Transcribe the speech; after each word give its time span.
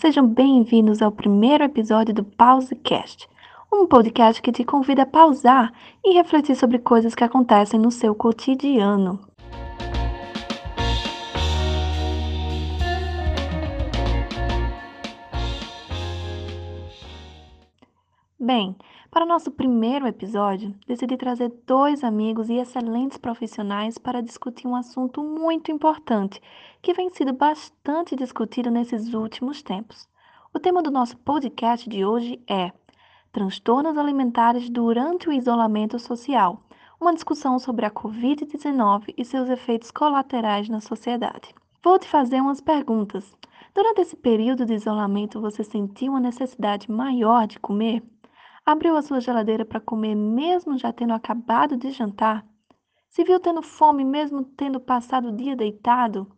sejam 0.00 0.26
bem-vindos 0.26 1.02
ao 1.02 1.12
primeiro 1.12 1.62
episódio 1.62 2.14
do 2.14 2.24
PauseCast, 2.24 3.28
um 3.70 3.86
podcast 3.86 4.40
que 4.40 4.50
te 4.50 4.64
convida 4.64 5.02
a 5.02 5.06
pausar 5.06 5.70
e 6.02 6.14
refletir 6.14 6.56
sobre 6.56 6.78
coisas 6.78 7.14
que 7.14 7.22
acontecem 7.22 7.78
no 7.78 7.90
seu 7.90 8.14
cotidiano. 8.14 9.20
Bem, 18.38 18.74
para 19.10 19.26
nosso 19.26 19.50
primeiro 19.50 20.06
episódio, 20.06 20.72
decidi 20.86 21.16
trazer 21.16 21.52
dois 21.66 22.04
amigos 22.04 22.48
e 22.48 22.58
excelentes 22.58 23.18
profissionais 23.18 23.98
para 23.98 24.22
discutir 24.22 24.68
um 24.68 24.76
assunto 24.76 25.20
muito 25.20 25.72
importante 25.72 26.40
que 26.80 26.94
vem 26.94 27.10
sido 27.10 27.32
bastante 27.32 28.14
discutido 28.14 28.70
nesses 28.70 29.12
últimos 29.12 29.62
tempos. 29.62 30.08
O 30.54 30.60
tema 30.60 30.80
do 30.80 30.92
nosso 30.92 31.16
podcast 31.18 31.88
de 31.88 32.04
hoje 32.04 32.40
é 32.48 32.70
Transtornos 33.32 33.98
alimentares 33.98 34.70
durante 34.70 35.28
o 35.28 35.32
isolamento 35.32 35.98
social 35.98 36.62
uma 37.00 37.14
discussão 37.14 37.58
sobre 37.58 37.86
a 37.86 37.90
Covid-19 37.90 39.14
e 39.16 39.24
seus 39.24 39.48
efeitos 39.48 39.90
colaterais 39.90 40.68
na 40.68 40.80
sociedade. 40.80 41.52
Vou 41.82 41.98
te 41.98 42.06
fazer 42.06 42.40
umas 42.40 42.60
perguntas. 42.60 43.36
Durante 43.74 44.02
esse 44.02 44.16
período 44.16 44.66
de 44.66 44.74
isolamento, 44.74 45.40
você 45.40 45.64
sentiu 45.64 46.12
uma 46.12 46.20
necessidade 46.20 46.90
maior 46.90 47.46
de 47.46 47.58
comer? 47.58 48.02
Abriu 48.70 48.96
a 48.96 49.02
sua 49.02 49.20
geladeira 49.20 49.64
para 49.64 49.80
comer 49.80 50.14
mesmo 50.14 50.78
já 50.78 50.92
tendo 50.92 51.12
acabado 51.12 51.76
de 51.76 51.90
jantar? 51.90 52.46
Se 53.08 53.24
viu 53.24 53.40
tendo 53.40 53.62
fome 53.62 54.04
mesmo 54.04 54.44
tendo 54.44 54.78
passado 54.78 55.30
o 55.30 55.36
dia 55.36 55.56
deitado? 55.56 56.30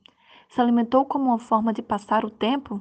Se 0.49 0.59
alimentou 0.59 1.05
como 1.05 1.27
uma 1.27 1.39
forma 1.39 1.75
de 1.75 1.83
passar 1.83 2.25
o 2.25 2.31
tempo? 2.31 2.81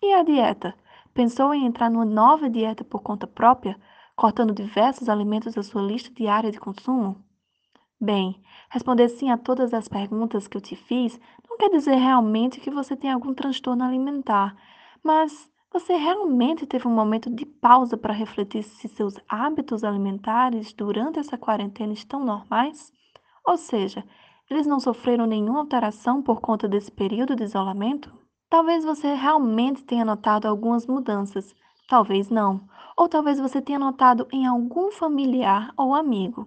E 0.00 0.14
a 0.14 0.22
dieta? 0.22 0.72
Pensou 1.12 1.52
em 1.52 1.66
entrar 1.66 1.90
numa 1.90 2.04
nova 2.04 2.48
dieta 2.48 2.84
por 2.84 3.02
conta 3.02 3.26
própria, 3.26 3.76
cortando 4.14 4.54
diversos 4.54 5.08
alimentos 5.08 5.54
da 5.54 5.64
sua 5.64 5.82
lista 5.82 6.14
diária 6.14 6.52
de 6.52 6.60
consumo? 6.60 7.24
Bem, 8.00 8.40
responder 8.70 9.08
sim 9.08 9.32
a 9.32 9.36
todas 9.36 9.74
as 9.74 9.88
perguntas 9.88 10.46
que 10.46 10.56
eu 10.56 10.60
te 10.60 10.76
fiz 10.76 11.20
não 11.50 11.56
quer 11.56 11.70
dizer 11.70 11.96
realmente 11.96 12.60
que 12.60 12.70
você 12.70 12.94
tem 12.94 13.10
algum 13.10 13.34
transtorno 13.34 13.82
alimentar, 13.82 14.54
mas 15.02 15.50
você 15.72 15.96
realmente 15.96 16.66
teve 16.66 16.86
um 16.86 16.94
momento 16.94 17.30
de 17.30 17.46
pausa 17.46 17.96
para 17.96 18.12
refletir 18.12 18.62
se 18.62 18.88
seus 18.88 19.14
hábitos 19.26 19.82
alimentares 19.82 20.72
durante 20.72 21.18
essa 21.18 21.38
quarentena 21.38 21.92
estão 21.92 22.22
normais? 22.24 22.92
Ou 23.46 23.56
seja, 23.56 24.04
eles 24.50 24.66
não 24.66 24.78
sofreram 24.78 25.24
nenhuma 25.24 25.60
alteração 25.60 26.22
por 26.22 26.40
conta 26.40 26.68
desse 26.68 26.92
período 26.92 27.34
de 27.34 27.44
isolamento? 27.44 28.12
Talvez 28.50 28.84
você 28.84 29.14
realmente 29.14 29.82
tenha 29.82 30.04
notado 30.04 30.46
algumas 30.46 30.86
mudanças, 30.86 31.54
talvez 31.88 32.28
não, 32.28 32.68
ou 32.96 33.08
talvez 33.08 33.40
você 33.40 33.62
tenha 33.62 33.78
notado 33.78 34.28
em 34.30 34.46
algum 34.46 34.90
familiar 34.90 35.72
ou 35.74 35.94
amigo. 35.94 36.46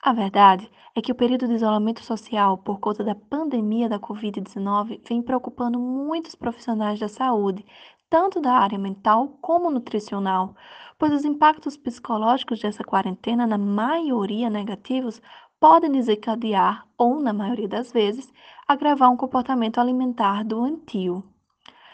A 0.00 0.12
verdade 0.12 0.70
é 0.94 1.02
que 1.02 1.10
o 1.10 1.16
período 1.16 1.48
de 1.48 1.54
isolamento 1.54 2.00
social 2.04 2.58
por 2.58 2.78
conta 2.78 3.02
da 3.02 3.14
pandemia 3.14 3.88
da 3.88 3.98
Covid-19 3.98 5.00
vem 5.08 5.20
preocupando 5.20 5.80
muitos 5.80 6.36
profissionais 6.36 7.00
da 7.00 7.08
saúde, 7.08 7.66
tanto 8.08 8.40
da 8.40 8.52
área 8.52 8.78
mental 8.78 9.36
como 9.40 9.70
nutricional, 9.70 10.54
pois 10.98 11.12
os 11.12 11.24
impactos 11.24 11.76
psicológicos 11.76 12.60
dessa 12.60 12.84
quarentena, 12.84 13.46
na 13.46 13.58
maioria 13.58 14.48
negativos, 14.48 15.20
podem 15.58 15.90
desencadear, 15.90 16.86
ou 16.96 17.20
na 17.20 17.32
maioria 17.32 17.68
das 17.68 17.90
vezes, 17.92 18.32
agravar 18.68 19.10
um 19.10 19.16
comportamento 19.16 19.78
alimentar 19.78 20.44
doentio. 20.44 21.24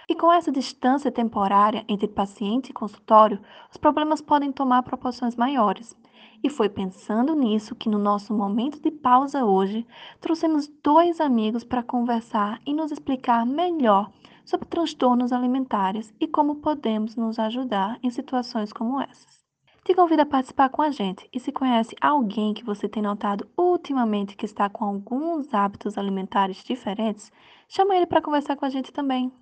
E 0.08 0.14
com 0.14 0.32
essa 0.32 0.52
distância 0.52 1.10
temporária 1.10 1.84
entre 1.88 2.08
paciente 2.08 2.70
e 2.70 2.74
consultório, 2.74 3.40
os 3.70 3.76
problemas 3.76 4.20
podem 4.20 4.52
tomar 4.52 4.82
proporções 4.82 5.36
maiores. 5.36 5.96
E 6.44 6.50
foi 6.50 6.68
pensando 6.68 7.36
nisso 7.36 7.74
que, 7.74 7.88
no 7.88 7.98
nosso 7.98 8.34
momento 8.34 8.80
de 8.80 8.90
pausa 8.90 9.44
hoje, 9.44 9.86
trouxemos 10.20 10.66
dois 10.82 11.20
amigos 11.20 11.62
para 11.62 11.84
conversar 11.84 12.60
e 12.66 12.74
nos 12.74 12.90
explicar 12.90 13.46
melhor 13.46 14.10
sobre 14.44 14.68
transtornos 14.68 15.32
alimentares 15.32 16.12
e 16.20 16.26
como 16.26 16.56
podemos 16.56 17.16
nos 17.16 17.38
ajudar 17.38 17.98
em 18.02 18.10
situações 18.10 18.72
como 18.72 19.00
essas. 19.00 19.42
Te 19.84 19.94
convido 19.94 20.22
a 20.22 20.26
participar 20.26 20.68
com 20.68 20.80
a 20.80 20.90
gente 20.90 21.28
e 21.32 21.40
se 21.40 21.50
conhece 21.50 21.96
alguém 22.00 22.54
que 22.54 22.64
você 22.64 22.88
tem 22.88 23.02
notado 23.02 23.48
ultimamente 23.56 24.36
que 24.36 24.46
está 24.46 24.68
com 24.68 24.84
alguns 24.84 25.52
hábitos 25.52 25.98
alimentares 25.98 26.62
diferentes, 26.62 27.32
chama 27.68 27.96
ele 27.96 28.06
para 28.06 28.22
conversar 28.22 28.54
com 28.54 28.64
a 28.64 28.70
gente 28.70 28.92
também. 28.92 29.32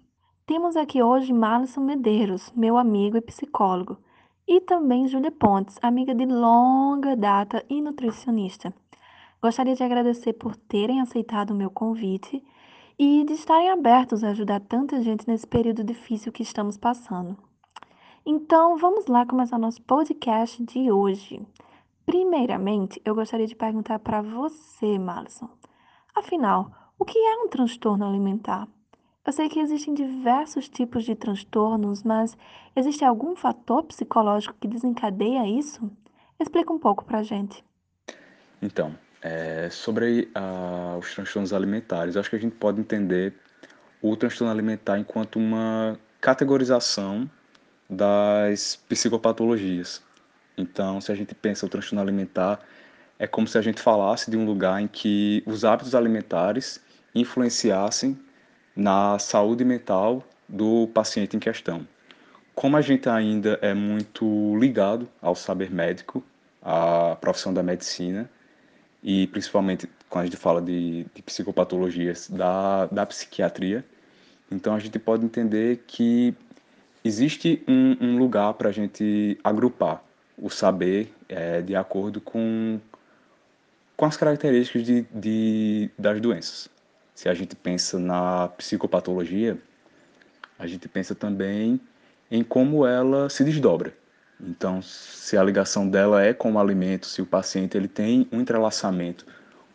Temos 0.46 0.76
aqui 0.76 1.02
hoje 1.02 1.32
Malisson 1.32 1.82
Medeiros, 1.82 2.50
meu 2.56 2.78
amigo 2.78 3.16
e 3.16 3.20
psicólogo, 3.20 3.98
e 4.48 4.60
também 4.60 5.06
Júlia 5.06 5.30
Pontes, 5.30 5.78
amiga 5.82 6.14
de 6.14 6.24
longa 6.24 7.14
data 7.14 7.64
e 7.68 7.80
nutricionista. 7.82 8.74
Gostaria 9.42 9.74
de 9.74 9.84
agradecer 9.84 10.32
por 10.32 10.56
terem 10.56 11.00
aceitado 11.00 11.50
o 11.50 11.54
meu 11.54 11.70
convite 11.70 12.42
e 13.02 13.24
de 13.24 13.32
estarem 13.32 13.70
abertos 13.70 14.22
a 14.22 14.28
ajudar 14.28 14.60
tanta 14.60 15.00
gente 15.00 15.26
nesse 15.26 15.46
período 15.46 15.82
difícil 15.82 16.30
que 16.30 16.42
estamos 16.42 16.76
passando. 16.76 17.34
Então, 18.26 18.76
vamos 18.76 19.06
lá 19.06 19.24
começar 19.24 19.58
nosso 19.58 19.80
podcast 19.80 20.62
de 20.62 20.92
hoje. 20.92 21.40
Primeiramente, 22.04 23.00
eu 23.02 23.14
gostaria 23.14 23.46
de 23.46 23.56
perguntar 23.56 24.00
para 24.00 24.20
você, 24.20 24.98
Malison. 24.98 25.48
Afinal, 26.14 26.70
o 26.98 27.06
que 27.06 27.18
é 27.18 27.36
um 27.38 27.48
transtorno 27.48 28.04
alimentar? 28.04 28.68
Eu 29.26 29.32
sei 29.32 29.48
que 29.48 29.60
existem 29.60 29.94
diversos 29.94 30.68
tipos 30.68 31.02
de 31.02 31.14
transtornos, 31.14 32.02
mas 32.02 32.36
existe 32.76 33.02
algum 33.02 33.34
fator 33.34 33.82
psicológico 33.84 34.58
que 34.60 34.68
desencadeia 34.68 35.48
isso? 35.48 35.90
Explica 36.38 36.70
um 36.70 36.78
pouco 36.78 37.02
para 37.06 37.22
gente. 37.22 37.64
Então, 38.60 38.94
é, 39.22 39.68
sobre 39.70 40.28
uh, 40.36 40.98
os 40.98 41.14
transtornos 41.14 41.52
alimentares, 41.52 42.16
acho 42.16 42.30
que 42.30 42.36
a 42.36 42.38
gente 42.38 42.54
pode 42.56 42.80
entender 42.80 43.34
o 44.00 44.16
transtorno 44.16 44.52
alimentar 44.52 44.98
enquanto 44.98 45.36
uma 45.36 45.98
categorização 46.20 47.30
das 47.88 48.76
psicopatologias. 48.88 50.02
Então, 50.56 51.00
se 51.00 51.10
a 51.10 51.14
gente 51.14 51.34
pensa 51.34 51.66
o 51.66 51.68
transtorno 51.68 52.00
alimentar, 52.00 52.60
é 53.18 53.26
como 53.26 53.46
se 53.46 53.58
a 53.58 53.62
gente 53.62 53.80
falasse 53.80 54.30
de 54.30 54.36
um 54.36 54.44
lugar 54.44 54.80
em 54.80 54.88
que 54.88 55.42
os 55.46 55.64
hábitos 55.64 55.94
alimentares 55.94 56.80
influenciassem 57.14 58.18
na 58.74 59.18
saúde 59.18 59.64
mental 59.64 60.24
do 60.48 60.88
paciente 60.88 61.36
em 61.36 61.40
questão. 61.40 61.86
Como 62.54 62.76
a 62.76 62.80
gente 62.80 63.08
ainda 63.08 63.58
é 63.60 63.74
muito 63.74 64.56
ligado 64.56 65.08
ao 65.20 65.34
saber 65.34 65.70
médico, 65.70 66.24
à 66.62 67.16
profissão 67.20 67.52
da 67.52 67.62
medicina, 67.62 68.30
e 69.02 69.26
principalmente 69.28 69.88
quando 70.08 70.22
a 70.22 70.26
gente 70.26 70.36
fala 70.36 70.60
de, 70.60 71.06
de 71.14 71.22
psicopatologias 71.22 72.28
da, 72.28 72.86
da 72.86 73.06
psiquiatria. 73.06 73.84
Então 74.50 74.74
a 74.74 74.78
gente 74.78 74.98
pode 74.98 75.24
entender 75.24 75.84
que 75.86 76.34
existe 77.04 77.62
um, 77.66 77.96
um 78.00 78.18
lugar 78.18 78.54
para 78.54 78.68
a 78.68 78.72
gente 78.72 79.38
agrupar 79.42 80.02
o 80.36 80.50
saber 80.50 81.12
é, 81.28 81.60
de 81.62 81.76
acordo 81.76 82.20
com, 82.20 82.80
com 83.96 84.04
as 84.04 84.16
características 84.16 84.84
de, 84.84 85.02
de, 85.12 85.90
das 85.98 86.20
doenças. 86.20 86.68
Se 87.14 87.28
a 87.28 87.34
gente 87.34 87.54
pensa 87.54 87.98
na 87.98 88.48
psicopatologia, 88.48 89.58
a 90.58 90.66
gente 90.66 90.88
pensa 90.88 91.14
também 91.14 91.80
em 92.30 92.42
como 92.42 92.86
ela 92.86 93.28
se 93.28 93.44
desdobra. 93.44 93.94
Então, 94.46 94.80
se 94.82 95.36
a 95.36 95.42
ligação 95.42 95.88
dela 95.88 96.22
é 96.22 96.32
com 96.32 96.52
o 96.52 96.58
alimento, 96.58 97.06
se 97.06 97.20
o 97.20 97.26
paciente 97.26 97.76
ele 97.76 97.88
tem 97.88 98.26
um 98.32 98.40
entrelaçamento 98.40 99.26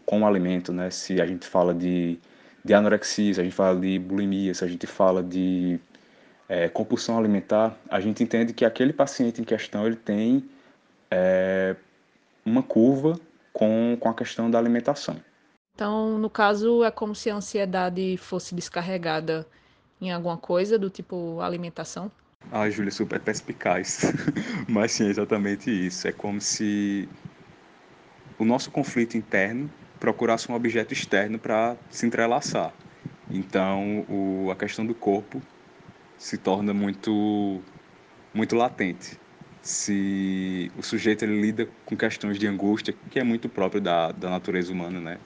com 0.05 0.21
o 0.21 0.27
alimento, 0.27 0.71
né? 0.73 0.89
Se 0.89 1.21
a 1.21 1.25
gente 1.25 1.45
fala 1.47 1.73
de, 1.73 2.19
de 2.63 2.73
anorexia, 2.73 3.33
se 3.33 3.41
a 3.41 3.43
gente 3.43 3.55
fala 3.55 3.79
de 3.79 3.99
bulimia, 3.99 4.53
se 4.53 4.63
a 4.63 4.67
gente 4.67 4.87
fala 4.87 5.23
de 5.23 5.79
é, 6.47 6.69
compulsão 6.69 7.17
alimentar, 7.17 7.77
a 7.89 7.99
gente 7.99 8.23
entende 8.23 8.53
que 8.53 8.65
aquele 8.65 8.93
paciente 8.93 9.41
em 9.41 9.43
questão 9.43 9.85
ele 9.85 9.95
tem 9.95 10.47
é, 11.09 11.75
uma 12.45 12.61
curva 12.63 13.19
com, 13.51 13.97
com 13.99 14.09
a 14.09 14.13
questão 14.13 14.49
da 14.49 14.57
alimentação. 14.57 15.15
Então, 15.75 16.17
no 16.17 16.29
caso, 16.29 16.83
é 16.83 16.91
como 16.91 17.13
se 17.13 17.29
a 17.29 17.35
ansiedade 17.35 18.15
fosse 18.17 18.55
descarregada 18.55 19.45
em 19.99 20.11
alguma 20.11 20.37
coisa 20.37 20.77
do 20.77 20.89
tipo 20.89 21.39
alimentação? 21.41 22.11
Ah, 22.49 22.69
Júlia, 22.69 22.91
super 22.91 23.19
perspicaz. 23.23 23.99
Mas 24.69 24.91
sim, 24.93 25.05
é 25.05 25.09
exatamente 25.09 25.69
isso. 25.69 26.07
É 26.07 26.11
como 26.13 26.39
se 26.41 27.11
o 28.37 28.45
nosso 28.45 28.71
conflito 28.71 29.17
interno 29.17 29.73
procurasse 29.99 30.51
um 30.51 30.55
objeto 30.55 30.93
externo 30.93 31.39
para 31.39 31.77
se 31.89 32.05
entrelaçar. 32.05 32.77
Então, 33.29 34.05
o, 34.07 34.51
a 34.51 34.55
questão 34.55 34.85
do 34.85 34.93
corpo 34.95 35.41
se 36.17 36.37
torna 36.39 36.73
muito, 36.73 37.65
muito 38.35 38.55
latente. 38.55 39.21
Se 39.61 40.71
o 40.75 40.83
sujeito 40.83 41.23
ele 41.25 41.41
lida 41.41 41.67
com 41.85 41.97
questões 41.97 42.39
de 42.39 42.47
angústia, 42.47 42.93
que 43.09 43.19
é 43.19 43.23
muito 43.25 43.49
próprio 43.49 43.81
da, 43.81 44.11
da 44.11 44.29
natureza 44.29 44.73
humana, 44.73 45.01
né? 45.01 45.21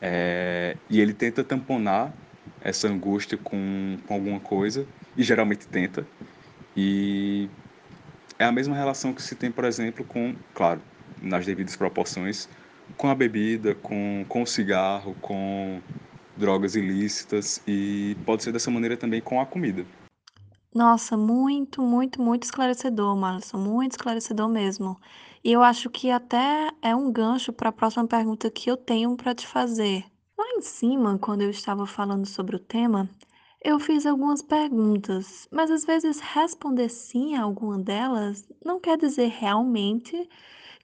É, 0.00 0.78
e 0.88 1.00
ele 1.00 1.14
tenta 1.14 1.44
tamponar 1.44 2.18
essa 2.60 2.88
angústia 2.88 3.38
com, 3.38 3.96
com 4.06 4.14
alguma 4.14 4.40
coisa, 4.40 4.88
e 5.16 5.22
geralmente 5.22 5.68
tenta. 5.68 6.08
E 6.76 7.50
é 8.38 8.44
a 8.44 8.52
mesma 8.52 8.76
relação 8.76 9.14
que 9.14 9.22
se 9.22 9.36
tem, 9.36 9.50
por 9.52 9.64
exemplo, 9.64 10.04
com, 10.04 10.36
claro, 10.54 10.82
nas 11.20 11.46
devidas 11.46 11.76
proporções, 11.76 12.48
com 12.96 13.08
a 13.08 13.14
bebida, 13.14 13.74
com, 13.74 14.24
com 14.28 14.42
o 14.42 14.46
cigarro, 14.46 15.14
com 15.16 15.82
drogas 16.36 16.74
ilícitas 16.76 17.62
e 17.66 18.16
pode 18.26 18.42
ser 18.44 18.52
dessa 18.52 18.70
maneira 18.70 18.96
também 18.96 19.22
com 19.22 19.40
a 19.40 19.46
comida. 19.46 19.88
Nossa, 20.74 21.16
muito, 21.16 21.82
muito, 21.82 22.20
muito 22.20 22.42
esclarecedor, 22.44 23.16
Marlon, 23.16 23.58
muito 23.58 23.92
esclarecedor 23.92 24.48
mesmo. 24.48 25.00
E 25.42 25.50
eu 25.52 25.62
acho 25.62 25.88
que 25.90 26.10
até 26.10 26.70
é 26.82 26.94
um 26.94 27.10
gancho 27.10 27.52
para 27.52 27.70
a 27.70 27.72
próxima 27.72 28.06
pergunta 28.06 28.50
que 28.50 28.70
eu 28.70 28.76
tenho 28.76 29.16
para 29.16 29.34
te 29.34 29.46
fazer. 29.46 30.04
Lá 30.38 30.44
em 30.56 30.60
cima, 30.60 31.18
quando 31.18 31.42
eu 31.42 31.50
estava 31.50 31.86
falando 31.86 32.26
sobre 32.26 32.56
o 32.56 32.58
tema, 32.58 33.08
eu 33.66 33.80
fiz 33.80 34.06
algumas 34.06 34.42
perguntas, 34.42 35.48
mas 35.50 35.72
às 35.72 35.84
vezes 35.84 36.20
responder 36.20 36.88
sim 36.88 37.34
a 37.34 37.42
alguma 37.42 37.76
delas 37.76 38.48
não 38.64 38.78
quer 38.78 38.96
dizer 38.96 39.26
realmente 39.26 40.28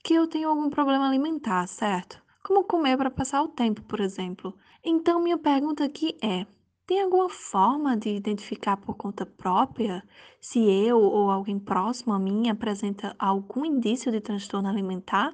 que 0.03 0.13
eu 0.13 0.27
tenho 0.27 0.49
algum 0.49 0.69
problema 0.69 1.07
alimentar, 1.07 1.65
certo? 1.65 2.21
Como 2.43 2.65
comer 2.65 2.97
para 2.97 3.09
passar 3.09 3.41
o 3.41 3.47
tempo, 3.47 3.81
por 3.83 4.01
exemplo. 4.01 4.53
Então, 4.83 5.23
minha 5.23 5.37
pergunta 5.37 5.85
aqui 5.85 6.17
é: 6.21 6.45
tem 6.85 7.01
alguma 7.01 7.29
forma 7.29 7.95
de 7.95 8.09
identificar 8.09 8.75
por 8.75 8.95
conta 8.95 9.25
própria 9.25 10.03
se 10.41 10.59
eu 10.59 10.99
ou 10.99 11.31
alguém 11.31 11.57
próximo 11.57 12.11
a 12.11 12.19
mim 12.19 12.49
apresenta 12.49 13.15
algum 13.17 13.63
indício 13.63 14.11
de 14.11 14.19
transtorno 14.19 14.67
alimentar? 14.67 15.33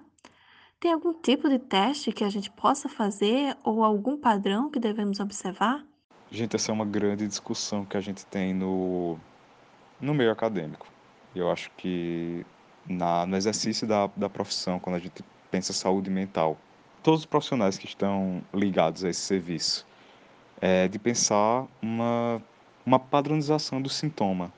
Tem 0.80 0.94
algum 0.94 1.14
tipo 1.14 1.50
de 1.50 1.58
teste 1.58 2.12
que 2.12 2.24
a 2.24 2.30
gente 2.30 2.52
possa 2.52 2.88
fazer 2.88 3.58
ou 3.64 3.84
algum 3.84 4.18
padrão 4.18 4.70
que 4.70 4.80
devemos 4.80 5.20
observar? 5.20 5.89
Gente, 6.32 6.56
essa 6.56 6.72
é 6.72 6.74
uma 6.74 6.86
grande 6.86 7.28
discussão 7.28 7.84
que 7.84 7.98
a 7.98 8.02
gente 8.02 8.24
tem 8.26 8.54
no, 8.54 9.18
no 10.00 10.14
meio 10.14 10.32
acadêmico. 10.32 10.86
Eu 11.36 11.52
acho 11.52 11.72
que 11.76 12.46
na, 12.88 13.26
no 13.26 13.36
exercício 13.36 13.88
da, 13.88 14.08
da 14.16 14.30
profissão, 14.30 14.80
quando 14.80 14.98
a 14.98 15.00
gente 15.00 15.24
pensa 15.50 15.74
saúde 15.74 16.10
mental, 16.12 16.56
todos 17.02 17.22
os 17.22 17.26
profissionais 17.26 17.80
que 17.80 17.88
estão 17.88 18.44
ligados 18.54 19.04
a 19.04 19.10
esse 19.10 19.22
serviço, 19.22 19.88
é 20.62 20.88
de 20.88 21.00
pensar 21.00 21.66
uma, 21.82 22.40
uma 22.86 23.00
padronização 23.00 23.82
do 23.82 23.90
sintoma, 23.90 24.54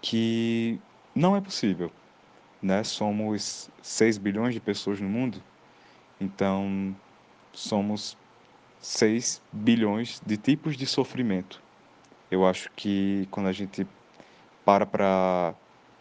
que 0.00 0.78
não 1.12 1.34
é 1.34 1.40
possível. 1.40 1.90
Né? 2.62 2.84
Somos 2.84 3.68
6 3.82 4.18
bilhões 4.18 4.54
de 4.54 4.60
pessoas 4.60 5.00
no 5.00 5.08
mundo, 5.08 5.42
então 6.20 6.94
somos 7.52 8.16
6 8.80 9.42
bilhões 9.52 10.20
de 10.24 10.36
tipos 10.36 10.76
de 10.76 10.86
sofrimento. 10.86 11.62
Eu 12.30 12.46
acho 12.46 12.70
que 12.76 13.26
quando 13.30 13.46
a 13.46 13.52
gente 13.52 13.86
para 14.64 15.54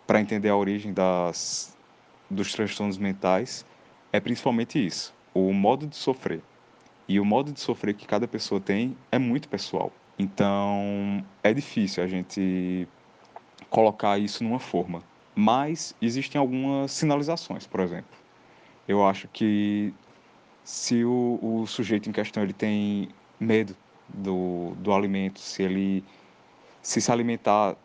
para 0.05 0.21
entender 0.21 0.47
a 0.47 0.55
origem 0.55 0.93
das, 0.93 1.75
dos 2.31 2.53
transtornos 2.53 2.97
mentais, 2.97 3.65
é 4.13 4.21
principalmente 4.21 4.83
isso, 4.83 5.13
o 5.33 5.51
modo 5.51 5.85
de 5.85 5.97
sofrer. 5.97 6.41
E 7.09 7.19
o 7.19 7.25
modo 7.25 7.51
de 7.51 7.59
sofrer 7.59 7.93
que 7.93 8.07
cada 8.07 8.27
pessoa 8.27 8.59
tem 8.59 8.97
é 9.11 9.19
muito 9.19 9.49
pessoal. 9.49 9.91
Então, 10.17 11.23
é 11.43 11.53
difícil 11.53 12.03
a 12.03 12.07
gente 12.07 12.87
colocar 13.69 14.17
isso 14.17 14.43
numa 14.43 14.59
forma. 14.59 15.03
Mas 15.35 15.95
existem 16.01 16.39
algumas 16.39 16.91
sinalizações, 16.91 17.67
por 17.67 17.81
exemplo. 17.81 18.17
Eu 18.87 19.05
acho 19.05 19.27
que 19.27 19.93
se 20.67 21.05
o, 21.05 21.39
o 21.41 21.65
sujeito 21.65 22.09
em 22.09 22.11
questão 22.11 22.43
ele 22.43 22.51
tem 22.51 23.07
medo 23.39 23.73
do, 24.09 24.73
do 24.79 24.91
alimento, 24.91 25.39
se 25.39 25.63
ele 25.63 26.03
se 26.81 26.99
se 26.99 27.09
alimentar 27.09 27.77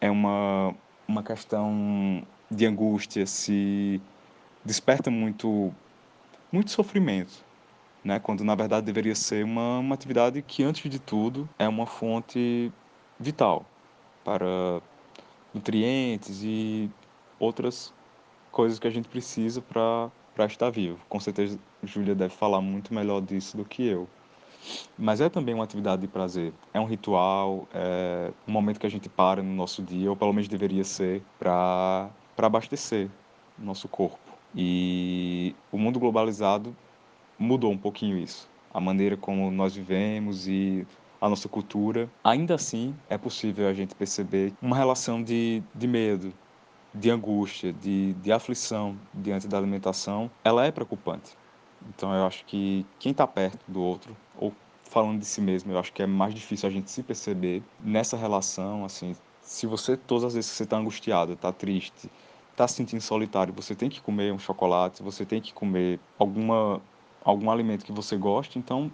é 0.00 0.10
uma, 0.10 0.74
uma 1.06 1.22
questão 1.22 2.26
de 2.50 2.64
angústia, 2.64 3.26
se 3.26 4.00
desperta 4.64 5.10
muito 5.10 5.70
muito 6.50 6.70
sofrimento, 6.70 7.44
né? 8.02 8.18
Quando 8.18 8.42
na 8.42 8.54
verdade 8.54 8.86
deveria 8.86 9.14
ser 9.14 9.44
uma, 9.44 9.80
uma 9.80 9.94
atividade 9.94 10.40
que 10.40 10.62
antes 10.62 10.90
de 10.90 10.98
tudo 10.98 11.46
é 11.58 11.68
uma 11.68 11.84
fonte 11.84 12.72
vital 13.20 13.66
para 14.24 14.80
nutrientes 15.52 16.42
e 16.42 16.88
outras 17.38 17.92
coisas 18.50 18.78
que 18.78 18.86
a 18.86 18.90
gente 18.90 19.06
precisa 19.06 19.60
para 19.60 20.46
estar 20.46 20.70
vivo. 20.70 20.98
Com 21.10 21.20
certeza, 21.20 21.58
Júlia 21.86 22.14
deve 22.14 22.34
falar 22.34 22.60
muito 22.60 22.92
melhor 22.92 23.20
disso 23.20 23.56
do 23.56 23.64
que 23.64 23.86
eu. 23.86 24.08
Mas 24.98 25.20
é 25.20 25.28
também 25.28 25.54
uma 25.54 25.64
atividade 25.64 26.02
de 26.02 26.08
prazer. 26.08 26.52
É 26.74 26.80
um 26.80 26.84
ritual, 26.84 27.68
é 27.72 28.32
um 28.46 28.52
momento 28.52 28.80
que 28.80 28.86
a 28.86 28.90
gente 28.90 29.08
para 29.08 29.42
no 29.42 29.54
nosso 29.54 29.82
dia, 29.82 30.10
ou 30.10 30.16
pelo 30.16 30.32
menos 30.32 30.48
deveria 30.48 30.84
ser, 30.84 31.22
para 31.38 32.10
abastecer 32.36 33.08
o 33.58 33.64
nosso 33.64 33.88
corpo. 33.88 34.18
E 34.54 35.54
o 35.70 35.78
mundo 35.78 36.00
globalizado 36.00 36.74
mudou 37.38 37.70
um 37.70 37.78
pouquinho 37.78 38.18
isso. 38.18 38.48
A 38.72 38.80
maneira 38.80 39.16
como 39.16 39.50
nós 39.50 39.74
vivemos 39.74 40.48
e 40.48 40.86
a 41.20 41.28
nossa 41.28 41.48
cultura. 41.48 42.08
Ainda 42.22 42.54
assim, 42.54 42.94
é 43.08 43.16
possível 43.16 43.68
a 43.68 43.72
gente 43.72 43.94
perceber 43.94 44.52
uma 44.60 44.76
relação 44.76 45.22
de, 45.22 45.62
de 45.74 45.86
medo, 45.86 46.32
de 46.94 47.10
angústia, 47.10 47.72
de, 47.72 48.14
de 48.14 48.32
aflição 48.32 48.96
diante 49.12 49.46
da 49.46 49.58
alimentação, 49.58 50.30
ela 50.44 50.64
é 50.66 50.70
preocupante. 50.70 51.36
Então 51.88 52.14
eu 52.14 52.26
acho 52.26 52.44
que 52.44 52.86
quem 52.98 53.12
está 53.12 53.26
perto 53.26 53.60
do 53.68 53.82
outro, 53.82 54.16
ou 54.38 54.52
falando 54.84 55.18
de 55.18 55.26
si 55.26 55.40
mesmo, 55.40 55.72
eu 55.72 55.78
acho 55.78 55.92
que 55.92 56.02
é 56.02 56.06
mais 56.06 56.34
difícil 56.34 56.68
a 56.68 56.72
gente 56.72 56.90
se 56.90 57.02
perceber 57.02 57.62
nessa 57.80 58.16
relação, 58.16 58.84
assim, 58.84 59.14
se 59.42 59.66
você, 59.66 59.96
todas 59.96 60.24
as 60.24 60.34
vezes 60.34 60.50
que 60.50 60.56
você 60.56 60.64
está 60.64 60.76
angustiado, 60.76 61.32
está 61.32 61.52
triste, 61.52 62.10
está 62.50 62.66
se 62.66 62.74
sentindo 62.74 63.00
solitário, 63.00 63.52
você 63.54 63.74
tem 63.74 63.88
que 63.88 64.00
comer 64.00 64.32
um 64.32 64.38
chocolate, 64.38 65.02
você 65.02 65.24
tem 65.24 65.40
que 65.40 65.52
comer 65.52 66.00
alguma, 66.18 66.80
algum 67.24 67.50
alimento 67.50 67.84
que 67.84 67.92
você 67.92 68.16
goste, 68.16 68.58
então 68.58 68.90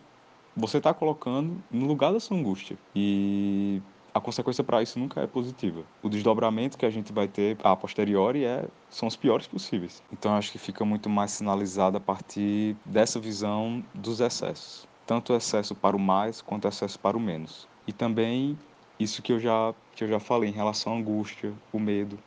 você 0.57 0.79
está 0.79 0.93
colocando 0.93 1.63
no 1.71 1.87
lugar 1.87 2.13
da 2.13 2.21
sua 2.21 2.37
angústia. 2.37 2.77
E 2.95 3.81
a 4.15 4.21
consequência 4.21 4.63
para 4.63 4.83
isso 4.83 4.99
nunca 4.99 5.21
é 5.21 5.27
positiva. 5.27 5.83
O 6.03 6.09
desdobramento 6.09 6.77
que 6.77 6.85
a 6.85 6.91
gente 6.91 7.13
vai 7.13 7.27
ter 7.27 7.57
a 7.63 7.75
posteriori 7.75 8.45
é, 8.45 8.67
são 8.91 9.09
os 9.09 9.17
piores 9.17 9.47
possíveis. 9.47 10.03
Então 10.13 10.35
acho 10.35 10.53
que 10.53 10.59
fica 10.59 10.85
muito 10.85 11.09
mais 11.09 11.31
sinalizado 11.31 11.97
a 11.97 12.01
partir 12.01 12.77
dessa 12.85 13.19
visão 13.19 13.83
dos 13.95 14.21
excessos. 14.21 14.87
Tanto 15.07 15.35
excesso 15.35 15.75
para 15.75 15.97
o 15.97 16.01
mais 16.01 16.43
quanto 16.43 16.69
excesso 16.69 16.99
para 16.99 17.17
o 17.17 17.21
menos. 17.21 17.67
E 17.87 17.93
também 17.93 18.59
isso 18.99 19.23
que 19.23 19.33
eu 19.33 19.41
já, 19.41 19.75
que 19.95 20.05
eu 20.05 20.09
já 20.09 20.21
falei 20.21 20.51
em 20.51 20.53
relação 20.53 20.93
à 20.93 20.97
angústia, 20.97 21.53
o 21.73 21.79
medo. 21.79 22.19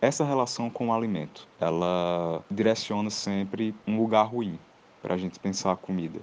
Essa 0.00 0.24
relação 0.24 0.70
com 0.70 0.88
o 0.88 0.94
alimento, 0.94 1.46
ela 1.60 2.42
direciona 2.50 3.10
sempre 3.10 3.74
um 3.86 3.98
lugar 3.98 4.24
ruim 4.24 4.58
para 5.02 5.14
a 5.14 5.18
gente 5.18 5.38
pensar 5.38 5.72
a 5.72 5.76
comida. 5.76 6.20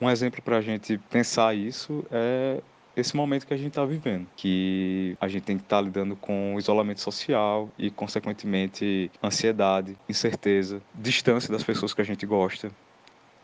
Um 0.00 0.08
exemplo 0.08 0.40
para 0.40 0.56
a 0.56 0.60
gente 0.60 0.96
pensar 1.10 1.54
isso 1.54 2.04
é 2.10 2.62
esse 3.00 3.16
momento 3.16 3.46
que 3.46 3.54
a 3.54 3.56
gente 3.56 3.68
está 3.68 3.84
vivendo, 3.84 4.26
que 4.36 5.16
a 5.20 5.28
gente 5.28 5.42
tem 5.42 5.56
que 5.56 5.64
estar 5.64 5.76
tá 5.76 5.82
lidando 5.82 6.16
com 6.16 6.56
isolamento 6.58 7.00
social 7.00 7.70
e, 7.78 7.90
consequentemente, 7.90 9.10
ansiedade, 9.22 9.96
incerteza, 10.08 10.82
distância 10.94 11.52
das 11.52 11.62
pessoas 11.62 11.94
que 11.94 12.00
a 12.00 12.04
gente 12.04 12.26
gosta. 12.26 12.70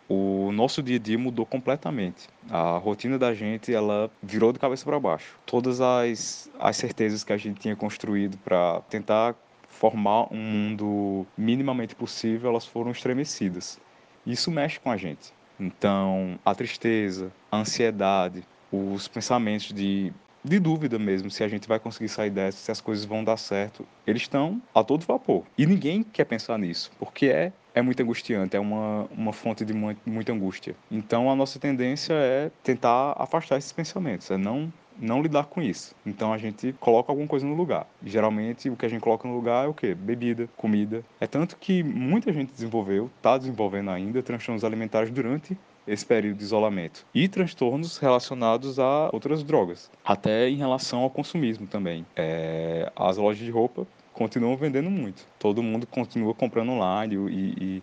O 0.08 0.52
nosso 0.52 0.82
dia 0.82 0.96
a 0.96 0.98
dia 0.98 1.18
mudou 1.18 1.46
completamente. 1.46 2.28
A 2.50 2.76
rotina 2.76 3.18
da 3.18 3.32
gente, 3.32 3.72
ela 3.72 4.10
virou 4.22 4.52
de 4.52 4.58
cabeça 4.58 4.84
para 4.84 5.00
baixo. 5.00 5.38
Todas 5.46 5.80
as, 5.80 6.50
as 6.58 6.76
certezas 6.76 7.24
que 7.24 7.32
a 7.32 7.36
gente 7.38 7.60
tinha 7.60 7.74
construído 7.74 8.36
para 8.38 8.82
tentar 8.90 9.34
formar 9.66 10.32
um 10.32 10.36
mundo 10.36 11.26
minimamente 11.36 11.94
possível, 11.94 12.50
elas 12.50 12.66
foram 12.66 12.90
estremecidas. 12.90 13.80
Isso 14.26 14.50
mexe 14.50 14.78
com 14.78 14.90
a 14.90 14.96
gente. 14.96 15.32
Então, 15.58 16.38
a 16.44 16.54
tristeza, 16.54 17.32
a 17.50 17.58
ansiedade, 17.58 18.44
os 18.94 19.08
pensamentos 19.08 19.72
de, 19.72 20.12
de 20.44 20.58
dúvida 20.58 20.98
mesmo, 20.98 21.30
se 21.30 21.42
a 21.42 21.48
gente 21.48 21.66
vai 21.66 21.78
conseguir 21.78 22.08
sair 22.08 22.30
dessa, 22.30 22.58
se 22.58 22.70
as 22.70 22.80
coisas 22.80 23.04
vão 23.04 23.24
dar 23.24 23.36
certo, 23.36 23.86
eles 24.06 24.22
estão 24.22 24.60
a 24.74 24.84
todo 24.84 25.04
vapor. 25.06 25.44
E 25.56 25.66
ninguém 25.66 26.02
quer 26.02 26.24
pensar 26.24 26.58
nisso, 26.58 26.90
porque 26.98 27.26
é, 27.26 27.52
é 27.74 27.80
muito 27.80 28.02
angustiante, 28.02 28.56
é 28.56 28.60
uma, 28.60 29.08
uma 29.10 29.32
fonte 29.32 29.64
de 29.64 29.72
muita, 29.72 30.32
angústia. 30.32 30.76
Então 30.90 31.30
a 31.30 31.36
nossa 31.36 31.58
tendência 31.58 32.12
é 32.12 32.50
tentar 32.62 33.14
afastar 33.18 33.56
esses 33.56 33.72
pensamentos, 33.72 34.30
é 34.30 34.36
não 34.36 34.72
não 34.96 35.20
lidar 35.20 35.46
com 35.46 35.60
isso. 35.60 35.92
Então 36.06 36.32
a 36.32 36.38
gente 36.38 36.72
coloca 36.78 37.10
alguma 37.10 37.26
coisa 37.26 37.44
no 37.44 37.54
lugar. 37.54 37.84
Geralmente 38.04 38.70
o 38.70 38.76
que 38.76 38.86
a 38.86 38.88
gente 38.88 39.00
coloca 39.00 39.26
no 39.26 39.34
lugar 39.34 39.64
é 39.64 39.68
o 39.68 39.74
quê? 39.74 39.92
Bebida, 39.92 40.48
comida. 40.56 41.02
É 41.20 41.26
tanto 41.26 41.56
que 41.56 41.82
muita 41.82 42.32
gente 42.32 42.52
desenvolveu, 42.52 43.10
está 43.16 43.36
desenvolvendo 43.36 43.90
ainda 43.90 44.22
transtornos 44.22 44.62
alimentares 44.62 45.10
durante 45.10 45.58
esse 45.86 46.04
período 46.04 46.38
de 46.38 46.44
isolamento. 46.44 47.06
E 47.14 47.28
transtornos 47.28 47.98
relacionados 47.98 48.78
a 48.78 49.10
outras 49.12 49.42
drogas, 49.42 49.90
até 50.04 50.48
em 50.48 50.56
relação 50.56 51.00
ao 51.00 51.10
consumismo 51.10 51.66
também. 51.66 52.04
É, 52.16 52.90
as 52.96 53.16
lojas 53.16 53.44
de 53.44 53.50
roupa 53.50 53.86
continuam 54.12 54.56
vendendo 54.56 54.90
muito. 54.90 55.26
Todo 55.38 55.62
mundo 55.62 55.86
continua 55.86 56.32
comprando 56.34 56.70
online 56.70 57.16
e, 57.16 57.64
e, 57.64 57.82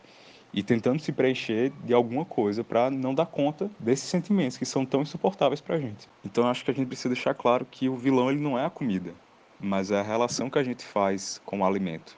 e 0.54 0.64
tentando 0.64 1.00
se 1.02 1.12
preencher 1.12 1.72
de 1.84 1.94
alguma 1.94 2.26
coisa 2.26 2.64
para 2.64 2.90
não 2.90 3.14
dar 3.14 3.26
conta 3.26 3.70
desses 3.80 4.10
sentimentos 4.10 4.58
que 4.58 4.66
são 4.66 4.86
tão 4.86 5.02
insuportáveis 5.02 5.62
para 5.62 5.76
a 5.76 5.80
gente. 5.80 6.08
Então 6.26 6.48
acho 6.48 6.66
que 6.66 6.72
a 6.72 6.74
gente 6.74 6.88
precisa 6.88 7.10
deixar 7.10 7.34
claro 7.34 7.66
que 7.70 7.90
o 7.90 7.96
vilão 7.96 8.32
ele 8.32 8.40
não 8.40 8.58
é 8.58 8.66
a 8.66 8.70
comida, 8.70 9.14
mas 9.60 9.92
é 9.92 10.00
a 10.00 10.04
relação 10.04 10.50
que 10.50 10.58
a 10.58 10.64
gente 10.64 10.84
faz 10.84 11.42
com 11.46 11.60
o 11.60 11.66
alimento. 11.66 12.18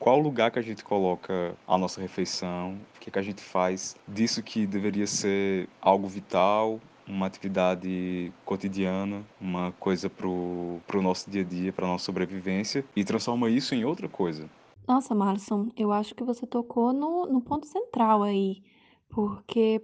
Qual 0.00 0.18
lugar 0.18 0.50
que 0.50 0.58
a 0.58 0.62
gente 0.62 0.82
coloca 0.82 1.54
a 1.68 1.76
nossa 1.76 2.00
refeição? 2.00 2.78
O 2.96 3.00
que, 3.00 3.10
que 3.10 3.18
a 3.18 3.22
gente 3.22 3.42
faz 3.42 3.94
disso 4.08 4.42
que 4.42 4.66
deveria 4.66 5.06
ser 5.06 5.68
algo 5.78 6.08
vital, 6.08 6.80
uma 7.06 7.26
atividade 7.26 8.32
cotidiana, 8.42 9.22
uma 9.38 9.72
coisa 9.72 10.08
para 10.08 10.26
o 10.26 11.02
nosso 11.02 11.30
dia 11.30 11.42
a 11.42 11.44
dia, 11.44 11.70
para 11.70 11.86
nossa 11.86 12.06
sobrevivência, 12.06 12.82
e 12.96 13.04
transforma 13.04 13.50
isso 13.50 13.74
em 13.74 13.84
outra 13.84 14.08
coisa. 14.08 14.48
Nossa, 14.88 15.14
Marlon, 15.14 15.68
eu 15.76 15.92
acho 15.92 16.14
que 16.14 16.24
você 16.24 16.46
tocou 16.46 16.94
no, 16.94 17.26
no 17.26 17.42
ponto 17.42 17.66
central 17.66 18.22
aí, 18.22 18.62
porque 19.10 19.82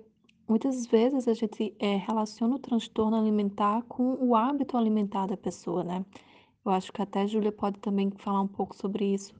muitas 0.48 0.86
vezes 0.86 1.28
a 1.28 1.34
gente 1.34 1.74
eh, 1.78 1.96
relaciona 1.96 2.56
o 2.56 2.58
transtorno 2.58 3.18
alimentar 3.18 3.82
com 3.82 4.16
o 4.18 4.34
hábito 4.34 4.78
alimentar 4.78 5.26
da 5.26 5.36
pessoa, 5.36 5.84
né? 5.84 6.06
Eu 6.64 6.72
acho 6.72 6.90
que 6.90 7.02
até 7.02 7.20
a 7.20 7.26
Júlia 7.26 7.52
pode 7.52 7.78
também 7.80 8.10
falar 8.16 8.40
um 8.40 8.48
pouco 8.48 8.74
sobre 8.74 9.04
isso. 9.04 9.34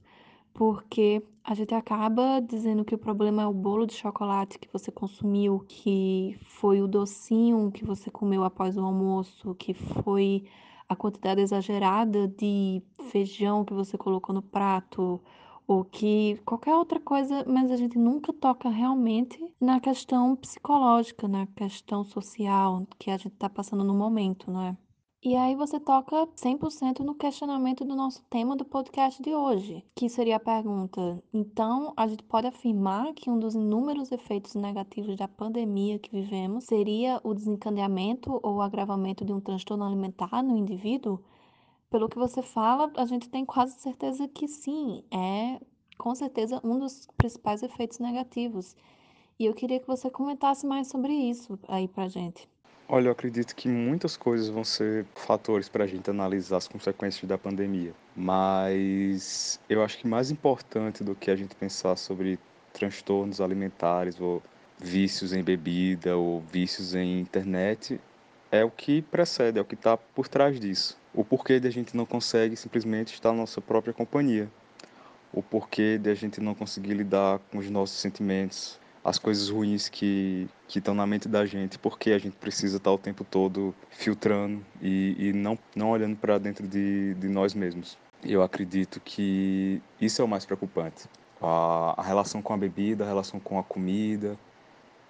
Porque 0.57 1.23
a 1.43 1.53
gente 1.53 1.75
acaba 1.75 2.41
dizendo 2.41 2.83
que 2.83 2.95
o 2.95 2.97
problema 2.97 3.43
é 3.43 3.45
o 3.45 3.53
bolo 3.53 3.85
de 3.85 3.93
chocolate 3.93 4.57
que 4.57 4.67
você 4.73 4.91
consumiu, 4.91 5.63
que 5.69 6.35
foi 6.41 6.81
o 6.81 6.87
docinho 6.87 7.71
que 7.71 7.85
você 7.85 8.09
comeu 8.09 8.43
após 8.43 8.75
o 8.75 8.81
almoço, 8.81 9.53
que 9.53 9.75
foi 9.75 10.45
a 10.89 10.95
quantidade 10.95 11.41
exagerada 11.41 12.27
de 12.27 12.81
feijão 13.11 13.63
que 13.63 13.71
você 13.71 13.99
colocou 13.99 14.33
no 14.33 14.41
prato, 14.41 15.21
ou 15.67 15.85
que 15.85 16.41
qualquer 16.43 16.75
outra 16.75 16.99
coisa, 16.99 17.45
mas 17.47 17.69
a 17.71 17.75
gente 17.75 17.99
nunca 17.99 18.33
toca 18.33 18.67
realmente 18.67 19.37
na 19.61 19.79
questão 19.79 20.35
psicológica, 20.35 21.27
na 21.27 21.45
questão 21.45 22.03
social 22.03 22.87
que 22.97 23.11
a 23.11 23.17
gente 23.17 23.33
está 23.33 23.47
passando 23.47 23.83
no 23.83 23.93
momento, 23.93 24.49
não 24.49 24.61
é? 24.63 24.77
E 25.27 25.35
aí 25.35 25.55
você 25.55 25.77
toca 25.77 26.25
100% 26.37 26.99
no 27.01 27.13
questionamento 27.13 27.83
do 27.83 27.93
nosso 27.93 28.23
tema 28.29 28.55
do 28.55 28.63
podcast 28.63 29.21
de 29.21 29.35
hoje, 29.35 29.83
que 29.93 30.07
seria 30.07 30.37
a 30.37 30.39
pergunta: 30.39 31.21
então, 31.33 31.91
a 31.97 32.07
gente 32.07 32.23
pode 32.23 32.47
afirmar 32.47 33.13
que 33.13 33.29
um 33.29 33.37
dos 33.37 33.53
inúmeros 33.53 34.09
efeitos 34.09 34.55
negativos 34.55 35.17
da 35.17 35.27
pandemia 35.27 35.99
que 35.99 36.09
vivemos 36.09 36.63
seria 36.63 37.19
o 37.25 37.33
desencadeamento 37.33 38.39
ou 38.41 38.61
agravamento 38.61 39.25
de 39.25 39.33
um 39.33 39.41
transtorno 39.41 39.83
alimentar 39.83 40.41
no 40.41 40.55
indivíduo? 40.55 41.19
Pelo 41.89 42.07
que 42.07 42.17
você 42.17 42.41
fala, 42.41 42.89
a 42.95 43.05
gente 43.05 43.27
tem 43.27 43.43
quase 43.43 43.77
certeza 43.81 44.29
que 44.29 44.47
sim, 44.47 45.03
é 45.11 45.59
com 45.97 46.15
certeza 46.15 46.61
um 46.63 46.79
dos 46.79 47.05
principais 47.17 47.61
efeitos 47.61 47.99
negativos. 47.99 48.77
E 49.37 49.45
eu 49.45 49.53
queria 49.53 49.81
que 49.81 49.87
você 49.87 50.09
comentasse 50.09 50.65
mais 50.65 50.87
sobre 50.87 51.11
isso 51.11 51.59
aí 51.67 51.85
pra 51.85 52.07
gente. 52.07 52.47
Olha, 52.89 53.07
eu 53.07 53.11
acredito 53.11 53.53
que 53.53 53.67
muitas 53.67 54.15
coisas 54.15 54.47
vão 54.47 54.63
ser 54.63 55.05
fatores 55.13 55.67
para 55.67 55.83
a 55.83 55.87
gente 55.87 56.09
analisar 56.09 56.55
as 56.55 56.69
consequências 56.69 57.27
da 57.27 57.37
pandemia, 57.37 57.93
mas 58.15 59.59
eu 59.67 59.83
acho 59.83 59.97
que 59.97 60.07
mais 60.07 60.31
importante 60.31 61.03
do 61.03 61.13
que 61.13 61.29
a 61.29 61.35
gente 61.35 61.53
pensar 61.53 61.97
sobre 61.97 62.39
transtornos 62.71 63.41
alimentares 63.41 64.21
ou 64.21 64.41
vícios 64.79 65.33
em 65.33 65.43
bebida 65.43 66.15
ou 66.15 66.39
vícios 66.39 66.95
em 66.95 67.19
internet 67.19 67.99
é 68.49 68.63
o 68.63 68.71
que 68.71 69.01
precede, 69.01 69.59
é 69.59 69.61
o 69.61 69.65
que 69.65 69.75
está 69.75 69.97
por 69.97 70.29
trás 70.29 70.57
disso. 70.57 70.97
O 71.13 71.25
porquê 71.25 71.59
de 71.59 71.67
a 71.67 71.71
gente 71.71 71.97
não 71.97 72.05
consegue 72.05 72.55
simplesmente 72.55 73.13
estar 73.13 73.33
na 73.33 73.39
nossa 73.39 73.59
própria 73.59 73.93
companhia, 73.93 74.49
o 75.33 75.43
porquê 75.43 75.97
de 75.97 76.09
a 76.09 76.15
gente 76.15 76.39
não 76.39 76.55
conseguir 76.55 76.93
lidar 76.93 77.39
com 77.51 77.57
os 77.57 77.69
nossos 77.69 77.97
sentimentos, 77.97 78.79
as 79.03 79.17
coisas 79.17 79.49
ruins 79.49 79.89
que 79.89 80.47
estão 80.67 80.93
na 80.93 81.07
mente 81.07 81.27
da 81.27 81.45
gente, 81.45 81.79
porque 81.79 82.11
a 82.11 82.19
gente 82.19 82.35
precisa 82.35 82.77
estar 82.77 82.91
o 82.91 82.97
tempo 82.97 83.23
todo 83.23 83.73
filtrando 83.89 84.63
e, 84.81 85.15
e 85.17 85.33
não, 85.33 85.57
não 85.75 85.91
olhando 85.91 86.15
para 86.15 86.37
dentro 86.37 86.67
de, 86.67 87.13
de 87.15 87.27
nós 87.27 87.53
mesmos. 87.53 87.97
Eu 88.23 88.41
acredito 88.41 88.99
que 88.99 89.81
isso 90.01 90.21
é 90.21 90.25
o 90.25 90.27
mais 90.27 90.45
preocupante. 90.45 91.07
A, 91.41 91.95
a 91.97 92.03
relação 92.03 92.41
com 92.41 92.53
a 92.53 92.57
bebida, 92.57 93.03
a 93.03 93.07
relação 93.07 93.39
com 93.39 93.59
a 93.59 93.63
comida, 93.63 94.37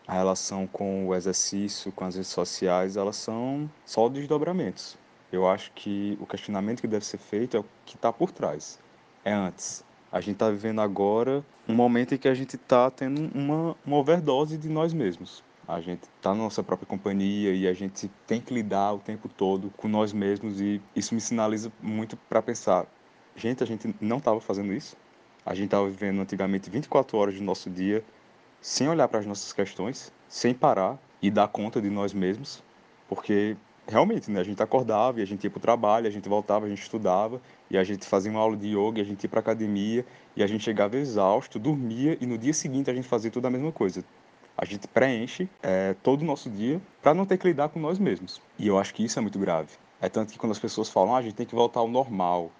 a 0.08 0.14
relação 0.14 0.68
com 0.68 1.08
o 1.08 1.16
exercício, 1.16 1.92
com 1.92 2.06
as 2.06 2.16
redes 2.16 2.30
sociais, 2.30 2.96
elas 2.96 3.16
são 3.16 3.70
só 3.86 4.08
desdobramentos. 4.08 4.98
Eu 5.32 5.48
acho 5.48 5.72
que 5.74 6.18
o 6.22 6.26
questionamento 6.26 6.82
que 6.82 6.88
deve 6.88 7.06
ser 7.06 7.18
feito 7.18 7.58
é 7.58 7.60
o 7.60 7.66
que 7.86 7.96
está 7.96 8.14
por 8.14 8.32
trás. 8.32 8.80
É 9.26 9.34
antes. 9.34 9.84
A 10.12 10.22
gente 10.22 10.36
está 10.36 10.50
vivendo 10.50 10.80
agora 10.80 11.44
um 11.68 11.74
momento 11.74 12.16
em 12.16 12.18
que 12.18 12.28
a 12.28 12.34
gente 12.34 12.56
está 12.56 12.90
tendo 12.90 13.30
uma, 13.36 13.76
uma 13.86 13.98
overdose 13.98 14.58
de 14.58 14.70
nós 14.70 14.94
mesmos. 14.94 15.44
A 15.68 15.82
gente 15.82 16.04
está 16.04 16.34
na 16.34 16.44
nossa 16.44 16.64
própria 16.64 16.88
companhia 16.88 17.54
e 17.54 17.68
a 17.68 17.74
gente 17.74 18.10
tem 18.26 18.40
que 18.40 18.54
lidar 18.54 18.94
o 18.94 19.00
tempo 19.00 19.28
todo 19.28 19.70
com 19.76 19.90
nós 19.90 20.14
mesmos 20.14 20.62
e 20.62 20.82
isso 20.96 21.14
me 21.14 21.20
sinaliza 21.20 21.70
muito 21.82 22.16
para 22.30 22.42
pensar, 22.42 22.86
gente, 23.36 23.62
a 23.62 23.68
gente 23.68 23.94
não 24.00 24.18
estava 24.18 24.40
fazendo 24.40 24.72
isso. 24.72 24.96
A 25.46 25.54
gente 25.54 25.66
estava 25.66 25.90
vivendo 25.90 26.22
antigamente 26.22 26.70
24 26.70 27.18
horas 27.18 27.36
do 27.36 27.44
nosso 27.44 27.70
dia 27.70 28.04
sem 28.62 28.88
olhar 28.88 29.08
para 29.08 29.20
as 29.20 29.26
nossas 29.26 29.52
questões, 29.52 30.12
sem 30.28 30.54
parar 30.54 30.98
e 31.22 31.30
dar 31.30 31.48
conta 31.50 31.82
de 31.82 31.90
nós 31.90 32.14
mesmos, 32.14 32.64
porque 33.08 33.58
realmente, 33.88 34.30
né, 34.30 34.40
a 34.40 34.44
gente 34.44 34.62
acordava 34.62 35.20
e 35.20 35.24
a 35.24 35.26
gente 35.26 35.44
ia 35.44 35.50
para 35.50 35.58
o 35.58 35.62
trabalho, 35.62 36.08
a 36.08 36.10
gente 36.10 36.28
voltava, 36.28 36.66
a 36.66 36.70
gente 36.70 36.82
estudava 36.82 37.42
e 37.70 37.78
a 37.78 37.84
gente 37.84 38.06
fazia 38.06 38.30
uma 38.30 38.40
aula 38.40 38.58
de 38.58 38.68
yoga, 38.68 39.02
a 39.02 39.06
gente 39.06 39.24
ia 39.24 39.30
para 39.30 39.40
academia 39.40 40.06
e 40.36 40.44
a 40.44 40.48
gente 40.48 40.64
chegava 40.64 40.98
exausto, 40.98 41.58
dormia 41.58 42.18
e 42.20 42.26
no 42.26 42.38
dia 42.38 42.54
seguinte 42.54 42.90
a 42.90 42.94
gente 42.94 43.08
fazia 43.08 43.32
tudo 43.32 43.46
a 43.48 43.50
mesma 43.50 43.72
coisa. 43.72 44.04
A 44.58 44.66
gente 44.66 44.88
preenche 44.88 45.48
é, 45.62 45.96
todo 46.02 46.24
o 46.24 46.26
nosso 46.26 46.50
dia 46.50 46.82
para 47.02 47.14
não 47.14 47.26
ter 47.26 47.38
que 47.38 47.48
lidar 47.48 47.70
com 47.70 47.80
nós 47.80 48.00
mesmos. 48.00 48.42
E 48.58 48.68
eu 48.68 48.78
acho 48.78 48.94
que 48.94 49.06
isso 49.06 49.20
é 49.20 49.22
muito 49.22 49.38
grave. 49.38 49.70
É 50.02 50.10
tanto 50.10 50.34
que 50.34 50.40
quando 50.40 50.52
as 50.52 50.60
pessoas 50.60 50.90
falam, 50.90 51.16
ah, 51.16 51.20
a 51.20 51.22
gente 51.22 51.36
tem 51.36 51.46
que 51.46 51.56
voltar 51.56 51.80
ao 51.80 51.88
normal. 51.88 52.52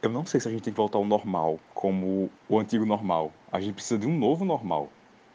Eu 0.00 0.10
não 0.10 0.24
sei 0.24 0.40
se 0.40 0.48
a 0.48 0.50
gente 0.50 0.62
tem 0.62 0.72
que 0.72 0.76
voltar 0.76 0.98
ao 0.98 1.04
normal, 1.04 1.58
como 1.74 2.30
o 2.48 2.58
antigo 2.58 2.86
normal. 2.86 3.32
A 3.50 3.60
gente 3.60 3.74
precisa 3.74 3.98
de 3.98 4.06
um 4.06 4.16
novo 4.16 4.44
normal. 4.44 4.88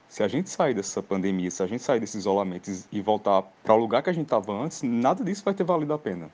Se 0.07 0.23
a 0.23 0.27
gente 0.27 0.49
sair 0.49 0.73
dessa 0.73 1.03
pandemia, 1.03 1.51
se 1.51 1.61
a 1.61 1.67
gente 1.67 1.83
sair 1.83 1.99
desse 1.99 2.17
isolamento 2.17 2.71
e 2.91 3.01
voltar 3.01 3.43
para 3.63 3.73
o 3.73 3.77
lugar 3.77 4.01
que 4.01 4.09
a 4.09 4.13
gente 4.13 4.25
estava 4.25 4.53
antes, 4.53 4.81
nada 4.81 5.23
disso 5.23 5.43
vai 5.43 5.53
ter 5.53 5.63
valido 5.63 5.93
a 5.93 5.97
pena 5.97 6.29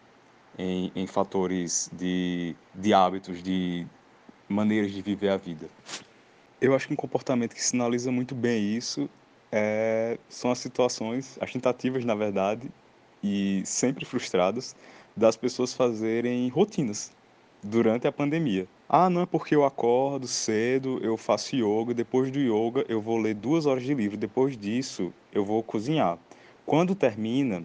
em, 0.57 0.91
em 0.95 1.07
fatores 1.07 1.89
de, 1.91 2.55
de 2.73 2.93
hábitos, 2.93 3.41
de 3.41 3.85
maneiras 4.47 4.91
de 4.91 5.01
viver 5.01 5.29
a 5.29 5.37
vida. 5.37 5.67
Eu 6.61 6.75
acho 6.75 6.87
que 6.87 6.93
um 6.93 6.97
comportamento 6.97 7.53
que 7.53 7.63
sinaliza 7.63 8.11
muito 8.11 8.35
bem 8.35 8.75
isso 8.75 9.09
é, 9.51 10.17
são 10.29 10.51
as 10.51 10.59
situações, 10.59 11.37
as 11.41 11.51
tentativas, 11.51 12.05
na 12.05 12.15
verdade, 12.15 12.71
e 13.23 13.63
sempre 13.65 14.05
frustradas, 14.05 14.75
das 15.15 15.35
pessoas 15.35 15.73
fazerem 15.73 16.47
rotinas 16.49 17.11
durante 17.63 18.07
a 18.07 18.11
pandemia. 18.11 18.67
Ah, 18.87 19.09
não 19.09 19.21
é 19.21 19.25
porque 19.25 19.55
eu 19.55 19.65
acordo 19.65 20.27
cedo, 20.27 20.99
eu 21.01 21.17
faço 21.17 21.55
yoga, 21.55 21.93
depois 21.93 22.29
do 22.29 22.39
yoga 22.39 22.85
eu 22.87 23.01
vou 23.01 23.17
ler 23.17 23.33
duas 23.33 23.65
horas 23.65 23.83
de 23.83 23.93
livro, 23.93 24.17
depois 24.17 24.57
disso 24.57 25.13
eu 25.31 25.43
vou 25.43 25.63
cozinhar. 25.63 26.17
Quando 26.65 26.93
termina, 26.93 27.63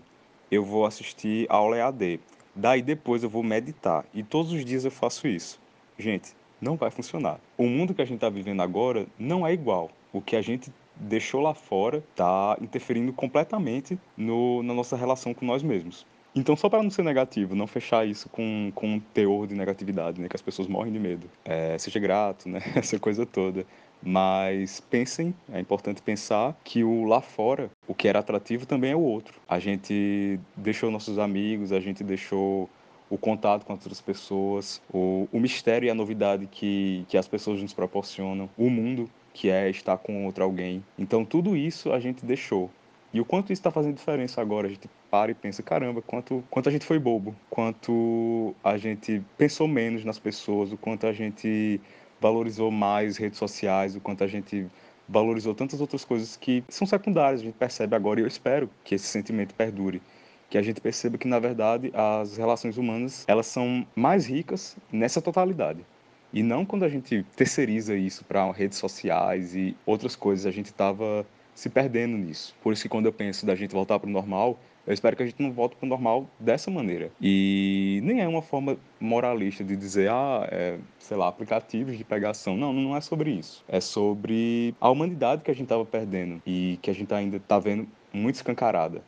eu 0.50 0.64
vou 0.64 0.86
assistir 0.86 1.46
aula 1.48 1.76
EAD. 1.76 2.20
Daí 2.54 2.82
depois 2.82 3.22
eu 3.22 3.28
vou 3.28 3.42
meditar. 3.42 4.04
E 4.12 4.22
todos 4.22 4.52
os 4.52 4.64
dias 4.64 4.84
eu 4.84 4.90
faço 4.90 5.28
isso. 5.28 5.60
Gente, 5.98 6.34
não 6.60 6.76
vai 6.76 6.90
funcionar. 6.90 7.38
O 7.56 7.66
mundo 7.66 7.94
que 7.94 8.02
a 8.02 8.04
gente 8.04 8.16
está 8.16 8.28
vivendo 8.28 8.62
agora 8.62 9.06
não 9.18 9.46
é 9.46 9.52
igual. 9.52 9.90
O 10.12 10.20
que 10.20 10.34
a 10.34 10.42
gente 10.42 10.72
deixou 10.96 11.40
lá 11.40 11.54
fora 11.54 12.02
está 12.10 12.56
interferindo 12.60 13.12
completamente 13.12 13.98
no, 14.16 14.62
na 14.62 14.74
nossa 14.74 14.96
relação 14.96 15.32
com 15.32 15.46
nós 15.46 15.62
mesmos. 15.62 16.04
Então, 16.38 16.54
só 16.54 16.68
para 16.68 16.82
não 16.82 16.90
ser 16.90 17.02
negativo, 17.02 17.56
não 17.56 17.66
fechar 17.66 18.06
isso 18.06 18.28
com, 18.28 18.70
com 18.72 18.94
um 18.94 19.00
teor 19.00 19.46
de 19.48 19.56
negatividade, 19.56 20.20
né? 20.20 20.28
Que 20.28 20.36
as 20.36 20.42
pessoas 20.42 20.68
morrem 20.68 20.92
de 20.92 20.98
medo. 20.98 21.28
É, 21.44 21.76
seja 21.78 21.98
grato, 21.98 22.48
né? 22.48 22.60
Essa 22.76 22.98
coisa 22.98 23.26
toda. 23.26 23.66
Mas 24.00 24.78
pensem, 24.78 25.34
é 25.52 25.58
importante 25.58 26.00
pensar 26.00 26.56
que 26.62 26.84
o 26.84 27.04
lá 27.04 27.20
fora, 27.20 27.68
o 27.88 27.94
que 27.94 28.06
era 28.06 28.20
atrativo 28.20 28.64
também 28.64 28.92
é 28.92 28.96
o 28.96 29.00
outro. 29.00 29.34
A 29.48 29.58
gente 29.58 30.38
deixou 30.56 30.92
nossos 30.92 31.18
amigos, 31.18 31.72
a 31.72 31.80
gente 31.80 32.04
deixou 32.04 32.70
o 33.10 33.18
contato 33.18 33.64
com 33.64 33.72
outras 33.72 34.00
pessoas, 34.00 34.80
o, 34.92 35.26
o 35.32 35.40
mistério 35.40 35.88
e 35.88 35.90
a 35.90 35.94
novidade 35.94 36.46
que, 36.46 37.04
que 37.08 37.18
as 37.18 37.26
pessoas 37.26 37.60
nos 37.60 37.72
proporcionam, 37.72 38.48
o 38.56 38.70
mundo 38.70 39.10
que 39.34 39.50
é 39.50 39.68
estar 39.68 39.98
com 39.98 40.26
outro 40.26 40.44
alguém. 40.44 40.84
Então 40.96 41.24
tudo 41.24 41.56
isso 41.56 41.90
a 41.90 41.98
gente 41.98 42.24
deixou. 42.24 42.70
E 43.12 43.20
o 43.20 43.24
quanto 43.24 43.52
isso 43.52 43.60
está 43.60 43.70
fazendo 43.70 43.96
diferença 43.96 44.40
agora, 44.40 44.68
a 44.68 44.70
gente 44.70 44.88
para 45.10 45.30
e 45.30 45.34
pensa, 45.34 45.62
caramba, 45.62 46.02
quanto, 46.02 46.44
quanto 46.50 46.68
a 46.68 46.72
gente 46.72 46.84
foi 46.84 46.98
bobo, 46.98 47.34
quanto 47.50 48.54
a 48.62 48.76
gente 48.76 49.22
pensou 49.36 49.66
menos 49.66 50.04
nas 50.04 50.18
pessoas, 50.18 50.72
o 50.72 50.76
quanto 50.76 51.06
a 51.06 51.12
gente 51.12 51.80
valorizou 52.20 52.70
mais 52.70 53.16
redes 53.16 53.38
sociais, 53.38 53.96
o 53.96 54.00
quanto 54.00 54.24
a 54.24 54.26
gente 54.26 54.66
valorizou 55.08 55.54
tantas 55.54 55.80
outras 55.80 56.04
coisas 56.04 56.36
que 56.36 56.62
são 56.68 56.86
secundárias, 56.86 57.40
a 57.40 57.44
gente 57.44 57.54
percebe 57.54 57.96
agora 57.96 58.20
e 58.20 58.22
eu 58.22 58.26
espero 58.26 58.68
que 58.84 58.94
esse 58.94 59.06
sentimento 59.06 59.54
perdure, 59.54 60.02
que 60.50 60.58
a 60.58 60.62
gente 60.62 60.80
perceba 60.80 61.16
que 61.16 61.26
na 61.26 61.38
verdade 61.38 61.90
as 61.94 62.36
relações 62.36 62.76
humanas, 62.76 63.24
elas 63.26 63.46
são 63.46 63.86
mais 63.94 64.26
ricas 64.26 64.76
nessa 64.92 65.20
totalidade 65.20 65.84
E 66.32 66.42
não 66.42 66.64
quando 66.64 66.84
a 66.84 66.88
gente 66.88 67.24
terceiriza 67.36 67.96
isso 67.96 68.24
para 68.24 68.50
redes 68.52 68.78
sociais 68.78 69.54
e 69.54 69.76
outras 69.86 70.14
coisas, 70.14 70.46
a 70.46 70.50
gente 70.50 70.66
estava 70.66 71.26
se 71.54 71.68
perdendo 71.68 72.16
nisso. 72.16 72.54
Por 72.62 72.72
isso 72.72 72.82
que 72.82 72.88
quando 72.88 73.06
eu 73.06 73.12
penso 73.12 73.44
da 73.44 73.54
gente 73.54 73.72
voltar 73.72 73.98
para 73.98 74.08
o 74.08 74.12
normal, 74.12 74.58
eu 74.88 74.94
espero 74.94 75.14
que 75.14 75.22
a 75.22 75.26
gente 75.26 75.42
não 75.42 75.52
volte 75.52 75.76
para 75.76 75.84
o 75.84 75.88
normal 75.88 76.26
dessa 76.40 76.70
maneira. 76.70 77.10
E 77.20 78.00
nem 78.02 78.22
é 78.22 78.26
uma 78.26 78.40
forma 78.40 78.78
moralista 78.98 79.62
de 79.62 79.76
dizer, 79.76 80.10
ah, 80.10 80.48
é, 80.50 80.78
sei 80.98 81.14
lá, 81.14 81.28
aplicativos 81.28 81.98
de 81.98 82.04
pegação. 82.04 82.56
Não, 82.56 82.72
não 82.72 82.96
é 82.96 83.00
sobre 83.02 83.30
isso. 83.30 83.62
É 83.68 83.82
sobre 83.82 84.74
a 84.80 84.88
humanidade 84.88 85.44
que 85.44 85.50
a 85.50 85.54
gente 85.54 85.64
estava 85.64 85.84
perdendo 85.84 86.40
e 86.46 86.78
que 86.80 86.90
a 86.90 86.94
gente 86.94 87.12
ainda 87.12 87.36
está 87.36 87.58
vendo 87.58 87.86
muito 88.14 88.36
escancarada 88.36 89.02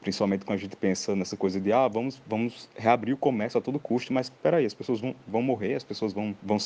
principalmente 0.00 0.44
quando 0.44 0.58
a 0.58 0.62
gente 0.62 0.76
pensa 0.76 1.14
nessa 1.14 1.36
coisa 1.36 1.60
de 1.60 1.72
ah, 1.72 1.88
vamos, 1.88 2.22
vamos 2.26 2.68
reabrir 2.76 3.12
o 3.12 3.16
comércio 3.16 3.58
a 3.58 3.60
todo 3.60 3.78
custo, 3.78 4.12
mas 4.12 4.26
espera 4.26 4.58
aí, 4.58 4.64
as 4.64 4.72
pessoas 4.72 5.00
vão, 5.00 5.14
vão 5.26 5.42
morrer, 5.42 5.74
as 5.74 5.84
pessoas 5.84 6.12
vão, 6.12 6.34
vão 6.42 6.56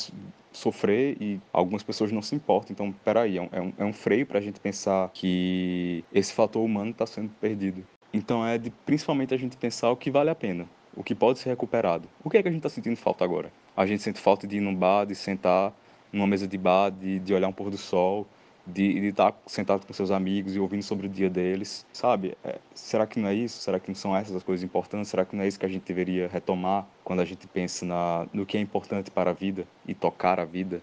sofrer 0.51 1.17
e 1.19 1.41
algumas 1.51 1.83
pessoas 1.83 2.11
não 2.11 2.21
se 2.21 2.35
importam. 2.35 2.73
Então, 2.73 2.89
espera 2.89 3.21
aí, 3.21 3.37
é 3.37 3.41
um, 3.41 3.49
é 3.51 3.61
um, 3.61 3.73
é 3.79 3.85
um 3.85 3.93
freio 3.93 4.25
para 4.25 4.39
a 4.39 4.41
gente 4.41 4.59
pensar 4.59 5.09
que 5.13 6.05
esse 6.13 6.31
fator 6.31 6.63
humano 6.63 6.91
está 6.91 7.05
sendo 7.05 7.29
perdido. 7.41 7.83
Então, 8.13 8.45
é 8.45 8.57
de 8.59 8.69
principalmente 8.69 9.33
a 9.33 9.37
gente 9.37 9.57
pensar 9.57 9.89
o 9.89 9.97
que 9.97 10.11
vale 10.11 10.29
a 10.29 10.35
pena, 10.35 10.69
o 10.95 11.03
que 11.03 11.15
pode 11.15 11.39
ser 11.39 11.49
recuperado. 11.49 12.07
O 12.23 12.29
que 12.29 12.37
é 12.37 12.43
que 12.43 12.47
a 12.47 12.51
gente 12.51 12.59
está 12.59 12.69
sentindo 12.69 12.95
falta 12.95 13.23
agora? 13.23 13.51
A 13.75 13.87
gente 13.87 14.03
sente 14.03 14.19
falta 14.19 14.45
de 14.45 14.57
ir 14.57 14.61
num 14.61 14.75
bar, 14.75 15.05
de 15.05 15.15
sentar 15.15 15.73
numa 16.11 16.27
mesa 16.27 16.47
de 16.47 16.57
bar, 16.57 16.91
de, 16.91 17.19
de 17.19 17.33
olhar 17.33 17.47
um 17.47 17.51
pôr 17.51 17.71
do 17.71 17.77
sol, 17.77 18.27
de 18.65 19.07
estar 19.07 19.35
sentado 19.45 19.85
com 19.85 19.91
seus 19.93 20.11
amigos 20.11 20.55
e 20.55 20.59
ouvindo 20.59 20.83
sobre 20.83 21.07
o 21.07 21.09
dia 21.09 21.29
deles, 21.29 21.85
sabe? 21.91 22.37
É, 22.43 22.59
será 22.73 23.05
que 23.05 23.19
não 23.19 23.27
é 23.27 23.33
isso? 23.33 23.59
Será 23.59 23.79
que 23.79 23.89
não 23.89 23.95
são 23.95 24.15
essas 24.15 24.35
as 24.35 24.43
coisas 24.43 24.63
importantes? 24.63 25.09
Será 25.09 25.25
que 25.25 25.35
não 25.35 25.43
é 25.43 25.47
isso 25.47 25.59
que 25.59 25.65
a 25.65 25.69
gente 25.69 25.83
deveria 25.83 26.27
retomar 26.27 26.87
quando 27.03 27.21
a 27.21 27.25
gente 27.25 27.47
pensa 27.47 27.85
na, 27.85 28.27
no 28.31 28.45
que 28.45 28.57
é 28.57 28.61
importante 28.61 29.11
para 29.11 29.31
a 29.31 29.33
vida 29.33 29.67
e 29.87 29.93
tocar 29.93 30.39
a 30.39 30.45
vida? 30.45 30.81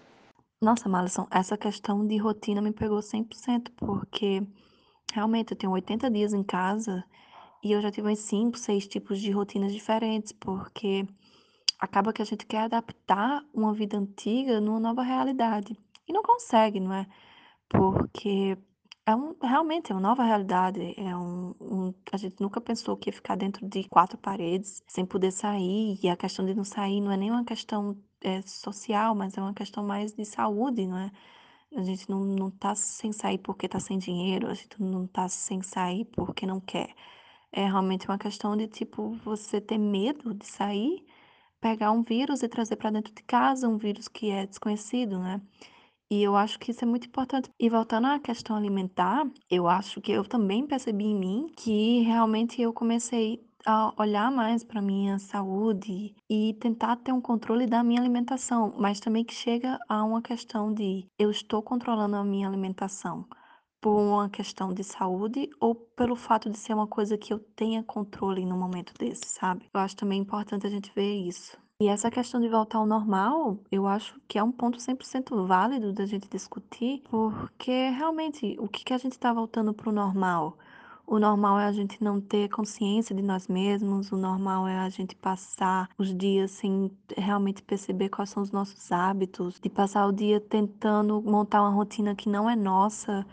Nossa, 0.61 0.87
Malisson, 0.87 1.25
essa 1.31 1.57
questão 1.57 2.05
de 2.05 2.17
rotina 2.17 2.61
me 2.61 2.71
pegou 2.71 2.99
100%, 2.99 3.71
porque 3.75 4.43
realmente 5.13 5.51
eu 5.53 5.57
tenho 5.57 5.73
80 5.73 6.09
dias 6.09 6.33
em 6.33 6.43
casa 6.43 7.03
e 7.63 7.71
eu 7.71 7.81
já 7.81 7.91
tive 7.91 8.09
uns 8.11 8.19
5, 8.19 8.57
6 8.57 8.87
tipos 8.87 9.19
de 9.21 9.31
rotinas 9.31 9.73
diferentes, 9.73 10.31
porque 10.31 11.05
acaba 11.79 12.13
que 12.13 12.21
a 12.21 12.25
gente 12.25 12.45
quer 12.45 12.63
adaptar 12.63 13.43
uma 13.53 13.73
vida 13.73 13.97
antiga 13.97 14.61
numa 14.61 14.79
nova 14.79 15.03
realidade. 15.03 15.77
E 16.07 16.13
não 16.13 16.23
consegue, 16.23 16.79
não 16.79 16.93
é? 16.93 17.07
Porque 17.69 18.57
é 19.05 19.15
um 19.15 19.35
realmente 19.41 19.91
é 19.91 19.95
uma 19.95 20.01
nova 20.01 20.23
realidade, 20.23 20.93
é 20.97 21.15
um 21.15 21.55
um 21.59 21.93
a 22.11 22.17
gente 22.17 22.41
nunca 22.41 22.61
pensou 22.61 22.97
que 22.97 23.09
ia 23.09 23.13
ficar 23.13 23.35
dentro 23.35 23.67
de 23.67 23.83
4 23.89 24.17
paredes, 24.17 24.83
sem 24.87 25.05
poder 25.05 25.31
sair, 25.31 25.99
e 26.03 26.09
a 26.09 26.15
questão 26.17 26.45
de 26.45 26.53
não 26.55 26.63
sair 26.63 27.01
não 27.01 27.11
é 27.11 27.17
nem 27.17 27.31
uma 27.31 27.43
questão, 27.45 27.97
eh, 28.23 28.41
social, 28.43 29.15
mas 29.15 29.37
é 29.37 29.41
uma 29.41 29.53
questão 29.53 29.83
mais 29.83 30.13
de 30.13 30.25
saúde, 30.25 30.85
não 30.87 30.97
é? 30.97 31.11
A 31.75 31.81
gente 31.83 32.09
não 32.09 32.19
não 32.25 32.51
tá 32.51 32.75
sem 32.75 33.11
sair 33.13 33.37
porque 33.37 33.67
tá 33.67 33.79
sem 33.79 33.97
dinheiro, 33.97 34.47
a 34.49 34.53
gente 34.53 34.81
não 34.81 35.07
tá 35.07 35.27
sem 35.29 35.61
sair 35.61 36.05
porque 36.05 36.45
não 36.45 36.59
quer. 36.59 36.93
É 37.51 37.65
realmente 37.65 38.07
uma 38.07 38.17
questão 38.17 38.55
de, 38.57 38.67
tipo, 38.67 39.11
você 39.25 39.61
ter 39.61 39.77
medo 39.77 40.33
de 40.33 40.45
sair, 40.45 41.05
pegar 41.61 41.91
um 41.91 42.03
vírus 42.03 42.43
e 42.43 42.49
trazer 42.49 42.77
para 42.77 42.91
dentro 42.91 43.13
de 43.13 43.23
casa, 43.23 43.69
um 43.69 43.77
vírus 43.77 44.07
que 44.07 44.31
é 44.31 44.45
desconhecido, 44.47 45.19
né? 45.19 45.41
E 46.11 46.23
eu 46.23 46.35
acho 46.35 46.59
que 46.59 46.71
isso 46.71 46.83
é 46.85 46.87
muito 46.87 47.07
importante. 47.07 47.49
E 47.59 47.69
voltando 47.69 48.07
à 48.07 48.19
questão 48.19 48.55
alimentar, 48.57 49.25
eu 49.49 49.67
acho 49.67 50.01
que 50.01 50.11
eu 50.11 50.25
também 50.25 50.67
percebi 50.67 51.05
em 51.05 51.15
mim 51.19 51.47
que 51.57 52.01
realmente 52.01 52.61
eu 52.61 52.73
comecei 52.73 53.45
olhar 53.97 54.31
mais 54.31 54.63
para 54.63 54.81
minha 54.81 55.19
saúde 55.19 56.15
e 56.29 56.53
tentar 56.59 56.97
ter 56.97 57.11
um 57.11 57.21
controle 57.21 57.67
da 57.67 57.83
minha 57.83 57.99
alimentação, 58.01 58.73
mas 58.77 58.99
também 58.99 59.23
que 59.23 59.33
chega 59.33 59.77
a 59.87 60.03
uma 60.03 60.21
questão 60.21 60.73
de 60.73 61.05
eu 61.17 61.29
estou 61.31 61.61
controlando 61.61 62.15
a 62.15 62.23
minha 62.23 62.47
alimentação 62.47 63.25
por 63.81 63.99
uma 63.99 64.29
questão 64.29 64.73
de 64.73 64.83
saúde 64.83 65.49
ou 65.59 65.73
pelo 65.73 66.15
fato 66.15 66.49
de 66.49 66.57
ser 66.57 66.73
uma 66.73 66.87
coisa 66.87 67.17
que 67.17 67.33
eu 67.33 67.39
tenha 67.39 67.83
controle 67.83 68.45
no 68.45 68.55
momento 68.55 68.93
desse, 68.97 69.25
sabe? 69.25 69.65
Eu 69.73 69.81
acho 69.81 69.95
também 69.95 70.19
importante 70.21 70.67
a 70.67 70.69
gente 70.69 70.91
ver 70.93 71.15
isso. 71.15 71.57
E 71.81 71.87
essa 71.87 72.11
questão 72.11 72.39
de 72.39 72.47
voltar 72.47 72.77
ao 72.77 72.85
normal, 72.85 73.59
eu 73.71 73.87
acho 73.87 74.21
que 74.27 74.37
é 74.37 74.43
um 74.43 74.51
ponto 74.51 74.79
100% 74.79 75.47
válido 75.47 75.91
da 75.91 76.05
gente 76.05 76.29
discutir, 76.29 77.01
porque 77.09 77.89
realmente 77.89 78.55
o 78.59 78.67
que 78.67 78.83
que 78.83 78.93
a 78.93 78.99
gente 78.99 79.13
está 79.13 79.33
voltando 79.33 79.73
para 79.73 79.89
o 79.89 79.91
normal? 79.91 80.59
O 81.11 81.19
normal 81.19 81.59
é 81.59 81.65
a 81.65 81.73
gente 81.73 82.01
não 82.01 82.21
ter 82.21 82.47
consciência 82.47 83.13
de 83.13 83.21
nós 83.21 83.49
mesmos, 83.49 84.13
o 84.13 84.15
normal 84.15 84.65
é 84.65 84.79
a 84.79 84.87
gente 84.87 85.13
passar 85.13 85.89
os 85.97 86.15
dias 86.15 86.51
sem 86.51 86.89
realmente 87.17 87.61
perceber 87.61 88.07
quais 88.07 88.29
são 88.29 88.41
os 88.41 88.49
nossos 88.49 88.93
hábitos, 88.93 89.59
de 89.59 89.69
passar 89.69 90.07
o 90.07 90.13
dia 90.13 90.39
tentando 90.39 91.21
montar 91.21 91.63
uma 91.63 91.69
rotina 91.69 92.15
que 92.15 92.29
não 92.29 92.49
é 92.49 92.55
nossa, 92.55 93.25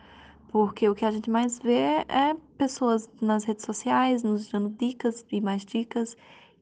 porque 0.48 0.88
o 0.88 0.94
que 0.96 1.04
a 1.04 1.12
gente 1.12 1.30
mais 1.30 1.60
vê 1.60 2.04
é 2.08 2.34
pessoas 2.56 3.08
nas 3.22 3.44
redes 3.44 3.64
sociais 3.64 4.24
nos 4.24 4.48
dando 4.48 4.70
dicas 4.70 5.24
e 5.30 5.40
mais 5.40 5.64
dicas, 5.64 6.16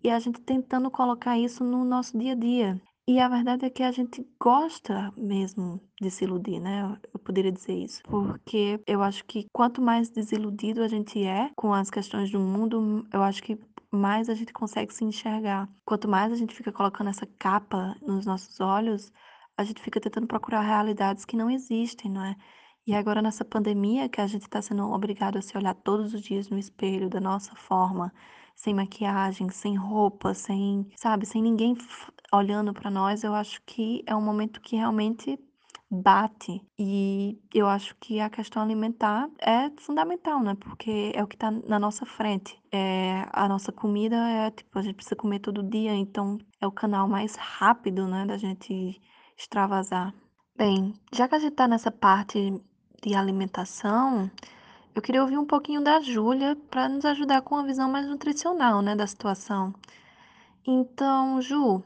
e 0.05 0.11
a 0.11 0.19
gente 0.19 0.39
tentando 0.43 0.91
colocar 0.91 1.39
isso 1.39 1.65
no 1.65 1.83
nosso 1.83 2.19
dia 2.19 2.33
a 2.33 2.37
dia. 2.37 2.79
E 3.09 3.21
a 3.21 3.29
verdade 3.29 3.65
é 3.65 3.71
que 3.71 3.85
a 3.85 3.93
gente 3.93 4.27
gosta 4.41 5.13
mesmo 5.17 5.81
de 6.01 6.11
se 6.11 6.25
iludir, 6.25 6.59
né? 6.59 6.99
Eu 7.15 7.21
poderia 7.21 7.53
dizer 7.53 7.75
isso. 7.75 8.03
Porque 8.03 8.81
eu 8.85 9.01
acho 9.01 9.25
que 9.25 9.47
quanto 9.53 9.81
mais 9.81 10.11
desiludido 10.11 10.83
a 10.83 10.89
gente 10.89 11.23
é 11.23 11.51
com 11.55 11.73
as 11.73 11.89
questões 11.89 12.31
do 12.33 12.41
mundo, 12.41 13.07
eu 13.13 13.23
acho 13.23 13.41
que 13.45 13.57
mais 13.93 14.29
a 14.29 14.35
gente 14.35 14.53
consegue 14.53 14.93
se 14.93 15.05
enxergar. 15.05 15.69
Quanto 15.85 16.09
mais 16.09 16.33
a 16.33 16.37
gente 16.37 16.53
fica 16.55 16.73
colocando 16.73 17.11
essa 17.11 17.27
capa 17.39 17.95
nos 18.03 18.27
nossos 18.27 18.59
olhos, 18.59 19.13
a 19.57 19.63
gente 19.63 19.81
fica 19.81 20.01
tentando 20.01 20.27
procurar 20.27 20.63
realidades 20.63 21.25
que 21.25 21.37
não 21.37 21.49
existem, 21.49 22.11
não 22.11 22.25
é? 22.25 22.37
E 22.87 22.95
agora 22.95 23.23
nessa 23.23 23.45
pandemia 23.45 24.09
que 24.09 24.21
a 24.21 24.27
gente 24.27 24.43
está 24.43 24.61
sendo 24.61 24.83
obrigado 24.93 25.39
a 25.39 25.43
se 25.43 25.57
olhar 25.57 25.75
todos 25.75 26.13
os 26.13 26.21
dias 26.21 26.49
no 26.49 26.59
espelho 26.59 27.09
da 27.09 27.21
nossa 27.21 27.55
forma, 27.57 28.13
sem 28.55 28.73
maquiagem, 28.75 29.51
sem 29.51 29.77
roupa, 29.77 30.33
sem, 30.35 30.89
sabe, 30.97 31.27
sem 31.27 31.43
ninguém 31.43 31.75
olhando 32.33 32.73
para 32.73 32.91
nós, 32.91 33.25
eu 33.25 33.35
acho 33.35 33.61
que 33.65 34.03
é 34.07 34.15
um 34.15 34.23
momento 34.23 34.61
que 34.61 34.77
realmente 34.77 35.39
bate. 35.91 36.61
E 36.79 37.41
eu 37.55 37.67
acho 37.67 37.97
que 38.01 38.21
a 38.21 38.29
questão 38.29 38.63
alimentar 38.63 39.29
é 39.41 39.71
fundamental, 39.79 40.43
né? 40.43 40.57
Porque 40.57 41.13
é 41.15 41.23
o 41.23 41.27
que 41.27 41.37
está 41.37 41.51
na 41.51 41.79
nossa 41.79 42.05
frente. 42.05 42.61
É, 42.73 43.27
a 43.33 43.49
nossa 43.49 43.73
comida 43.73 44.17
é 44.17 44.51
tipo, 44.51 44.79
a 44.79 44.83
gente 44.83 44.97
precisa 44.97 45.17
comer 45.17 45.39
todo 45.41 45.63
dia, 45.63 45.95
então 45.95 46.39
é 46.61 46.67
o 46.67 46.73
canal 46.73 47.09
mais 47.09 47.37
rápido, 47.37 48.07
né, 48.07 48.27
da 48.27 48.37
gente 48.37 49.01
extravasar. 49.39 50.13
Bem, 50.57 50.95
já 51.13 51.29
que 51.29 51.35
a 51.35 51.39
gente 51.39 51.53
está 51.53 51.69
nessa 51.69 51.91
parte 51.91 52.61
de 53.03 53.15
alimentação, 53.15 54.31
eu 54.95 55.03
queria 55.03 55.23
ouvir 55.23 55.39
um 55.39 55.45
pouquinho 55.45 55.83
da 55.83 56.01
Júlia 56.01 56.57
para 56.71 56.89
nos 56.89 57.05
ajudar 57.05 57.43
com 57.43 57.55
uma 57.55 57.67
visão 57.67 57.91
mais 57.91 58.07
nutricional, 58.07 58.81
né, 58.83 58.97
da 58.97 59.07
situação. 59.07 59.75
Então, 60.67 61.41
Ju, 61.41 61.85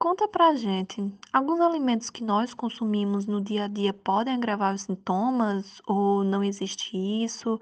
conta 0.00 0.26
pra 0.26 0.56
gente, 0.56 1.12
alguns 1.30 1.60
alimentos 1.60 2.08
que 2.08 2.24
nós 2.24 2.54
consumimos 2.54 3.26
no 3.26 3.38
dia 3.38 3.66
a 3.66 3.68
dia 3.68 3.92
podem 3.92 4.34
agravar 4.34 4.74
os 4.74 4.80
sintomas 4.82 5.82
ou 5.86 6.24
não 6.24 6.42
existe 6.42 6.96
isso? 6.96 7.60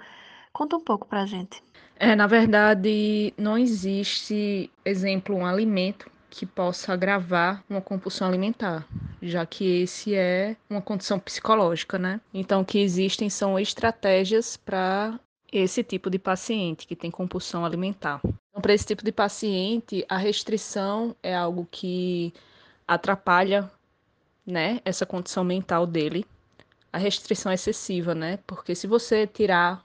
Conta 0.52 0.76
um 0.76 0.80
pouco 0.80 1.08
pra 1.08 1.26
gente. 1.26 1.60
É, 1.96 2.14
na 2.14 2.28
verdade, 2.28 3.34
não 3.36 3.58
existe, 3.58 4.70
exemplo, 4.84 5.34
um 5.34 5.44
alimento 5.44 6.08
que 6.30 6.46
possa 6.46 6.92
agravar 6.92 7.64
uma 7.68 7.80
compulsão 7.80 8.28
alimentar, 8.28 8.86
já 9.20 9.44
que 9.44 9.82
esse 9.82 10.14
é 10.14 10.56
uma 10.70 10.80
condição 10.80 11.18
psicológica, 11.18 11.98
né? 11.98 12.20
Então, 12.32 12.60
o 12.60 12.64
que 12.64 12.78
existem 12.78 13.28
são 13.28 13.58
estratégias 13.58 14.56
para 14.56 15.18
esse 15.52 15.82
tipo 15.82 16.10
de 16.10 16.18
paciente 16.18 16.86
que 16.86 16.96
tem 16.96 17.10
compulsão 17.10 17.64
alimentar. 17.64 18.20
Então, 18.24 18.60
para 18.60 18.74
esse 18.74 18.86
tipo 18.86 19.04
de 19.04 19.12
paciente, 19.12 20.04
a 20.08 20.16
restrição 20.16 21.14
é 21.22 21.34
algo 21.34 21.66
que 21.70 22.32
atrapalha, 22.86 23.70
né, 24.46 24.80
essa 24.84 25.04
condição 25.04 25.44
mental 25.44 25.86
dele. 25.86 26.26
A 26.92 26.98
restrição 26.98 27.52
excessiva, 27.52 28.14
né? 28.14 28.38
Porque 28.46 28.74
se 28.74 28.86
você 28.86 29.26
tirar 29.26 29.84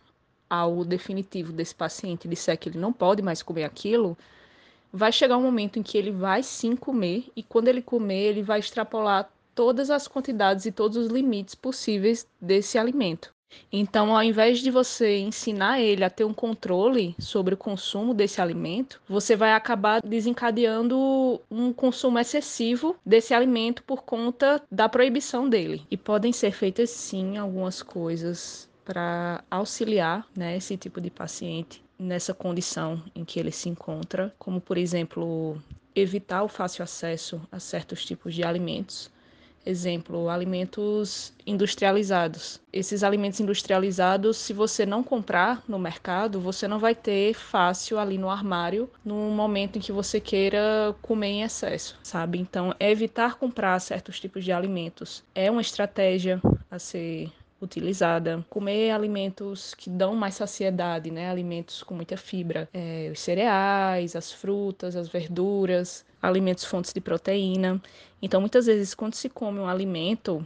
algo 0.50 0.86
definitivo 0.86 1.52
desse 1.52 1.76
paciente 1.76 2.26
e 2.26 2.30
disser 2.30 2.58
que 2.58 2.70
ele 2.70 2.78
não 2.78 2.94
pode 2.94 3.22
mais 3.22 3.44
comer 3.44 3.66
aquilo, 3.66 4.18
vai 4.92 5.12
chegar 5.12 5.38
um 5.38 5.42
momento 5.42 5.80
em 5.80 5.84
que 5.84 5.98
ele 5.98 6.12
vai 6.12 6.44
sim 6.44 6.76
comer, 6.76 7.30
e 7.36 7.42
quando 7.42 7.68
ele 7.68 7.82
comer, 7.82 8.30
ele 8.30 8.44
vai 8.44 8.60
extrapolar 8.60 9.30
todas 9.56 9.90
as 9.90 10.08
quantidades 10.08 10.66
e 10.66 10.72
todos 10.72 10.96
os 10.98 11.08
limites 11.08 11.56
possíveis 11.56 12.28
desse 12.40 12.78
alimento. 12.78 13.33
Então, 13.72 14.16
ao 14.16 14.24
invés 14.24 14.60
de 14.60 14.70
você 14.70 15.18
ensinar 15.18 15.82
ele 15.82 16.04
a 16.04 16.10
ter 16.10 16.26
um 16.26 16.34
controle 16.34 17.16
sobre 17.20 17.54
o 17.54 17.58
consumo 17.58 18.14
desse 18.14 18.42
alimento, 18.42 19.02
você 19.08 19.36
vai 19.36 19.54
acabar 19.54 20.02
desencadeando 20.02 21.42
um 21.50 21.74
consumo 21.74 22.20
excessivo 22.20 22.96
desse 23.06 23.34
alimento 23.34 23.84
por 23.84 24.04
conta 24.04 24.62
da 24.72 24.88
proibição 24.88 25.50
dele. 25.50 25.82
E 25.90 25.98
podem 25.98 26.32
ser 26.32 26.52
feitas 26.52 26.90
sim 26.90 27.38
algumas 27.38 27.82
coisas 27.82 28.70
para 28.86 29.44
auxiliar 29.50 30.28
né, 30.36 30.58
esse 30.58 30.76
tipo 30.78 31.00
de 31.00 31.10
paciente 31.10 31.84
nessa 31.98 32.34
condição 32.34 33.02
em 33.16 33.24
que 33.24 33.40
ele 33.40 33.52
se 33.52 33.70
encontra, 33.70 34.34
como 34.38 34.60
por 34.60 34.78
exemplo 34.78 35.62
evitar 35.96 36.44
o 36.44 36.48
fácil 36.48 36.84
acesso 36.84 37.42
a 37.52 37.60
certos 37.60 38.06
tipos 38.06 38.34
de 38.34 38.44
alimentos. 38.44 39.12
Exemplo, 39.66 40.30
alimentos 40.30 41.32
industrializados. 41.46 42.60
Esses 42.72 43.04
alimentos 43.04 43.40
industrializados, 43.40 44.38
se 44.38 44.52
você 44.52 44.86
não 44.86 45.04
comprar 45.04 45.64
no 45.68 45.80
mercado, 45.80 46.40
você 46.40 46.68
não 46.68 46.80
vai 46.80 46.94
ter 46.94 47.34
fácil 47.34 47.98
ali 47.98 48.18
no 48.18 48.30
armário 48.30 48.90
no 49.06 49.16
momento 49.32 49.78
em 49.78 49.82
que 49.82 49.92
você 49.92 50.20
queira 50.20 50.96
comer 51.02 51.28
em 51.28 51.44
excesso, 51.44 51.98
sabe? 52.04 52.40
Então, 52.40 52.76
evitar 52.80 53.36
comprar 53.36 53.80
certos 53.80 54.20
tipos 54.20 54.44
de 54.44 54.52
alimentos 54.52 55.24
é 55.34 55.50
uma 55.50 55.62
estratégia 55.62 56.42
a 56.70 56.78
ser 56.78 57.32
utilizada. 57.64 58.46
Comer 58.50 58.92
alimentos 58.92 59.74
que 59.74 59.90
dão 59.90 60.16
mais 60.16 60.36
saciedade, 60.36 61.10
né? 61.12 61.30
Alimentos 61.30 61.84
com 61.84 61.96
muita 61.96 62.18
fibra, 62.18 62.70
é, 62.74 63.10
os 63.12 63.20
cereais, 63.20 64.16
as 64.16 64.32
frutas, 64.32 64.96
as 64.96 65.08
verduras, 65.08 66.06
alimentos 66.22 66.66
fontes 66.66 66.94
de 66.94 67.02
proteína. 67.02 67.82
Então, 68.22 68.40
muitas 68.40 68.66
vezes, 68.66 68.94
quando 68.94 69.16
se 69.16 69.30
come 69.30 69.60
um 69.60 69.68
alimento 69.68 70.46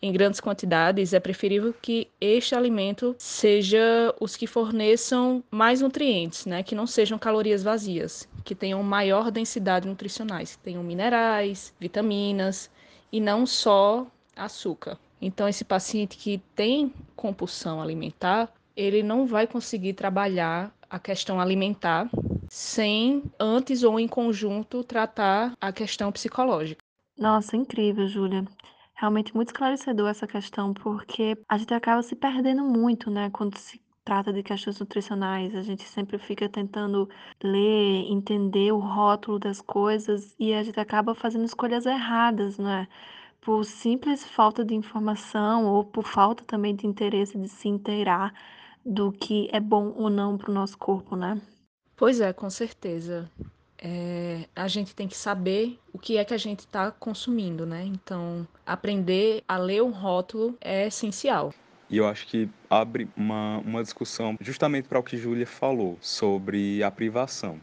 em 0.00 0.12
grandes 0.12 0.40
quantidades, 0.40 1.12
é 1.12 1.20
preferível 1.20 1.74
que 1.80 2.08
este 2.20 2.54
alimento 2.54 3.16
seja 3.18 4.14
os 4.20 4.36
que 4.36 4.46
forneçam 4.46 5.42
mais 5.50 5.80
nutrientes, 5.80 6.46
né? 6.46 6.62
Que 6.62 6.74
não 6.74 6.86
sejam 6.86 7.18
calorias 7.18 7.62
vazias, 7.62 8.28
que 8.44 8.54
tenham 8.54 8.82
maior 8.82 9.30
densidade 9.30 9.88
nutricionais, 9.88 10.56
que 10.56 10.62
tenham 10.62 10.82
minerais, 10.82 11.72
vitaminas 11.80 12.70
e 13.10 13.20
não 13.20 13.46
só 13.46 14.06
açúcar. 14.36 14.98
Então, 15.20 15.48
esse 15.48 15.64
paciente 15.64 16.16
que 16.16 16.38
tem 16.54 16.92
compulsão 17.14 17.80
alimentar, 17.80 18.52
ele 18.76 19.02
não 19.02 19.26
vai 19.26 19.46
conseguir 19.46 19.94
trabalhar 19.94 20.72
a 20.88 20.98
questão 20.98 21.40
alimentar 21.40 22.08
sem 22.48 23.22
antes 23.40 23.82
ou 23.82 23.98
em 23.98 24.06
conjunto 24.06 24.84
tratar 24.84 25.52
a 25.60 25.72
questão 25.72 26.12
psicológica. 26.12 26.80
Nossa, 27.18 27.56
incrível, 27.56 28.06
Júlia. 28.06 28.44
Realmente 28.94 29.34
muito 29.34 29.48
esclarecedor 29.48 30.08
essa 30.08 30.26
questão, 30.26 30.72
porque 30.72 31.36
a 31.48 31.58
gente 31.58 31.72
acaba 31.74 32.02
se 32.02 32.14
perdendo 32.14 32.62
muito, 32.62 33.10
né, 33.10 33.30
quando 33.30 33.56
se 33.58 33.80
trata 34.04 34.32
de 34.32 34.42
questões 34.42 34.78
nutricionais. 34.78 35.54
A 35.54 35.62
gente 35.62 35.82
sempre 35.82 36.18
fica 36.18 36.48
tentando 36.48 37.08
ler, 37.42 38.06
entender 38.10 38.72
o 38.72 38.78
rótulo 38.78 39.38
das 39.38 39.60
coisas 39.60 40.34
e 40.38 40.54
a 40.54 40.62
gente 40.62 40.78
acaba 40.78 41.14
fazendo 41.14 41.44
escolhas 41.44 41.84
erradas, 41.86 42.58
né? 42.58 42.86
Por 43.46 43.64
simples 43.64 44.24
falta 44.24 44.64
de 44.64 44.74
informação 44.74 45.66
ou 45.66 45.84
por 45.84 46.02
falta 46.02 46.42
também 46.44 46.74
de 46.74 46.84
interesse 46.84 47.38
de 47.38 47.48
se 47.48 47.68
inteirar 47.68 48.34
do 48.84 49.12
que 49.12 49.48
é 49.52 49.60
bom 49.60 49.94
ou 49.96 50.10
não 50.10 50.36
para 50.36 50.50
o 50.50 50.52
nosso 50.52 50.76
corpo, 50.76 51.14
né? 51.14 51.40
Pois 51.96 52.20
é, 52.20 52.32
com 52.32 52.50
certeza. 52.50 53.30
É, 53.78 54.48
a 54.56 54.66
gente 54.66 54.96
tem 54.96 55.06
que 55.06 55.16
saber 55.16 55.78
o 55.92 55.98
que 55.98 56.16
é 56.16 56.24
que 56.24 56.34
a 56.34 56.36
gente 56.36 56.60
está 56.60 56.90
consumindo, 56.90 57.64
né? 57.64 57.84
Então, 57.84 58.44
aprender 58.66 59.44
a 59.46 59.56
ler 59.56 59.80
um 59.80 59.92
rótulo 59.92 60.58
é 60.60 60.88
essencial. 60.88 61.54
E 61.88 61.98
eu 61.98 62.08
acho 62.08 62.26
que 62.26 62.50
abre 62.68 63.08
uma, 63.16 63.58
uma 63.58 63.80
discussão 63.80 64.36
justamente 64.40 64.88
para 64.88 64.98
o 64.98 65.04
que 65.04 65.16
Júlia 65.16 65.46
falou 65.46 65.96
sobre 66.00 66.82
a 66.82 66.90
privação. 66.90 67.60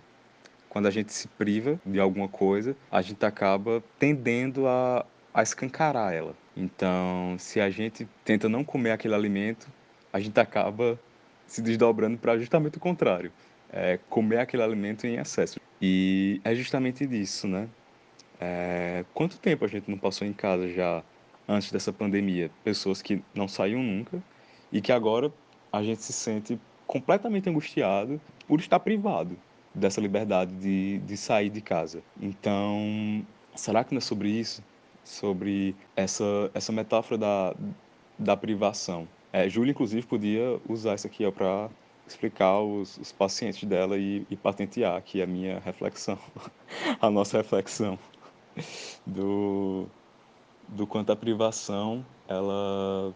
Quando 0.69 0.88
a 0.88 0.91
gente 0.91 1.12
se 1.12 1.28
priva 1.28 1.78
de 1.86 2.00
alguma 2.00 2.30
coisa, 2.30 2.76
a 2.89 3.02
gente 3.02 3.24
acaba 3.26 3.84
tendendo 4.00 4.65
a, 4.65 5.06
a 5.34 5.41
escancarar 5.41 6.13
ela. 6.13 6.36
Então, 6.56 7.36
se 7.39 7.60
a 7.60 7.69
gente 7.69 8.08
tenta 8.24 8.48
não 8.48 8.63
comer 8.63 8.91
aquele 8.91 9.15
alimento, 9.15 9.67
a 10.12 10.19
gente 10.19 10.39
acaba 10.39 11.00
se 11.48 11.62
desdobrando 11.62 12.17
para 12.17 12.38
justamente 12.38 12.78
o 12.78 12.80
contrário, 12.80 13.32
é 13.72 14.00
comer 14.10 14.38
aquele 14.38 14.63
alimento 14.63 15.06
em 15.08 15.15
excesso. 15.17 15.60
E 15.82 16.39
é 16.43 16.54
justamente 16.54 17.06
disso, 17.08 17.48
né? 17.48 17.67
É, 18.39 19.04
quanto 19.13 19.39
tempo 19.39 19.65
a 19.65 19.67
gente 19.67 19.89
não 19.89 19.98
passou 19.98 20.28
em 20.28 20.34
casa 20.34 20.67
já 20.69 21.04
antes 21.48 21.72
dessa 21.72 21.91
pandemia? 21.91 22.52
Pessoas 22.63 23.02
que 23.02 23.24
não 23.34 23.48
saíam 23.48 23.82
nunca 23.82 24.22
e 24.72 24.82
que 24.82 24.91
agora 24.91 25.32
a 25.72 25.82
gente 25.82 26.02
se 26.04 26.13
sente 26.13 26.60
completamente 26.86 27.50
angustiado 27.50 28.22
por 28.48 28.60
estar 28.60 28.80
privado 28.80 29.38
dessa 29.74 30.00
liberdade 30.00 30.54
de, 30.56 31.00
de 31.00 31.17
sair 31.17 31.50
de 31.50 31.62
casa. 31.62 32.04
Então, 32.22 33.26
será 33.56 33.84
que 33.84 33.93
não 33.93 33.98
é 33.98 34.02
sobre 34.02 34.30
isso? 34.30 34.63
Sobre 35.03 35.75
essa, 35.95 36.49
essa 36.53 36.71
metáfora 36.71 37.17
da, 37.17 37.55
da 38.17 38.37
privação. 38.37 39.07
É, 39.31 39.49
Júlia, 39.49 39.71
inclusive, 39.71 40.05
podia 40.05 40.59
usar 40.67 40.95
isso 40.95 41.07
aqui 41.07 41.29
para 41.31 41.69
explicar 42.07 42.59
os, 42.59 42.97
os 42.97 43.11
pacientes 43.11 43.63
dela 43.63 43.97
e, 43.97 44.25
e, 44.29 44.35
patentear 44.35 44.95
aqui 44.95 45.21
a 45.21 45.27
minha 45.27 45.59
reflexão, 45.59 46.17
a 47.01 47.09
nossa 47.09 47.37
reflexão 47.37 47.97
do, 49.05 49.87
do 50.67 50.85
quanto 50.85 51.11
a 51.11 51.15
privação 51.15 52.05
ela 52.27 53.13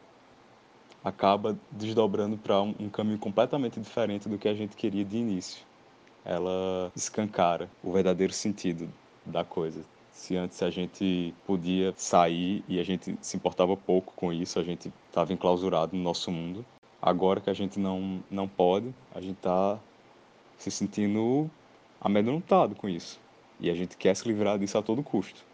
acaba 1.04 1.58
desdobrando 1.72 2.38
para 2.38 2.62
um, 2.62 2.74
um 2.80 2.90
caminho 2.90 3.18
completamente 3.18 3.80
diferente 3.80 4.28
do 4.28 4.38
que 4.38 4.48
a 4.48 4.54
gente 4.54 4.76
queria 4.76 5.06
de 5.06 5.18
início. 5.18 5.66
Ela 6.26 6.92
escancara 6.96 7.70
o 7.84 7.92
verdadeiro 7.92 8.34
sentido 8.34 8.90
da 9.26 9.44
coisa. 9.44 9.84
Se 10.18 10.36
antes 10.36 10.64
a 10.64 10.72
gente 10.72 11.32
podia 11.46 11.94
sair 11.96 12.66
e 12.68 12.80
a 12.80 12.84
gente 12.84 13.16
se 13.22 13.38
importava 13.38 13.78
pouco 13.78 14.12
com 14.16 14.34
isso, 14.34 14.60
a 14.60 14.64
gente 14.64 14.92
estava 15.08 15.32
enclausurado 15.32 15.96
no 15.96 16.02
nosso 16.02 16.32
mundo. 16.32 16.66
Agora 17.00 17.40
que 17.40 17.52
a 17.52 17.54
gente 17.54 17.80
não, 17.80 18.22
não 18.30 18.48
pode, 18.48 18.94
a 19.14 19.22
gente 19.22 19.38
está 19.38 19.80
se 20.58 20.72
sentindo 20.72 21.50
amedrontado 22.02 22.74
com 22.74 22.90
isso. 22.90 23.20
E 23.60 23.70
a 23.70 23.76
gente 23.76 23.96
quer 23.96 24.16
se 24.16 24.28
livrar 24.28 24.58
disso 24.58 24.76
a 24.80 24.82
todo 24.82 25.04
custo. 25.04 25.46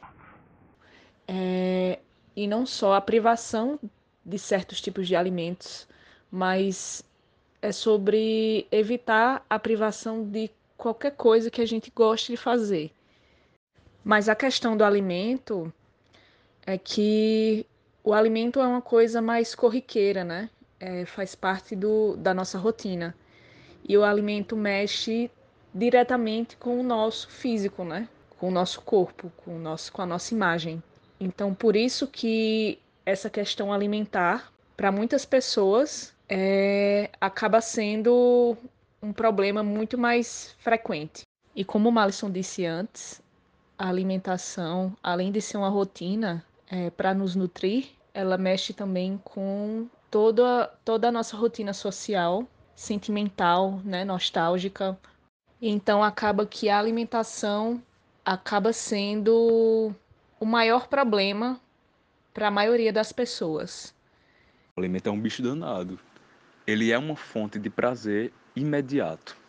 É, 1.28 2.00
e 2.34 2.48
não 2.48 2.66
só 2.66 2.94
a 2.94 3.02
privação 3.02 3.78
de 4.26 4.40
certos 4.40 4.80
tipos 4.80 5.10
de 5.10 5.16
alimentos, 5.16 5.86
mas 6.32 7.04
é 7.62 7.74
sobre 7.74 8.66
evitar 8.72 9.46
a 9.50 9.60
privação 9.60 10.24
de 10.24 10.50
qualquer 10.78 11.12
coisa 11.12 11.52
que 11.52 11.62
a 11.62 11.68
gente 11.68 11.92
goste 11.94 12.32
de 12.32 12.38
fazer. 12.38 12.92
Mas 14.04 14.28
a 14.28 14.36
questão 14.36 14.76
do 14.76 14.84
alimento 14.84 15.74
é 16.66 16.78
que 16.78 17.66
o 18.04 18.14
alimento 18.14 18.60
é 18.60 18.68
uma 18.68 18.82
coisa 18.82 19.22
mais 19.22 19.56
corriqueira, 19.56 20.24
né? 20.24 20.50
É, 20.80 21.06
faz 21.06 21.34
parte 21.36 21.76
do, 21.76 22.18
da 22.18 22.34
nossa 22.34 22.58
rotina. 22.58 23.16
E 23.88 23.98
o 23.98 24.04
alimento 24.04 24.56
mexe 24.56 25.32
diretamente 25.74 26.58
com 26.58 26.80
o 26.80 26.84
nosso 26.84 27.30
físico, 27.30 27.86
né? 27.86 28.10
Com 28.38 28.50
o 28.50 28.52
nosso 28.52 28.82
corpo, 28.82 29.32
com, 29.38 29.56
o 29.56 29.60
nosso, 29.60 29.92
com 29.92 30.02
a 30.02 30.06
nossa 30.06 30.34
imagem. 30.34 30.84
Então, 31.20 31.54
por 31.54 31.76
isso 31.76 32.08
que 32.08 32.78
essa 33.06 33.30
questão 33.30 33.72
alimentar, 33.72 34.52
para 34.76 34.92
muitas 34.92 35.26
pessoas, 35.26 36.14
é, 36.28 37.10
acaba 37.22 37.62
sendo 37.62 38.58
um 39.02 39.14
problema 39.14 39.64
muito 39.64 39.98
mais 39.98 40.56
frequente. 40.60 41.22
E 41.56 41.64
como 41.64 41.88
o 41.88 41.92
Malisson 41.92 42.30
disse 42.30 42.66
antes, 42.66 43.22
a 43.84 43.90
alimentação, 43.90 44.96
além 45.04 45.30
de 45.30 45.42
ser 45.42 45.58
uma 45.58 45.68
rotina 45.68 46.42
é, 46.72 46.90
para 46.90 47.14
nos 47.14 47.36
nutrir, 47.36 47.88
ela 48.14 48.38
mexe 48.38 48.74
também 48.74 49.20
com 49.26 49.90
toda, 50.10 50.68
toda 50.86 51.10
a 51.10 51.12
nossa 51.12 51.36
rotina 51.36 51.74
social, 51.74 52.48
sentimental, 52.74 53.82
né, 53.84 54.06
nostálgica. 54.06 54.98
Então 55.62 56.02
acaba 56.02 56.46
que 56.46 56.70
a 56.70 56.80
alimentação 56.80 57.84
acaba 58.24 58.72
sendo 58.72 59.94
o 60.40 60.46
maior 60.46 60.88
problema 60.88 61.60
para 62.34 62.48
a 62.48 62.52
maioria 62.52 62.94
das 62.94 63.12
pessoas. 63.12 63.94
O 64.78 64.80
alimento 64.80 65.08
é 65.08 65.12
um 65.12 65.20
bicho 65.20 65.44
danado. 65.44 66.00
Ele 66.66 66.90
é 66.90 66.98
uma 66.98 67.18
fonte 67.18 67.60
de 67.60 67.70
prazer 67.70 68.32
imediato 68.56 69.43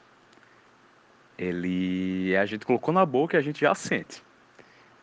ele 1.38 2.36
a 2.36 2.46
gente 2.46 2.64
colocou 2.64 2.92
na 2.92 3.04
boca 3.04 3.36
e 3.36 3.38
a 3.38 3.42
gente 3.42 3.60
já 3.60 3.74
sente. 3.74 4.22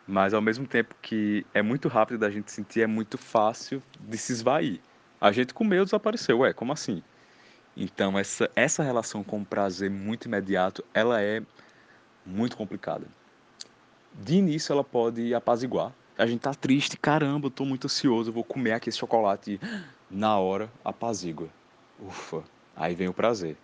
Mas 0.06 0.34
ao 0.34 0.40
mesmo 0.40 0.66
tempo 0.66 0.94
que 1.00 1.46
é 1.54 1.62
muito 1.62 1.88
rápido 1.88 2.18
da 2.18 2.30
gente 2.30 2.50
sentir, 2.50 2.82
é 2.82 2.86
muito 2.86 3.16
fácil 3.16 3.82
de 4.00 4.18
se 4.18 4.32
esvair. 4.32 4.80
A 5.20 5.30
gente 5.30 5.54
comeu, 5.54 5.84
desapareceu. 5.84 6.40
Ué, 6.40 6.52
como 6.52 6.72
assim? 6.72 7.02
Então 7.76 8.18
essa, 8.18 8.50
essa 8.56 8.82
relação 8.82 9.22
com 9.22 9.40
o 9.40 9.44
prazer 9.44 9.90
muito 9.90 10.26
imediato, 10.26 10.84
ela 10.92 11.22
é 11.22 11.42
muito 12.26 12.56
complicada. 12.56 13.06
De 14.12 14.34
início 14.34 14.72
ela 14.72 14.84
pode 14.84 15.34
apaziguar. 15.34 15.92
A 16.18 16.26
gente 16.26 16.40
tá 16.40 16.52
triste, 16.52 16.96
caramba, 16.98 17.46
eu 17.46 17.50
tô 17.50 17.64
muito 17.64 17.86
ansioso, 17.86 18.32
vou 18.32 18.44
comer 18.44 18.72
aqui 18.72 18.88
esse 18.88 18.98
chocolate. 18.98 19.58
Na 20.10 20.36
hora, 20.38 20.70
apazigua. 20.84 21.48
Ufa, 21.98 22.42
aí 22.76 22.94
vem 22.94 23.08
o 23.08 23.14
prazer 23.14 23.56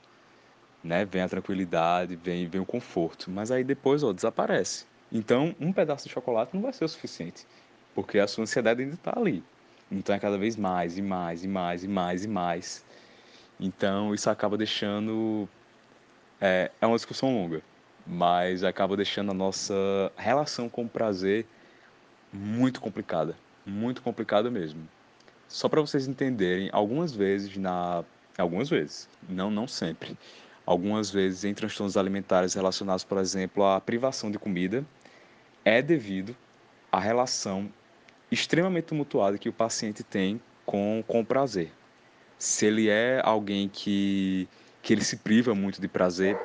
né? 0.89 1.05
Vem 1.05 1.23
a 1.23 1.29
tranquilidade, 1.29 2.17
vem, 2.17 2.49
vem 2.49 2.61
o 2.61 2.67
conforto, 2.67 3.31
mas 3.31 3.51
aí 3.51 3.63
depois, 3.63 4.03
ó, 4.03 4.13
desaparece. 4.13 4.87
Então, 5.13 5.55
um 5.61 5.73
pedaço 5.73 6.09
de 6.09 6.13
chocolate 6.13 6.55
não 6.55 6.63
vai 6.63 6.73
ser 6.73 6.85
o 6.85 6.89
suficiente, 6.89 7.47
porque 7.95 8.19
a 8.19 8.27
sua 8.27 8.43
ansiedade 8.43 8.83
ainda 8.83 8.95
está 8.95 9.13
ali. 9.17 9.43
Então 9.91 10.15
é 10.15 10.19
cada 10.19 10.37
vez 10.37 10.57
mais 10.57 10.99
e 10.99 11.03
mais 11.03 11.45
e 11.45 11.49
mais 11.49 11.85
e 11.85 11.89
mais 11.89 12.25
e 12.25 12.29
mais. 12.29 12.85
Então 13.61 14.15
isso 14.15 14.29
acaba 14.29 14.57
deixando 14.57 15.49
é, 16.41 16.71
é 16.81 16.87
uma 16.87 16.97
discussão 16.97 17.33
longa 17.33 17.63
mas 18.09 18.65
acaba 18.65 18.97
deixando 18.97 19.31
a 19.31 19.35
nossa 19.35 19.75
relação 20.17 20.69
com 20.69 20.85
o 20.85 20.89
prazer 20.89 21.47
muito 22.33 22.81
complicada, 22.81 23.37
muito 23.67 24.01
complicada 24.01 24.51
mesmo. 24.51 24.89
Só 25.47 25.69
para 25.69 25.83
vocês 25.83 26.09
entenderem, 26.09 26.71
algumas 26.73 27.13
vezes 27.13 27.55
na 27.59 28.03
algumas 28.39 28.71
vezes, 28.71 29.09
não 29.29 29.51
não 29.51 29.69
sempre. 29.69 30.17
Algumas 30.69 31.11
vezes 31.11 31.45
em 31.45 31.55
transtornos 31.55 31.97
alimentares 31.97 32.53
relacionados, 32.53 33.03
por 33.03 33.17
exemplo, 33.17 33.65
à 33.65 33.81
privação 33.81 34.31
de 34.31 34.39
comida, 34.39 34.85
é 35.65 35.81
devido 35.81 36.37
à 36.93 37.01
relação 37.01 37.73
extremamente 38.31 38.85
tumultuada 38.85 39.39
que 39.39 39.49
o 39.49 39.53
paciente 39.53 40.03
tem 40.03 40.39
com, 40.67 41.03
com 41.09 41.21
o 41.21 41.25
prazer. 41.25 41.73
Se 42.39 42.67
ele 42.67 42.91
é 42.91 43.19
alguém 43.25 43.67
que, 43.67 44.47
que 44.83 44.93
ele 44.93 45.03
se 45.03 45.17
priva 45.17 45.55
muito 45.55 45.81
de 45.81 45.89
prazer 45.89 46.39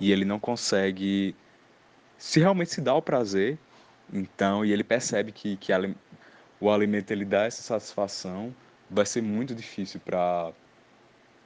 e 0.00 0.12
ele 0.12 0.24
não 0.24 0.40
consegue 0.40 1.36
se 2.16 2.40
realmente 2.40 2.70
se 2.70 2.80
dar 2.80 2.94
o 2.94 3.02
prazer, 3.02 3.58
então, 4.10 4.64
e 4.64 4.72
ele 4.72 4.82
percebe 4.82 5.30
que, 5.30 5.58
que 5.58 5.72
o 6.58 6.70
alimento 6.70 7.10
ele 7.10 7.26
dá 7.26 7.44
essa 7.44 7.60
satisfação, 7.60 8.56
vai 8.88 9.04
ser 9.04 9.20
muito 9.20 9.54
difícil 9.54 10.00
para 10.00 10.54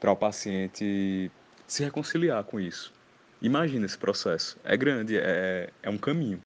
o 0.04 0.14
paciente 0.14 1.28
se 1.72 1.82
reconciliar 1.82 2.44
com 2.44 2.60
isso. 2.60 2.92
Imagina 3.40 3.86
esse 3.86 3.96
processo. 3.96 4.60
É 4.62 4.76
grande, 4.76 5.16
é, 5.16 5.72
é 5.82 5.88
um 5.88 5.96
caminho. 5.96 6.40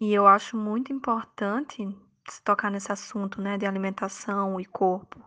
E 0.00 0.12
eu 0.12 0.26
acho 0.26 0.56
muito 0.56 0.92
importante 0.92 1.88
se 2.28 2.42
tocar 2.42 2.68
nesse 2.68 2.90
assunto, 2.90 3.40
né, 3.40 3.56
de 3.56 3.66
alimentação 3.66 4.60
e 4.60 4.64
corpo, 4.64 5.24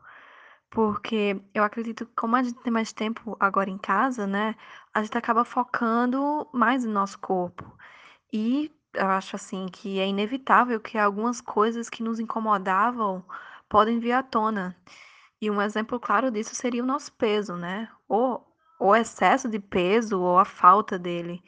porque 0.70 1.42
eu 1.54 1.64
acredito 1.64 2.06
que 2.06 2.12
como 2.14 2.36
a 2.36 2.44
gente 2.44 2.60
tem 2.62 2.74
mais 2.74 2.92
tempo 2.92 3.38
agora 3.40 3.70
em 3.70 3.78
casa, 3.78 4.28
né, 4.28 4.54
a 4.94 5.02
gente 5.02 5.18
acaba 5.18 5.46
focando 5.46 6.46
mais 6.52 6.84
no 6.84 6.92
nosso 6.92 7.18
corpo. 7.20 7.64
E 8.34 8.70
eu 8.94 9.08
acho 9.08 9.38
assim 9.38 9.68
que 9.68 9.98
é 9.98 10.08
inevitável 10.08 10.80
que 10.80 10.98
algumas 10.98 11.40
coisas 11.40 11.90
que 11.90 12.04
nos 12.04 12.20
incomodavam 12.20 13.24
podem 13.70 13.98
vir 13.98 14.12
à 14.12 14.22
tona. 14.22 14.76
E 15.42 15.50
um 15.50 15.62
exemplo 15.62 16.02
claro 16.02 16.30
disso 16.30 16.54
seria 16.54 16.84
o 16.84 16.88
nosso 16.88 17.14
peso, 17.14 17.56
né? 17.56 17.90
Ou 18.10 18.55
o 18.80 18.96
excesso 18.96 19.50
de 19.50 19.60
peso 19.60 20.20
ou 20.22 20.38
a 20.40 20.46
falta 20.46 20.98
dele. 21.00 21.42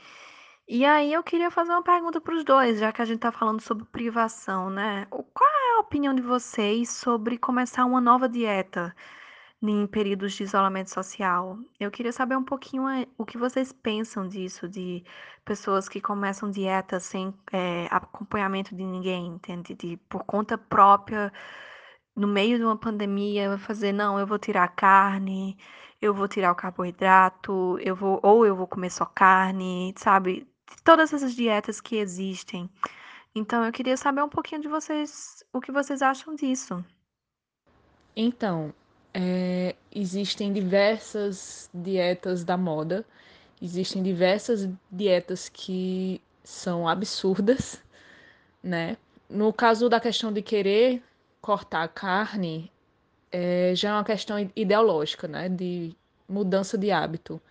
E 0.68 0.84
aí 0.86 1.14
eu 1.14 1.24
queria 1.24 1.50
fazer 1.50 1.72
uma 1.72 1.84
pergunta 1.84 2.20
para 2.20 2.36
os 2.36 2.44
dois, 2.44 2.80
já 2.80 2.92
que 2.92 3.02
a 3.02 3.06
gente 3.06 3.18
está 3.18 3.32
falando 3.32 3.62
sobre 3.62 3.86
privação, 3.86 4.70
né? 4.70 5.06
Qual 5.10 5.50
é 5.50 5.78
a 5.78 5.80
opinião 5.80 6.14
de 6.14 6.22
vocês 6.22 6.90
sobre 6.90 7.38
começar 7.38 7.86
uma 7.86 8.02
nova 8.02 8.28
dieta 8.28 8.94
em 9.62 9.88
períodos 9.88 10.34
de 10.34 10.44
isolamento 10.44 10.90
social? 10.90 11.58
Eu 11.80 11.90
queria 11.90 12.12
saber 12.12 12.36
um 12.36 12.44
pouquinho 12.44 12.88
eh, 12.90 13.08
o 13.18 13.26
que 13.26 13.38
vocês 13.38 13.72
pensam 13.72 14.28
disso, 14.28 14.68
de 14.68 15.06
pessoas 15.46 15.88
que 15.88 16.02
começam 16.02 16.52
dieta 16.52 17.00
sem 17.00 17.34
é, 17.54 17.88
acompanhamento 17.90 18.76
de 18.76 18.84
ninguém, 18.84 19.28
entende? 19.28 19.74
De 19.74 19.98
por 20.10 20.26
conta 20.26 20.58
própria, 20.58 21.32
no 22.18 22.28
meio 22.28 22.58
de 22.58 22.66
uma 22.66 22.78
pandemia, 22.78 23.58
fazer, 23.60 23.94
não, 23.94 24.20
eu 24.20 24.28
vou 24.28 24.40
tirar 24.40 24.66
a 24.66 24.68
carne, 24.68 25.58
eu 26.02 26.14
vou 26.14 26.28
tirar 26.28 26.52
o 26.52 26.56
carboidrato, 26.56 27.80
eu 27.80 27.96
vou, 27.96 28.20
ou 28.24 28.46
eu 28.46 28.56
vou 28.56 28.68
comer 28.68 28.90
só 28.92 29.06
carne, 29.06 29.94
sabe? 29.98 30.48
todas 30.84 31.14
essas 31.14 31.36
dietas 31.36 31.80
que 31.80 31.98
existem. 31.98 32.70
Então, 33.36 33.64
eu 33.64 33.72
queria 33.72 33.98
saber 33.98 34.24
um 34.24 34.30
pouquinho 34.30 34.62
de 34.62 34.68
vocês, 34.68 35.44
o 35.54 35.62
que 35.62 35.72
vocês 35.72 36.02
acham 36.02 36.36
disso. 36.36 36.84
Então, 38.16 38.74
é, 39.14 39.76
existem 39.94 40.52
diversas 40.52 41.70
dietas 41.74 42.44
da 42.44 42.58
moda, 42.58 43.06
existem 43.62 44.02
diversas 44.02 44.68
dietas 44.92 45.50
que 45.50 46.22
são 46.44 46.88
absurdas, 46.88 47.84
né? 48.64 48.98
No 49.30 49.52
caso 49.52 49.90
da 49.90 50.00
questão 50.00 50.32
de 50.32 50.42
querer 50.42 51.04
cortar 51.48 51.84
a 51.84 51.88
carne, 51.88 52.70
é, 53.32 53.72
já 53.74 53.92
é 53.92 53.94
uma 53.94 54.04
questão 54.04 54.36
ideológica, 54.54 55.30
né? 55.30 55.48
De 55.48 55.96
mudança 56.28 56.78
de 56.78 56.92
hábito. 56.92 57.42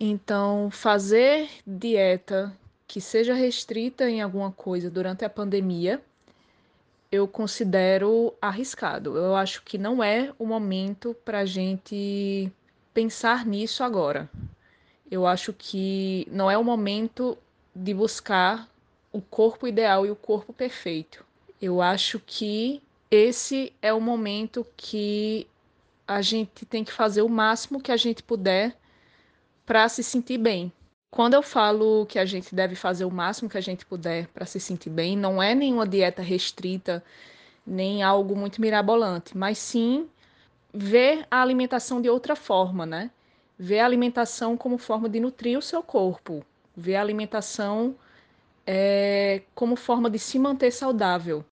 Então, 0.00 0.70
fazer 0.70 1.46
dieta 1.66 2.56
que 2.86 2.98
seja 2.98 3.34
restrita 3.34 4.08
em 4.08 4.22
alguma 4.22 4.50
coisa 4.50 4.90
durante 4.90 5.26
a 5.26 5.28
pandemia, 5.28 6.00
eu 7.12 7.28
considero 7.28 8.32
arriscado. 8.40 9.18
Eu 9.18 9.36
acho 9.36 9.62
que 9.62 9.76
não 9.76 10.02
é 10.02 10.32
o 10.38 10.46
momento 10.46 11.14
para 11.22 11.40
a 11.40 11.44
gente 11.44 12.50
pensar 12.94 13.44
nisso 13.44 13.84
agora. 13.84 14.26
Eu 15.10 15.26
acho 15.26 15.52
que 15.52 16.26
não 16.30 16.50
é 16.50 16.56
o 16.56 16.64
momento 16.64 17.36
de 17.74 17.92
buscar 17.92 18.66
o 19.12 19.20
corpo 19.20 19.68
ideal 19.68 20.06
e 20.06 20.10
o 20.10 20.16
corpo 20.16 20.50
perfeito. 20.50 21.22
Eu 21.60 21.80
acho 21.82 22.20
que 22.20 22.82
esse 23.10 23.72
é 23.80 23.92
o 23.92 24.00
momento 24.00 24.66
que 24.76 25.46
a 26.06 26.20
gente 26.22 26.64
tem 26.64 26.84
que 26.84 26.92
fazer 26.92 27.22
o 27.22 27.28
máximo 27.28 27.80
que 27.80 27.92
a 27.92 27.96
gente 27.96 28.22
puder 28.22 28.76
para 29.64 29.88
se 29.88 30.02
sentir 30.02 30.38
bem. 30.38 30.72
Quando 31.10 31.34
eu 31.34 31.42
falo 31.42 32.06
que 32.06 32.18
a 32.18 32.24
gente 32.24 32.54
deve 32.54 32.74
fazer 32.74 33.04
o 33.04 33.10
máximo 33.10 33.48
que 33.48 33.58
a 33.58 33.60
gente 33.60 33.86
puder 33.86 34.28
para 34.28 34.46
se 34.46 34.60
sentir 34.60 34.90
bem, 34.90 35.16
não 35.16 35.42
é 35.42 35.54
nenhuma 35.54 35.86
dieta 35.86 36.22
restrita, 36.22 37.02
nem 37.66 38.02
algo 38.02 38.36
muito 38.36 38.60
mirabolante, 38.60 39.36
mas 39.36 39.58
sim 39.58 40.08
ver 40.72 41.26
a 41.30 41.40
alimentação 41.42 42.00
de 42.00 42.08
outra 42.10 42.36
forma, 42.36 42.84
né? 42.84 43.10
Ver 43.58 43.80
a 43.80 43.86
alimentação 43.86 44.56
como 44.56 44.76
forma 44.78 45.08
de 45.08 45.18
nutrir 45.18 45.58
o 45.58 45.62
seu 45.62 45.82
corpo, 45.82 46.44
ver 46.76 46.96
a 46.96 47.00
alimentação 47.00 47.96
é, 48.66 49.42
como 49.54 49.74
forma 49.76 50.10
de 50.10 50.18
se 50.18 50.38
manter 50.38 50.70
saudável. 50.70 51.44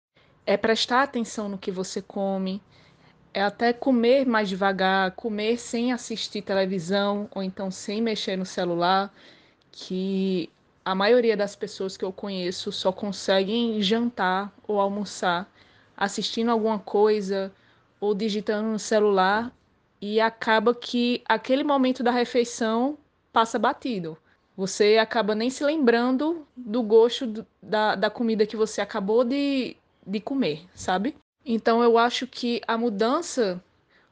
É 0.46 0.56
prestar 0.56 1.02
atenção 1.02 1.48
no 1.48 1.58
que 1.58 1.70
você 1.70 2.02
come, 2.02 2.62
é 3.32 3.42
até 3.42 3.72
comer 3.72 4.24
mais 4.26 4.48
devagar, 4.48 5.12
comer 5.12 5.58
sem 5.58 5.92
assistir 5.92 6.42
televisão 6.42 7.28
ou 7.34 7.42
então 7.42 7.70
sem 7.70 8.00
mexer 8.00 8.36
no 8.36 8.46
celular, 8.46 9.12
que 9.72 10.48
a 10.84 10.94
maioria 10.94 11.36
das 11.36 11.56
pessoas 11.56 11.96
que 11.96 12.04
eu 12.04 12.12
conheço 12.12 12.70
só 12.70 12.92
conseguem 12.92 13.80
jantar 13.82 14.52
ou 14.68 14.78
almoçar 14.78 15.50
assistindo 15.96 16.50
alguma 16.50 16.78
coisa 16.78 17.52
ou 18.00 18.14
digitando 18.14 18.68
no 18.68 18.78
celular 18.78 19.52
e 20.00 20.20
acaba 20.20 20.74
que 20.74 21.22
aquele 21.26 21.64
momento 21.64 22.02
da 22.02 22.10
refeição 22.10 22.98
passa 23.32 23.58
batido. 23.58 24.18
Você 24.56 24.98
acaba 24.98 25.34
nem 25.34 25.50
se 25.50 25.64
lembrando 25.64 26.46
do 26.56 26.82
gosto 26.82 27.44
da, 27.62 27.96
da 27.96 28.10
comida 28.10 28.46
que 28.46 28.56
você 28.56 28.80
acabou 28.80 29.24
de, 29.24 29.76
de 30.06 30.20
comer, 30.20 30.66
sabe? 30.74 31.16
Então 31.44 31.82
eu 31.82 31.98
acho 31.98 32.26
que 32.26 32.60
a 32.66 32.76
mudança, 32.78 33.62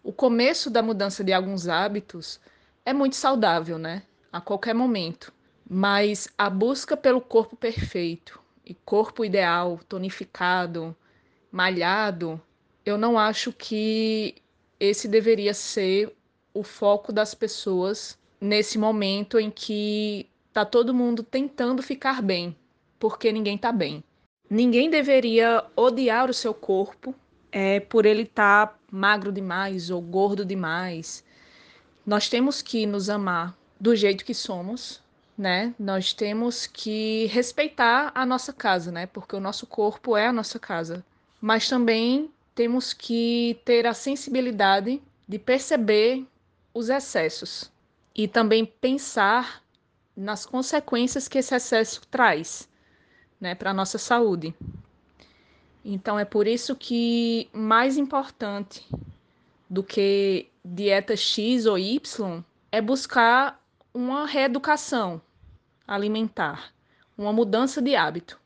o 0.03 0.13
começo 0.13 0.71
da 0.71 0.83
mudança 0.83 1.25
de 1.25 1.33
alguns 1.33 1.69
hábitos 1.69 2.41
é 2.85 2.93
muito 2.93 3.17
saudável, 3.17 3.79
né? 3.79 4.03
A 4.33 4.41
qualquer 4.41 4.75
momento. 4.75 5.33
Mas 5.69 6.29
a 6.37 6.51
busca 6.51 6.97
pelo 6.97 7.21
corpo 7.21 7.57
perfeito 7.57 8.41
e 8.65 8.75
corpo 8.75 9.25
ideal, 9.25 9.81
tonificado, 9.89 10.95
malhado, 11.51 12.41
eu 12.85 12.99
não 12.99 13.19
acho 13.19 13.53
que 13.53 14.35
esse 14.79 15.07
deveria 15.07 15.55
ser 15.55 16.15
o 16.53 16.63
foco 16.63 17.13
das 17.13 17.35
pessoas 17.35 18.19
nesse 18.41 18.77
momento 18.79 19.39
em 19.39 19.51
que 19.51 20.29
tá 20.53 20.65
todo 20.65 20.93
mundo 20.93 21.23
tentando 21.23 21.83
ficar 21.83 22.21
bem, 22.21 22.57
porque 22.99 23.33
ninguém 23.33 23.57
tá 23.57 23.73
bem. 23.73 24.03
Ninguém 24.53 24.91
deveria 24.91 25.65
odiar 25.75 26.29
o 26.29 26.35
seu 26.35 26.53
corpo 26.53 27.15
é, 27.51 27.81
por 27.81 28.05
ele 28.05 28.25
estar 28.25 28.67
tá 28.67 28.75
magro 28.91 29.33
demais 29.33 29.89
ou 29.89 29.99
gordo 29.99 30.45
demais. 30.45 31.25
Nós 32.05 32.29
temos 32.29 32.61
que 32.61 32.85
nos 32.85 33.09
amar 33.09 33.57
do 33.81 33.97
jeito 33.97 34.27
que 34.27 34.35
somos, 34.35 35.01
né? 35.39 35.75
Nós 35.79 36.13
temos 36.13 36.67
que 36.67 37.25
respeitar 37.29 38.13
a 38.15 38.27
nossa 38.27 38.53
casa, 38.53 38.93
né? 38.93 39.07
Porque 39.07 39.35
o 39.35 39.41
nosso 39.41 39.67
corpo 39.67 40.19
é 40.19 40.27
a 40.27 40.33
nossa 40.35 40.59
casa. 40.59 41.03
Mas 41.41 41.67
também 41.67 42.31
temos 42.55 42.93
que 42.93 43.59
ter 43.65 43.87
a 43.87 43.95
sensibilidade 43.95 45.01
de 45.27 45.39
perceber 45.39 46.27
os 46.75 46.91
excessos 46.91 47.73
e 48.15 48.29
também 48.29 48.67
pensar 48.67 49.63
nas 50.15 50.45
consequências 50.45 51.27
que 51.27 51.39
esse 51.39 51.55
excesso 51.55 52.03
traz, 52.11 52.69
né, 53.43 53.57
para 53.57 53.73
a 53.73 53.75
nossa 53.75 53.99
saúde. 53.99 54.55
Então 55.85 56.17
é 56.17 56.25
por 56.25 56.47
isso 56.47 56.77
que 56.77 57.51
mais 57.53 57.99
importante 57.99 58.87
do 59.69 59.83
que 59.83 60.47
dieta 60.65 61.17
X 61.17 61.67
ou 61.67 61.77
Y 61.77 62.45
é 62.71 62.81
buscar 62.81 63.61
uma 63.93 64.27
reeducação 64.27 65.21
alimentar, 65.87 66.73
uma 67.19 67.33
mudança 67.33 67.83
de 67.83 67.97
hábito. 67.97 68.41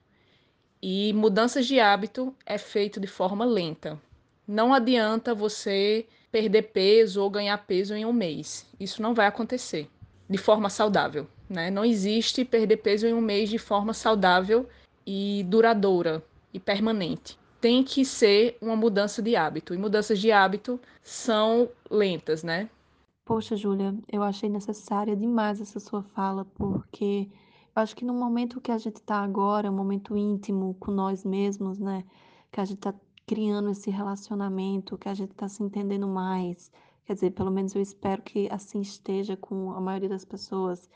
E 0.83 1.13
mudanças 1.13 1.67
de 1.67 1.79
hábito 1.79 2.35
é 2.47 2.57
feito 2.57 2.99
de 2.99 3.07
forma 3.07 3.45
lenta. 3.45 4.01
Não 4.49 4.73
adianta 4.73 5.35
você 5.35 6.07
perder 6.33 6.63
peso 6.63 7.23
ou 7.23 7.29
ganhar 7.29 7.59
peso 7.59 7.95
em 7.95 8.07
um 8.07 8.13
mês. 8.15 8.67
Isso 8.81 9.03
não 9.03 9.13
vai 9.13 9.27
acontecer 9.27 9.91
de 10.29 10.39
forma 10.39 10.71
saudável. 10.71 11.27
né? 11.51 11.71
Não 11.71 11.85
existe 11.85 12.45
perder 12.45 12.79
peso 12.79 13.07
em 13.07 13.13
um 13.13 13.21
mês 13.21 13.51
de 13.51 13.59
forma 13.59 13.93
saudável 13.93 14.67
e 15.07 15.45
duradoura 15.49 16.25
e 16.53 16.59
permanente. 16.59 17.39
Tem 17.61 17.83
que 17.83 18.05
ser 18.05 18.59
uma 18.61 18.77
mudança 18.77 19.23
de 19.23 19.37
hábito. 19.37 19.73
E 19.75 19.79
mudanças 19.79 20.19
de 20.19 20.33
hábito 20.33 20.81
são 21.03 21.69
lentas, 21.91 22.43
né? 22.43 22.69
Poxa, 23.25 23.57
Júlia, 23.57 23.95
eu 24.11 24.23
achei 24.23 24.49
necessária 24.49 25.17
demais 25.17 25.61
essa 25.61 25.81
sua 25.81 26.03
fala, 26.03 26.45
porque 26.45 27.29
eu 27.75 27.83
acho 27.83 27.97
que 27.97 28.05
no 28.05 28.15
momento 28.15 28.61
que 28.61 28.71
a 28.71 28.79
gente 28.79 28.97
está 28.97 29.17
agora, 29.17 29.71
um 29.71 29.75
momento 29.75 30.17
íntimo 30.17 30.75
com 30.79 30.91
nós 30.91 31.25
mesmos, 31.25 31.79
né? 31.79 32.05
Que 32.53 32.61
a 32.61 32.65
gente 32.65 32.79
está 32.79 32.95
criando 33.27 33.71
esse 33.71 33.91
relacionamento, 33.91 34.97
que 34.97 35.09
a 35.09 35.15
gente 35.15 35.33
está 35.33 35.49
se 35.49 35.63
entendendo 35.63 36.07
mais. 36.07 36.71
Quer 37.05 37.15
dizer, 37.15 37.31
pelo 37.33 37.51
menos 37.51 37.75
eu 37.75 37.83
espero 37.83 38.23
que 38.23 38.49
assim 38.51 38.81
esteja 38.81 39.37
com 39.37 39.73
a 39.73 39.81
maioria 39.81 40.09
das 40.09 40.25
pessoas, 40.25 40.89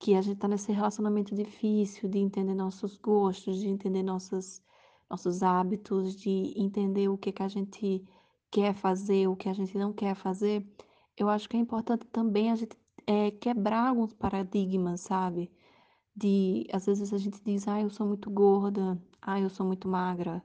que 0.00 0.14
a 0.16 0.22
gente 0.22 0.36
está 0.36 0.48
nesse 0.48 0.72
relacionamento 0.72 1.34
difícil 1.34 2.08
de 2.08 2.18
entender 2.18 2.54
nossos 2.54 2.96
gostos, 2.96 3.60
de 3.60 3.68
entender 3.68 4.02
nossos, 4.02 4.62
nossos 5.10 5.42
hábitos, 5.42 6.16
de 6.16 6.54
entender 6.56 7.08
o 7.08 7.18
que, 7.18 7.32
que 7.32 7.42
a 7.42 7.48
gente 7.48 8.04
quer 8.50 8.74
fazer, 8.74 9.28
o 9.28 9.36
que 9.36 9.48
a 9.48 9.52
gente 9.52 9.76
não 9.78 9.92
quer 9.92 10.14
fazer. 10.16 10.66
Eu 11.16 11.28
acho 11.28 11.48
que 11.48 11.56
é 11.56 11.60
importante 11.60 12.06
também 12.06 12.50
a 12.50 12.56
gente 12.56 12.76
eh, 13.06 13.30
quebrar 13.32 13.88
alguns 13.88 14.14
paradigmas, 14.14 15.02
sabe? 15.02 15.52
De, 16.16 16.66
às 16.72 16.86
vezes 16.86 17.12
a 17.12 17.18
gente 17.18 17.42
diz, 17.44 17.68
ah, 17.68 17.80
eu 17.80 17.90
sou 17.90 18.06
muito 18.06 18.30
gorda, 18.30 19.00
ah, 19.22 19.40
eu 19.40 19.50
sou 19.50 19.66
muito 19.66 19.88
magra, 19.88 20.42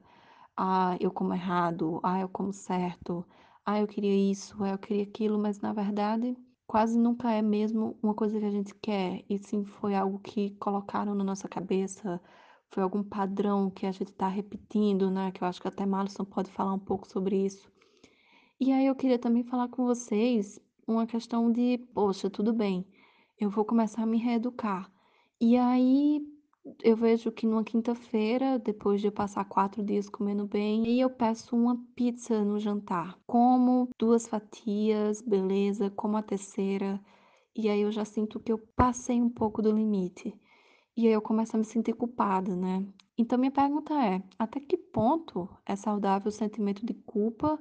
ah, 0.58 0.98
eu 1.00 1.12
como 1.12 1.34
errado, 1.34 2.00
ah, 2.04 2.20
eu 2.20 2.30
como 2.30 2.54
certo, 2.54 3.26
ah, 3.66 3.80
eu 3.80 3.88
queria 3.88 4.32
isso, 4.32 4.62
ah, 4.64 4.72
eu 4.72 4.78
queria 4.80 5.04
aquilo, 5.04 5.40
mas 5.40 5.60
na 5.62 5.74
verdade 5.74 6.38
quase 6.68 6.98
nunca 6.98 7.32
é 7.32 7.42
mesmo 7.42 7.98
uma 8.02 8.14
coisa 8.14 8.40
que 8.40 8.46
a 8.46 8.52
gente 8.52 8.74
quer, 8.76 9.24
e 9.30 9.38
sim 9.38 9.64
foi 9.66 9.96
algo 9.96 10.20
que 10.20 10.52
colocaram 10.58 11.16
na 11.16 11.24
nossa 11.24 11.48
cabeça, 11.48 12.22
foi 12.70 12.84
algum 12.84 13.04
padrão 13.04 13.70
que 13.70 13.86
a 13.86 13.92
gente 13.92 14.12
está 14.12 14.28
repetindo, 14.28 15.10
né? 15.12 15.32
Que 15.32 15.44
eu 15.44 15.48
acho 15.48 15.62
que 15.62 15.68
até 15.68 15.86
Malisson 15.86 16.26
pode 16.26 16.52
falar 16.52 16.74
um 16.74 16.80
pouco 16.80 17.08
sobre 17.08 17.46
isso. 17.46 17.72
E 18.60 18.72
aí 18.72 18.86
eu 18.86 18.96
queria 18.96 19.20
também 19.20 19.44
falar 19.44 19.68
com 19.70 19.86
vocês 19.86 20.60
uma 20.88 21.06
questão 21.06 21.52
de, 21.52 21.78
poxa, 21.94 22.30
tudo 22.30 22.54
bem, 22.54 22.88
eu 23.40 23.50
vou 23.50 23.66
começar 23.66 24.04
a 24.04 24.06
me 24.06 24.18
reeducar. 24.18 24.92
E 25.40 25.58
aí 25.58 26.22
eu 26.82 26.96
vejo 26.96 27.32
que 27.32 27.46
numa 27.46 27.64
quinta-feira, 27.64 28.58
depois 28.58 29.00
de 29.00 29.08
eu 29.08 29.12
passar 29.12 29.46
quatro 29.46 29.84
dias 29.84 30.10
comendo 30.10 30.48
bem, 30.48 30.84
aí 30.86 31.00
eu 31.00 31.10
peço 31.10 31.56
uma 31.56 31.78
pizza 31.96 32.44
no 32.44 32.60
jantar. 32.60 33.18
Como 33.28 33.90
duas 33.98 34.28
fatias, 34.28 35.22
beleza, 35.22 35.92
como 35.92 36.18
a 36.18 36.24
terceira. 36.24 37.00
E 37.56 37.70
aí 37.70 37.82
eu 37.82 37.92
já 37.92 38.04
sinto 38.04 38.40
que 38.40 38.52
eu 38.52 38.58
passei 38.58 39.22
um 39.22 39.30
pouco 39.30 39.62
do 39.62 39.72
limite. 39.72 40.34
E 40.98 41.08
aí 41.08 41.14
eu 41.14 41.22
começo 41.22 41.56
a 41.56 41.60
me 41.60 41.66
sentir 41.66 41.94
culpada, 41.94 42.56
né? 42.56 42.86
Então 43.18 43.38
minha 43.38 43.52
pergunta 43.52 43.94
é, 43.94 44.24
até 44.38 44.60
que 44.60 44.78
ponto 44.78 45.50
é 45.66 45.76
saudável 45.76 46.30
o 46.30 46.32
sentimento 46.32 46.86
de 46.86 46.94
culpa 46.94 47.60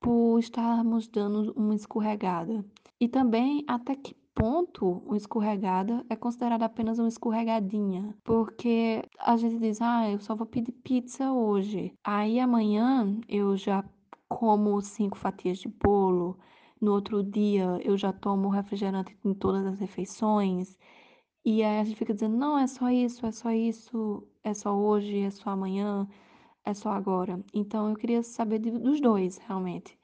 por 0.00 0.38
estarmos 0.38 1.08
dando 1.08 1.52
uma 1.54 1.74
escorregada? 1.74 2.64
E 3.00 3.08
também 3.08 3.64
até 3.66 3.96
que 3.96 4.14
ponto 4.34 5.02
uma 5.06 5.16
escorregada 5.16 6.04
é 6.10 6.16
considerada 6.16 6.64
apenas 6.64 6.98
uma 6.98 7.08
escorregadinha? 7.08 8.16
Porque 8.24 9.02
a 9.18 9.36
gente 9.36 9.58
diz, 9.58 9.80
ah, 9.80 10.10
eu 10.10 10.20
só 10.20 10.34
vou 10.34 10.46
pedir 10.46 10.72
pizza 10.72 11.32
hoje. 11.32 11.92
Aí 12.04 12.38
amanhã 12.40 13.20
eu 13.28 13.56
já 13.56 13.84
como 14.28 14.80
cinco 14.82 15.16
fatias 15.18 15.58
de 15.58 15.68
bolo. 15.68 16.38
No 16.80 16.92
outro 16.92 17.22
dia 17.22 17.78
eu 17.82 17.96
já 17.96 18.12
tomo 18.12 18.48
refrigerante 18.48 19.16
em 19.24 19.34
todas 19.34 19.64
as 19.66 19.78
refeições. 19.78 20.76
E 21.44 21.62
aí 21.62 21.80
a 21.80 21.84
gente 21.84 21.96
fica 21.96 22.14
dizendo, 22.14 22.36
não, 22.36 22.58
é 22.58 22.66
só 22.66 22.90
isso, 22.90 23.26
é 23.26 23.32
só 23.32 23.50
isso, 23.52 24.26
é 24.42 24.54
só 24.54 24.74
hoje, 24.76 25.20
é 25.20 25.30
só 25.30 25.50
amanhã, 25.50 26.08
é 26.64 26.74
só 26.74 26.90
agora. 26.90 27.44
Então 27.54 27.90
eu 27.90 27.96
queria 27.96 28.22
saber 28.22 28.58
de- 28.60 28.70
dos 28.72 29.00
dois, 29.00 29.38
realmente. 29.38 29.98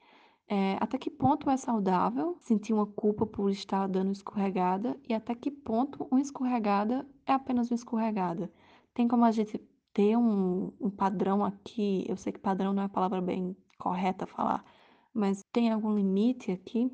É, 0.53 0.75
até 0.81 0.97
que 0.97 1.09
ponto 1.09 1.49
é 1.49 1.55
saudável 1.55 2.35
sentir 2.41 2.73
uma 2.73 2.85
culpa 2.85 3.25
por 3.25 3.49
estar 3.49 3.87
dando 3.87 4.11
escorregada 4.11 4.97
e 5.07 5.13
até 5.13 5.33
que 5.33 5.49
ponto 5.49 6.05
uma 6.11 6.19
escorregada 6.19 7.07
é 7.25 7.31
apenas 7.31 7.71
uma 7.71 7.75
escorregada. 7.75 8.51
Tem 8.93 9.07
como 9.07 9.23
a 9.23 9.31
gente 9.31 9.57
ter 9.93 10.17
um, 10.17 10.73
um 10.77 10.89
padrão 10.89 11.45
aqui? 11.45 12.03
Eu 12.05 12.17
sei 12.17 12.33
que 12.33 12.39
padrão 12.39 12.73
não 12.73 12.83
é 12.83 12.87
a 12.87 12.89
palavra 12.89 13.21
bem 13.21 13.55
correta 13.77 14.27
falar, 14.27 14.61
mas 15.13 15.41
tem 15.53 15.71
algum 15.71 15.95
limite 15.95 16.51
aqui? 16.51 16.91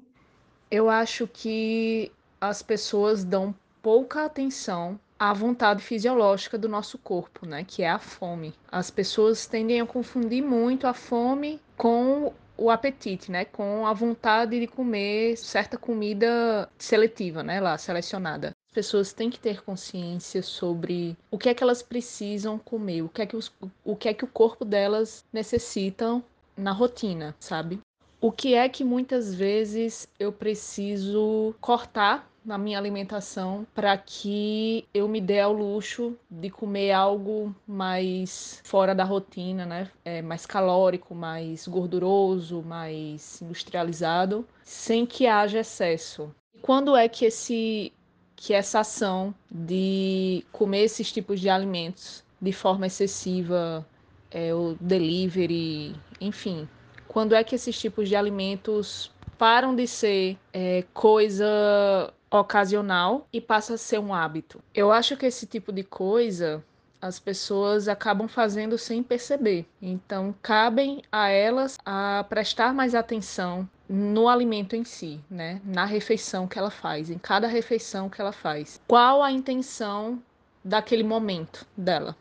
Eu 0.69 0.87
acho 0.87 1.27
que 1.27 2.11
as 2.39 2.61
pessoas 2.61 3.23
dão 3.23 3.55
pouca 3.81 4.25
atenção 4.25 4.99
à 5.17 5.33
vontade 5.33 5.81
fisiológica 5.81 6.59
do 6.59 6.69
nosso 6.69 6.99
corpo, 6.99 7.47
né? 7.47 7.63
Que 7.63 7.81
é 7.81 7.89
a 7.89 7.97
fome. 7.97 8.53
As 8.71 8.91
pessoas 8.91 9.47
tendem 9.47 9.81
a 9.81 9.85
confundir 9.87 10.43
muito 10.43 10.85
a 10.85 10.93
fome 10.93 11.59
com 11.75 12.31
o 12.57 12.69
apetite, 12.69 13.31
né? 13.31 13.45
Com 13.45 13.85
a 13.85 13.93
vontade 13.93 14.59
de 14.59 14.67
comer 14.67 15.37
certa 15.37 15.77
comida 15.77 16.69
seletiva, 16.77 17.43
né? 17.43 17.61
Lá, 17.61 17.77
selecionada. 17.77 18.55
As 18.67 18.73
pessoas 18.73 19.13
têm 19.13 19.29
que 19.29 19.39
ter 19.39 19.61
consciência 19.61 20.41
sobre 20.41 21.17
o 21.31 21.37
que 21.37 21.49
é 21.49 21.53
que 21.53 21.63
elas 21.63 21.81
precisam 21.81 22.57
comer, 22.57 23.01
o 23.03 23.09
que 23.09 23.21
é 23.21 23.25
que, 23.25 23.35
os, 23.35 23.51
o, 23.83 23.95
que, 23.95 24.09
é 24.09 24.13
que 24.13 24.23
o 24.23 24.27
corpo 24.27 24.65
delas 24.65 25.23
necessitam 25.31 26.23
na 26.55 26.71
rotina, 26.71 27.35
sabe? 27.39 27.79
O 28.19 28.31
que 28.31 28.55
é 28.55 28.67
que 28.67 28.83
muitas 28.83 29.33
vezes 29.33 30.07
eu 30.19 30.31
preciso 30.31 31.53
cortar 31.61 32.27
na 32.47 32.57
minha 32.57 32.77
alimentação 32.77 33.67
para 33.75 33.95
que 33.97 34.87
eu 34.93 35.07
me 35.09 35.19
dê 35.19 35.41
ao 35.41 35.51
luxo 35.51 36.17
de 36.31 36.49
comer 36.49 36.93
algo 36.93 37.53
mais 37.67 38.61
fora 38.63 38.95
da 38.95 39.03
rotina, 39.03 39.65
né? 39.65 39.91
É, 40.05 40.21
mais 40.21 40.45
calórico, 40.45 41.13
mais 41.13 41.67
gorduroso, 41.67 42.63
mais 42.63 43.41
industrializado, 43.41 44.47
sem 44.63 45.05
que 45.05 45.27
haja 45.27 45.59
excesso. 45.59 46.33
E 46.55 46.59
quando 46.59 46.95
é 46.95 47.09
que 47.09 47.25
esse 47.25 47.91
que 48.35 48.53
essa 48.53 48.81
ação 48.81 49.33
de 49.51 50.45
comer 50.51 50.83
esses 50.83 51.11
tipos 51.11 51.39
de 51.39 51.49
alimentos 51.49 52.23
de 52.39 52.53
forma 52.53 52.85
excessiva, 52.85 53.85
é, 54.29 54.53
o 54.53 54.77
delivery, 54.79 55.95
enfim, 56.21 56.69
quando 57.07 57.33
é 57.33 57.43
que 57.43 57.55
esses 57.55 57.77
tipos 57.79 58.07
de 58.07 58.15
alimentos 58.15 59.11
param 59.39 59.75
de 59.75 59.87
ser 59.87 60.37
é, 60.53 60.83
coisa 60.93 62.13
ocasional 62.29 63.27
e 63.31 63.39
passa 63.39 63.75
a 63.75 63.77
ser 63.77 63.99
um 63.99 64.13
hábito. 64.13 64.61
Eu 64.73 64.91
acho 64.91 65.15
que 65.17 65.25
esse 65.25 65.45
tipo 65.45 65.71
de 65.71 65.83
coisa 65.83 66.63
as 67.01 67.19
pessoas 67.19 67.87
acabam 67.87 68.27
fazendo 68.27 68.77
sem 68.77 69.03
perceber. 69.03 69.65
Então, 69.81 70.33
cabem 70.41 71.01
a 71.11 71.29
elas 71.29 71.77
a 71.85 72.25
prestar 72.27 72.73
mais 72.73 72.95
atenção 72.95 73.69
no 73.87 74.27
alimento 74.27 74.75
em 74.75 74.83
si, 74.83 75.21
né? 75.29 75.61
Na 75.63 75.85
refeição 75.85 76.47
que 76.47 76.59
ela 76.59 76.71
faz, 76.71 77.09
em 77.09 77.17
cada 77.17 77.47
refeição 77.47 78.09
que 78.09 78.19
ela 78.19 78.31
faz. 78.31 78.81
Qual 78.87 79.23
a 79.23 79.31
intenção 79.31 80.21
daquele 80.63 81.03
momento 81.03 81.65
dela? 81.75 82.15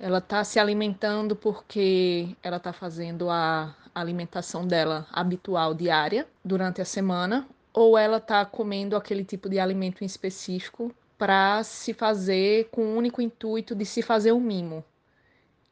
Ela 0.00 0.18
está 0.18 0.42
se 0.42 0.58
alimentando 0.58 1.36
porque 1.36 2.34
ela 2.42 2.56
está 2.56 2.72
fazendo 2.72 3.30
a 3.30 3.74
alimentação 3.94 4.66
dela 4.66 5.06
habitual 5.12 5.74
diária 5.74 6.26
durante 6.44 6.80
a 6.80 6.84
semana, 6.84 7.46
ou 7.72 7.96
ela 7.96 8.18
está 8.18 8.44
comendo 8.44 8.96
aquele 8.96 9.24
tipo 9.24 9.48
de 9.48 9.58
alimento 9.58 10.02
em 10.02 10.06
específico 10.06 10.94
para 11.16 11.62
se 11.62 11.94
fazer 11.94 12.68
com 12.70 12.82
o 12.82 12.96
único 12.96 13.22
intuito 13.22 13.74
de 13.74 13.84
se 13.84 14.02
fazer 14.02 14.32
um 14.32 14.40
mimo, 14.40 14.84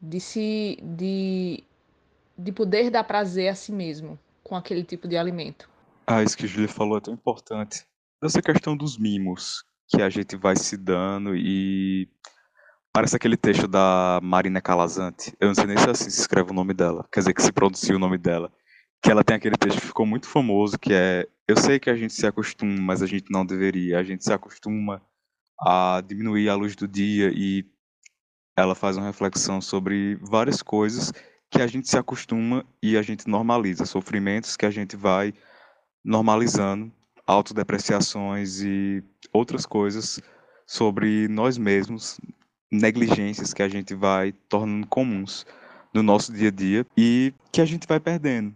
de 0.00 0.20
se 0.20 0.78
de, 0.82 1.64
de 2.38 2.52
poder 2.52 2.90
dar 2.90 3.04
prazer 3.04 3.48
a 3.48 3.54
si 3.54 3.72
mesmo 3.72 4.18
com 4.42 4.56
aquele 4.56 4.84
tipo 4.84 5.06
de 5.06 5.16
alimento. 5.16 5.68
Ah, 6.06 6.22
isso 6.22 6.36
que 6.36 6.44
a 6.44 6.48
Julia 6.48 6.68
falou 6.68 6.98
é 6.98 7.00
tão 7.00 7.14
importante. 7.14 7.84
Dessa 8.22 8.40
questão 8.40 8.76
dos 8.76 8.98
mimos 8.98 9.64
que 9.88 10.02
a 10.02 10.08
gente 10.08 10.36
vai 10.36 10.56
se 10.56 10.76
dando 10.76 11.34
e 11.34 12.08
parece 12.92 13.16
aquele 13.16 13.36
texto 13.36 13.66
da 13.66 14.20
Marina 14.22 14.60
Calazante. 14.60 15.34
Eu 15.40 15.48
não 15.48 15.54
sei 15.54 15.66
nem 15.66 15.76
se 15.76 15.90
assim 15.90 16.10
se 16.10 16.20
escreve 16.20 16.50
o 16.50 16.54
nome 16.54 16.74
dela, 16.74 17.06
quer 17.12 17.20
dizer 17.20 17.34
que 17.34 17.42
se 17.42 17.52
pronuncia 17.52 17.94
o 17.94 17.98
nome 17.98 18.18
dela, 18.18 18.52
que 19.02 19.10
ela 19.10 19.24
tem 19.24 19.36
aquele 19.36 19.56
texto 19.56 19.80
que 19.80 19.86
ficou 19.86 20.06
muito 20.06 20.26
famoso 20.26 20.78
que 20.78 20.92
é 20.92 21.26
eu 21.50 21.56
sei 21.56 21.80
que 21.80 21.90
a 21.90 21.96
gente 21.96 22.12
se 22.12 22.24
acostuma, 22.24 22.80
mas 22.80 23.02
a 23.02 23.06
gente 23.06 23.26
não 23.28 23.44
deveria. 23.44 23.98
A 23.98 24.04
gente 24.04 24.22
se 24.22 24.32
acostuma 24.32 25.02
a 25.60 26.00
diminuir 26.06 26.48
a 26.48 26.54
luz 26.54 26.76
do 26.76 26.86
dia 26.86 27.32
e 27.34 27.66
ela 28.56 28.74
faz 28.74 28.96
uma 28.96 29.06
reflexão 29.06 29.60
sobre 29.60 30.14
várias 30.22 30.62
coisas 30.62 31.12
que 31.50 31.60
a 31.60 31.66
gente 31.66 31.88
se 31.88 31.98
acostuma 31.98 32.64
e 32.80 32.96
a 32.96 33.02
gente 33.02 33.28
normaliza, 33.28 33.84
sofrimentos 33.84 34.56
que 34.56 34.64
a 34.64 34.70
gente 34.70 34.94
vai 34.94 35.34
normalizando, 36.04 36.92
autodepreciações 37.26 38.60
e 38.62 39.02
outras 39.32 39.66
coisas 39.66 40.20
sobre 40.64 41.26
nós 41.26 41.58
mesmos, 41.58 42.20
negligências 42.70 43.52
que 43.52 43.62
a 43.62 43.68
gente 43.68 43.92
vai 43.92 44.30
tornando 44.48 44.86
comuns 44.86 45.44
no 45.92 46.00
nosso 46.00 46.32
dia 46.32 46.48
a 46.48 46.52
dia 46.52 46.86
e 46.96 47.34
que 47.50 47.60
a 47.60 47.64
gente 47.64 47.88
vai 47.88 47.98
perdendo. 47.98 48.54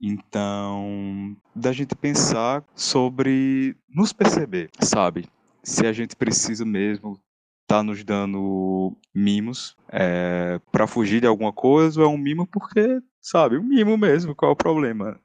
Então, 0.00 1.36
da 1.54 1.72
gente 1.72 1.94
pensar 1.94 2.64
sobre 2.74 3.76
nos 3.88 4.12
perceber, 4.12 4.70
sabe? 4.80 5.28
se 5.68 5.86
a 5.86 5.92
gente 5.92 6.16
precisa 6.16 6.64
mesmo 6.64 7.20
tá 7.66 7.82
nos 7.82 8.02
dando 8.02 8.96
mimos 9.14 9.76
é, 9.92 10.58
para 10.72 10.86
fugir 10.86 11.20
de 11.20 11.26
alguma 11.26 11.52
coisa 11.52 12.00
ou 12.00 12.06
é 12.06 12.08
um 12.08 12.16
mimo 12.16 12.46
porque, 12.46 12.98
sabe, 13.20 13.58
um 13.58 13.62
mimo 13.62 13.98
mesmo, 13.98 14.34
qual 14.34 14.50
é 14.50 14.54
o 14.54 14.56
problema? 14.56 15.20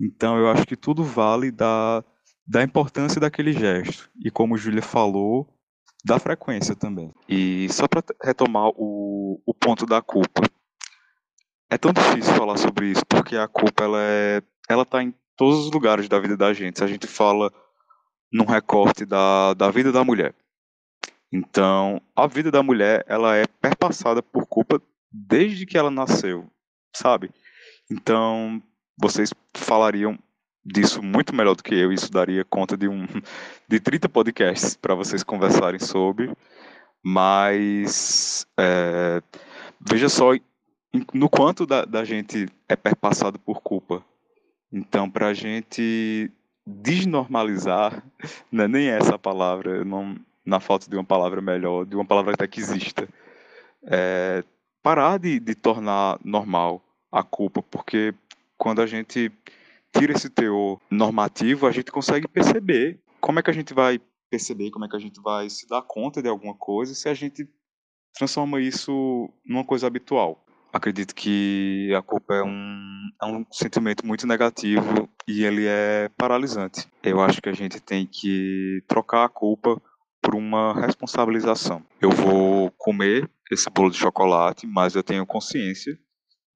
Então 0.00 0.36
eu 0.36 0.48
acho 0.50 0.66
que 0.66 0.74
tudo 0.74 1.04
vale 1.04 1.52
da, 1.52 2.02
da 2.44 2.64
importância 2.64 3.20
daquele 3.20 3.52
gesto. 3.52 4.10
E 4.18 4.28
como 4.28 4.56
Júlia 4.56 4.82
falou, 4.82 5.48
da 6.04 6.18
frequência 6.18 6.74
também. 6.74 7.12
E 7.28 7.68
só 7.70 7.86
para 7.86 8.02
retomar 8.20 8.70
o, 8.70 9.40
o 9.46 9.54
ponto 9.54 9.86
da 9.86 10.02
culpa. 10.02 10.42
É 11.74 11.76
tão 11.76 11.92
difícil 11.92 12.32
falar 12.34 12.56
sobre 12.56 12.86
isso 12.86 13.04
porque 13.04 13.36
a 13.36 13.48
culpa 13.48 13.82
ela 13.82 13.98
é 14.00 14.40
ela 14.68 14.86
tá 14.86 15.02
em 15.02 15.12
todos 15.36 15.66
os 15.66 15.72
lugares 15.72 16.08
da 16.08 16.20
vida 16.20 16.36
da 16.36 16.52
gente. 16.52 16.78
Se 16.78 16.84
a 16.84 16.86
gente 16.86 17.08
fala 17.08 17.52
num 18.32 18.44
recorte 18.44 19.04
da, 19.04 19.54
da 19.54 19.72
vida 19.72 19.90
da 19.90 20.04
mulher. 20.04 20.32
Então, 21.32 22.00
a 22.14 22.28
vida 22.28 22.48
da 22.48 22.62
mulher, 22.62 23.04
ela 23.08 23.34
é 23.34 23.44
perpassada 23.60 24.22
por 24.22 24.46
culpa 24.46 24.80
desde 25.10 25.66
que 25.66 25.76
ela 25.76 25.90
nasceu, 25.90 26.48
sabe? 26.94 27.28
Então, 27.90 28.62
vocês 28.96 29.34
falariam 29.56 30.16
disso 30.64 31.02
muito 31.02 31.34
melhor 31.34 31.56
do 31.56 31.62
que 31.64 31.74
eu, 31.74 31.92
isso 31.92 32.08
daria 32.08 32.44
conta 32.44 32.76
de 32.76 32.86
um 32.86 33.04
de 33.68 33.80
30 33.80 34.08
podcasts 34.08 34.76
para 34.76 34.94
vocês 34.94 35.24
conversarem 35.24 35.80
sobre, 35.80 36.32
mas 37.04 38.46
é, 38.56 39.20
veja 39.80 40.08
só 40.08 40.34
no 41.12 41.28
quanto 41.28 41.66
da, 41.66 41.84
da 41.84 42.04
gente 42.04 42.48
é 42.68 42.76
perpassado 42.76 43.38
por 43.38 43.60
culpa. 43.60 44.04
Então, 44.72 45.10
para 45.10 45.28
a 45.28 45.34
gente 45.34 46.30
desnormalizar, 46.66 48.04
não 48.50 48.64
é 48.64 48.68
nem 48.68 48.88
essa 48.88 49.18
palavra, 49.18 49.84
não, 49.84 50.16
na 50.44 50.60
falta 50.60 50.88
de 50.88 50.96
uma 50.96 51.04
palavra 51.04 51.40
melhor, 51.40 51.84
de 51.84 51.94
uma 51.94 52.04
palavra 52.04 52.34
até 52.34 52.46
que 52.46 52.60
exista, 52.60 53.08
é, 53.86 54.42
parar 54.82 55.18
de, 55.18 55.38
de 55.40 55.54
tornar 55.54 56.18
normal 56.24 56.82
a 57.10 57.22
culpa, 57.22 57.62
porque 57.62 58.14
quando 58.56 58.80
a 58.80 58.86
gente 58.86 59.30
tira 59.96 60.12
esse 60.12 60.28
teor 60.28 60.80
normativo, 60.90 61.66
a 61.66 61.72
gente 61.72 61.92
consegue 61.92 62.26
perceber 62.26 63.00
como 63.20 63.38
é 63.38 63.42
que 63.42 63.50
a 63.50 63.54
gente 63.54 63.72
vai 63.72 64.00
perceber, 64.28 64.70
como 64.70 64.84
é 64.84 64.88
que 64.88 64.96
a 64.96 65.00
gente 65.00 65.20
vai 65.20 65.48
se 65.48 65.68
dar 65.68 65.82
conta 65.82 66.20
de 66.20 66.28
alguma 66.28 66.54
coisa 66.54 66.94
se 66.94 67.08
a 67.08 67.14
gente 67.14 67.48
transforma 68.14 68.60
isso 68.60 69.30
numa 69.44 69.64
coisa 69.64 69.86
habitual. 69.86 70.43
Acredito 70.74 71.14
que 71.14 71.94
a 71.96 72.02
culpa 72.02 72.34
é 72.34 72.42
um, 72.42 73.10
é 73.22 73.26
um 73.26 73.46
sentimento 73.52 74.04
muito 74.04 74.26
negativo 74.26 75.08
e 75.26 75.44
ele 75.44 75.66
é 75.68 76.10
paralisante. 76.16 76.88
Eu 77.00 77.20
acho 77.20 77.40
que 77.40 77.48
a 77.48 77.52
gente 77.52 77.78
tem 77.78 78.04
que 78.04 78.82
trocar 78.88 79.24
a 79.24 79.28
culpa 79.28 79.80
por 80.20 80.34
uma 80.34 80.74
responsabilização. 80.74 81.80
Eu 82.00 82.10
vou 82.10 82.72
comer 82.76 83.30
esse 83.52 83.70
bolo 83.70 83.88
de 83.88 83.98
chocolate, 83.98 84.66
mas 84.66 84.96
eu 84.96 85.04
tenho 85.04 85.24
consciência 85.24 85.96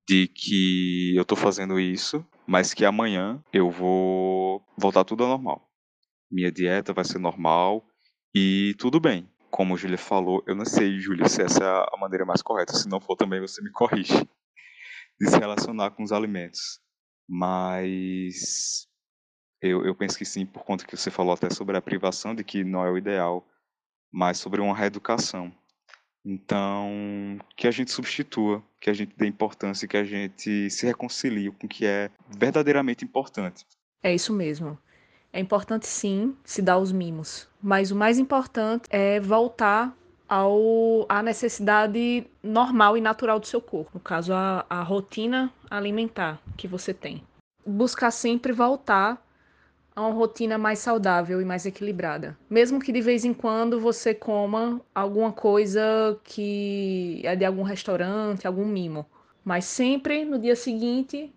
de 0.09 0.27
que 0.27 1.15
eu 1.15 1.23
estou 1.23 1.39
fazendo 1.39 1.79
isso, 1.79 2.27
mas 2.45 2.75
que 2.75 2.85
amanhã 2.85 3.41
eu 3.53 3.71
vou 3.71 4.65
voltar 4.77 5.05
tudo 5.05 5.23
ao 5.23 5.31
normal. 5.31 5.63
Minha 6.29 6.51
dieta 6.51 6.93
vai 6.93 7.05
ser 7.05 7.21
normal 7.21 7.87
e 8.35 8.75
tudo 8.79 8.99
bem. 8.99 9.29
Como 9.51 9.75
a 9.75 9.77
Júlia 9.77 9.99
falou, 9.99 10.43
eu 10.47 10.55
não 10.55 10.65
sei, 10.65 11.01
Júlia, 11.01 11.29
se 11.29 11.43
essa 11.43 11.65
é 11.65 11.67
a 11.67 11.97
maneira 11.99 12.25
mais 12.25 12.43
correta. 12.43 12.75
Se 12.75 12.89
não 12.89 13.01
for, 13.01 13.17
também 13.17 13.41
você 13.41 13.63
me 13.63 13.71
corrige. 13.71 14.29
De 15.21 15.29
se 15.29 15.39
relacionar 15.39 15.91
com 15.91 16.03
os 16.03 16.13
alimentos. 16.13 16.81
Mas 17.29 18.89
eu, 19.61 19.85
eu 19.85 19.95
penso 19.95 20.17
que 20.17 20.25
sim, 20.25 20.47
por 20.47 20.65
conta 20.65 20.87
que 20.87 20.97
você 20.97 21.11
falou 21.11 21.35
até 21.35 21.51
sobre 21.51 21.77
a 21.77 21.83
privação, 21.83 22.35
de 22.35 22.45
que 22.45 22.63
não 22.63 22.85
é 22.85 22.91
o 22.91 22.97
ideal, 22.97 23.47
mas 24.13 24.39
sobre 24.39 24.61
uma 24.61 24.77
reeducação. 24.77 25.53
Então, 26.25 27.39
que 27.57 27.67
a 27.67 27.71
gente 27.71 27.91
substitua, 27.91 28.63
que 28.81 28.91
a 28.91 28.93
gente 28.93 29.17
dê 29.17 29.27
importância, 29.27 29.89
que 29.89 29.97
a 29.97 30.05
gente 30.05 30.71
se 30.71 30.87
reconcilie 30.87 31.51
com 31.51 31.67
o 31.67 31.69
que 31.69 31.87
é 31.87 32.11
verdadeiramente 32.39 33.05
importante. 33.05 33.65
É 34.03 34.15
isso 34.15 34.33
mesmo. 34.33 34.79
É 35.33 35.41
importante 35.41 35.87
sim 35.87 36.35
se 36.45 36.63
dar 36.63 36.79
os 36.79 36.91
mimos, 36.91 37.49
mas 37.63 37.91
o 37.91 37.97
mais 37.97 38.19
importante 38.19 38.89
é 38.91 39.21
voltar 39.21 39.95
ao, 40.29 41.07
à 41.09 41.23
necessidade 41.23 42.27
normal 42.43 42.97
e 42.97 43.01
natural 43.01 43.39
do 43.41 43.47
seu 43.47 43.61
corpo, 43.61 43.91
no 43.95 44.01
caso, 44.01 44.33
a, 44.33 44.65
a 44.69 44.83
rotina 44.83 45.53
alimentar 45.71 46.41
que 46.57 46.69
você 46.69 46.93
tem. 46.93 47.23
Buscar 47.67 48.11
sempre 48.11 48.53
voltar 48.53 49.23
a 49.95 50.03
uma 50.03 50.15
rotina 50.15 50.57
mais 50.57 50.79
saudável 50.79 51.41
e 51.41 51.45
mais 51.45 51.67
equilibrada. 51.67 52.39
Mesmo 52.49 52.79
que 52.79 52.93
de 52.93 53.01
vez 53.01 53.25
em 53.25 53.35
quando 53.35 53.81
você 53.81 54.15
coma 54.15 54.81
alguma 54.95 55.33
coisa 55.33 56.19
que 56.23 57.21
é 57.25 57.35
de 57.35 57.45
algum 57.45 57.63
restaurante, 57.63 58.47
algum 58.47 58.65
mimo. 58.65 59.05
Mas 59.45 59.65
sempre 59.65 60.25
no 60.25 60.39
dia 60.39 60.55
seguinte 60.55 61.33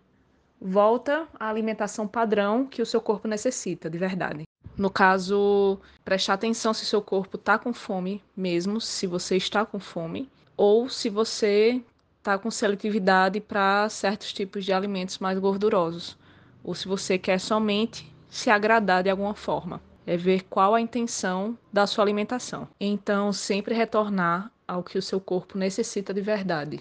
volta 0.62 1.28
à 1.40 1.50
alimentação 1.50 2.08
padrão 2.08 2.68
que 2.68 2.82
o 2.82 2.86
seu 2.86 3.02
corpo 3.02 3.28
necessita, 3.28 3.90
de 3.90 3.98
verdade. 3.98 4.44
No 4.78 4.90
caso, 4.90 5.80
prestar 6.06 6.36
atenção 6.36 6.74
se 6.74 6.86
seu 6.86 7.02
corpo 7.02 7.36
está 7.36 7.58
com 7.58 7.74
fome 7.74 8.24
mesmo, 8.38 8.80
se 8.80 9.08
você 9.08 9.36
está 9.36 9.66
com 9.66 9.80
fome, 9.80 10.30
ou 10.56 10.88
se 10.88 11.10
você 11.10 11.82
está 12.20 12.38
com 12.38 12.52
seletividade 12.52 13.40
para 13.42 13.90
certos 13.90 14.32
tipos 14.32 14.64
de 14.64 14.72
alimentos 14.72 15.18
mais 15.18 15.40
gordurosos, 15.40 16.16
ou 16.64 16.76
se 16.76 16.88
você 16.88 17.18
quer 17.18 17.40
somente 17.40 18.12
se 18.30 18.50
agradar 18.50 19.04
de 19.04 19.10
alguma 19.10 19.34
forma. 19.34 19.82
É 20.06 20.16
ver 20.16 20.44
qual 20.50 20.74
a 20.74 20.82
intenção 20.82 21.58
da 21.72 21.86
sua 21.86 22.04
alimentação. 22.04 22.68
Então, 22.80 23.32
sempre 23.32 23.76
retornar 23.76 24.52
ao 24.68 24.84
que 24.84 24.98
o 24.98 25.02
seu 25.02 25.20
corpo 25.20 25.58
necessita 25.58 26.14
de 26.14 26.22
verdade. 26.22 26.80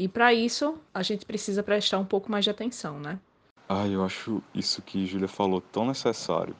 E 0.00 0.08
para 0.08 0.32
isso, 0.32 0.78
a 0.94 1.02
gente 1.02 1.26
precisa 1.26 1.62
prestar 1.62 1.98
um 1.98 2.06
pouco 2.06 2.32
mais 2.32 2.42
de 2.42 2.50
atenção, 2.50 2.98
né? 2.98 3.18
Ah, 3.68 3.86
eu 3.86 4.02
acho 4.02 4.42
isso 4.54 4.80
que 4.80 5.04
Júlia 5.04 5.28
falou 5.28 5.60
tão 5.60 5.84
necessário. 5.84 6.56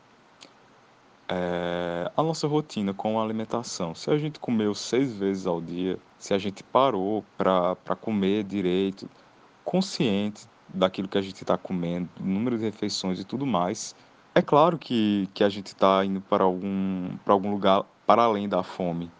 É 1.27 2.13
a 2.15 2.23
nossa 2.23 2.47
rotina 2.47 2.93
com 2.93 3.19
a 3.19 3.25
alimentação. 3.25 3.95
Se 3.95 4.11
a 4.11 4.19
gente 4.19 4.39
comeu 4.39 4.75
seis 4.75 5.15
vezes 5.15 5.47
ao 5.47 5.59
dia, 5.59 5.99
se 6.19 6.35
a 6.35 6.39
gente 6.39 6.63
parou 6.63 7.25
para 7.39 7.97
comer 7.99 8.45
direito, 8.45 9.09
consciente 9.65 10.47
daquilo 10.69 11.09
que 11.09 11.17
a 11.17 11.23
gente 11.23 11.41
está 11.41 11.57
comendo, 11.57 12.11
número 12.21 12.59
de 12.59 12.65
refeições 12.65 13.19
e 13.19 13.25
tudo 13.25 13.47
mais, 13.47 13.97
é 14.35 14.43
claro 14.43 14.77
que, 14.77 15.31
que 15.33 15.43
a 15.43 15.49
gente 15.49 15.69
está 15.69 16.05
indo 16.05 16.21
para 16.21 16.45
algum, 16.45 17.17
para 17.25 17.33
algum 17.33 17.51
lugar 17.51 17.87
para 18.07 18.23
além 18.23 18.47
da 18.47 18.63
fome. 18.63 19.11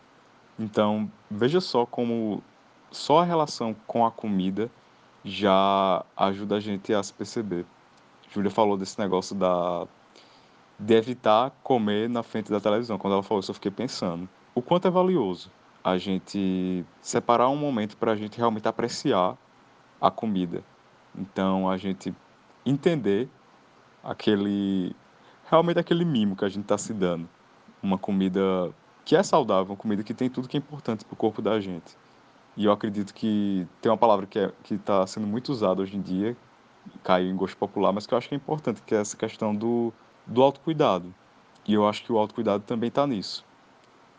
Então, 0.59 1.11
veja 1.31 1.59
só 1.59 1.87
como 1.87 2.43
só 2.91 3.21
a 3.21 3.25
relação 3.25 3.75
com 3.87 4.05
a 4.05 4.11
comida 4.11 4.71
já 5.25 6.05
ajuda 6.17 6.57
a 6.57 6.61
gente 6.61 6.93
a 6.93 7.03
se 7.03 7.13
perceber. 7.13 7.67
Júlia 8.31 8.51
falou 8.51 8.77
desse 8.77 8.99
negócio 8.99 9.35
da 9.35 9.87
de 10.79 10.95
evitar 10.95 11.51
comer 11.63 12.09
na 12.09 12.23
frente 12.23 12.51
da 12.51 12.59
televisão. 12.59 12.97
Quando 12.97 13.13
ela 13.13 13.23
falou 13.23 13.41
isso, 13.41 13.51
eu 13.51 13.55
fiquei 13.55 13.71
pensando 13.71 14.27
o 14.55 14.63
quanto 14.63 14.89
é 14.89 14.91
valioso 14.91 15.51
a 15.83 15.99
gente 15.99 16.85
separar 17.01 17.49
um 17.49 17.57
momento 17.57 17.97
para 17.97 18.13
a 18.13 18.17
gente 18.17 18.37
realmente 18.37 18.67
apreciar 18.67 19.37
a 20.01 20.11
comida. 20.11 20.63
Então, 21.15 21.69
a 21.69 21.77
gente 21.77 22.15
entender 22.65 23.29
aquele 24.03 24.95
realmente 25.51 25.79
aquele 25.79 26.05
mimo 26.05 26.37
que 26.37 26.45
a 26.45 26.49
gente 26.49 26.63
está 26.63 26.79
se 26.79 26.93
dando. 26.95 27.29
Uma 27.83 27.99
comida 27.99 28.41
que 29.05 29.17
é 29.17 29.23
saudável, 29.23 29.73
uma 29.73 29.77
comida 29.77 30.03
que 30.03 30.15
tem 30.15 30.31
tudo 30.31 30.49
que 30.49 30.57
é 30.57 30.61
importante 30.61 31.05
para 31.05 31.15
o 31.15 31.17
corpo 31.17 31.43
da 31.43 31.59
gente. 31.61 31.97
E 32.57 32.65
eu 32.65 32.73
acredito 32.73 33.15
que 33.15 33.67
tem 33.81 33.91
uma 33.91 33.99
palavra 33.99 34.27
que 34.27 34.39
é, 34.39 34.53
está 34.71 35.07
sendo 35.07 35.27
muito 35.27 35.51
usada 35.51 35.83
hoje 35.83 35.97
em 35.97 36.01
dia, 36.01 36.37
caiu 37.03 37.31
em 37.31 37.37
gosto 37.37 37.57
popular, 37.57 37.93
mas 37.93 38.07
que 38.07 38.15
eu 38.15 38.19
acho 38.19 38.29
que 38.29 38.35
é 38.35 38.37
importante, 38.37 38.83
que 38.83 38.95
é 38.95 39.01
essa 39.01 39.17
questão 39.17 39.55
do, 39.55 39.93
do 40.27 40.43
autocuidado. 40.43 41.15
E 41.67 41.75
eu 41.75 41.87
acho 41.89 42.03
que 42.03 42.13
o 42.13 42.19
autocuidado 42.19 42.65
também 42.65 42.89
está 42.89 43.07
nisso. 43.07 43.45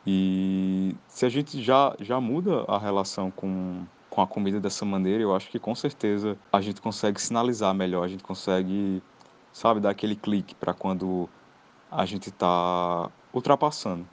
E 0.05 0.95
se 1.07 1.25
a 1.25 1.29
gente 1.29 1.61
já, 1.61 1.95
já 1.99 2.19
muda 2.19 2.63
a 2.67 2.77
relação 2.77 3.29
com, 3.29 3.85
com 4.09 4.21
a 4.21 4.27
comida 4.27 4.59
dessa 4.59 4.85
maneira, 4.85 5.21
eu 5.21 5.35
acho 5.35 5.49
que 5.49 5.59
com 5.59 5.75
certeza 5.75 6.37
a 6.51 6.61
gente 6.61 6.81
consegue 6.81 7.21
sinalizar 7.21 7.73
melhor, 7.73 8.03
a 8.03 8.07
gente 8.07 8.23
consegue 8.23 9.03
sabe, 9.51 9.79
dar 9.79 9.89
aquele 9.89 10.15
clique 10.15 10.55
para 10.55 10.73
quando 10.73 11.29
a 11.89 12.05
gente 12.05 12.29
está 12.29 13.09
ultrapassando, 13.33 14.07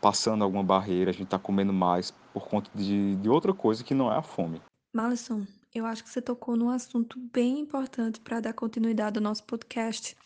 passando 0.00 0.42
alguma 0.42 0.62
barreira, 0.62 1.10
a 1.10 1.12
gente 1.12 1.24
está 1.24 1.38
comendo 1.38 1.72
mais 1.72 2.14
por 2.38 2.48
conta 2.48 2.70
de, 2.74 3.16
de 3.16 3.28
outra 3.28 3.52
coisa 3.52 3.82
que 3.82 3.94
não 3.94 4.12
é 4.12 4.16
a 4.16 4.22
fome. 4.22 4.62
Malison, 4.92 5.44
eu 5.74 5.84
acho 5.84 6.04
que 6.04 6.10
você 6.10 6.22
tocou 6.22 6.56
num 6.56 6.70
assunto 6.70 7.18
bem 7.18 7.60
importante 7.60 8.20
para 8.20 8.40
dar 8.40 8.52
continuidade 8.52 9.18
ao 9.18 9.22
nosso 9.22 9.44
podcast, 9.44 10.16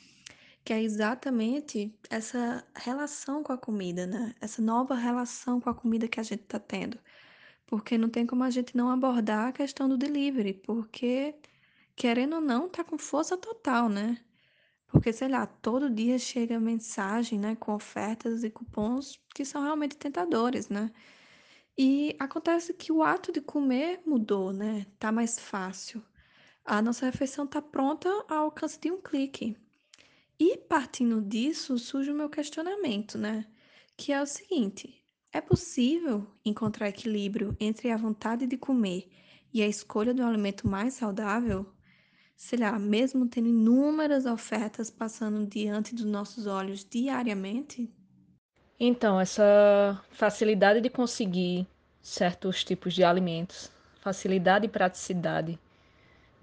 que 0.65 0.73
é 0.73 0.83
exatamente 0.83 1.93
essa 2.09 2.65
relação 2.75 3.43
com 3.43 3.53
a 3.53 3.59
comida, 3.59 4.07
né? 4.07 4.35
Essa 4.41 4.63
nova 4.63 4.95
relação 4.95 5.61
com 5.61 5.71
a 5.71 5.75
comida 5.75 6.07
que 6.07 6.21
a 6.21 6.23
gente 6.23 6.43
está 6.43 6.59
tendo. 6.59 6.99
Porque 7.67 7.97
não 7.97 8.09
tem 8.09 8.27
como 8.27 8.45
a 8.45 8.51
gente 8.51 8.77
não 8.77 8.91
abordar 8.91 9.49
a 9.49 9.53
questão 9.53 9.89
do 9.89 9.97
delivery, 9.97 10.53
porque 10.53 11.35
querendo 11.97 12.37
ou 12.37 12.41
não, 12.41 12.69
tá 12.69 12.85
com 12.85 12.99
força 12.99 13.37
total, 13.37 13.89
né? 13.89 14.19
Porque, 14.87 15.13
sei 15.13 15.29
lá, 15.29 15.47
todo 15.47 15.89
dia 15.89 16.19
chega 16.19 16.61
mensagem, 16.61 17.39
né, 17.39 17.57
com 17.57 17.73
ofertas 17.75 18.45
e 18.45 18.51
cupons 18.51 19.19
que 19.35 19.45
são 19.45 19.63
realmente 19.63 19.97
tentadores, 19.97 20.69
né? 20.69 20.91
E 21.77 22.17
acontece 22.19 22.75
que 22.75 22.93
o 22.93 23.03
ato 23.03 23.33
de 23.33 23.41
comer 23.41 24.01
mudou, 24.07 24.53
né? 24.53 24.87
Tá 24.99 25.11
mais 25.13 25.39
fácil. 25.39 26.03
A 26.65 26.81
nossa 26.83 27.07
refeição 27.07 27.47
tá 27.47 27.61
pronta 27.63 28.09
ao 28.29 28.45
alcance 28.45 28.79
de 28.81 28.91
um 28.91 29.01
clique. 29.01 29.57
E 30.39 30.59
partindo 30.59 31.23
disso, 31.23 31.79
surge 31.79 32.11
o 32.11 32.15
meu 32.15 32.31
questionamento, 32.31 33.19
né? 33.19 33.47
Que 33.97 34.13
é 34.13 34.23
o 34.23 34.27
seguinte: 34.27 35.05
é 35.33 35.41
possível 35.41 36.27
encontrar 36.45 36.89
equilíbrio 36.89 37.57
entre 37.61 37.91
a 37.91 37.97
vontade 37.97 38.47
de 38.47 38.57
comer 38.59 39.11
e 39.53 39.63
a 39.63 39.69
escolha 39.69 40.15
do 40.15 40.25
alimento 40.25 40.69
mais 40.69 40.95
saudável? 40.95 41.73
Sei 42.37 42.59
lá, 42.59 42.79
mesmo 42.79 43.29
tendo 43.29 43.49
inúmeras 43.49 44.27
ofertas 44.27 44.91
passando 44.91 45.47
diante 45.47 45.95
dos 45.95 46.05
nossos 46.07 46.47
olhos 46.47 46.85
diariamente? 46.85 47.91
Então, 48.85 49.21
essa 49.21 50.03
facilidade 50.11 50.81
de 50.81 50.91
conseguir 50.91 51.69
certos 52.01 52.65
tipos 52.65 52.93
de 52.93 53.05
alimentos, 53.05 53.71
facilidade 54.01 54.67
e 54.67 54.69
praticidade 54.69 55.57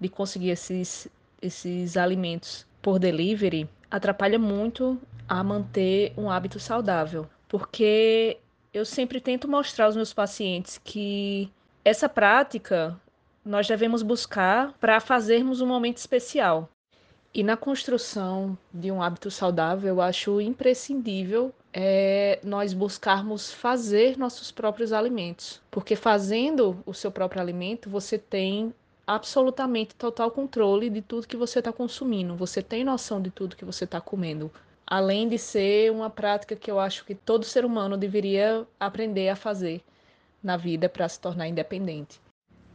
de 0.00 0.08
conseguir 0.08 0.48
esses, 0.48 1.06
esses 1.42 1.98
alimentos 1.98 2.66
por 2.80 2.98
delivery 2.98 3.68
atrapalha 3.90 4.38
muito 4.38 4.98
a 5.28 5.44
manter 5.44 6.14
um 6.16 6.30
hábito 6.30 6.58
saudável, 6.58 7.28
porque 7.46 8.38
eu 8.72 8.86
sempre 8.86 9.20
tento 9.20 9.46
mostrar 9.46 9.84
aos 9.84 9.96
meus 9.96 10.14
pacientes 10.14 10.80
que 10.82 11.52
essa 11.84 12.08
prática 12.08 12.98
nós 13.44 13.68
devemos 13.68 14.02
buscar 14.02 14.72
para 14.80 14.98
fazermos 14.98 15.60
um 15.60 15.66
momento 15.66 15.98
especial. 15.98 16.70
E 17.32 17.44
na 17.44 17.56
construção 17.56 18.58
de 18.74 18.90
um 18.90 19.00
hábito 19.00 19.30
saudável, 19.30 19.88
eu 19.88 20.00
acho 20.00 20.40
imprescindível 20.40 21.54
é 21.72 22.40
nós 22.42 22.72
buscarmos 22.72 23.52
fazer 23.52 24.18
nossos 24.18 24.50
próprios 24.50 24.92
alimentos. 24.92 25.60
Porque 25.70 25.94
fazendo 25.94 26.82
o 26.84 26.92
seu 26.92 27.12
próprio 27.12 27.40
alimento, 27.40 27.88
você 27.88 28.18
tem 28.18 28.74
absolutamente 29.06 29.94
total 29.94 30.30
controle 30.32 30.90
de 30.90 31.00
tudo 31.00 31.28
que 31.28 31.36
você 31.36 31.60
está 31.60 31.72
consumindo. 31.72 32.34
Você 32.34 32.62
tem 32.62 32.82
noção 32.82 33.22
de 33.22 33.30
tudo 33.30 33.56
que 33.56 33.64
você 33.64 33.84
está 33.84 34.00
comendo. 34.00 34.50
Além 34.84 35.28
de 35.28 35.38
ser 35.38 35.92
uma 35.92 36.10
prática 36.10 36.56
que 36.56 36.70
eu 36.70 36.80
acho 36.80 37.04
que 37.04 37.14
todo 37.14 37.44
ser 37.44 37.64
humano 37.64 37.96
deveria 37.96 38.66
aprender 38.78 39.28
a 39.28 39.36
fazer 39.36 39.80
na 40.42 40.56
vida 40.56 40.88
para 40.88 41.08
se 41.08 41.20
tornar 41.20 41.46
independente. 41.46 42.20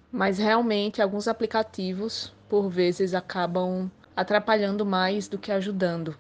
Mas 0.09 0.37
realmente 0.37 1.01
alguns 1.01 1.27
aplicativos, 1.27 2.33
por 2.47 2.69
vezes, 2.69 3.13
acabam 3.13 3.91
atrapalhando 4.15 4.85
mais 4.85 5.27
do 5.27 5.37
que 5.37 5.51
ajudando, 5.51 6.15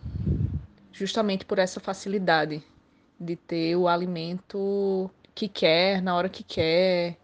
justamente 0.91 1.45
por 1.45 1.59
essa 1.59 1.79
facilidade 1.79 2.61
de 3.19 3.35
ter 3.35 3.75
o 3.75 3.87
alimento 3.87 5.09
que 5.33 5.47
quer, 5.47 6.01
na 6.01 6.15
hora 6.15 6.29
que 6.29 6.43
quer, 6.43 7.17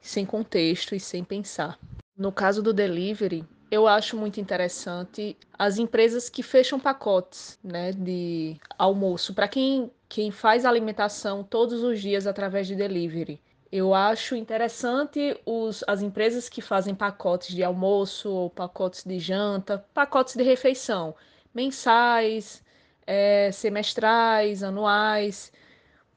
sem 0.00 0.26
contexto 0.26 0.94
e 0.94 1.00
sem 1.00 1.24
pensar. 1.24 1.78
No 2.16 2.30
caso 2.30 2.62
do 2.62 2.72
delivery, 2.72 3.44
eu 3.70 3.88
acho 3.88 4.16
muito 4.16 4.40
interessante 4.40 5.36
as 5.58 5.78
empresas 5.78 6.28
que 6.28 6.42
fecham 6.42 6.78
pacotes 6.78 7.58
né, 7.62 7.92
de 7.92 8.56
almoço 8.78 9.34
para 9.34 9.48
quem, 9.48 9.90
quem 10.08 10.30
faz 10.30 10.64
alimentação 10.64 11.42
todos 11.42 11.82
os 11.82 12.00
dias 12.00 12.26
através 12.26 12.66
de 12.66 12.76
delivery. 12.76 13.40
Eu 13.76 13.92
acho 13.92 14.36
interessante 14.36 15.36
os, 15.44 15.82
as 15.88 16.00
empresas 16.00 16.48
que 16.48 16.62
fazem 16.62 16.94
pacotes 16.94 17.52
de 17.52 17.64
almoço 17.64 18.30
ou 18.30 18.48
pacotes 18.48 19.02
de 19.02 19.18
janta, 19.18 19.84
pacotes 19.92 20.36
de 20.36 20.44
refeição, 20.44 21.12
mensais, 21.52 22.62
é, 23.04 23.50
semestrais, 23.50 24.62
anuais, 24.62 25.52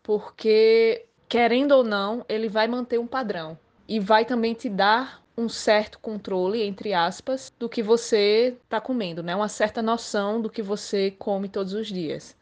porque, 0.03 1.08
querendo 1.28 1.72
ou 1.72 1.84
não, 1.84 2.24
ele 2.30 2.47
vai 2.47 2.68
manter 2.68 2.99
um 2.99 3.08
padrão 3.08 3.58
e 3.88 3.99
vai 3.99 4.24
também 4.24 4.53
te 4.53 4.70
dar 4.70 5.24
um 5.36 5.49
certo 5.49 5.97
controle, 5.99 6.62
entre 6.62 6.93
aspas, 6.93 7.51
do 7.58 7.68
que 7.68 7.82
você 7.82 8.55
está 8.66 8.80
comendo, 8.80 9.24
né? 9.24 9.36
Uma 9.36 9.49
certa 9.49 9.82
noção 9.82 10.39
do 10.39 10.51
que 10.51 10.62
você 10.62 11.10
come 11.10 11.49
todos 11.49 11.74
os 11.74 11.88
dias. 11.88 12.37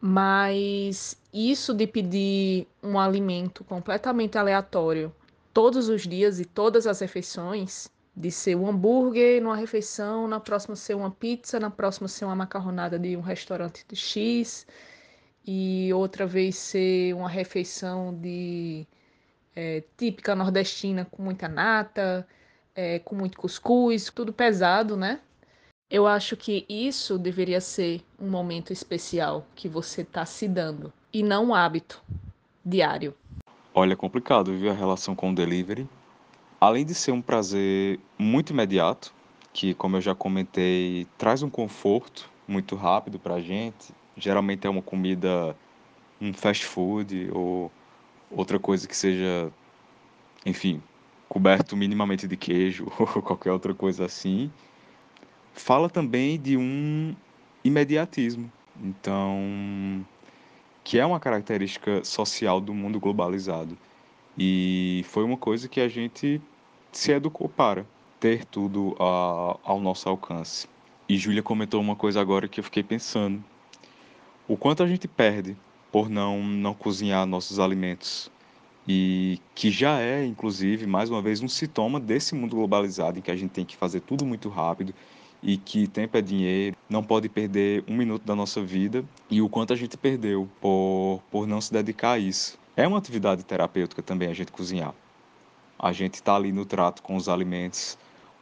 Mas 0.00 1.16
isso 1.32 1.74
de 1.74 1.86
pedir 1.86 2.66
um 2.82 2.98
alimento 2.98 3.64
completamente 3.64 4.36
aleatório 4.36 5.12
todos 5.52 5.88
os 5.88 6.02
dias 6.06 6.38
e 6.38 6.44
todas 6.44 6.86
as 6.86 7.00
refeições, 7.00 7.88
de 8.14 8.30
ser 8.30 8.56
um 8.56 8.68
hambúrguer 8.68 9.42
numa 9.42 9.56
refeição, 9.56 10.28
na 10.28 10.38
próxima 10.40 10.76
ser 10.76 10.94
uma 10.94 11.10
pizza, 11.10 11.58
na 11.58 11.70
próxima 11.70 12.08
ser 12.08 12.24
uma 12.24 12.36
macarronada 12.36 12.98
de 12.98 13.16
um 13.16 13.20
restaurante 13.20 13.84
de 13.88 13.96
X, 13.96 14.66
e 15.46 15.92
outra 15.92 16.26
vez 16.26 16.56
ser 16.56 17.14
uma 17.14 17.28
refeição 17.28 18.14
de 18.14 18.86
é, 19.54 19.82
típica 19.96 20.34
nordestina 20.34 21.04
com 21.04 21.22
muita 21.22 21.48
nata, 21.48 22.26
é, 22.74 22.98
com 22.98 23.14
muito 23.14 23.38
cuscuz, 23.38 24.10
tudo 24.10 24.32
pesado, 24.32 24.96
né? 24.96 25.20
Eu 25.88 26.04
acho 26.04 26.36
que 26.36 26.66
isso 26.68 27.16
deveria 27.16 27.60
ser 27.60 28.02
um 28.18 28.28
momento 28.28 28.72
especial 28.72 29.46
que 29.54 29.68
você 29.68 30.02
está 30.02 30.26
se 30.26 30.48
dando 30.48 30.92
e 31.12 31.22
não 31.22 31.46
um 31.46 31.54
hábito 31.54 32.02
diário. 32.64 33.14
Olha, 33.72 33.92
é 33.92 33.96
complicado, 33.96 34.52
viu, 34.52 34.68
a 34.68 34.74
relação 34.74 35.14
com 35.14 35.30
o 35.30 35.34
delivery. 35.34 35.88
Além 36.60 36.84
de 36.84 36.92
ser 36.92 37.12
um 37.12 37.22
prazer 37.22 38.00
muito 38.18 38.52
imediato, 38.52 39.14
que, 39.52 39.74
como 39.74 39.96
eu 39.96 40.00
já 40.00 40.12
comentei, 40.12 41.06
traz 41.16 41.44
um 41.44 41.50
conforto 41.50 42.28
muito 42.48 42.74
rápido 42.74 43.16
para 43.16 43.34
a 43.34 43.40
gente. 43.40 43.94
Geralmente 44.16 44.66
é 44.66 44.70
uma 44.70 44.82
comida, 44.82 45.54
um 46.20 46.32
fast 46.32 46.66
food 46.66 47.30
ou 47.32 47.70
outra 48.28 48.58
coisa 48.58 48.88
que 48.88 48.96
seja, 48.96 49.52
enfim, 50.44 50.82
coberto 51.28 51.76
minimamente 51.76 52.26
de 52.26 52.36
queijo 52.36 52.88
ou 52.98 53.22
qualquer 53.22 53.52
outra 53.52 53.72
coisa 53.72 54.04
assim 54.04 54.50
fala 55.56 55.88
também 55.88 56.38
de 56.38 56.56
um 56.56 57.14
imediatismo. 57.64 58.50
Então, 58.80 60.04
que 60.84 60.98
é 60.98 61.06
uma 61.06 61.18
característica 61.18 62.04
social 62.04 62.60
do 62.60 62.72
mundo 62.72 63.00
globalizado. 63.00 63.76
E 64.38 65.04
foi 65.08 65.24
uma 65.24 65.36
coisa 65.36 65.68
que 65.68 65.80
a 65.80 65.88
gente 65.88 66.40
se 66.92 67.10
educou 67.12 67.48
para 67.48 67.86
ter 68.20 68.44
tudo 68.44 68.94
a, 69.00 69.58
ao 69.64 69.80
nosso 69.80 70.08
alcance. 70.08 70.68
E 71.08 71.16
Júlia 71.16 71.42
comentou 71.42 71.80
uma 71.80 71.96
coisa 71.96 72.20
agora 72.20 72.48
que 72.48 72.60
eu 72.60 72.64
fiquei 72.64 72.82
pensando. 72.82 73.42
O 74.46 74.56
quanto 74.56 74.82
a 74.82 74.86
gente 74.86 75.08
perde 75.08 75.56
por 75.90 76.08
não, 76.08 76.42
não 76.42 76.74
cozinhar 76.74 77.26
nossos 77.26 77.58
alimentos. 77.58 78.30
E 78.86 79.40
que 79.54 79.70
já 79.70 80.00
é, 80.00 80.24
inclusive, 80.24 80.86
mais 80.86 81.10
uma 81.10 81.20
vez, 81.20 81.42
um 81.42 81.48
sintoma 81.48 81.98
desse 81.98 82.34
mundo 82.34 82.54
globalizado 82.54 83.18
em 83.18 83.22
que 83.22 83.30
a 83.30 83.36
gente 83.36 83.50
tem 83.50 83.64
que 83.64 83.76
fazer 83.76 84.00
tudo 84.00 84.24
muito 84.24 84.48
rápido 84.48 84.94
e 85.46 85.56
que 85.56 85.86
tempo 85.86 86.18
é 86.18 86.20
dinheiro, 86.20 86.76
não 86.90 87.04
pode 87.04 87.28
perder 87.28 87.84
um 87.86 87.96
minuto 87.96 88.24
da 88.24 88.34
nossa 88.34 88.60
vida 88.60 89.04
e 89.30 89.40
o 89.40 89.48
quanto 89.48 89.72
a 89.72 89.76
gente 89.76 89.96
perdeu 89.96 90.48
por, 90.60 91.22
por 91.30 91.46
não 91.46 91.60
se 91.60 91.72
dedicar 91.72 92.12
a 92.12 92.18
isso. 92.18 92.58
É 92.76 92.86
uma 92.86 92.98
atividade 92.98 93.44
terapêutica 93.44 94.02
também 94.02 94.28
a 94.28 94.34
gente 94.34 94.50
cozinhar. 94.50 94.92
A 95.78 95.92
gente 95.92 96.14
está 96.14 96.34
ali 96.34 96.50
no 96.50 96.64
trato 96.64 97.00
com 97.00 97.14
os 97.14 97.28
alimentos. 97.28 97.96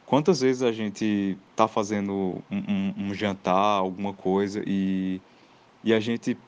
Quantas 0.07 0.41
vezes 0.41 0.63
a 0.63 0.73
gente 0.73 1.37
está 1.51 1.69
fazendo 1.69 2.43
um, 2.51 2.57
um, 2.57 2.95
um, 2.97 3.15
jantar, 3.15 3.81
alguma 3.81 4.15
coisa 4.15 4.63
e, 4.67 5.21
e 5.85 5.93
a 5.93 6.01
gente 6.01 6.39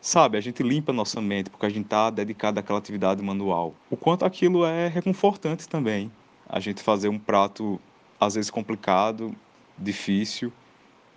sabe, 0.00 0.38
a 0.38 0.40
gente 0.40 0.62
limpa 0.62 0.92
a 0.92 0.94
nossa 0.94 1.20
mente 1.20 1.50
porque 1.50 1.66
a 1.66 1.70
gente 1.70 1.84
está 1.84 2.08
dedicado 2.08 2.58
àquela 2.58 2.78
atividade 2.78 3.22
manual. 3.22 3.74
O 3.90 3.98
quanto 3.98 4.24
aquilo 4.24 4.64
é 4.64 4.88
reconfortante 4.88 5.68
também. 5.68 6.10
A 6.48 6.58
gente 6.58 6.82
fazer 6.82 7.10
um 7.10 7.18
prato 7.18 7.78
às 8.18 8.34
vezes 8.34 8.50
complicado 8.50 9.36
difícil 9.80 10.52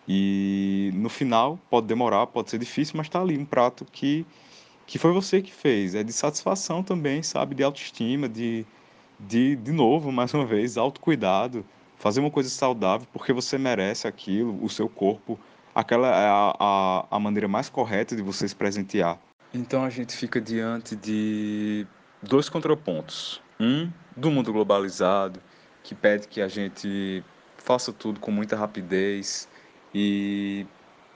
e 0.08 0.92
no 0.96 1.10
final 1.10 1.60
pode 1.70 1.88
demorar, 1.88 2.28
pode 2.28 2.50
ser 2.50 2.58
difícil, 2.58 2.96
mas 2.98 3.08
está 3.08 3.22
ali 3.22 3.38
um 3.38 3.46
prato 3.46 3.86
que 3.86 4.26
que 4.86 5.00
foi 5.00 5.14
você 5.14 5.42
que 5.42 5.54
fez. 5.54 5.96
É 5.96 6.04
de 6.04 6.12
satisfação 6.12 6.84
também, 6.84 7.24
sabe, 7.24 7.56
de 7.56 7.64
autoestima, 7.64 8.28
de 8.28 8.66
de 9.20 9.56
de 9.56 9.72
novo, 9.72 10.12
mais 10.12 10.34
uma 10.34 10.46
vez, 10.46 10.78
autocuidado, 10.78 11.66
fazer 11.98 12.20
uma 12.20 12.32
coisa 12.32 12.50
saudável 12.50 13.08
porque 13.14 13.32
você 13.32 13.58
merece 13.58 14.08
aquilo, 14.08 14.64
o 14.64 14.70
seu 14.70 14.90
corpo, 14.90 15.40
aquela 15.74 16.08
é 16.08 16.28
a, 16.28 16.56
a, 16.60 17.06
a 17.12 17.20
maneira 17.20 17.48
mais 17.48 17.70
correta 17.70 18.16
de 18.16 18.22
você 18.22 18.48
se 18.48 18.56
presentear. 18.56 19.20
Então 19.54 19.84
a 19.86 19.90
gente 19.90 20.16
fica 20.18 20.42
diante 20.42 20.96
de 20.96 21.88
dois 22.22 22.50
contrapontos. 22.50 23.42
Um 23.60 23.90
do 24.18 24.32
mundo 24.32 24.52
globalizado, 24.52 25.40
que 25.84 25.94
pede 25.96 26.28
que 26.28 26.42
a 26.42 26.48
gente 26.48 27.24
faça 27.64 27.92
tudo 27.92 28.20
com 28.20 28.30
muita 28.30 28.56
rapidez 28.56 29.48
e 29.96 30.68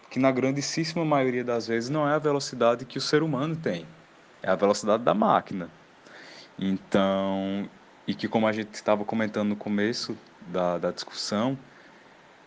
que 0.10 0.18
na 0.18 0.32
grandíssima 0.32 1.04
maioria 1.04 1.43
das 1.43 1.68
vezes 1.68 1.89
não 1.89 2.08
é 2.08 2.14
a 2.14 2.20
velocidade 2.20 2.86
que 2.86 2.98
o 2.98 3.02
ser 3.02 3.22
humano 3.22 3.56
tem, 3.56 3.86
é 4.41 4.50
a 4.50 4.56
velocidade 4.56 5.04
da 5.04 5.14
máquina. 5.14 5.70
Então, 6.58 7.70
e 8.08 8.16
que 8.16 8.28
como 8.28 8.48
a 8.48 8.52
gente 8.52 8.74
estava 8.74 9.06
comentando 9.06 9.50
no 9.50 9.56
começo 9.56 10.18
da, 10.48 10.78
da 10.78 10.91
discussão, 10.91 11.58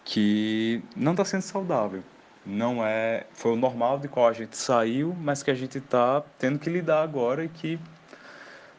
que 0.05 0.83
não 0.97 1.13
está 1.13 1.25
sendo 1.25 1.43
saudável. 1.43 2.03
Não 2.45 2.85
é, 2.85 3.27
foi 3.35 3.53
o 3.53 3.57
normal 3.57 3.99
de 3.99 4.09
qual 4.09 4.27
a 4.27 4.33
gente 4.33 4.57
saiu, 4.57 5.15
mas 5.21 5.43
que 5.43 5.51
a 5.51 5.55
gente 5.55 5.79
está 5.79 6.23
tendo 6.39 6.59
que 6.59 6.71
lidar 6.71 7.03
agora 7.03 7.45
e 7.45 7.49
que 7.49 7.79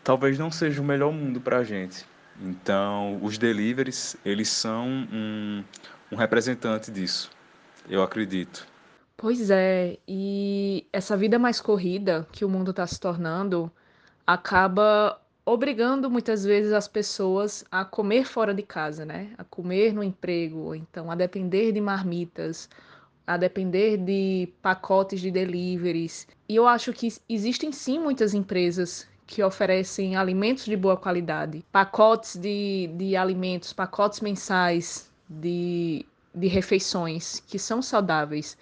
talvez 0.04 0.38
não 0.40 0.50
seja 0.52 0.82
o 0.82 0.84
melhor 0.84 1.14
mundo 1.14 1.40
para 1.40 1.60
a 1.60 1.64
gente. 1.64 2.06
Então, 2.40 3.20
os 3.24 3.38
deliveries, 3.38 4.16
eles 4.24 4.50
são 4.50 4.88
um, 4.88 5.64
um 6.12 6.16
representante 6.16 6.92
disso, 6.92 7.30
eu 7.90 8.02
acredito. 8.02 8.68
Pois 9.18 9.52
é, 9.52 10.00
e 10.08 10.88
essa 10.92 11.16
vida 11.16 11.38
mais 11.38 11.62
corrida 11.62 12.28
que 12.32 12.44
o 12.44 12.50
mundo 12.50 12.72
está 12.72 12.88
se 12.88 13.00
tornando 13.00 13.72
acaba 14.26 15.22
obrigando 15.46 16.10
muitas 16.10 16.44
vezes 16.44 16.74
as 16.74 16.88
pessoas 16.88 17.64
a 17.72 17.84
comer 17.86 18.26
fora 18.26 18.54
de 18.54 18.64
casa, 18.64 19.06
né? 19.06 19.32
A 19.38 19.44
comer 19.44 19.94
no 19.94 20.04
emprego, 20.04 20.74
então 20.74 21.12
a 21.12 21.16
depender 21.16 21.72
de 21.72 21.82
marmitas, 21.82 22.70
a 23.26 23.38
depender 23.38 23.98
de 23.98 24.50
pacotes 24.62 25.20
de 25.22 25.30
deliveries. 25.30 26.28
E 26.50 26.56
eu 26.56 26.68
acho 26.68 26.92
que 26.94 27.10
existem 27.30 27.72
sim 27.72 28.00
muitas 28.00 28.34
empresas 28.34 29.08
que 29.26 29.42
oferecem 29.44 30.16
alimentos 30.16 30.66
de 30.66 30.76
boa 30.76 30.98
qualidade, 30.98 31.64
pacotes 31.72 32.36
de, 32.36 32.90
de 32.96 33.16
alimentos, 33.16 33.72
pacotes 33.72 34.20
mensais 34.20 35.10
de, 35.30 36.06
de 36.34 36.48
refeições 36.48 37.42
que 37.48 37.58
são 37.58 37.82
saudáveis. 37.82 38.58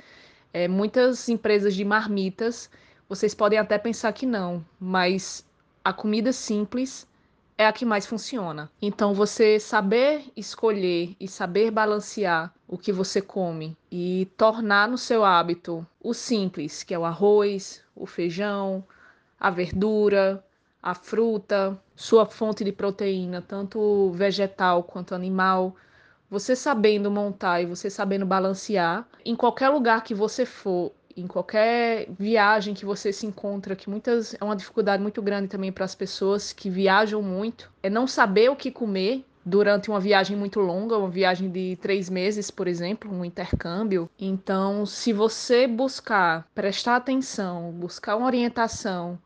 É, 0.54 0.68
muitas 0.68 1.30
empresas 1.30 1.76
de 1.76 1.84
marmitas, 1.84 2.70
vocês 3.08 3.34
podem 3.34 3.58
até 3.58 3.78
pensar 3.78 4.14
que 4.14 4.26
não, 4.26 4.64
mas 4.80 5.46
a 5.84 5.94
comida 5.94 6.32
simples 6.32 7.08
é 7.60 7.66
a 7.66 7.74
que 7.74 7.84
mais 7.84 8.06
funciona. 8.06 8.72
Então, 8.82 9.14
você 9.14 9.60
saber 9.60 10.24
escolher 10.36 11.14
e 11.20 11.28
saber 11.28 11.72
balancear 11.72 12.54
o 12.66 12.78
que 12.78 12.92
você 12.92 13.22
come 13.22 13.76
e 13.92 14.30
tornar 14.38 14.88
no 14.88 14.98
seu 14.98 15.26
hábito 15.26 15.86
o 16.02 16.14
simples, 16.14 16.84
que 16.84 16.94
é 16.94 17.00
o 17.00 17.04
arroz, 17.04 17.84
o 17.94 18.06
feijão, 18.06 18.82
a 19.38 19.50
verdura, 19.50 20.42
a 20.82 20.96
fruta, 20.96 21.78
sua 21.96 22.26
fonte 22.26 22.64
de 22.64 22.72
proteína, 22.72 23.42
tanto 23.42 24.12
vegetal 24.12 24.84
quanto 24.84 25.14
animal 25.14 25.76
você 26.30 26.56
sabendo 26.56 27.10
montar 27.10 27.62
e 27.62 27.66
você 27.66 27.90
sabendo 27.90 28.26
balancear, 28.26 29.08
em 29.26 29.36
qualquer 29.36 29.70
lugar 29.70 30.04
que 30.04 30.14
você 30.14 30.46
for, 30.46 30.92
em 31.18 31.26
qualquer 31.26 32.08
viagem 32.18 32.74
que 32.74 32.86
você 32.86 33.12
se 33.12 33.26
encontra, 33.26 33.76
que 33.76 33.90
muitas 33.90 34.36
é 34.40 34.44
uma 34.44 34.56
dificuldade 34.56 35.02
muito 35.02 35.22
grande 35.22 35.48
também 35.48 35.72
para 35.72 35.86
as 35.86 35.96
pessoas 35.96 36.54
que 36.54 36.70
viajam 36.70 37.22
muito, 37.22 37.72
é 37.82 37.90
não 37.90 38.06
saber 38.06 38.50
o 38.50 38.56
que 38.56 38.72
comer 38.72 39.26
durante 39.44 39.90
uma 39.90 40.00
viagem 40.00 40.38
muito 40.38 40.60
longa, 40.60 40.98
uma 40.98 41.10
viagem 41.10 41.50
de 41.50 41.76
três 41.82 42.10
meses, 42.10 42.52
por 42.52 42.68
exemplo, 42.68 43.12
um 43.12 43.26
intercâmbio. 43.26 44.08
Então, 44.20 44.86
se 44.86 45.12
você 45.12 45.66
buscar 45.66 46.48
prestar 46.54 46.98
atenção, 46.98 47.72
buscar 47.72 48.16
uma 48.16 48.28
orientação 48.28 49.18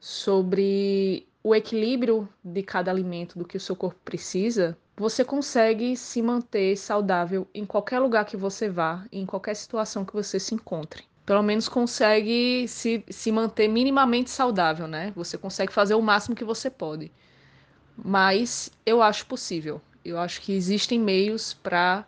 sobre 0.00 1.28
o 1.42 1.54
equilíbrio 1.54 2.28
de 2.42 2.62
cada 2.62 2.90
alimento, 2.90 3.38
do 3.38 3.44
que 3.44 3.56
o 3.56 3.60
seu 3.60 3.76
corpo 3.76 4.00
precisa, 4.04 4.76
você 4.96 5.24
consegue 5.24 5.96
se 5.96 6.20
manter 6.20 6.76
saudável 6.76 7.46
em 7.54 7.64
qualquer 7.64 7.98
lugar 7.98 8.24
que 8.24 8.36
você 8.36 8.68
vá, 8.68 9.04
em 9.12 9.24
qualquer 9.24 9.54
situação 9.54 10.04
que 10.04 10.12
você 10.12 10.38
se 10.38 10.54
encontre. 10.54 11.04
Pelo 11.24 11.42
menos 11.42 11.68
consegue 11.68 12.66
se, 12.66 13.04
se 13.08 13.30
manter 13.30 13.68
minimamente 13.68 14.30
saudável, 14.30 14.86
né? 14.86 15.12
Você 15.14 15.38
consegue 15.38 15.72
fazer 15.72 15.94
o 15.94 16.02
máximo 16.02 16.34
que 16.34 16.44
você 16.44 16.68
pode. 16.68 17.12
Mas 17.96 18.70
eu 18.84 19.02
acho 19.02 19.26
possível. 19.26 19.80
Eu 20.04 20.18
acho 20.18 20.40
que 20.40 20.52
existem 20.52 20.98
meios 20.98 21.54
para 21.54 22.06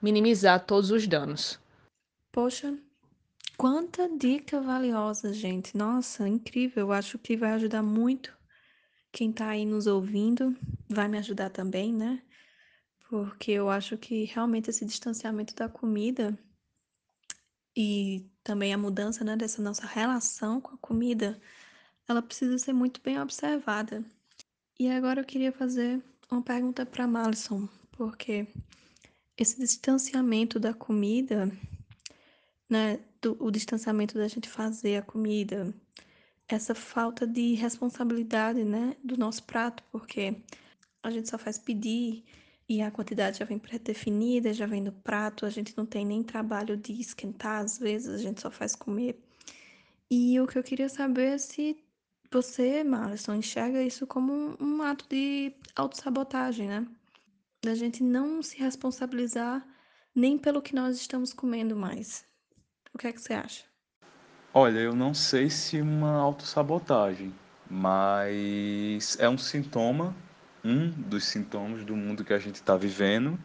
minimizar 0.00 0.64
todos 0.64 0.90
os 0.90 1.06
danos. 1.06 1.60
Poxa, 2.32 2.74
quanta 3.56 4.08
dica 4.08 4.60
valiosa, 4.60 5.32
gente. 5.32 5.76
Nossa, 5.76 6.28
incrível. 6.28 6.86
Eu 6.86 6.92
acho 6.92 7.18
que 7.18 7.36
vai 7.36 7.52
ajudar 7.52 7.82
muito 7.82 8.36
quem 9.12 9.30
está 9.30 9.48
aí 9.48 9.64
nos 9.64 9.86
ouvindo. 9.86 10.56
Vai 10.88 11.08
me 11.08 11.18
ajudar 11.18 11.50
também, 11.50 11.92
né? 11.92 12.22
porque 13.08 13.52
eu 13.52 13.70
acho 13.70 13.96
que 13.96 14.24
realmente 14.24 14.70
esse 14.70 14.84
distanciamento 14.84 15.54
da 15.54 15.68
comida 15.68 16.36
e 17.76 18.28
também 18.42 18.72
a 18.72 18.78
mudança 18.78 19.22
né, 19.24 19.36
dessa 19.36 19.60
nossa 19.62 19.86
relação 19.86 20.60
com 20.60 20.74
a 20.74 20.78
comida, 20.78 21.40
ela 22.08 22.22
precisa 22.22 22.58
ser 22.58 22.72
muito 22.72 23.00
bem 23.02 23.20
observada. 23.20 24.04
E 24.78 24.88
agora 24.90 25.20
eu 25.20 25.24
queria 25.24 25.52
fazer 25.52 26.02
uma 26.30 26.42
pergunta 26.42 26.86
para 26.86 27.06
Malison, 27.06 27.68
porque 27.92 28.46
esse 29.36 29.58
distanciamento 29.58 30.58
da 30.58 30.72
comida, 30.72 31.50
né, 32.68 32.98
do, 33.26 33.36
o 33.40 33.50
distanciamento 33.50 34.16
da 34.16 34.28
gente 34.28 34.48
fazer 34.48 34.96
a 34.96 35.02
comida, 35.02 35.74
essa 36.48 36.74
falta 36.74 37.26
de 37.26 37.54
responsabilidade, 37.54 38.62
né, 38.64 38.96
do 39.02 39.16
nosso 39.16 39.42
prato, 39.42 39.82
porque 39.90 40.36
a 41.02 41.10
gente 41.10 41.28
só 41.28 41.36
faz 41.36 41.58
pedir 41.58 42.24
e 42.68 42.82
a 42.82 42.90
quantidade 42.90 43.38
já 43.38 43.44
vem 43.44 43.58
pré-definida, 43.58 44.52
já 44.52 44.66
vem 44.66 44.80
no 44.80 44.92
prato, 44.92 45.44
a 45.44 45.50
gente 45.50 45.76
não 45.76 45.86
tem 45.86 46.04
nem 46.04 46.22
trabalho 46.22 46.76
de 46.76 46.92
esquentar, 47.00 47.64
às 47.64 47.78
vezes 47.78 48.08
a 48.08 48.18
gente 48.18 48.40
só 48.40 48.50
faz 48.50 48.74
comer. 48.74 49.20
E 50.10 50.38
o 50.40 50.46
que 50.46 50.58
eu 50.58 50.62
queria 50.62 50.88
saber 50.88 51.34
é 51.34 51.38
se 51.38 51.76
você, 52.30 52.84
Marlison, 52.84 53.34
enxerga 53.34 53.82
isso 53.82 54.06
como 54.06 54.56
um, 54.60 54.82
ato 54.82 55.06
de 55.08 55.52
autossabotagem, 55.74 56.68
né? 56.68 56.86
Da 57.64 57.74
gente 57.74 58.02
não 58.02 58.42
se 58.42 58.56
responsabilizar 58.58 59.66
nem 60.14 60.38
pelo 60.38 60.62
que 60.62 60.74
nós 60.74 60.96
estamos 60.96 61.32
comendo 61.32 61.76
mais. 61.76 62.26
O 62.96 62.98
que 62.98 63.08
é 63.08 63.12
que 63.12 63.20
você 63.20 63.34
acha? 63.34 63.62
Olha, 64.54 64.78
eu 64.78 64.94
não 64.94 65.12
sei 65.12 65.50
se 65.50 65.82
uma 65.82 66.16
autossabotagem, 66.16 67.30
mas 67.68 69.18
é 69.20 69.28
um 69.28 69.36
sintoma 69.36 70.16
um 70.64 70.88
dos 70.88 71.26
sintomas 71.26 71.84
do 71.84 71.94
mundo 71.94 72.24
que 72.24 72.32
a 72.32 72.38
gente 72.38 72.54
está 72.54 72.74
vivendo. 72.74 73.38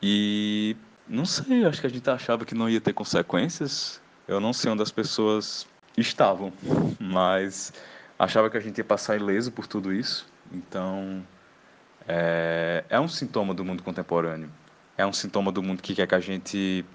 E 0.00 0.76
não 1.08 1.24
sei, 1.24 1.64
acho 1.64 1.80
que 1.80 1.88
a 1.88 1.90
gente 1.90 2.08
achava 2.08 2.44
que 2.44 2.54
não 2.54 2.70
ia 2.70 2.80
ter 2.80 2.92
consequências. 2.92 4.00
Eu 4.28 4.38
não 4.38 4.52
sei 4.52 4.70
onde 4.70 4.84
as 4.84 4.92
pessoas 4.92 5.66
estavam, 5.98 6.52
mas 7.00 7.72
achava 8.16 8.48
que 8.48 8.56
a 8.56 8.60
gente 8.60 8.78
ia 8.78 8.84
passar 8.84 9.16
ileso 9.16 9.50
por 9.50 9.66
tudo 9.66 9.92
isso. 9.92 10.24
Então, 10.52 11.26
é, 12.06 12.84
é 12.88 13.00
um 13.00 13.08
sintoma 13.08 13.52
do 13.52 13.64
mundo 13.64 13.82
contemporâneo. 13.82 14.52
É 14.96 15.04
um 15.04 15.12
sintoma 15.12 15.50
do 15.50 15.64
mundo 15.64 15.82
que 15.82 15.96
quer 15.96 16.06
que 16.06 16.14
a 16.14 16.20
gente 16.20 16.86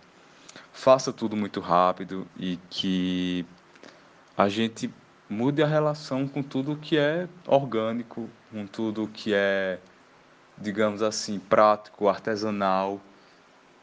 faça 0.79 1.11
tudo 1.11 1.35
muito 1.35 1.59
rápido 1.59 2.25
e 2.37 2.57
que 2.69 3.45
a 4.37 4.47
gente 4.47 4.89
mude 5.29 5.61
a 5.61 5.67
relação 5.67 6.25
com 6.25 6.41
tudo 6.41 6.77
que 6.77 6.97
é 6.97 7.27
orgânico, 7.45 8.29
com 8.49 8.65
tudo 8.65 9.05
que 9.09 9.33
é, 9.33 9.77
digamos 10.57 11.03
assim, 11.03 11.37
prático, 11.37 12.07
artesanal 12.07 13.01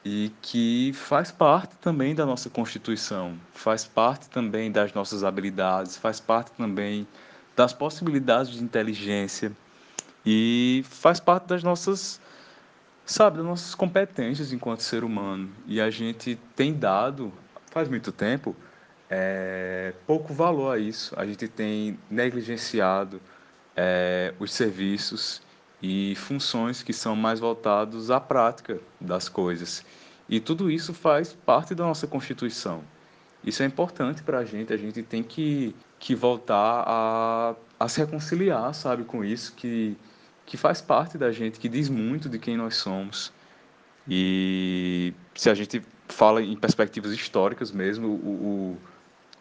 e 0.03 0.32
que 0.40 0.90
faz 0.94 1.30
parte 1.30 1.76
também 1.82 2.14
da 2.14 2.24
nossa 2.24 2.49
constituição, 2.49 3.38
faz 3.53 3.84
parte 3.84 4.30
também 4.30 4.72
das 4.72 4.94
nossas 4.94 5.22
habilidades, 5.22 5.99
faz 5.99 6.18
parte 6.18 6.51
também 6.53 7.07
das 7.55 7.74
possibilidades 7.74 8.53
de 8.53 8.64
inteligência 8.64 9.53
e 10.24 10.82
faz 10.88 11.20
parte 11.20 11.44
das 11.44 11.62
nossas, 11.62 12.22
sabe, 13.07 13.38
das 13.38 13.46
nossas 13.46 13.74
competências 13.74 14.52
enquanto 14.52 14.80
ser 14.80 15.04
humano. 15.04 15.48
E 15.66 15.80
a 15.80 15.88
gente 15.88 16.38
tem 16.57 16.74
dado, 16.74 17.32
faz 17.70 17.88
muito 17.88 18.11
tempo, 18.11 18.54
é, 19.09 19.94
pouco 20.07 20.34
valor 20.34 20.74
a 20.74 20.78
isso. 20.78 21.14
A 21.16 21.24
gente 21.24 21.46
tem 21.46 21.98
negligenciado 22.11 23.20
é, 23.76 24.34
os 24.38 24.52
serviços 24.52 25.40
e 25.80 26.14
funções 26.16 26.82
que 26.82 26.92
são 26.92 27.14
mais 27.14 27.38
voltados 27.38 28.11
à 28.11 28.18
prática 28.18 28.80
das 29.00 29.28
coisas. 29.28 29.84
E 30.28 30.40
tudo 30.40 30.68
isso 30.68 30.92
faz 30.92 31.32
parte 31.32 31.74
da 31.74 31.84
nossa 31.84 32.07
Constituição. 32.07 32.82
Isso 33.44 33.62
é 33.62 33.66
importante 33.66 34.24
para 34.24 34.38
a 34.38 34.44
gente, 34.44 34.72
a 34.72 34.76
gente 34.76 35.02
tem 35.04 35.22
que, 35.22 35.76
que 36.00 36.16
voltar 36.16 36.82
a, 36.84 37.54
a 37.78 37.88
se 37.88 38.00
reconciliar, 38.00 38.74
sabe, 38.74 39.04
com 39.04 39.24
isso, 39.24 39.52
que, 39.54 39.96
que 40.47 40.57
faz 40.57 40.80
parte 40.80 41.18
da 41.18 41.30
gente, 41.32 41.61
que 41.61 41.68
diz 41.68 41.88
muito 41.88 42.28
de 42.28 42.38
quem 42.38 42.57
nós 42.57 42.76
somos. 42.76 43.32
E 44.09 45.12
se 45.34 45.51
a 45.51 45.55
gente 45.55 45.82
fala 46.09 46.40
em 46.40 46.57
perspectivas 46.57 47.12
históricas 47.12 47.72
mesmo, 47.72 48.07
o, 48.07 48.12
o 48.12 48.78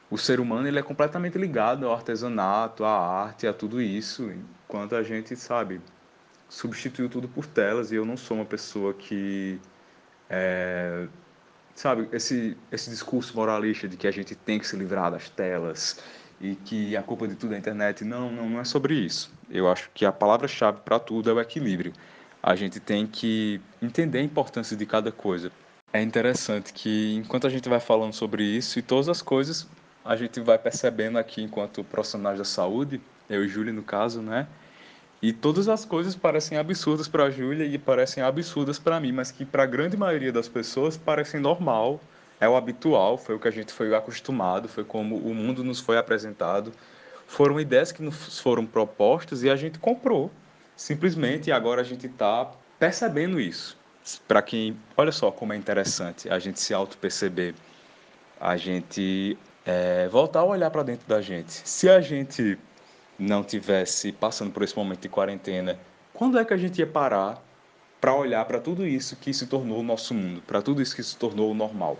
o 0.09 0.17
ser 0.17 0.39
humano 0.39 0.67
ele 0.67 0.79
é 0.79 0.83
completamente 0.83 1.37
ligado 1.37 1.85
ao 1.87 1.93
artesanato, 1.93 2.83
à 2.83 2.91
arte, 2.91 3.47
a 3.47 3.53
tudo 3.53 3.81
isso, 3.81 4.31
enquanto 4.65 4.95
a 4.95 5.03
gente, 5.03 5.35
sabe, 5.35 5.81
substituiu 6.47 7.09
tudo 7.09 7.27
por 7.27 7.45
telas 7.45 7.91
e 7.91 7.95
eu 7.95 8.05
não 8.05 8.15
sou 8.15 8.37
uma 8.37 8.45
pessoa 8.45 8.93
que 8.93 9.59
é, 10.29 11.07
sabe, 11.73 12.07
esse, 12.11 12.55
esse 12.71 12.89
discurso 12.89 13.35
moralista 13.35 13.87
de 13.87 13.97
que 13.97 14.07
a 14.07 14.11
gente 14.11 14.35
tem 14.35 14.59
que 14.59 14.67
se 14.67 14.75
livrar 14.75 15.11
das 15.11 15.29
telas 15.29 15.99
e 16.39 16.55
que 16.55 16.95
a 16.95 17.03
culpa 17.03 17.27
de 17.27 17.35
tudo 17.35 17.53
é 17.53 17.55
a 17.55 17.59
internet, 17.59 18.03
não, 18.03 18.31
não, 18.31 18.49
não 18.49 18.59
é 18.59 18.63
sobre 18.63 18.93
isso. 18.93 19.31
Eu 19.49 19.69
acho 19.69 19.89
que 19.93 20.05
a 20.05 20.11
palavra-chave 20.11 20.79
para 20.83 20.99
tudo 20.99 21.29
é 21.29 21.33
o 21.33 21.39
equilíbrio. 21.39 21.93
A 22.41 22.55
gente 22.55 22.79
tem 22.79 23.07
que 23.07 23.59
entender 23.81 24.19
a 24.19 24.23
importância 24.23 24.75
de 24.75 24.85
cada 24.85 25.11
coisa. 25.11 25.51
É 25.91 26.01
interessante 26.01 26.73
que 26.73 27.15
enquanto 27.15 27.47
a 27.47 27.49
gente 27.49 27.69
vai 27.69 27.79
falando 27.79 28.13
sobre 28.13 28.43
isso 28.43 28.77
e 28.77 28.81
todas 28.81 29.07
as 29.07 29.21
coisas, 29.21 29.67
a 30.03 30.15
gente 30.15 30.39
vai 30.39 30.57
percebendo 30.57 31.17
aqui 31.17 31.41
enquanto 31.41 31.83
profissionais 31.83 32.37
da 32.37 32.45
saúde, 32.45 33.01
eu 33.29 33.43
e 33.43 33.47
Júlia 33.47 33.73
no 33.73 33.81
caso, 33.81 34.21
né? 34.21 34.47
E 35.21 35.33
todas 35.33 35.67
as 35.67 35.85
coisas 35.85 36.15
parecem 36.15 36.57
absurdas 36.57 37.07
para 37.07 37.23
a 37.23 37.31
Júlia 37.31 37.65
e 37.65 37.77
parecem 37.79 38.21
absurdas 38.21 38.77
para 38.77 38.99
mim, 38.99 39.11
mas 39.11 39.31
que 39.31 39.43
para 39.45 39.63
a 39.63 39.65
grande 39.65 39.97
maioria 39.97 40.31
das 40.31 40.47
pessoas 40.47 40.97
parecem 40.97 41.39
normal, 41.39 41.99
é 42.39 42.47
o 42.47 42.55
habitual, 42.55 43.17
foi 43.17 43.35
o 43.35 43.39
que 43.39 43.47
a 43.47 43.51
gente 43.51 43.71
foi 43.71 43.93
acostumado, 43.95 44.67
foi 44.67 44.83
como 44.83 45.15
o 45.15 45.33
mundo 45.33 45.63
nos 45.63 45.79
foi 45.79 45.97
apresentado. 45.97 46.71
Foram 47.27 47.59
ideias 47.59 47.91
que 47.91 48.01
nos 48.01 48.39
foram 48.39 48.65
propostas 48.65 49.43
e 49.43 49.49
a 49.49 49.55
gente 49.55 49.79
comprou, 49.79 50.31
simplesmente, 50.75 51.49
e 51.49 51.51
agora 51.51 51.81
a 51.81 51.83
gente 51.83 52.07
está 52.07 52.51
percebendo 52.77 53.39
isso. 53.39 53.77
Para 54.27 54.41
quem, 54.41 54.77
olha 54.95 55.11
só 55.11 55.31
como 55.31 55.53
é 55.53 55.55
interessante 55.55 56.29
a 56.29 56.37
gente 56.37 56.59
se 56.59 56.73
auto-perceber, 56.73 57.55
a 58.39 58.55
gente 58.55 59.37
é, 59.65 60.07
voltar 60.07 60.41
a 60.41 60.45
olhar 60.45 60.69
para 60.69 60.83
dentro 60.83 61.07
da 61.07 61.21
gente. 61.21 61.67
Se 61.67 61.89
a 61.89 61.99
gente 61.99 62.57
não 63.17 63.43
tivesse 63.43 64.11
passando 64.11 64.51
por 64.51 64.61
esse 64.61 64.77
momento 64.77 65.01
de 65.01 65.09
quarentena, 65.09 65.79
quando 66.13 66.37
é 66.37 66.45
que 66.45 66.53
a 66.53 66.57
gente 66.57 66.77
ia 66.79 66.87
parar 66.87 67.41
para 67.99 68.13
olhar 68.13 68.45
para 68.45 68.59
tudo 68.59 68.85
isso 68.85 69.15
que 69.15 69.33
se 69.33 69.47
tornou 69.47 69.79
o 69.79 69.83
nosso 69.83 70.13
mundo, 70.13 70.43
para 70.45 70.61
tudo 70.61 70.81
isso 70.81 70.95
que 70.95 71.01
se 71.01 71.17
tornou 71.17 71.49
o 71.49 71.55
normal? 71.55 71.97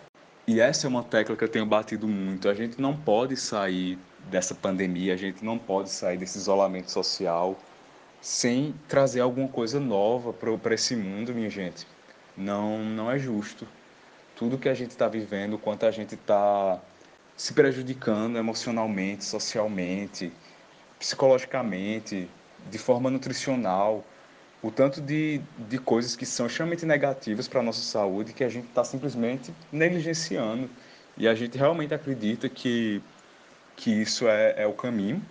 E 0.47 0.59
essa 0.59 0.85
é 0.85 0.87
uma 0.87 1.03
tecla 1.03 1.35
que 1.35 1.43
eu 1.43 1.49
tenho 1.49 1.65
batido 1.65 2.07
muito. 2.07 2.47
A 2.47 2.53
gente 2.53 2.79
não 2.79 2.95
pode 2.95 3.35
sair 3.35 3.97
dessa 4.29 4.53
pandemia, 4.53 5.13
a 5.13 5.17
gente 5.17 5.43
não 5.43 5.57
pode 5.57 5.89
sair 5.89 6.17
desse 6.17 6.37
isolamento 6.37 6.91
social 6.91 7.57
sem 8.21 8.73
trazer 8.87 9.21
alguma 9.21 9.47
coisa 9.47 9.79
nova 9.79 10.33
para 10.33 10.73
esse 10.75 10.95
mundo, 10.95 11.33
minha 11.33 11.49
gente. 11.49 11.87
Não, 12.37 12.79
não 12.79 13.09
é 13.09 13.17
justo. 13.17 13.67
Tudo 14.35 14.57
que 14.57 14.69
a 14.69 14.73
gente 14.73 14.91
está 14.91 15.07
vivendo, 15.07 15.57
quanto 15.57 15.85
a 15.85 15.91
gente 15.91 16.13
está 16.13 16.79
se 17.35 17.53
prejudicando 17.53 18.37
emocionalmente, 18.37 19.25
socialmente, 19.25 20.31
psicologicamente, 20.99 22.29
de 22.69 22.77
forma 22.77 23.09
nutricional, 23.09 24.03
o 24.65 24.71
tanto 24.71 24.99
de, 24.99 25.39
de 25.69 25.77
coisas 25.77 26.15
que 26.15 26.25
são 26.25 26.47
extremamente 26.47 26.87
negativas 26.87 27.47
para 27.47 27.59
a 27.59 27.63
nossa 27.63 27.81
saúde 27.81 28.33
que 28.33 28.43
a 28.43 28.49
gente 28.49 28.67
está 28.67 28.83
simplesmente 28.83 29.53
negligenciando. 29.71 30.67
E 31.15 31.27
a 31.27 31.35
gente 31.35 31.55
realmente 31.55 31.93
acredita 31.93 32.49
que, 32.49 32.99
que 33.75 33.91
isso 33.91 34.27
é, 34.27 34.63
é 34.63 34.65
o 34.65 34.73
caminho. 34.73 35.21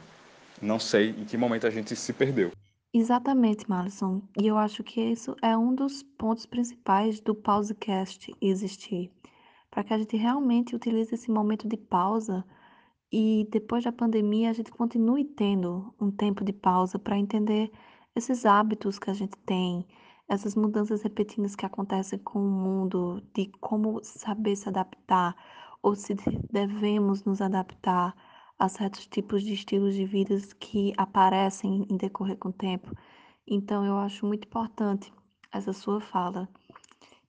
Não 0.62 0.78
sei 0.78 1.11
em 1.11 1.24
que 1.24 1.37
momento 1.37 1.66
a 1.66 1.70
gente 1.70 1.97
se 1.97 2.12
perdeu. 2.12 2.53
Exatamente, 2.93 3.68
Malisson. 3.68 4.22
E 4.41 4.47
eu 4.47 4.57
acho 4.57 4.85
que 4.85 5.01
isso 5.01 5.35
é 5.43 5.59
um 5.59 5.74
dos 5.74 6.05
pontos 6.16 6.47
principais 6.47 7.18
do 7.18 7.35
Pausecast 7.35 8.32
existir. 8.41 9.11
Para 9.68 9.82
que 9.82 9.93
a 9.93 9.99
gente 9.99 10.16
realmente 10.16 10.76
utilize 10.76 11.12
esse 11.12 11.28
momento 11.28 11.66
de 11.66 11.76
pausa 11.76 12.45
e 13.11 13.49
depois 13.51 13.82
da 13.82 13.91
pandemia 13.91 14.51
a 14.51 14.53
gente 14.53 14.70
continue 14.70 15.24
tendo 15.24 15.93
um 16.01 16.12
tempo 16.12 16.45
de 16.45 16.53
pausa 16.53 17.01
para 17.01 17.18
entender 17.18 17.72
esses 18.15 18.47
hábitos 18.47 18.99
que 18.99 19.11
a 19.11 19.15
gente 19.15 19.37
tem, 19.39 19.87
essas 20.29 20.55
mudanças 20.55 21.03
repetidas 21.03 21.55
que 21.55 21.67
acontecem 21.67 22.19
com 22.19 22.39
o 22.39 22.51
mundo, 22.51 23.23
de 23.35 23.47
como 23.61 24.03
saber 24.03 24.57
se 24.57 24.69
adaptar 24.69 25.37
ou 25.83 25.95
se 25.95 26.15
devemos 26.51 27.25
nos 27.25 27.41
adaptar 27.41 28.15
a 28.59 28.69
certos 28.69 29.07
tipos 29.07 29.43
de 29.43 29.53
estilos 29.53 29.95
de 29.95 30.05
vida 30.07 30.37
que 30.59 30.93
aparecem 30.97 31.87
em 31.91 31.97
decorrer 31.97 32.39
com 32.39 32.49
o 32.49 32.53
tempo. 32.53 32.91
Então, 33.47 33.85
eu 33.85 33.99
acho 33.99 34.27
muito 34.27 34.47
importante 34.47 35.12
essa 35.53 35.73
sua 35.73 36.01
fala. 36.01 36.49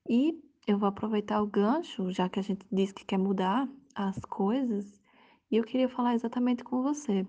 E 0.07 0.39
eu 0.67 0.77
vou 0.77 0.87
aproveitar 0.87 1.41
o 1.41 1.47
gancho, 1.47 2.11
já 2.11 2.29
que 2.29 2.39
a 2.39 2.43
gente 2.43 2.65
disse 2.71 2.93
que 2.93 3.05
quer 3.05 3.17
mudar 3.17 3.67
as 3.93 4.19
coisas, 4.19 5.01
e 5.51 5.57
eu 5.57 5.63
queria 5.63 5.89
falar 5.89 6.15
exatamente 6.15 6.63
com 6.63 6.81
você. 6.81 7.25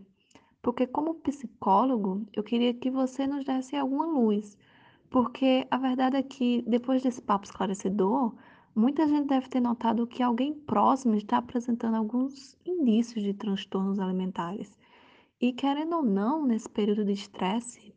Porque, 0.66 0.84
como 0.84 1.14
psicólogo, 1.14 2.26
eu 2.32 2.42
queria 2.42 2.74
que 2.74 2.90
você 2.90 3.24
nos 3.24 3.44
desse 3.44 3.76
alguma 3.76 4.04
luz. 4.04 4.58
Porque 5.08 5.64
a 5.70 5.78
verdade 5.78 6.16
é 6.16 6.24
que, 6.24 6.64
depois 6.66 7.04
desse 7.04 7.22
papo 7.22 7.44
esclarecedor, 7.44 8.34
muita 8.74 9.06
gente 9.06 9.28
deve 9.28 9.48
ter 9.48 9.60
notado 9.60 10.08
que 10.08 10.24
alguém 10.24 10.52
próximo 10.52 11.14
está 11.14 11.36
apresentando 11.36 11.94
alguns 11.94 12.58
indícios 12.66 13.22
de 13.22 13.32
transtornos 13.32 14.00
alimentares. 14.00 14.76
E, 15.40 15.52
querendo 15.52 15.98
ou 15.98 16.02
não, 16.02 16.44
nesse 16.44 16.68
período 16.68 17.04
de 17.04 17.12
estresse, 17.12 17.94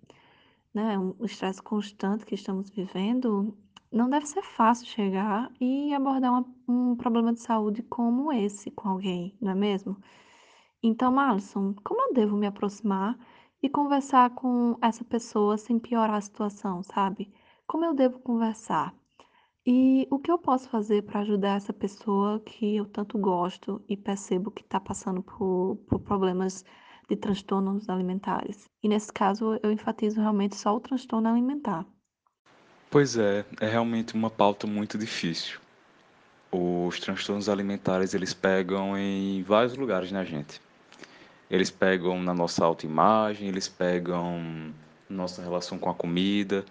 né, 0.72 0.96
o 1.00 1.26
estresse 1.26 1.64
constante 1.64 2.24
que 2.24 2.36
estamos 2.36 2.70
vivendo, 2.70 3.58
não 3.92 4.08
deve 4.08 4.28
ser 4.28 4.44
fácil 4.44 4.86
chegar 4.86 5.52
e 5.60 5.92
abordar 5.92 6.32
uma, 6.34 6.46
um 6.68 6.96
problema 6.96 7.34
de 7.34 7.40
saúde 7.40 7.82
como 7.82 8.32
esse 8.32 8.70
com 8.70 8.90
alguém, 8.90 9.36
não 9.42 9.54
é 9.54 9.56
mesmo? 9.56 9.98
Então, 10.82 11.20
Alisson, 11.20 11.76
como 11.84 12.02
eu 12.02 12.14
devo 12.14 12.38
me 12.38 12.48
aproximar 12.48 13.18
e 13.62 13.68
conversar 13.68 14.30
com 14.30 14.78
essa 14.82 15.04
pessoa 15.04 15.58
sem 15.58 15.78
piorar 15.78 16.16
a 16.16 16.22
situação, 16.22 16.82
sabe? 16.82 17.34
Como 17.68 17.84
eu 17.84 17.94
devo 17.94 18.20
conversar? 18.20 18.96
E 19.66 20.08
o 20.10 20.18
que 20.18 20.32
eu 20.32 20.38
posso 20.38 20.70
fazer 20.70 21.04
para 21.04 21.20
ajudar 21.20 21.58
essa 21.58 21.74
pessoa 21.74 22.40
que 22.40 22.78
eu 22.78 22.86
tanto 22.86 23.18
gosto 23.18 23.84
e 23.90 23.98
percebo 23.98 24.50
que 24.50 24.62
está 24.62 24.80
passando 24.80 25.22
por, 25.22 25.78
por 25.88 26.00
problemas 26.00 26.64
de 27.10 27.18
transtornos 27.18 27.90
alimentares? 27.90 28.70
E 28.82 28.88
nesse 28.88 29.12
caso, 29.12 29.60
eu 29.62 29.72
enfatizo 29.74 30.22
realmente 30.22 30.56
só 30.56 30.74
o 30.74 30.80
transtorno 30.80 31.28
alimentar. 31.28 31.86
Pois 32.90 33.18
é, 33.18 33.46
é 33.60 33.68
realmente 33.68 34.16
uma 34.16 34.30
pauta 34.30 34.66
muito 34.66 34.98
difícil. 34.98 35.60
Os 36.52 37.00
transtornos 37.02 37.50
alimentares, 37.50 38.14
eles 38.14 38.34
pegam 38.34 38.98
em 38.98 39.44
vários 39.44 39.76
lugares 39.76 40.12
na 40.12 40.24
gente. 40.24 40.60
Eles 41.50 41.72
pegam 41.72 42.22
na 42.22 42.34
nossa 42.34 42.64
autoimagem, 42.64 43.48
eles 43.48 43.68
pegam 43.68 44.72
nossa 45.10 45.42
relação 45.42 45.80
com 45.80 45.90
a 45.90 45.96
comida, 45.96 46.64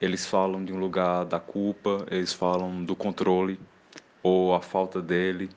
eles 0.00 0.26
falam 0.26 0.64
de 0.64 0.72
um 0.72 0.78
lugar 0.78 1.24
da 1.24 1.38
culpa, 1.38 2.04
eles 2.10 2.32
falam 2.32 2.84
do 2.84 2.96
controle 2.96 3.60
ou 4.22 4.54
a 4.54 4.60
falta 4.60 5.00
dele, 5.00 5.48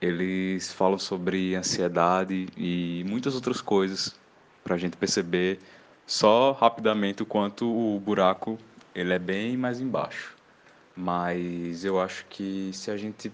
eles 0.00 0.72
falam 0.72 0.98
sobre 0.98 1.54
ansiedade 1.54 2.46
e 2.56 3.04
muitas 3.08 3.34
outras 3.34 3.60
coisas 3.60 4.14
para 4.62 4.74
a 4.74 4.78
gente 4.78 4.96
perceber 4.96 5.58
só 6.06 6.52
rapidamente 6.52 7.22
o 7.22 7.26
quanto 7.26 7.66
o 7.66 7.98
buraco 7.98 8.58
ele 8.94 9.12
é 9.12 9.18
bem 9.18 9.56
mais 9.56 9.80
embaixo. 9.80 10.36
Mas 10.96 11.84
eu 11.84 12.00
acho 12.00 12.24
que 12.26 12.70
se 12.72 12.90
a 12.90 12.96
gente 12.96 13.32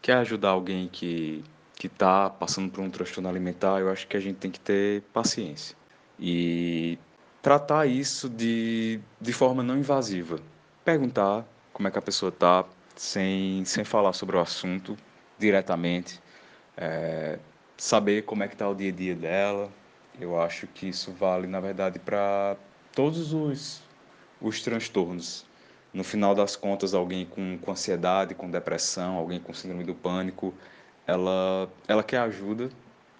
quer 0.00 0.18
ajudar 0.18 0.50
alguém 0.50 0.88
que 0.88 1.42
que 1.82 1.88
está 1.88 2.30
passando 2.30 2.70
por 2.70 2.80
um 2.80 2.88
transtorno 2.88 3.28
alimentar, 3.28 3.80
eu 3.80 3.90
acho 3.90 4.06
que 4.06 4.16
a 4.16 4.20
gente 4.20 4.36
tem 4.36 4.52
que 4.52 4.60
ter 4.60 5.02
paciência 5.12 5.76
e 6.16 6.96
tratar 7.42 7.86
isso 7.86 8.28
de, 8.28 9.00
de 9.20 9.32
forma 9.32 9.64
não 9.64 9.76
invasiva. 9.76 10.38
Perguntar 10.84 11.44
como 11.72 11.88
é 11.88 11.90
que 11.90 11.98
a 11.98 12.02
pessoa 12.02 12.28
está, 12.28 12.64
sem, 12.94 13.64
sem 13.64 13.82
falar 13.82 14.12
sobre 14.12 14.36
o 14.36 14.38
assunto 14.38 14.96
diretamente, 15.36 16.20
é, 16.76 17.40
saber 17.76 18.22
como 18.26 18.44
é 18.44 18.46
que 18.46 18.54
está 18.54 18.68
o 18.68 18.76
dia 18.76 18.90
a 18.90 18.94
dia 18.94 19.16
dela. 19.16 19.68
Eu 20.20 20.40
acho 20.40 20.68
que 20.68 20.88
isso 20.88 21.10
vale, 21.10 21.48
na 21.48 21.58
verdade, 21.58 21.98
para 21.98 22.56
todos 22.92 23.32
os, 23.32 23.82
os 24.40 24.62
transtornos. 24.62 25.44
No 25.92 26.04
final 26.04 26.32
das 26.32 26.54
contas, 26.54 26.94
alguém 26.94 27.26
com, 27.26 27.58
com 27.58 27.72
ansiedade, 27.72 28.36
com 28.36 28.48
depressão, 28.48 29.16
alguém 29.16 29.40
com 29.40 29.52
síndrome 29.52 29.82
do 29.82 29.96
pânico, 29.96 30.54
ela, 31.06 31.70
ela 31.88 32.02
quer 32.02 32.18
ajuda, 32.18 32.70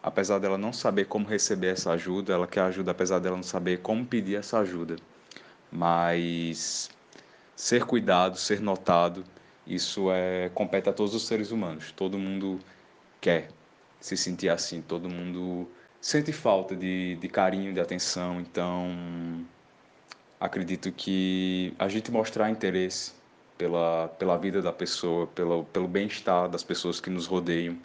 apesar 0.02 0.38
dela 0.38 0.58
não 0.58 0.72
saber 0.72 1.06
como 1.06 1.26
receber 1.26 1.68
essa 1.68 1.92
ajuda, 1.92 2.32
ela 2.32 2.46
quer 2.46 2.62
ajuda 2.62 2.90
apesar 2.90 3.18
dela 3.18 3.36
não 3.36 3.42
saber 3.42 3.78
como 3.80 4.04
pedir 4.04 4.36
essa 4.36 4.58
ajuda. 4.58 4.96
Mas 5.70 6.90
ser 7.56 7.84
cuidado, 7.84 8.36
ser 8.36 8.60
notado, 8.60 9.24
isso 9.66 10.10
é 10.10 10.50
compete 10.54 10.88
a 10.88 10.92
todos 10.92 11.14
os 11.14 11.26
seres 11.26 11.50
humanos. 11.50 11.92
Todo 11.92 12.18
mundo 12.18 12.60
quer 13.20 13.48
se 14.00 14.16
sentir 14.16 14.48
assim, 14.48 14.82
todo 14.82 15.08
mundo 15.08 15.68
sente 16.00 16.32
falta 16.32 16.74
de, 16.76 17.16
de 17.16 17.28
carinho, 17.28 17.72
de 17.72 17.80
atenção. 17.80 18.40
Então, 18.40 19.46
acredito 20.40 20.90
que 20.92 21.74
a 21.78 21.88
gente 21.88 22.10
mostrar 22.10 22.50
interesse 22.50 23.12
pela, 23.62 24.08
pela 24.18 24.36
vida 24.36 24.60
da 24.60 24.72
pessoa, 24.72 25.28
pelo, 25.28 25.62
pelo 25.66 25.86
bem-estar 25.86 26.48
das 26.48 26.64
pessoas 26.64 26.98
que 27.00 27.08
nos 27.08 27.26
rodeiam. 27.26 27.78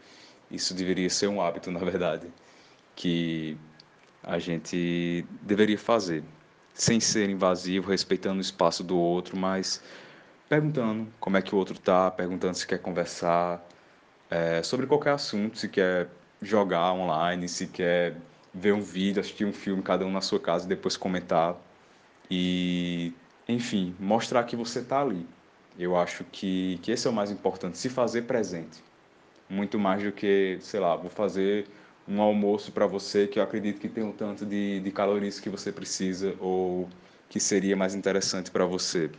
Isso 0.49 0.73
deveria 0.73 1.07
ser 1.07 1.28
um 1.28 1.39
hábito, 1.39 1.69
na 1.71 1.80
verdade, 1.80 2.28
que 2.95 3.55
a 4.23 4.39
gente 4.39 5.23
deveria 5.43 5.78
fazer, 5.78 6.23
sem 6.73 6.99
ser 6.99 7.30
invasivo, 7.30 7.91
respeitando 7.91 8.39
o 8.39 8.41
espaço 8.41 8.84
do 8.84 8.97
outro, 8.97 9.38
mas 9.38 9.84
perguntando 10.49 11.07
como 11.19 11.38
é 11.38 11.43
que 11.43 11.53
o 11.53 11.57
outro 11.59 11.75
está, 11.75 12.09
perguntando 12.09 12.55
se 12.55 12.65
quer 12.65 12.80
conversar 12.80 13.63
é, 14.32 14.63
sobre 14.63 14.88
qualquer 14.88 15.11
assunto, 15.11 15.59
se 15.59 15.69
quer 15.69 16.09
jogar 16.41 16.91
online, 16.93 17.47
se 17.47 17.67
quer 17.67 18.17
ver 18.51 18.73
um 18.73 18.82
vídeo, 18.82 19.19
assistir 19.19 19.45
um 19.45 19.53
filme, 19.53 19.84
cada 19.84 20.03
um 20.07 20.11
na 20.11 20.21
sua 20.21 20.39
casa 20.39 20.65
e 20.65 20.69
depois 20.69 20.97
comentar. 20.97 21.55
E, 22.32 23.13
enfim, 23.47 23.95
mostrar 23.99 24.43
que 24.43 24.55
você 24.55 24.80
está 24.80 25.01
ali, 25.01 25.25
Eu 25.78 25.95
acho 25.95 26.23
que, 26.25 26.80
que 26.82 26.91
esse 26.91 27.07
é 27.07 27.09
o 27.09 27.13
mais 27.13 27.32
importante, 27.32 27.78
se 27.78 27.89
fazer 27.89 28.23
presente. 28.23 28.84
Muito 29.49 29.78
mais 29.78 30.03
do 30.03 30.11
que, 30.11 30.57
sei 30.61 30.80
lá, 30.80 30.95
vou 30.95 31.09
fazer 31.09 31.67
um 32.07 32.21
almoço 32.21 32.71
para 32.71 32.88
você 32.88 33.28
que 33.28 33.39
eu 33.39 33.43
acredito 33.43 33.80
que 33.80 33.88
tem 33.88 34.03
um 34.03 34.11
tanto 34.11 34.45
de, 34.45 34.80
de 34.80 34.91
calorias 34.91 35.39
que 35.39 35.49
você 35.49 35.71
precisa 35.71 36.36
ou 36.39 36.89
que 37.30 37.39
seria 37.39 37.75
mais 37.75 37.93
interessante 37.93 38.49
para 38.49 38.65
você. 38.65 39.11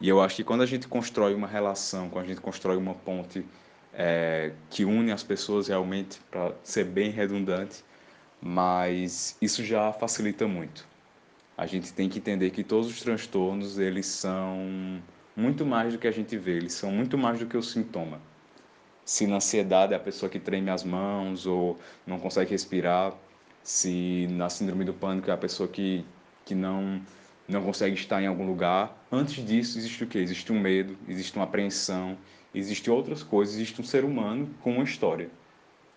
E 0.00 0.08
eu 0.08 0.20
acho 0.20 0.36
que 0.36 0.44
quando 0.44 0.62
a 0.62 0.66
gente 0.66 0.88
constrói 0.88 1.34
uma 1.34 1.46
relação, 1.46 2.08
quando 2.08 2.24
a 2.24 2.28
gente 2.28 2.40
constrói 2.40 2.76
uma 2.76 2.94
ponte 2.94 3.44
é, 3.92 4.52
que 4.70 4.84
une 4.84 5.12
as 5.12 5.22
pessoas 5.22 5.68
realmente, 5.68 6.20
para 6.30 6.54
ser 6.62 6.84
bem 6.84 7.10
redundante, 7.10 7.84
mas 8.40 9.36
isso 9.42 9.64
já 9.64 9.92
facilita 9.92 10.46
muito. 10.48 10.88
A 11.56 11.66
gente 11.66 11.92
tem 11.92 12.08
que 12.08 12.18
entender 12.18 12.50
que 12.50 12.64
todos 12.64 12.88
os 12.88 13.02
transtornos, 13.02 13.78
eles 13.78 14.06
são 14.06 15.02
muito 15.40 15.64
mais 15.66 15.92
do 15.92 15.98
que 15.98 16.06
a 16.06 16.12
gente 16.12 16.36
vê, 16.36 16.52
eles 16.56 16.74
são 16.74 16.90
muito 16.92 17.16
mais 17.18 17.38
do 17.38 17.46
que 17.46 17.56
o 17.56 17.62
sintoma. 17.62 18.20
Se 19.04 19.26
na 19.26 19.36
ansiedade 19.36 19.92
é 19.94 19.96
a 19.96 20.00
pessoa 20.00 20.30
que 20.30 20.38
treme 20.38 20.70
as 20.70 20.84
mãos 20.84 21.46
ou 21.46 21.78
não 22.06 22.18
consegue 22.18 22.50
respirar, 22.50 23.14
se 23.62 24.26
na 24.30 24.48
síndrome 24.48 24.84
do 24.84 24.92
pânico 24.94 25.30
é 25.30 25.34
a 25.34 25.36
pessoa 25.36 25.68
que, 25.68 26.04
que 26.44 26.54
não 26.54 27.00
não 27.48 27.62
consegue 27.62 27.96
estar 27.96 28.22
em 28.22 28.26
algum 28.26 28.46
lugar. 28.46 28.96
Antes 29.10 29.44
disso, 29.44 29.76
existe 29.76 30.04
o 30.04 30.06
quê? 30.06 30.18
Existe 30.18 30.52
um 30.52 30.60
medo, 30.60 30.96
existe 31.08 31.34
uma 31.34 31.44
apreensão, 31.44 32.16
existe 32.54 32.88
outras 32.90 33.24
coisas, 33.24 33.56
existe 33.56 33.80
um 33.80 33.84
ser 33.84 34.04
humano 34.04 34.48
com 34.62 34.74
uma 34.74 34.84
história. 34.84 35.28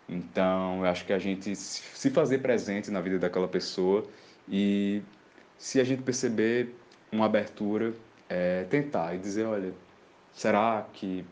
Então, 0.09 0.79
eu 0.79 0.85
acho 0.85 1.05
que 1.05 1.13
a 1.13 1.19
gente 1.19 1.55
se 1.55 2.09
fazer 2.09 2.39
presente 2.39 2.91
na 2.91 2.99
vida 3.01 3.19
daquela 3.19 3.47
pessoa 3.47 4.05
e 4.49 5.01
se 5.57 5.79
a 5.79 5.83
gente 5.83 6.01
perceber 6.01 6.75
uma 7.11 7.25
abertura, 7.25 7.93
é, 8.33 8.63
tentar 8.63 9.13
e 9.13 9.19
dizer, 9.19 9.45
olha, 9.45 9.71
será 10.33 10.87
que, 10.91 11.23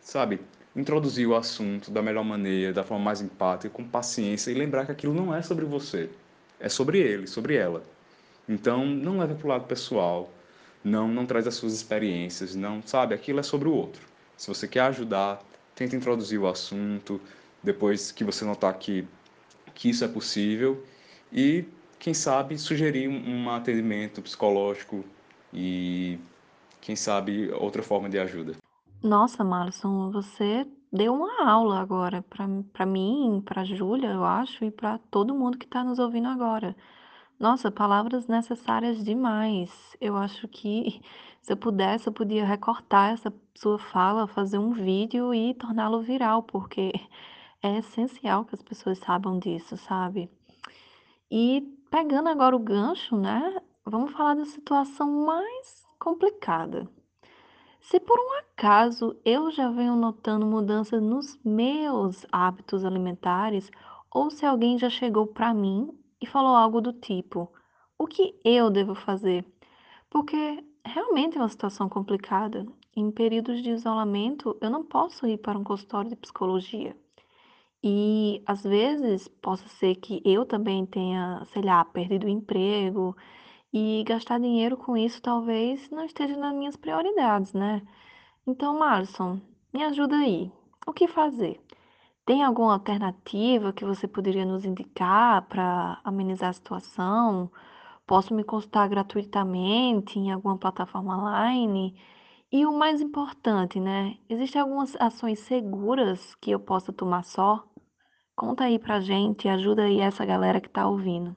sabe, 0.00 0.40
introduzir 0.74 1.24
o 1.28 1.36
assunto 1.36 1.88
da 1.88 2.02
melhor 2.02 2.24
maneira, 2.24 2.72
da 2.72 2.82
forma 2.82 3.04
mais 3.04 3.20
empática, 3.20 3.72
com 3.72 3.84
paciência 3.84 4.50
e 4.50 4.54
lembrar 4.54 4.84
que 4.84 4.90
aquilo 4.90 5.14
não 5.14 5.32
é 5.32 5.40
sobre 5.40 5.64
você, 5.64 6.10
é 6.58 6.68
sobre 6.68 6.98
ele, 6.98 7.28
sobre 7.28 7.54
ela. 7.54 7.84
Então, 8.48 8.84
não 8.84 9.18
leve 9.18 9.36
para 9.36 9.46
o 9.46 9.48
lado 9.48 9.66
pessoal, 9.66 10.32
não, 10.82 11.06
não 11.06 11.26
traz 11.26 11.46
as 11.46 11.54
suas 11.54 11.72
experiências, 11.72 12.56
não, 12.56 12.82
sabe? 12.82 13.14
Aquilo 13.14 13.38
é 13.38 13.42
sobre 13.44 13.68
o 13.68 13.72
outro. 13.72 14.02
Se 14.36 14.48
você 14.48 14.66
quer 14.66 14.80
ajudar, 14.80 15.40
tenta 15.76 15.94
introduzir 15.94 16.40
o 16.40 16.48
assunto, 16.48 17.20
depois 17.62 18.10
que 18.10 18.24
você 18.24 18.44
notar 18.44 18.74
que, 18.78 19.06
que 19.74 19.90
isso 19.90 20.04
é 20.04 20.08
possível 20.08 20.84
e, 21.32 21.64
quem 22.00 22.14
sabe, 22.14 22.58
sugerir 22.58 23.08
um 23.08 23.48
atendimento 23.48 24.20
psicológico 24.22 25.04
e, 25.52 26.18
quem 26.88 26.96
sabe, 26.96 27.52
outra 27.52 27.82
forma 27.82 28.08
de 28.08 28.18
ajuda. 28.18 28.56
Nossa, 29.02 29.44
Marlon, 29.44 30.10
você 30.10 30.66
deu 30.90 31.12
uma 31.12 31.46
aula 31.46 31.80
agora 31.80 32.22
para 32.22 32.86
mim, 32.86 33.42
para 33.44 33.60
a 33.60 33.64
Júlia, 33.64 34.08
eu 34.08 34.24
acho, 34.24 34.64
e 34.64 34.70
para 34.70 34.96
todo 35.10 35.34
mundo 35.34 35.58
que 35.58 35.66
está 35.66 35.84
nos 35.84 35.98
ouvindo 35.98 36.28
agora. 36.28 36.74
Nossa, 37.38 37.70
palavras 37.70 38.26
necessárias 38.26 39.04
demais. 39.04 39.70
Eu 40.00 40.16
acho 40.16 40.48
que 40.48 41.02
se 41.42 41.52
eu 41.52 41.58
pudesse, 41.58 42.08
eu 42.08 42.12
podia 42.12 42.46
recortar 42.46 43.12
essa 43.12 43.30
sua 43.54 43.78
fala, 43.78 44.26
fazer 44.26 44.56
um 44.56 44.72
vídeo 44.72 45.34
e 45.34 45.52
torná-lo 45.52 46.00
viral, 46.00 46.42
porque 46.42 46.90
é 47.62 47.76
essencial 47.76 48.46
que 48.46 48.54
as 48.54 48.62
pessoas 48.62 48.96
saibam 48.96 49.38
disso, 49.38 49.76
sabe? 49.76 50.30
E 51.30 51.70
pegando 51.90 52.30
agora 52.30 52.56
o 52.56 52.58
gancho, 52.58 53.14
né? 53.14 53.60
Vamos 53.84 54.10
falar 54.12 54.36
da 54.36 54.46
situação 54.46 55.26
mais 55.26 55.77
complicada. 55.98 56.88
Se 57.80 57.98
por 58.00 58.18
um 58.18 58.38
acaso 58.38 59.16
eu 59.24 59.50
já 59.50 59.70
venho 59.70 59.96
notando 59.96 60.46
mudanças 60.46 61.02
nos 61.02 61.38
meus 61.44 62.26
hábitos 62.30 62.84
alimentares, 62.84 63.70
ou 64.10 64.30
se 64.30 64.44
alguém 64.44 64.78
já 64.78 64.90
chegou 64.90 65.26
para 65.26 65.54
mim 65.54 65.88
e 66.20 66.26
falou 66.26 66.54
algo 66.54 66.80
do 66.80 66.92
tipo: 66.92 67.50
o 67.98 68.06
que 68.06 68.38
eu 68.44 68.70
devo 68.70 68.94
fazer? 68.94 69.44
Porque 70.10 70.64
realmente 70.84 71.36
é 71.36 71.40
uma 71.40 71.48
situação 71.48 71.88
complicada. 71.88 72.66
Em 72.96 73.10
períodos 73.12 73.62
de 73.62 73.70
isolamento, 73.70 74.56
eu 74.60 74.70
não 74.70 74.84
posso 74.84 75.26
ir 75.26 75.38
para 75.38 75.58
um 75.58 75.62
consultório 75.62 76.10
de 76.10 76.16
psicologia. 76.16 76.96
E 77.82 78.42
às 78.44 78.64
vezes 78.64 79.28
possa 79.28 79.68
ser 79.68 79.94
que 79.96 80.20
eu 80.24 80.44
também 80.44 80.84
tenha, 80.84 81.44
sei 81.52 81.62
lá, 81.62 81.84
perdido 81.84 82.26
o 82.26 82.30
emprego 82.30 83.16
e 83.72 84.04
gastar 84.06 84.38
dinheiro 84.40 84.76
com 84.76 84.96
isso 84.96 85.20
talvez 85.20 85.90
não 85.90 86.04
esteja 86.04 86.36
nas 86.36 86.54
minhas 86.54 86.76
prioridades, 86.76 87.52
né? 87.52 87.82
Então, 88.46 88.78
Marson, 88.78 89.40
me 89.72 89.84
ajuda 89.84 90.16
aí. 90.16 90.50
O 90.86 90.92
que 90.92 91.06
fazer? 91.06 91.60
Tem 92.24 92.42
alguma 92.44 92.74
alternativa 92.74 93.72
que 93.72 93.84
você 93.84 94.06
poderia 94.06 94.44
nos 94.44 94.64
indicar 94.64 95.42
para 95.48 96.00
amenizar 96.04 96.50
a 96.50 96.52
situação? 96.52 97.50
Posso 98.06 98.34
me 98.34 98.44
consultar 98.44 98.88
gratuitamente 98.88 100.18
em 100.18 100.30
alguma 100.30 100.58
plataforma 100.58 101.16
online? 101.16 101.94
E 102.50 102.64
o 102.66 102.72
mais 102.72 103.00
importante, 103.00 103.78
né? 103.78 104.16
Existem 104.28 104.60
algumas 104.60 104.96
ações 104.96 105.40
seguras 105.40 106.34
que 106.36 106.50
eu 106.50 106.60
possa 106.60 106.92
tomar 106.92 107.24
só? 107.24 107.64
Conta 108.34 108.64
aí 108.64 108.78
pra 108.78 109.00
gente, 109.00 109.48
ajuda 109.48 109.82
aí 109.84 110.00
essa 110.00 110.24
galera 110.24 110.60
que 110.60 110.70
tá 110.70 110.86
ouvindo. 110.88 111.36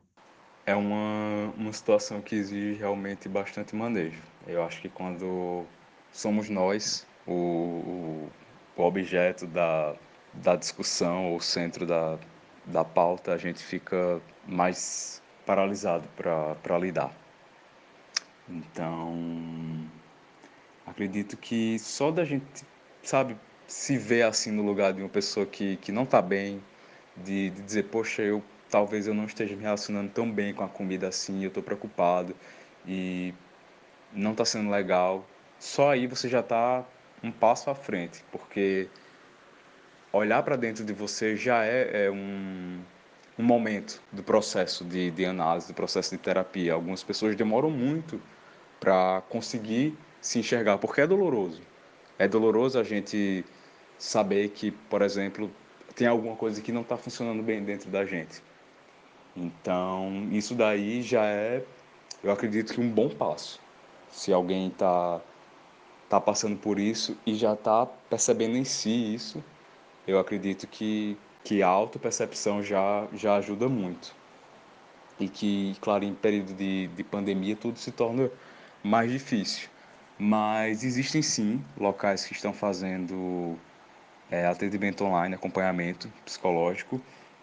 É 0.65 0.75
uma, 0.75 1.53
uma 1.57 1.73
situação 1.73 2.21
que 2.21 2.35
exige 2.35 2.73
realmente 2.73 3.27
bastante 3.27 3.75
manejo. 3.75 4.21
Eu 4.47 4.63
acho 4.63 4.81
que 4.81 4.89
quando 4.89 5.65
somos 6.11 6.49
nós 6.49 7.07
o, 7.25 7.33
o, 7.33 8.29
o 8.75 8.83
objeto 8.83 9.47
da, 9.47 9.95
da 10.33 10.55
discussão, 10.55 11.35
o 11.35 11.41
centro 11.41 11.85
da, 11.85 12.17
da 12.65 12.83
pauta, 12.83 13.33
a 13.33 13.37
gente 13.37 13.63
fica 13.63 14.21
mais 14.47 15.21
paralisado 15.45 16.07
para 16.15 16.77
lidar. 16.77 17.11
Então, 18.47 19.89
acredito 20.85 21.37
que 21.37 21.79
só 21.79 22.11
da 22.11 22.25
gente, 22.25 22.45
sabe, 23.01 23.37
se 23.67 23.97
ver 23.97 24.23
assim 24.23 24.51
no 24.51 24.63
lugar 24.63 24.93
de 24.93 25.01
uma 25.01 25.09
pessoa 25.09 25.45
que, 25.45 25.77
que 25.77 25.91
não 25.91 26.03
está 26.03 26.21
bem, 26.21 26.61
de, 27.15 27.49
de 27.49 27.61
dizer, 27.61 27.83
poxa, 27.83 28.21
eu 28.21 28.43
talvez 28.71 29.05
eu 29.05 29.13
não 29.13 29.25
esteja 29.25 29.55
me 29.55 29.61
relacionando 29.61 30.09
tão 30.09 30.31
bem 30.31 30.53
com 30.53 30.63
a 30.63 30.69
comida 30.69 31.09
assim, 31.09 31.43
eu 31.43 31.49
estou 31.49 31.61
preocupado 31.61 32.33
e 32.87 33.33
não 34.13 34.31
está 34.31 34.45
sendo 34.45 34.71
legal. 34.71 35.27
Só 35.59 35.91
aí 35.91 36.07
você 36.07 36.29
já 36.29 36.39
está 36.39 36.85
um 37.21 37.31
passo 37.31 37.69
à 37.69 37.75
frente, 37.75 38.23
porque 38.31 38.87
olhar 40.11 40.41
para 40.41 40.55
dentro 40.55 40.83
de 40.83 40.93
você 40.93 41.35
já 41.35 41.65
é, 41.65 42.05
é 42.05 42.11
um, 42.11 42.79
um 43.37 43.43
momento 43.43 44.01
do 44.11 44.23
processo 44.23 44.85
de, 44.85 45.11
de 45.11 45.25
análise, 45.25 45.67
do 45.67 45.73
processo 45.73 46.11
de 46.11 46.17
terapia. 46.17 46.73
Algumas 46.73 47.03
pessoas 47.03 47.35
demoram 47.35 47.69
muito 47.69 48.21
para 48.79 49.21
conseguir 49.29 49.95
se 50.21 50.39
enxergar, 50.39 50.77
porque 50.77 51.01
é 51.01 51.07
doloroso. 51.07 51.61
É 52.17 52.27
doloroso 52.27 52.79
a 52.79 52.83
gente 52.83 53.45
saber 53.97 54.49
que, 54.49 54.71
por 54.71 55.01
exemplo, 55.01 55.51
tem 55.93 56.07
alguma 56.07 56.35
coisa 56.35 56.61
que 56.61 56.71
não 56.71 56.81
está 56.81 56.97
funcionando 56.97 57.43
bem 57.43 57.63
dentro 57.63 57.89
da 57.89 58.05
gente. 58.05 58.41
Então, 59.35 60.27
isso 60.31 60.55
daí 60.55 61.01
já 61.01 61.25
é, 61.25 61.63
eu 62.23 62.31
acredito 62.31 62.73
que 62.73 62.81
um 62.81 62.89
bom 62.89 63.09
passo. 63.09 63.59
Se 64.09 64.31
alguém 64.33 64.67
está 64.67 65.21
tá 66.09 66.19
passando 66.19 66.57
por 66.57 66.77
isso 66.77 67.17
e 67.25 67.33
já 67.35 67.53
está 67.53 67.85
percebendo 67.85 68.57
em 68.57 68.65
si 68.65 69.13
isso, 69.13 69.43
eu 70.05 70.19
acredito 70.19 70.67
que, 70.67 71.17
que 71.43 71.63
a 71.63 71.67
autopercepção 71.67 72.61
já, 72.61 73.07
já 73.13 73.35
ajuda 73.35 73.69
muito. 73.69 74.13
E 75.19 75.29
que, 75.29 75.75
claro, 75.79 76.03
em 76.03 76.13
período 76.13 76.53
de, 76.53 76.87
de 76.87 77.03
pandemia 77.03 77.55
tudo 77.55 77.79
se 77.79 77.91
torna 77.91 78.29
mais 78.83 79.11
difícil. 79.11 79.69
Mas 80.17 80.83
existem 80.83 81.21
sim 81.21 81.63
locais 81.77 82.25
que 82.25 82.33
estão 82.33 82.53
fazendo 82.53 83.57
é, 84.29 84.45
atendimento 84.45 85.03
online, 85.03 85.35
acompanhamento 85.35 86.11
psicológico, 86.25 87.01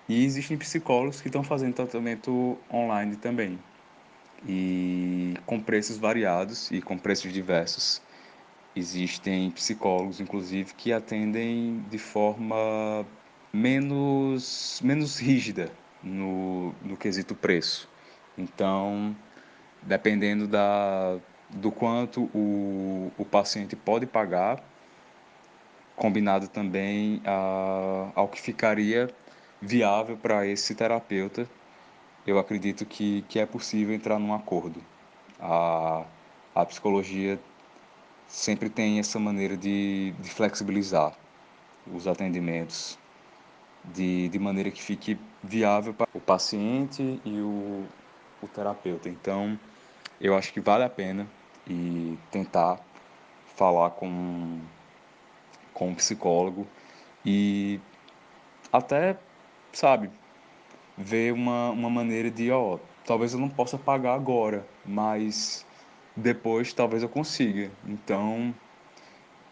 e 0.09 0.25
existem 0.25 0.57
psicólogos 0.57 1.21
que 1.21 1.29
estão 1.29 1.43
fazendo 1.43 1.75
tratamento 1.75 2.59
online 2.73 3.17
também, 3.17 3.59
e 4.47 5.35
com 5.45 5.61
preços 5.61 5.99
variados 5.99 6.71
e 6.71 6.81
com 6.81 6.97
preços 6.97 7.33
diversos. 7.33 8.01
Existem 8.75 9.51
psicólogos, 9.51 10.21
inclusive, 10.21 10.73
que 10.75 10.93
atendem 10.93 11.85
de 11.91 11.99
forma 11.99 13.05
menos, 13.53 14.81
menos 14.83 15.19
rígida 15.19 15.71
no, 16.03 16.73
no 16.83 16.97
quesito 16.97 17.35
preço. 17.35 17.89
Então, 18.37 19.17
dependendo 19.83 20.47
da, 20.47 21.19
do 21.51 21.73
quanto 21.73 22.31
o, 22.35 23.11
o 23.19 23.25
paciente 23.25 23.75
pode 23.75 24.07
pagar, 24.07 24.63
combinado 25.97 26.47
também 26.47 27.21
a, 27.25 28.13
ao 28.15 28.29
que 28.29 28.41
ficaria 28.41 29.11
viável 29.61 30.17
para 30.17 30.47
esse 30.47 30.75
terapeuta, 30.75 31.49
eu 32.27 32.39
acredito 32.39 32.85
que, 32.85 33.23
que 33.29 33.39
é 33.39 33.47
possível 33.47 33.95
entrar 33.95 34.19
num 34.19 34.35
acordo. 34.35 34.83
A, 35.41 36.05
a 36.55 36.65
psicologia 36.65 37.39
sempre 38.27 38.69
tem 38.69 38.99
essa 38.99 39.19
maneira 39.19 39.57
de, 39.57 40.13
de 40.21 40.31
flexibilizar 40.31 41.17
os 41.93 42.07
atendimentos 42.07 42.99
de, 43.95 44.29
de 44.29 44.39
maneira 44.39 44.71
que 44.71 44.83
fique 44.83 45.19
viável 45.43 45.95
para 45.95 46.09
o 46.13 46.21
paciente 46.21 47.21
e 47.25 47.41
o, 47.41 47.85
o 48.43 48.49
terapeuta. 48.49 49.09
Então, 49.09 49.59
eu 50.21 50.37
acho 50.37 50.53
que 50.53 50.61
vale 50.61 50.85
a 50.85 50.91
pena 50.91 51.27
e 51.67 52.19
tentar 52.31 52.79
falar 53.57 53.91
com, 53.91 54.61
com 55.73 55.89
um 55.89 55.95
psicólogo 55.95 56.67
e 57.25 57.81
até, 58.73 59.17
sabe, 59.73 60.11
ver 60.97 61.33
uma, 61.33 61.71
uma 61.71 61.91
maneira 61.91 62.31
de, 62.31 62.51
ó, 62.51 62.79
talvez 63.07 63.33
eu 63.33 63.41
não 63.41 63.49
possa 63.49 63.79
pagar 63.79 64.15
agora, 64.15 64.67
mas 64.85 65.65
depois 66.17 66.73
talvez 66.73 67.03
eu 67.03 67.09
consiga. 67.09 67.71
Então, 67.87 68.55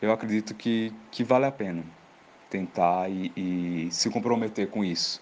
eu 0.01 0.13
acredito 0.13 0.55
que, 0.55 0.93
que 1.11 1.25
vale 1.25 1.47
a 1.47 1.53
pena 1.53 1.85
tentar 2.51 3.11
e, 3.11 3.33
e 3.37 3.89
se 3.91 4.11
comprometer 4.11 4.69
com 4.71 4.85
isso. 4.85 5.21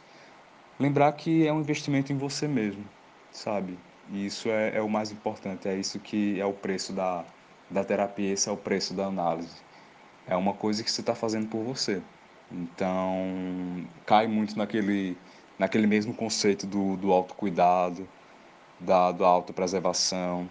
Lembrar 0.79 1.13
que 1.13 1.47
é 1.47 1.53
um 1.53 1.61
investimento 1.61 2.13
em 2.13 2.17
você 2.17 2.49
mesmo, 2.49 2.85
sabe? 3.31 3.79
E 4.11 4.27
isso 4.27 4.49
é, 4.49 4.77
é, 4.77 4.83
o 4.83 4.89
mais 4.89 5.11
importante, 5.13 5.69
é 5.69 5.77
isso 5.77 5.99
que 5.99 6.39
é 6.41 6.45
o 6.45 6.53
preço 6.53 6.93
da, 6.93 7.25
da 7.71 7.85
terapia, 7.85 8.33
esse 8.33 8.49
é 8.49 8.53
o 8.53 8.57
preço 8.57 8.93
da 8.95 9.07
análise. 9.07 9.57
É 10.27 10.37
uma 10.37 10.53
coisa 10.55 10.83
que 10.83 10.91
você 10.91 11.01
está 11.01 11.15
fazendo 11.15 11.49
por 11.49 11.63
você. 11.63 12.03
Então, 12.55 13.85
cai 14.07 14.29
muito 14.29 14.57
naquele, 14.57 15.17
naquele 15.59 15.87
mesmo 15.89 16.15
conceito 16.15 16.67
do, 16.67 16.97
do 16.97 17.13
autocuidado, 17.13 18.09
da, 18.79 19.11
da 19.11 19.27
autopreservação. 19.27 20.49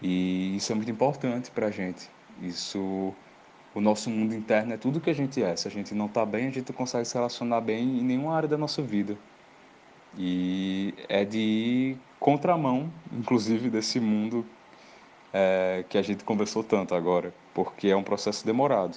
E 0.00 0.56
isso 0.56 0.72
é 0.72 0.74
muito 0.74 0.90
importante 0.90 1.50
para 1.50 1.66
a 1.66 1.70
gente. 1.70 2.08
Isso, 2.40 3.14
o 3.74 3.80
nosso 3.80 4.08
mundo 4.08 4.34
interno 4.34 4.72
é 4.72 4.78
tudo 4.78 5.00
que 5.00 5.10
a 5.10 5.14
gente 5.14 5.42
é. 5.42 5.54
Se 5.56 5.68
a 5.68 5.70
gente 5.70 5.94
não 5.94 6.06
está 6.06 6.24
bem, 6.24 6.48
a 6.48 6.50
gente 6.50 6.70
não 6.70 6.76
consegue 6.76 7.04
se 7.04 7.14
relacionar 7.14 7.60
bem 7.60 7.98
em 7.98 8.02
nenhuma 8.02 8.34
área 8.34 8.48
da 8.48 8.56
nossa 8.56 8.80
vida. 8.80 9.18
E 10.16 10.94
é 11.08 11.24
de 11.24 11.96
contramão, 12.18 12.90
inclusive, 13.12 13.68
desse 13.68 14.00
mundo 14.00 14.46
é, 15.32 15.84
que 15.88 15.98
a 15.98 16.02
gente 16.02 16.24
conversou 16.24 16.64
tanto 16.64 16.94
agora, 16.94 17.34
porque 17.54 17.88
é 17.88 17.96
um 17.96 18.02
processo 18.02 18.44
demorado. 18.46 18.96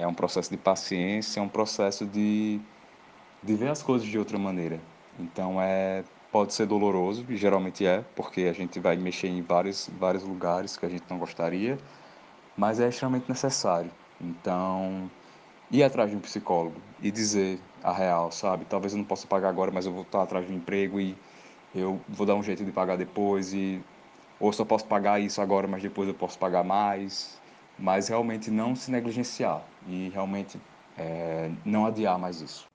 É 0.00 0.06
um 0.06 0.14
processo 0.14 0.50
de 0.50 0.56
paciência, 0.56 1.40
é 1.40 1.42
um 1.42 1.48
processo 1.48 2.06
de, 2.06 2.58
de 3.42 3.54
ver 3.54 3.68
as 3.68 3.82
coisas 3.82 4.08
de 4.08 4.18
outra 4.18 4.38
maneira. 4.38 4.80
Então, 5.18 5.60
é, 5.60 6.02
pode 6.32 6.54
ser 6.54 6.66
doloroso, 6.66 7.26
e 7.28 7.36
geralmente 7.36 7.84
é, 7.84 8.00
porque 8.16 8.42
a 8.42 8.52
gente 8.52 8.80
vai 8.80 8.96
mexer 8.96 9.28
em 9.28 9.42
vários, 9.42 9.90
vários 9.98 10.22
lugares 10.22 10.76
que 10.76 10.86
a 10.86 10.88
gente 10.88 11.04
não 11.10 11.18
gostaria, 11.18 11.76
mas 12.56 12.80
é 12.80 12.88
extremamente 12.88 13.28
necessário. 13.28 13.90
Então, 14.20 15.10
ir 15.70 15.82
atrás 15.82 16.10
de 16.10 16.16
um 16.16 16.20
psicólogo 16.20 16.80
e 17.02 17.10
dizer 17.10 17.60
a 17.82 17.92
real, 17.92 18.32
sabe? 18.32 18.64
Talvez 18.64 18.92
eu 18.92 18.98
não 18.98 19.04
possa 19.04 19.26
pagar 19.26 19.48
agora, 19.50 19.70
mas 19.70 19.86
eu 19.86 19.92
vou 19.92 20.02
estar 20.02 20.22
atrás 20.22 20.46
de 20.46 20.52
um 20.52 20.56
emprego 20.56 21.00
e 21.00 21.14
eu 21.74 22.00
vou 22.08 22.26
dar 22.26 22.34
um 22.34 22.42
jeito 22.42 22.64
de 22.64 22.72
pagar 22.72 22.96
depois 22.96 23.52
e 23.52 23.80
ou 24.38 24.52
só 24.52 24.64
posso 24.64 24.86
pagar 24.86 25.20
isso 25.20 25.40
agora, 25.42 25.68
mas 25.68 25.82
depois 25.82 26.08
eu 26.08 26.14
posso 26.14 26.38
pagar 26.38 26.64
mais, 26.64 27.39
mas 27.80 28.08
realmente 28.08 28.50
não 28.50 28.76
se 28.76 28.90
negligenciar 28.90 29.64
e 29.86 30.10
realmente 30.10 30.60
é, 30.96 31.50
não 31.64 31.86
adiar 31.86 32.18
mais 32.18 32.40
isso. 32.40 32.68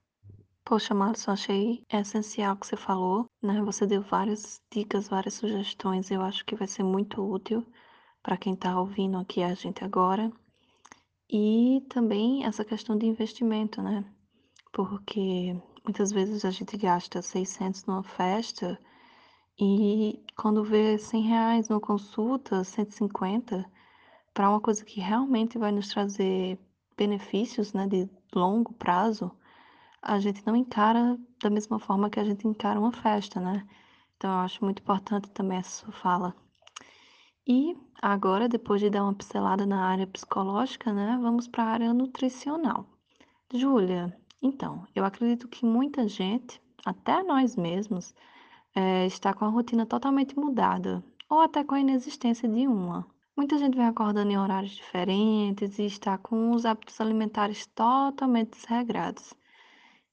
Poxa, 0.65 0.95
Marlon, 0.95 1.13
achei 1.27 1.83
essencial 1.93 2.55
o 2.55 2.57
que 2.57 2.65
você 2.65 2.75
falou, 2.75 3.27
né? 3.41 3.61
Você 3.61 3.85
deu 3.85 4.01
várias 4.01 4.59
dicas, 4.73 5.07
várias 5.07 5.35
sugestões, 5.35 6.09
eu 6.09 6.21
acho 6.23 6.43
que 6.43 6.55
vai 6.55 6.67
ser 6.67 6.81
muito 6.81 7.21
útil 7.21 7.63
para 8.23 8.35
quem 8.35 8.55
está 8.55 8.79
ouvindo 8.79 9.17
aqui 9.19 9.43
a 9.43 9.53
gente 9.53 9.83
agora. 9.83 10.31
E 11.29 11.85
também 11.89 12.45
essa 12.45 12.65
questão 12.65 12.97
de 12.97 13.05
investimento, 13.05 13.79
né? 13.79 14.03
Porque 14.73 15.55
muitas 15.83 16.11
vezes 16.11 16.43
a 16.43 16.49
gente 16.49 16.75
gasta 16.77 17.21
600 17.21 17.85
numa 17.85 18.03
festa 18.03 18.79
e 19.59 20.19
quando 20.35 20.63
vê 20.63 20.97
100 20.97 21.21
reais 21.21 21.69
numa 21.69 21.79
consulta, 21.79 22.63
150, 22.63 23.65
para 24.35 24.49
uma 24.49 24.59
coisa 24.59 24.83
que 24.83 24.99
realmente 24.99 25.57
vai 25.57 25.71
nos 25.71 25.87
trazer 25.87 26.59
benefícios, 26.97 27.73
né, 27.73 27.87
de 27.87 28.09
longo 28.35 28.73
prazo, 28.73 29.31
a 30.01 30.19
gente 30.19 30.45
não 30.45 30.55
encara 30.55 31.17
da 31.41 31.49
mesma 31.49 31.79
forma 31.79 32.09
que 32.09 32.19
a 32.19 32.23
gente 32.23 32.45
encara 32.45 32.79
uma 32.79 32.91
festa, 32.91 33.39
né? 33.39 33.65
Então 34.17 34.29
eu 34.31 34.39
acho 34.39 34.63
muito 34.63 34.81
importante 34.81 35.29
também 35.31 35.57
essa 35.57 35.89
fala. 35.93 36.35
E 37.47 37.77
agora, 38.01 38.49
depois 38.49 38.81
de 38.81 38.89
dar 38.89 39.03
uma 39.03 39.13
pincelada 39.13 39.65
na 39.65 39.85
área 39.85 40.05
psicológica, 40.05 40.91
né, 40.91 41.17
vamos 41.21 41.47
para 41.47 41.63
a 41.63 41.67
área 41.67 41.93
nutricional. 41.93 42.85
Júlia, 43.53 44.15
então, 44.41 44.85
eu 44.93 45.05
acredito 45.05 45.47
que 45.47 45.65
muita 45.65 46.07
gente, 46.09 46.61
até 46.85 47.23
nós 47.23 47.55
mesmos, 47.55 48.13
é, 48.75 49.05
está 49.05 49.33
com 49.33 49.45
a 49.45 49.49
rotina 49.49 49.85
totalmente 49.85 50.37
mudada, 50.37 51.01
ou 51.29 51.39
até 51.39 51.63
com 51.63 51.75
a 51.75 51.79
inexistência 51.79 52.49
de 52.49 52.67
uma. 52.67 53.14
Muita 53.37 53.57
gente 53.57 53.75
vem 53.75 53.85
acordando 53.85 54.31
em 54.31 54.37
horários 54.37 54.71
diferentes 54.71 55.77
e 55.77 55.85
está 55.85 56.17
com 56.17 56.51
os 56.51 56.65
hábitos 56.65 57.01
alimentares 57.01 57.65
totalmente 57.67 58.51
desregrados. 58.51 59.33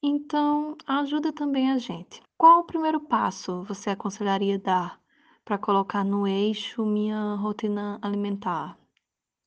Então, 0.03 0.77
ajuda 0.85 1.33
também 1.33 1.71
a 1.71 1.79
gente. 1.79 2.21
Qual 2.37 2.59
o 2.59 2.65
primeiro 2.65 2.99
passo 2.99 3.63
você 3.63 3.91
aconselharia 3.91 4.59
dar 4.59 5.01
para 5.45 5.57
colocar 5.57 6.03
no 6.03 6.27
eixo 6.27 6.85
minha 6.85 7.37
rotina 7.37 7.97
alimentar 8.03 8.77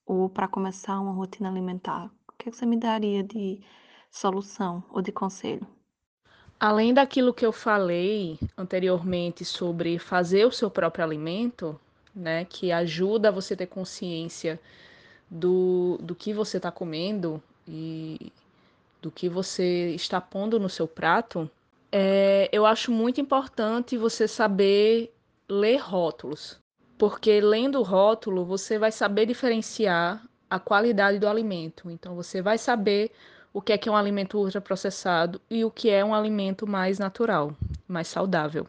ou 0.06 0.30
para 0.30 0.48
começar 0.48 0.98
uma 1.02 1.12
rotina 1.12 1.50
alimentar? 1.50 2.10
O 2.30 2.34
que 2.38 2.50
você 2.50 2.66
me 2.66 2.78
daria 2.78 3.22
de 3.22 3.62
solução 4.10 4.86
ou 4.90 5.02
de 5.02 5.12
conselho? 5.12 5.68
Além 6.58 6.94
daquilo 6.94 7.34
que 7.34 7.46
eu 7.46 7.52
falei 7.52 8.40
anteriormente 8.58 9.44
sobre 9.44 10.00
fazer 10.00 10.46
o 10.46 10.52
seu 10.52 10.72
próprio 10.72 11.04
alimento, 11.04 11.78
né, 12.16 12.46
que 12.46 12.72
ajuda 12.72 13.32
você 13.32 13.54
a 13.54 13.58
ter 13.58 13.66
consciência 13.68 14.60
do, 15.30 15.98
do 16.02 16.16
que 16.16 16.34
você 16.34 16.58
está 16.58 16.72
comendo 16.72 17.42
e 17.68 18.32
do 19.02 19.12
que 19.12 19.28
você 19.28 19.94
está 19.94 20.22
pondo 20.22 20.60
no 20.60 20.70
seu 20.70 20.88
prato, 20.88 21.50
é, 21.92 22.50
eu 22.52 22.66
acho 22.66 22.92
muito 22.92 23.22
importante 23.22 23.98
você 23.98 24.28
saber 24.28 25.14
ler 25.48 25.78
rótulos, 25.78 26.60
porque 26.98 27.40
lendo 27.40 27.80
o 27.80 27.84
rótulo 27.84 28.46
você 28.46 28.80
vai 28.80 28.92
saber 28.92 29.26
diferenciar 29.26 30.26
a 30.50 30.60
qualidade 30.60 31.20
do 31.20 31.28
alimento. 31.28 31.90
Então 31.92 32.16
você 32.16 32.42
vai 32.42 32.58
saber 32.58 33.12
o 33.54 33.62
que 33.62 33.74
é 33.74 33.78
que 33.78 33.88
é 33.88 33.92
um 33.92 33.96
alimento 33.96 34.38
ultraprocessado 34.38 35.40
e 35.50 35.64
o 35.64 35.72
que 35.72 35.90
é 35.90 36.04
um 36.04 36.14
alimento 36.14 36.68
mais 36.68 37.00
natural, 37.00 37.56
mais 37.88 38.08
saudável. 38.08 38.68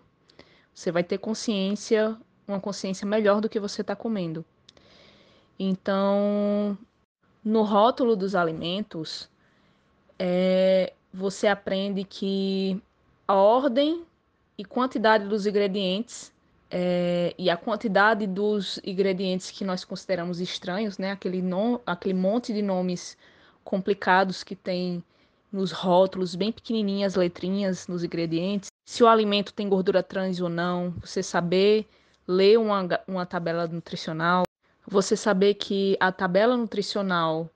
Você 0.73 0.93
vai 0.93 1.03
ter 1.03 1.19
consciência, 1.19 2.17
uma 2.47 2.61
consciência 2.61 3.07
melhor 3.07 3.41
do 3.41 3.49
que 3.49 3.61
você 3.61 3.81
está 3.81 3.97
comendo. 3.97 4.45
Então, 5.59 6.77
no 7.45 7.63
rótulo 7.63 8.15
dos 8.15 8.35
alimentos, 8.35 9.29
é, 10.19 10.93
você 11.13 11.47
aprende 11.47 12.05
que 12.05 12.81
a 13.27 13.35
ordem 13.35 14.05
e 14.59 14.65
quantidade 14.65 15.27
dos 15.27 15.47
ingredientes 15.47 16.33
é, 16.71 17.35
e 17.39 17.49
a 17.49 17.57
quantidade 17.57 18.27
dos 18.27 18.81
ingredientes 18.85 19.51
que 19.51 19.65
nós 19.65 19.85
consideramos 19.85 20.41
estranhos, 20.41 20.99
né? 20.99 21.13
Aquele, 21.13 21.43
aquele 21.87 22.15
monte 22.15 22.53
de 22.53 22.63
nomes 22.63 23.17
complicados 23.65 24.43
que 24.43 24.57
tem 24.57 25.03
nos 25.53 25.73
rótulos, 25.73 26.35
bem 26.35 26.53
pequenininhas 26.53 27.15
letrinhas 27.15 27.87
nos 27.87 28.05
ingredientes. 28.05 28.69
Se 28.85 29.03
o 29.03 29.09
alimento 29.09 29.55
tem 29.55 29.69
gordura 29.69 30.03
trans 30.03 30.41
ou 30.41 30.49
não, 30.49 30.95
você 31.01 31.23
saber 31.23 31.87
ler 32.27 32.59
uma, 32.59 32.89
uma 33.07 33.27
tabela 33.27 33.67
nutricional, 33.67 34.45
você 34.87 35.17
saber 35.17 35.55
que 35.55 35.97
a 36.01 36.11
tabela 36.13 36.57
nutricional 36.57 37.51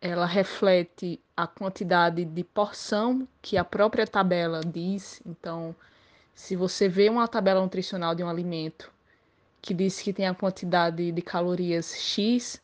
ela 0.00 0.26
reflete 0.26 1.20
a 1.36 1.46
quantidade 1.46 2.24
de 2.24 2.44
porção 2.44 3.26
que 3.42 3.56
a 3.56 3.64
própria 3.64 4.06
tabela 4.06 4.60
diz. 4.60 5.20
Então, 5.26 5.74
se 6.34 6.54
você 6.54 6.88
vê 6.88 7.08
uma 7.08 7.26
tabela 7.26 7.60
nutricional 7.60 8.14
de 8.14 8.22
um 8.22 8.28
alimento 8.28 8.92
que 9.60 9.74
diz 9.74 10.00
que 10.00 10.12
tem 10.12 10.26
a 10.26 10.34
quantidade 10.34 11.10
de 11.10 11.22
calorias 11.22 11.94
X, 11.96 12.62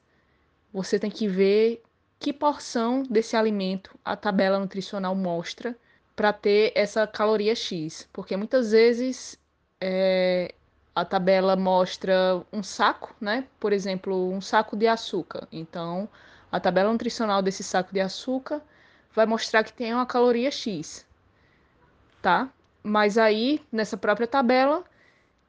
você 0.72 0.98
tem 0.98 1.10
que 1.10 1.26
ver 1.26 1.82
que 2.18 2.32
porção 2.32 3.02
desse 3.02 3.34
alimento 3.34 3.98
a 4.04 4.14
tabela 4.14 4.58
nutricional 4.58 5.14
mostra 5.14 5.76
para 6.14 6.32
ter 6.32 6.72
essa 6.74 7.06
caloria 7.06 7.54
X. 7.54 8.08
Porque 8.12 8.36
muitas 8.36 8.70
vezes 8.70 9.38
é, 9.80 10.54
a 10.94 11.04
tabela 11.04 11.56
mostra 11.56 12.42
um 12.52 12.62
saco, 12.62 13.14
né? 13.20 13.46
Por 13.58 13.72
exemplo, 13.72 14.30
um 14.30 14.40
saco 14.40 14.76
de 14.76 14.86
açúcar. 14.86 15.48
Então, 15.50 16.08
a 16.50 16.60
tabela 16.60 16.92
nutricional 16.92 17.40
desse 17.40 17.62
saco 17.62 17.92
de 17.92 18.00
açúcar 18.00 18.60
vai 19.14 19.26
mostrar 19.26 19.64
que 19.64 19.72
tem 19.72 19.94
uma 19.94 20.06
caloria 20.06 20.50
X, 20.50 21.06
tá? 22.20 22.48
Mas 22.82 23.16
aí, 23.16 23.60
nessa 23.70 23.96
própria 23.96 24.26
tabela, 24.26 24.84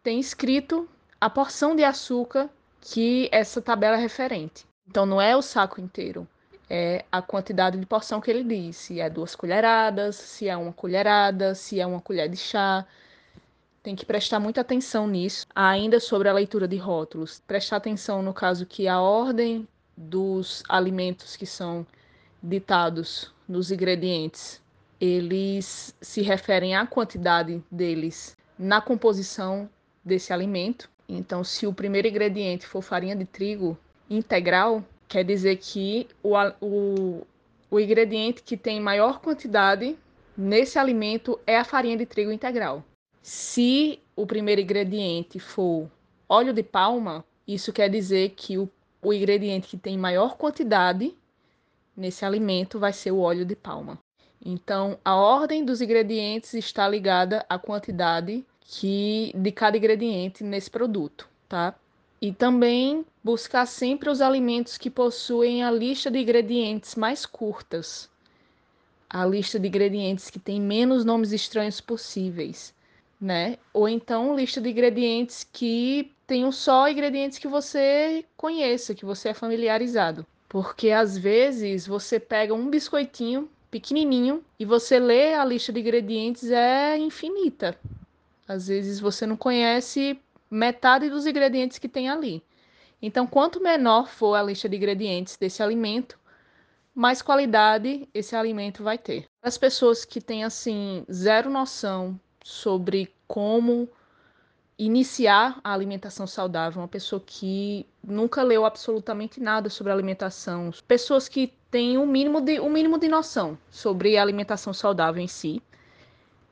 tem 0.01 0.19
escrito 0.19 0.87
a 1.19 1.29
porção 1.29 1.75
de 1.75 1.83
açúcar 1.83 2.49
que 2.79 3.29
essa 3.31 3.61
tabela 3.61 3.97
é 3.97 3.99
referente. 3.99 4.65
Então 4.87 5.05
não 5.05 5.21
é 5.21 5.35
o 5.35 5.41
saco 5.41 5.79
inteiro, 5.79 6.27
é 6.69 7.05
a 7.11 7.21
quantidade 7.21 7.77
de 7.77 7.85
porção 7.85 8.19
que 8.19 8.29
ele 8.29 8.43
diz. 8.43 8.75
Se 8.75 8.99
é 8.99 9.09
duas 9.09 9.35
colheradas, 9.35 10.15
se 10.15 10.47
é 10.47 10.55
uma 10.57 10.73
colherada, 10.73 11.55
se 11.55 11.79
é 11.79 11.85
uma 11.85 12.01
colher 12.01 12.29
de 12.29 12.37
chá. 12.37 12.85
Tem 13.83 13.97
que 13.97 14.05
prestar 14.05 14.39
muita 14.39 14.61
atenção 14.61 15.05
nisso. 15.05 15.45
Ainda 15.53 15.99
sobre 15.99 16.29
a 16.29 16.33
leitura 16.33 16.69
de 16.69 16.77
rótulos, 16.77 17.43
prestar 17.45 17.75
atenção 17.75 18.23
no 18.23 18.33
caso 18.33 18.65
que 18.65 18.87
a 18.87 19.01
ordem 19.01 19.67
dos 19.95 20.63
alimentos 20.69 21.35
que 21.35 21.45
são 21.45 21.85
ditados 22.41 23.33
nos 23.45 23.71
ingredientes, 23.71 24.61
eles 25.01 25.93
se 25.99 26.21
referem 26.21 26.73
à 26.73 26.87
quantidade 26.87 27.61
deles 27.69 28.37
na 28.57 28.79
composição 28.79 29.69
desse 30.03 30.31
alimento. 30.31 30.89
Então, 31.07 31.43
se 31.43 31.67
o 31.67 31.73
primeiro 31.73 32.07
ingrediente 32.07 32.65
for 32.65 32.81
farinha 32.81 33.17
de 33.17 33.25
trigo 33.25 33.77
integral, 34.09 34.81
quer 35.09 35.25
dizer 35.25 35.57
que 35.57 36.07
o, 36.23 36.35
o, 36.61 37.27
o 37.69 37.79
ingrediente 37.81 38.43
que 38.43 38.55
tem 38.55 38.79
maior 38.79 39.19
quantidade 39.19 39.97
nesse 40.37 40.79
alimento 40.79 41.37
é 41.45 41.57
a 41.57 41.65
farinha 41.65 41.97
de 41.97 42.05
trigo 42.05 42.31
integral. 42.31 42.81
Se 43.25 44.01
o 44.17 44.27
primeiro 44.27 44.59
ingrediente 44.59 45.39
for 45.39 45.89
óleo 46.27 46.51
de 46.51 46.61
palma, 46.61 47.23
isso 47.47 47.71
quer 47.71 47.89
dizer 47.89 48.31
que 48.31 48.57
o, 48.57 48.69
o 49.01 49.13
ingrediente 49.13 49.69
que 49.69 49.77
tem 49.77 49.97
maior 49.97 50.35
quantidade 50.35 51.15
nesse 51.95 52.25
alimento 52.25 52.77
vai 52.77 52.91
ser 52.91 53.11
o 53.11 53.19
óleo 53.19 53.45
de 53.45 53.55
palma. 53.55 53.97
Então, 54.45 54.99
a 55.05 55.15
ordem 55.15 55.63
dos 55.63 55.79
ingredientes 55.79 56.53
está 56.53 56.85
ligada 56.85 57.45
à 57.47 57.57
quantidade 57.57 58.45
que 58.59 59.31
de 59.33 59.53
cada 59.53 59.77
ingrediente 59.77 60.43
nesse 60.43 60.69
produto, 60.69 61.29
tá? 61.47 61.73
E 62.21 62.33
também 62.33 63.05
buscar 63.23 63.65
sempre 63.65 64.09
os 64.09 64.19
alimentos 64.19 64.77
que 64.77 64.89
possuem 64.89 65.63
a 65.63 65.71
lista 65.71 66.11
de 66.11 66.19
ingredientes 66.19 66.95
mais 66.95 67.25
curtas, 67.25 68.09
a 69.09 69.25
lista 69.25 69.57
de 69.57 69.69
ingredientes 69.69 70.29
que 70.29 70.39
tem 70.39 70.59
menos 70.59 71.05
nomes 71.05 71.31
estranhos 71.31 71.79
possíveis 71.79 72.73
né? 73.23 73.57
Ou 73.73 73.87
então 73.87 74.35
lista 74.35 74.59
de 74.59 74.69
ingredientes 74.69 75.47
que 75.49 76.11
tenham 76.27 76.51
só 76.51 76.89
ingredientes 76.89 77.37
que 77.37 77.47
você 77.47 78.25
conheça, 78.35 78.93
que 78.93 79.05
você 79.05 79.29
é 79.29 79.33
familiarizado. 79.33 80.25
Porque 80.49 80.91
às 80.91 81.17
vezes 81.17 81.87
você 81.87 82.19
pega 82.19 82.53
um 82.53 82.69
biscoitinho 82.69 83.49
pequenininho 83.71 84.43
e 84.59 84.65
você 84.65 84.99
lê 84.99 85.33
a 85.33 85.45
lista 85.45 85.71
de 85.71 85.79
ingredientes 85.79 86.51
é 86.51 86.97
infinita. 86.97 87.79
Às 88.47 88.67
vezes 88.67 88.99
você 88.99 89.25
não 89.25 89.37
conhece 89.37 90.19
metade 90.51 91.09
dos 91.09 91.25
ingredientes 91.25 91.79
que 91.79 91.87
tem 91.87 92.09
ali. 92.09 92.43
Então, 93.01 93.25
quanto 93.25 93.61
menor 93.61 94.07
for 94.07 94.35
a 94.35 94.43
lista 94.43 94.67
de 94.67 94.75
ingredientes 94.75 95.37
desse 95.37 95.63
alimento, 95.63 96.19
mais 96.93 97.21
qualidade 97.21 98.07
esse 98.13 98.35
alimento 98.35 98.83
vai 98.83 98.97
ter. 98.97 99.25
As 99.41 99.57
pessoas 99.57 100.05
que 100.05 100.21
têm 100.21 100.43
assim 100.43 101.05
zero 101.11 101.49
noção 101.49 102.19
sobre 102.43 103.11
como 103.27 103.89
iniciar 104.77 105.59
a 105.63 105.73
alimentação 105.73 106.27
saudável, 106.27 106.81
uma 106.81 106.87
pessoa 106.87 107.21
que 107.25 107.85
nunca 108.03 108.43
leu 108.43 108.65
absolutamente 108.65 109.39
nada 109.39 109.69
sobre 109.69 109.93
alimentação, 109.93 110.71
pessoas 110.87 111.27
que 111.29 111.53
têm 111.71 111.97
um 111.97 112.05
mínimo 112.05 112.41
de, 112.41 112.59
um 112.59 112.69
mínimo 112.69 112.99
de 112.99 113.07
noção 113.07 113.57
sobre 113.69 114.17
a 114.17 114.21
alimentação 114.21 114.73
saudável 114.73 115.21
em 115.21 115.27
si. 115.27 115.61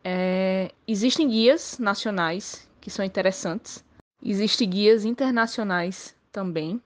É, 0.04 0.72
existem 0.88 1.28
guias 1.28 1.78
nacionais 1.78 2.68
que 2.80 2.90
são 2.90 3.06
interessantes, 3.06 3.84
existem 4.24 4.70
guias 4.70 5.06
internacionais 5.06 6.16
também, 6.32 6.82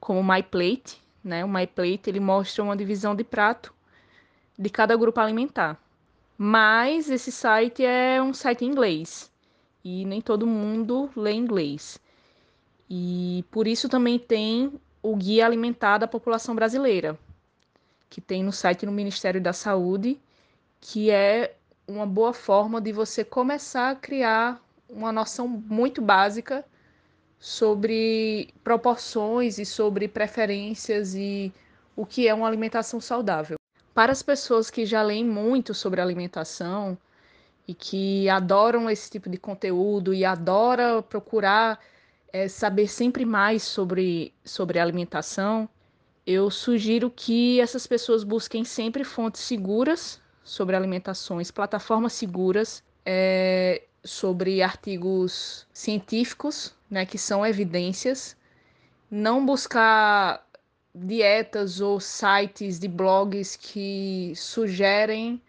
como 0.00 0.20
o 0.20 0.24
MyPlate, 0.24 1.00
né? 1.22 1.44
O 1.44 1.48
MyPlate 1.48 2.10
ele 2.10 2.20
mostra 2.20 2.62
uma 2.62 2.76
divisão 2.76 3.14
de 3.14 3.24
prato 3.24 3.72
de 4.58 4.68
cada 4.68 4.96
grupo 4.96 5.20
alimentar. 5.20 5.80
Mas 6.44 7.08
esse 7.08 7.30
site 7.30 7.84
é 7.84 8.20
um 8.20 8.34
site 8.34 8.64
em 8.64 8.68
inglês 8.68 9.30
e 9.84 10.04
nem 10.04 10.20
todo 10.20 10.44
mundo 10.44 11.08
lê 11.14 11.30
inglês. 11.30 12.00
E 12.90 13.44
por 13.48 13.68
isso 13.68 13.88
também 13.88 14.18
tem 14.18 14.72
o 15.00 15.14
Guia 15.14 15.46
Alimentar 15.46 15.98
da 15.98 16.08
População 16.08 16.52
Brasileira, 16.52 17.16
que 18.10 18.20
tem 18.20 18.42
no 18.42 18.50
site 18.50 18.84
no 18.84 18.90
Ministério 18.90 19.40
da 19.40 19.52
Saúde, 19.52 20.20
que 20.80 21.12
é 21.12 21.54
uma 21.86 22.06
boa 22.06 22.32
forma 22.32 22.80
de 22.80 22.90
você 22.90 23.22
começar 23.24 23.90
a 23.90 23.94
criar 23.94 24.60
uma 24.90 25.12
noção 25.12 25.46
muito 25.46 26.02
básica 26.02 26.64
sobre 27.38 28.52
proporções 28.64 29.60
e 29.60 29.64
sobre 29.64 30.08
preferências 30.08 31.14
e 31.14 31.52
o 31.94 32.04
que 32.04 32.26
é 32.26 32.34
uma 32.34 32.48
alimentação 32.48 33.00
saudável. 33.00 33.61
Para 33.94 34.12
as 34.12 34.22
pessoas 34.22 34.70
que 34.70 34.86
já 34.86 35.02
leem 35.02 35.24
muito 35.24 35.74
sobre 35.74 36.00
alimentação 36.00 36.96
e 37.68 37.74
que 37.74 38.28
adoram 38.28 38.88
esse 38.88 39.10
tipo 39.10 39.28
de 39.28 39.36
conteúdo 39.36 40.14
e 40.14 40.24
adoram 40.24 41.02
procurar 41.02 41.78
é, 42.32 42.48
saber 42.48 42.88
sempre 42.88 43.24
mais 43.24 43.62
sobre, 43.62 44.32
sobre 44.44 44.78
alimentação, 44.78 45.68
eu 46.26 46.50
sugiro 46.50 47.10
que 47.10 47.60
essas 47.60 47.86
pessoas 47.86 48.24
busquem 48.24 48.64
sempre 48.64 49.04
fontes 49.04 49.42
seguras 49.42 50.20
sobre 50.42 50.74
alimentações, 50.74 51.50
plataformas 51.50 52.14
seguras 52.14 52.82
é, 53.04 53.82
sobre 54.02 54.62
artigos 54.62 55.66
científicos, 55.72 56.74
né, 56.90 57.04
que 57.04 57.18
são 57.18 57.44
evidências, 57.44 58.36
não 59.10 59.44
buscar 59.44 60.44
dietas 60.94 61.80
ou 61.80 61.98
sites 61.98 62.78
de 62.78 62.88
blogs 62.88 63.56
que 63.56 64.32
sugerem 64.36 65.40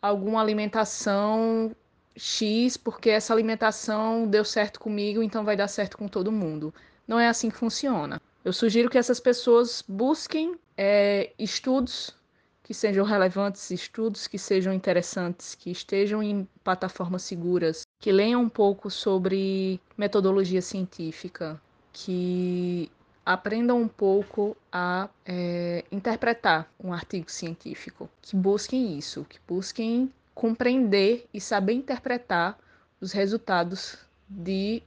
alguma 0.00 0.40
alimentação 0.40 1.74
X, 2.16 2.76
porque 2.76 3.10
essa 3.10 3.32
alimentação 3.32 4.26
deu 4.26 4.44
certo 4.44 4.80
comigo, 4.80 5.22
então 5.22 5.44
vai 5.44 5.56
dar 5.56 5.68
certo 5.68 5.96
com 5.96 6.08
todo 6.08 6.32
mundo. 6.32 6.74
Não 7.06 7.18
é 7.18 7.28
assim 7.28 7.50
que 7.50 7.56
funciona. 7.56 8.20
Eu 8.44 8.52
sugiro 8.52 8.88
que 8.88 8.98
essas 8.98 9.20
pessoas 9.20 9.82
busquem 9.86 10.54
é, 10.76 11.32
estudos 11.38 12.14
que 12.62 12.72
sejam 12.72 13.04
relevantes, 13.04 13.70
estudos 13.70 14.26
que 14.26 14.38
sejam 14.38 14.72
interessantes, 14.72 15.54
que 15.54 15.70
estejam 15.70 16.22
em 16.22 16.48
plataformas 16.62 17.22
seguras, 17.22 17.82
que 17.98 18.12
leiam 18.12 18.42
um 18.42 18.48
pouco 18.48 18.88
sobre 18.88 19.80
metodologia 19.98 20.62
científica, 20.62 21.60
que 21.92 22.90
aprendam 23.32 23.80
um 23.80 23.86
pouco 23.86 24.56
a 24.72 25.08
é, 25.24 25.84
interpretar 25.92 26.68
um 26.82 26.92
artigo 26.92 27.30
científico, 27.30 28.10
que 28.20 28.34
busquem 28.34 28.98
isso, 28.98 29.24
que 29.24 29.38
busquem 29.46 30.12
compreender 30.34 31.28
e 31.32 31.40
saber 31.40 31.74
interpretar 31.74 32.58
os 33.00 33.12
resultados 33.12 33.96
de 34.28 34.82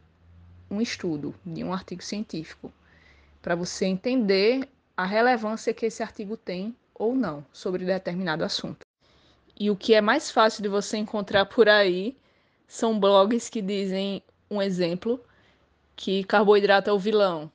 um 0.69 0.81
estudo, 0.81 1.33
de 1.45 1.63
um 1.63 1.71
artigo 1.71 2.03
científico, 2.03 2.69
para 3.41 3.55
você 3.55 3.85
entender 3.85 4.67
a 4.97 5.05
relevância 5.05 5.73
que 5.73 5.85
esse 5.85 6.03
artigo 6.03 6.35
tem 6.35 6.75
ou 6.93 7.15
não 7.15 7.45
sobre 7.53 7.85
determinado 7.85 8.43
assunto. 8.43 8.85
E 9.57 9.71
o 9.71 9.75
que 9.77 9.93
é 9.93 10.01
mais 10.01 10.29
fácil 10.29 10.61
de 10.61 10.67
você 10.67 10.97
encontrar 10.97 11.45
por 11.45 11.69
aí 11.69 12.17
são 12.67 12.99
blogs 12.99 13.47
que 13.47 13.61
dizem 13.61 14.21
um 14.51 14.61
exemplo 14.61 15.23
que 15.95 16.25
carboidrato 16.25 16.89
é 16.89 16.93
o 16.93 16.99
vilão, 16.99 17.49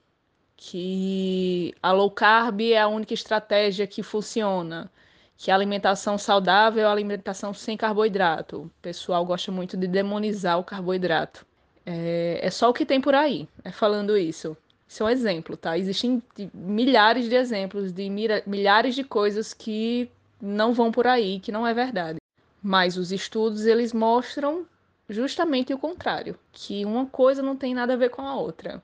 que 0.61 1.73
a 1.81 1.93
low 1.93 2.11
carb 2.11 2.61
é 2.61 2.81
a 2.81 2.89
única 2.89 3.15
estratégia 3.15 3.87
que 3.87 4.03
funciona, 4.03 4.91
que 5.37 5.53
a 5.53 5.55
alimentação 5.55 6.19
saudável 6.19 6.83
é 6.83 6.87
a 6.87 6.91
alimentação 6.91 7.55
sem 7.55 7.77
carboidrato. 7.77 8.63
O 8.63 8.71
pessoal 8.83 9.25
gosta 9.25 9.53
muito 9.53 9.77
de 9.77 9.87
demonizar 9.87 10.59
o 10.59 10.65
carboidrato. 10.65 11.47
É, 11.87 12.41
é 12.43 12.51
só 12.51 12.69
o 12.69 12.75
que 12.75 12.85
tem 12.85 13.01
por 13.01 13.15
aí, 13.15 13.49
é 13.65 13.71
falando 13.71 14.19
isso. 14.19 14.57
Isso 14.87 15.05
é 15.05 15.07
um 15.07 15.11
exemplo, 15.11 15.57
tá? 15.57 15.79
Existem 15.79 16.21
milhares 16.53 17.29
de 17.29 17.37
exemplos 17.37 17.93
de 17.93 18.11
milhares 18.11 18.97
de 18.97 19.05
coisas 19.05 19.55
que 19.55 20.11
não 20.43 20.75
vão 20.75 20.91
por 20.91 21.07
aí, 21.07 21.39
que 21.39 21.53
não 21.53 21.65
é 21.65 21.73
verdade. 21.73 22.19
Mas 22.61 22.97
os 22.97 23.13
estudos 23.13 23.65
eles 23.65 23.93
mostram 23.93 24.67
justamente 25.09 25.73
o 25.73 25.79
contrário, 25.79 26.37
que 26.51 26.85
uma 26.85 27.07
coisa 27.07 27.43
não 27.43 27.57
tem 27.57 27.75
nada 27.75 27.93
a 27.95 27.97
ver 27.97 28.11
com 28.11 28.23
a 28.23 28.35
outra. 28.35 28.83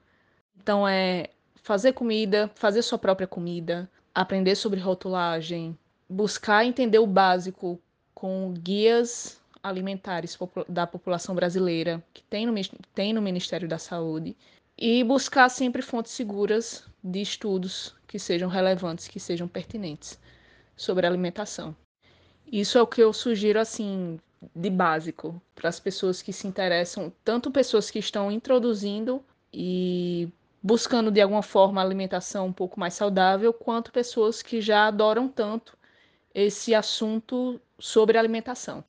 Então 0.56 0.86
é 0.86 1.30
fazer 1.64 1.94
comida, 1.94 2.50
fazer 2.54 2.82
sua 2.82 2.98
própria 2.98 3.26
comida, 3.26 3.90
aprender 4.14 4.54
sobre 4.54 4.78
rotulagem, 4.78 5.76
buscar 6.08 6.62
entender 6.64 6.98
o 6.98 7.06
básico 7.06 7.80
com 8.14 8.52
guias 8.52 9.40
alimentares 9.62 10.38
da 10.68 10.86
população 10.86 11.34
brasileira 11.34 12.04
que 12.12 12.22
tem 12.24 12.44
no, 12.44 12.52
tem 12.94 13.14
no 13.14 13.22
Ministério 13.22 13.66
da 13.66 13.78
Saúde 13.78 14.36
e 14.76 15.02
buscar 15.02 15.48
sempre 15.48 15.80
fontes 15.80 16.12
seguras 16.12 16.84
de 17.02 17.22
estudos 17.22 17.94
que 18.06 18.18
sejam 18.18 18.50
relevantes, 18.50 19.08
que 19.08 19.18
sejam 19.18 19.48
pertinentes 19.48 20.18
sobre 20.76 21.06
alimentação. 21.06 21.74
Isso 22.46 22.76
é 22.76 22.82
o 22.82 22.86
que 22.86 23.00
eu 23.00 23.10
sugiro 23.10 23.58
assim 23.58 24.20
de 24.54 24.68
básico 24.68 25.40
para 25.54 25.70
as 25.70 25.80
pessoas 25.80 26.20
que 26.20 26.32
se 26.32 26.46
interessam, 26.46 27.10
tanto 27.24 27.50
pessoas 27.50 27.90
que 27.90 27.98
estão 27.98 28.30
introduzindo 28.30 29.24
e 29.50 30.28
buscando 30.64 31.10
de 31.10 31.20
alguma 31.20 31.42
forma 31.42 31.82
alimentação 31.82 32.46
um 32.46 32.52
pouco 32.52 32.80
mais 32.80 32.94
saudável, 32.94 33.52
quanto 33.52 33.92
pessoas 33.92 34.40
que 34.40 34.62
já 34.62 34.86
adoram 34.86 35.28
tanto 35.28 35.76
esse 36.34 36.74
assunto 36.74 37.60
sobre 37.78 38.16
alimentação. 38.16 38.82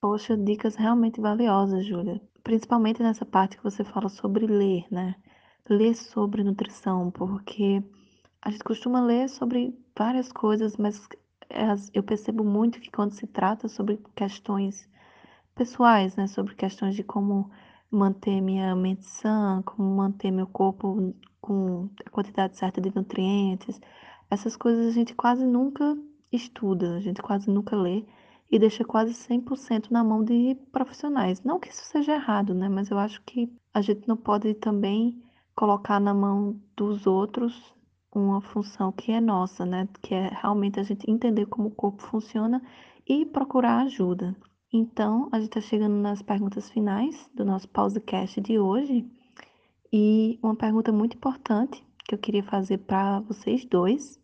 Poxa, 0.00 0.36
dicas 0.36 0.74
realmente 0.74 1.20
valiosas, 1.20 1.86
Júlia. 1.86 2.20
Principalmente 2.42 3.00
nessa 3.00 3.24
parte 3.24 3.56
que 3.56 3.62
você 3.62 3.84
fala 3.84 4.08
sobre 4.08 4.44
ler, 4.46 4.84
né? 4.90 5.14
Ler 5.70 5.94
sobre 5.94 6.42
nutrição, 6.42 7.12
porque 7.12 7.80
a 8.42 8.50
gente 8.50 8.64
costuma 8.64 9.00
ler 9.00 9.28
sobre 9.28 9.72
várias 9.96 10.32
coisas, 10.32 10.76
mas 10.76 11.00
eu 11.94 12.02
percebo 12.02 12.42
muito 12.42 12.80
que 12.80 12.90
quando 12.90 13.12
se 13.12 13.26
trata 13.28 13.68
sobre 13.68 14.02
questões 14.16 14.86
pessoais, 15.54 16.16
né? 16.16 16.26
Sobre 16.26 16.56
questões 16.56 16.96
de 16.96 17.04
como 17.04 17.50
manter 17.94 18.40
minha 18.40 18.74
mente 18.74 19.04
sã, 19.06 19.62
como 19.64 19.88
manter 19.96 20.30
meu 20.30 20.46
corpo 20.46 21.14
com 21.40 21.88
a 22.04 22.10
quantidade 22.10 22.56
certa 22.56 22.80
de 22.80 22.94
nutrientes. 22.94 23.80
Essas 24.30 24.56
coisas 24.56 24.88
a 24.88 24.90
gente 24.90 25.14
quase 25.14 25.46
nunca 25.46 25.96
estuda, 26.32 26.96
a 26.96 27.00
gente 27.00 27.22
quase 27.22 27.50
nunca 27.50 27.76
lê 27.76 28.04
e 28.50 28.58
deixa 28.58 28.84
quase 28.84 29.12
100% 29.14 29.90
na 29.90 30.02
mão 30.04 30.24
de 30.24 30.56
profissionais. 30.72 31.42
Não 31.42 31.58
que 31.60 31.68
isso 31.68 31.84
seja 31.84 32.14
errado, 32.14 32.54
né? 32.54 32.68
Mas 32.68 32.90
eu 32.90 32.98
acho 32.98 33.22
que 33.22 33.52
a 33.72 33.80
gente 33.80 34.06
não 34.08 34.16
pode 34.16 34.54
também 34.54 35.22
colocar 35.54 36.00
na 36.00 36.14
mão 36.14 36.60
dos 36.76 37.06
outros 37.06 37.74
uma 38.14 38.40
função 38.40 38.92
que 38.92 39.12
é 39.12 39.20
nossa, 39.20 39.66
né? 39.66 39.88
Que 40.02 40.14
é 40.14 40.28
realmente 40.28 40.78
a 40.80 40.82
gente 40.82 41.10
entender 41.10 41.46
como 41.46 41.68
o 41.68 41.74
corpo 41.74 42.02
funciona 42.02 42.62
e 43.06 43.26
procurar 43.26 43.82
ajuda. 43.82 44.36
Então, 44.76 45.28
a 45.30 45.38
gente 45.38 45.56
está 45.56 45.60
chegando 45.60 45.94
nas 45.94 46.20
perguntas 46.20 46.68
finais 46.68 47.30
do 47.32 47.44
nosso 47.44 47.68
pausecast 47.68 48.40
de 48.40 48.58
hoje. 48.58 49.08
E 49.92 50.36
uma 50.42 50.56
pergunta 50.56 50.90
muito 50.90 51.16
importante 51.16 51.86
que 52.04 52.12
eu 52.12 52.18
queria 52.18 52.42
fazer 52.42 52.78
para 52.78 53.20
vocês 53.20 53.64
dois 53.64 54.20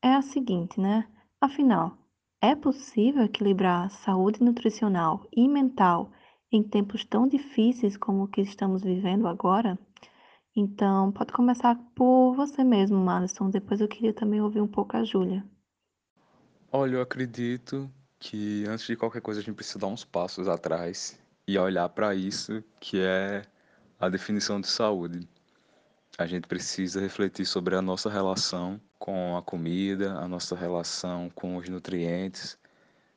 é 0.00 0.14
a 0.14 0.22
seguinte, 0.22 0.80
né? 0.80 1.06
Afinal, 1.38 1.98
é 2.40 2.54
possível 2.54 3.24
equilibrar 3.24 3.90
saúde 3.90 4.42
nutricional 4.42 5.28
e 5.30 5.46
mental 5.46 6.10
em 6.50 6.62
tempos 6.62 7.04
tão 7.04 7.28
difíceis 7.28 7.94
como 7.94 8.22
o 8.22 8.28
que 8.28 8.40
estamos 8.40 8.82
vivendo 8.82 9.28
agora? 9.28 9.78
Então, 10.56 11.12
pode 11.12 11.30
começar 11.30 11.78
por 11.94 12.34
você 12.34 12.64
mesmo, 12.64 12.96
Malisson. 12.96 13.50
Depois 13.50 13.82
eu 13.82 13.88
queria 13.88 14.14
também 14.14 14.40
ouvir 14.40 14.62
um 14.62 14.66
pouco 14.66 14.96
a 14.96 15.04
Júlia. 15.04 15.44
Olha, 16.72 16.94
eu 16.94 17.02
acredito 17.02 17.92
que 18.24 18.64
antes 18.66 18.86
de 18.86 18.96
qualquer 18.96 19.20
coisa 19.20 19.40
a 19.40 19.42
gente 19.42 19.54
precisa 19.54 19.78
dar 19.78 19.88
uns 19.88 20.02
passos 20.02 20.48
atrás 20.48 21.20
e 21.46 21.58
olhar 21.58 21.90
para 21.90 22.14
isso 22.14 22.64
que 22.80 22.98
é 22.98 23.42
a 24.00 24.08
definição 24.08 24.58
de 24.58 24.66
saúde. 24.66 25.28
A 26.16 26.24
gente 26.24 26.48
precisa 26.48 27.02
refletir 27.02 27.44
sobre 27.44 27.76
a 27.76 27.82
nossa 27.82 28.08
relação 28.08 28.80
com 28.98 29.36
a 29.36 29.42
comida, 29.42 30.14
a 30.14 30.26
nossa 30.26 30.56
relação 30.56 31.28
com 31.34 31.58
os 31.58 31.68
nutrientes, 31.68 32.56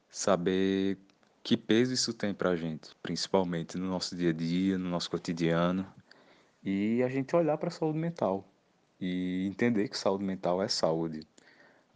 saber 0.10 0.98
que 1.42 1.56
peso 1.56 1.94
isso 1.94 2.14
tem 2.14 2.34
para 2.34 2.50
a 2.50 2.56
gente, 2.58 2.90
principalmente 3.02 3.78
no 3.78 3.88
nosso 3.88 4.14
dia 4.14 4.32
a 4.32 4.34
dia, 4.34 4.78
no 4.78 4.90
nosso 4.90 5.10
cotidiano, 5.10 5.88
e 6.62 7.02
a 7.02 7.08
gente 7.08 7.34
olhar 7.34 7.58
para 7.58 7.70
a 7.70 7.72
saúde 7.72 7.98
mental 7.98 8.46
e 9.00 9.48
entender 9.48 9.88
que 9.88 9.98
saúde 9.98 10.26
mental 10.26 10.62
é 10.62 10.68
saúde 10.68 11.26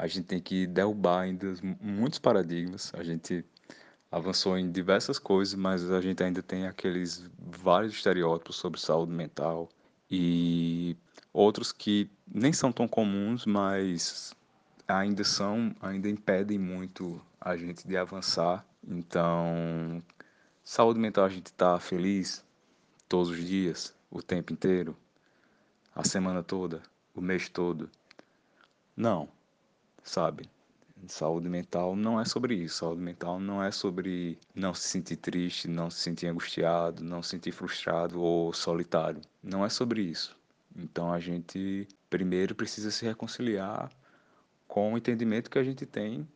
a 0.02 0.07
gente 0.07 0.26
tem 0.26 0.41
que 0.41 0.65
derrubar 0.65 1.22
ainda 1.22 1.53
muitos 1.80 2.18
paradigmas. 2.18 2.91
A 2.95 3.03
gente 3.03 3.45
avançou 4.11 4.57
em 4.57 4.72
diversas 4.72 5.19
coisas, 5.19 5.53
mas 5.53 5.91
a 5.91 6.02
gente 6.02 6.23
ainda 6.23 6.41
tem 6.41 6.65
aqueles 6.65 7.30
vários 7.38 7.94
estereótipos 7.94 8.56
sobre 8.56 8.82
saúde 8.82 9.11
mental 9.11 9.69
e 10.10 10.98
outros 11.32 11.72
que 11.72 12.10
nem 12.28 12.52
são 12.52 12.72
tão 12.72 12.88
comuns, 12.88 13.45
mas 13.45 14.34
ainda 14.88 15.23
são, 15.23 15.72
ainda 15.80 16.10
impedem 16.10 16.57
muito 16.57 17.22
a 17.40 17.56
gente 17.56 17.88
de 17.88 17.95
avançar. 17.95 18.65
Então, 18.84 20.02
saúde 20.64 20.99
mental 20.99 21.26
a 21.26 21.30
gente 21.30 21.45
está 21.45 21.80
feliz 21.80 22.44
todos 23.07 23.30
os 23.30 23.45
dias, 23.45 23.94
o 24.10 24.23
tempo 24.23 24.52
inteiro, 24.52 24.98
a 25.95 26.03
semana 26.03 26.41
toda, 26.41 26.82
o 27.14 27.22
mês 27.22 27.48
todo. 27.48 27.88
Não, 28.98 29.30
sabe? 30.03 30.49
Saúde 31.07 31.49
mental 31.49 31.95
não 31.95 32.19
é 32.19 32.26
sobre 32.26 32.56
isso. 32.56 32.78
Saúde 32.78 33.02
mental 33.02 33.40
não 33.40 33.64
é 33.64 33.72
sobre 33.72 34.38
não 34.53 34.73
se 34.73 34.88
sentir 34.88 35.15
triste, 35.18 35.68
não 35.68 35.90
se 35.90 35.99
sentir 35.99 36.28
angustiado, 36.28 37.03
não 37.03 37.23
se 37.23 37.30
sentir 37.32 37.52
frustrado 37.52 38.22
ou 38.22 38.53
solitário. 38.53 39.22
Não 39.41 39.65
é 39.65 39.69
sobre 39.69 40.02
isso. 40.02 40.38
Então 40.76 41.11
a 41.11 41.19
gente 41.19 41.88
primeiro 42.10 42.53
precisa 42.53 42.91
se 42.91 43.06
reconciliar 43.06 43.91
com 44.68 44.94
o 44.94 44.98
entendimento 44.98 45.49
que 45.49 45.60
a 45.60 45.64
gente 45.64 45.86
tem 45.86 46.28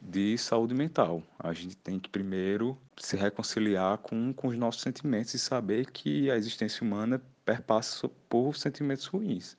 de 0.00 0.36
saúde 0.38 0.74
mental. 0.74 1.22
A 1.38 1.52
gente 1.52 1.76
tem 1.76 1.98
que 1.98 2.08
primeiro 2.08 2.78
se 2.96 3.16
reconciliar 3.16 3.98
com, 3.98 4.32
com 4.32 4.48
os 4.48 4.56
nossos 4.56 4.82
sentimentos 4.82 5.34
e 5.34 5.38
saber 5.38 5.90
que 5.90 6.30
a 6.30 6.36
existência 6.36 6.84
humana 6.84 7.22
perpassa 7.44 8.08
por 8.28 8.56
sentimentos 8.56 9.06
ruins. 9.06 9.56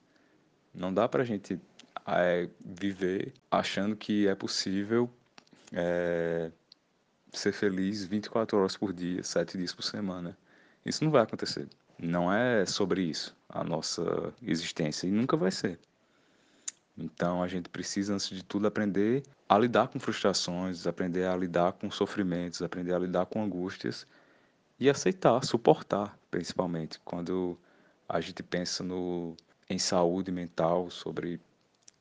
Não 0.73 0.93
dá 0.93 1.07
para 1.07 1.23
a 1.23 1.25
gente 1.25 1.59
é, 2.19 2.49
viver 2.59 3.33
achando 3.49 3.95
que 3.95 4.27
é 4.27 4.35
possível 4.35 5.09
é, 5.71 6.51
ser 7.31 7.51
feliz 7.51 8.03
24 8.03 8.57
horas 8.57 8.75
por 8.75 8.93
dia, 8.93 9.23
7 9.23 9.57
dias 9.57 9.73
por 9.73 9.83
semana. 9.83 10.37
Isso 10.85 11.03
não 11.03 11.11
vai 11.11 11.21
acontecer. 11.21 11.67
Não 11.97 12.33
é 12.33 12.65
sobre 12.65 13.03
isso 13.03 13.35
a 13.47 13.63
nossa 13.63 14.33
existência 14.41 15.07
e 15.07 15.11
nunca 15.11 15.37
vai 15.37 15.51
ser. 15.51 15.79
Então 16.97 17.41
a 17.41 17.47
gente 17.47 17.69
precisa, 17.69 18.13
antes 18.13 18.29
de 18.29 18.43
tudo, 18.43 18.67
aprender 18.67 19.23
a 19.47 19.57
lidar 19.57 19.87
com 19.87 19.99
frustrações, 19.99 20.85
aprender 20.87 21.25
a 21.25 21.35
lidar 21.35 21.73
com 21.73 21.89
sofrimentos, 21.89 22.61
aprender 22.61 22.93
a 22.93 22.99
lidar 22.99 23.25
com 23.25 23.43
angústias 23.43 24.05
e 24.79 24.89
aceitar, 24.89 25.43
suportar, 25.45 26.17
principalmente. 26.29 26.99
Quando 27.05 27.57
a 28.09 28.19
gente 28.19 28.43
pensa 28.43 28.83
no, 28.83 29.35
em 29.69 29.77
saúde 29.77 30.31
mental, 30.31 30.89
sobre 30.89 31.39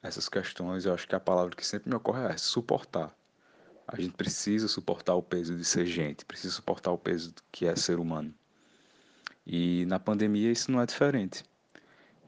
essas 0.02 0.28
questões, 0.28 0.86
eu 0.86 0.94
acho 0.94 1.06
que 1.06 1.14
a 1.14 1.20
palavra 1.20 1.55
que 1.55 1.66
sempre 1.66 1.90
me 1.90 1.97
ocorre 1.97 2.24
é 2.24 2.36
suportar. 2.36 3.14
A 3.86 4.01
gente 4.01 4.14
precisa 4.14 4.68
suportar 4.68 5.14
o 5.14 5.22
peso 5.22 5.56
de 5.56 5.64
ser 5.64 5.85
gente, 5.85 6.24
precisa 6.24 6.55
suportar 6.55 6.93
o 6.93 6.98
peso 6.98 7.35
que 7.51 7.66
é 7.66 7.74
ser 7.74 7.98
humano. 7.98 8.32
E 9.47 9.85
na 9.86 9.98
pandemia 9.98 10.51
isso 10.51 10.70
não 10.70 10.81
é 10.81 10.86
diferente. 10.86 11.44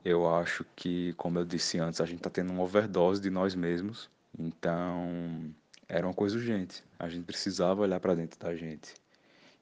Eu 0.05 0.28
acho 0.35 0.66
que, 0.74 1.12
como 1.15 1.39
eu 1.39 1.44
disse 1.44 1.78
antes, 1.78 2.01
a 2.01 2.05
gente 2.05 2.19
está 2.19 2.31
tendo 2.31 2.53
uma 2.53 2.65
overdose 2.65 3.20
de 3.20 3.31
nós 3.31 3.55
mesmos. 3.55 4.11
Então, 4.36 5.55
era 5.89 6.05
uma 6.05 6.15
coisa 6.15 6.36
urgente. 6.36 6.82
A 6.99 7.09
gente 7.09 7.24
precisava 7.24 7.82
olhar 7.82 8.01
para 8.01 8.16
dentro 8.16 8.39
da 8.40 8.57
gente. 8.57 8.94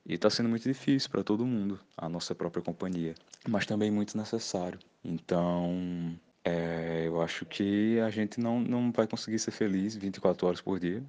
E 0.07 0.15
está 0.15 0.31
sendo 0.31 0.49
muito 0.49 0.62
difícil 0.62 1.11
para 1.11 1.23
todo 1.23 1.45
mundo, 1.45 1.78
a 1.97 2.09
nossa 2.09 2.35
própria 2.35 2.62
companhia, 2.62 3.15
mas 3.47 3.66
também 3.66 3.91
muito 3.91 4.16
necessário. 4.16 4.78
Então, 5.05 6.19
é, 6.45 7.05
eu 7.07 7.21
acho 7.21 7.45
que 7.45 8.01
a 8.01 8.11
gente 8.11 8.41
não, 8.41 8.61
não 8.61 8.91
vai 8.91 9.07
conseguir 9.07 9.39
ser 9.39 9.51
feliz 9.51 9.95
24 9.95 10.47
horas 10.47 10.61
por 10.61 10.79
dia 10.81 11.03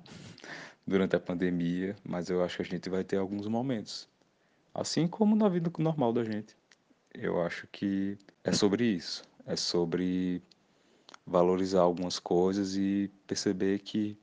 durante 0.86 1.16
a 1.16 1.20
pandemia, 1.20 1.96
mas 2.04 2.30
eu 2.30 2.44
acho 2.44 2.58
que 2.58 2.62
a 2.64 2.66
gente 2.66 2.90
vai 2.90 3.04
ter 3.04 3.18
alguns 3.18 3.48
momentos. 3.48 4.10
Assim 4.74 5.08
como 5.08 5.36
na 5.36 5.48
vida 5.48 5.72
normal 5.78 6.12
da 6.12 6.24
gente. 6.24 6.56
Eu 7.14 7.42
acho 7.42 7.68
que 7.72 8.18
é 8.44 8.52
sobre 8.52 8.86
isso. 8.86 9.24
É 9.46 9.56
sobre 9.56 10.42
valorizar 11.26 11.82
algumas 11.82 12.20
coisas 12.20 12.76
e 12.76 13.10
perceber 13.28 13.80
que, 13.80 14.18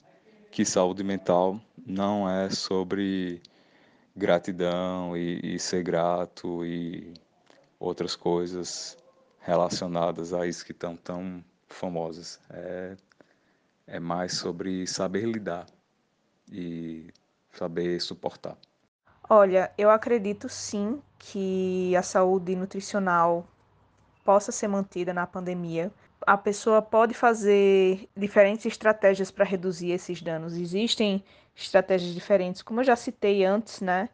que 0.50 0.64
saúde 0.64 1.04
mental 1.04 1.60
não 1.86 2.28
é 2.28 2.50
sobre 2.50 3.42
gratidão 4.16 5.16
e, 5.16 5.54
e 5.54 5.58
ser 5.58 5.82
grato 5.82 6.64
e 6.64 7.14
outras 7.78 8.16
coisas 8.16 8.96
relacionadas 9.48 10.34
a 10.34 10.46
isso 10.46 10.62
que 10.62 10.72
estão 10.72 10.94
tão 10.94 11.42
famosas. 11.68 12.38
É, 12.50 12.96
é 13.86 13.98
mais 13.98 14.34
sobre 14.34 14.86
saber 14.86 15.24
lidar 15.24 15.64
e 16.52 17.10
saber 17.54 17.98
suportar. 17.98 18.58
Olha, 19.26 19.72
eu 19.78 19.90
acredito 19.90 20.50
sim 20.50 21.00
que 21.18 21.96
a 21.96 22.02
saúde 22.02 22.54
nutricional 22.54 23.48
possa 24.22 24.52
ser 24.52 24.68
mantida 24.68 25.14
na 25.14 25.26
pandemia. 25.26 25.90
A 26.26 26.36
pessoa 26.36 26.82
pode 26.82 27.14
fazer 27.14 28.06
diferentes 28.14 28.66
estratégias 28.66 29.30
para 29.30 29.46
reduzir 29.46 29.92
esses 29.92 30.20
danos. 30.20 30.58
Existem 30.58 31.24
estratégias 31.56 32.12
diferentes, 32.12 32.60
como 32.60 32.80
eu 32.80 32.84
já 32.84 32.96
citei 32.96 33.46
antes, 33.46 33.80
né? 33.80 34.10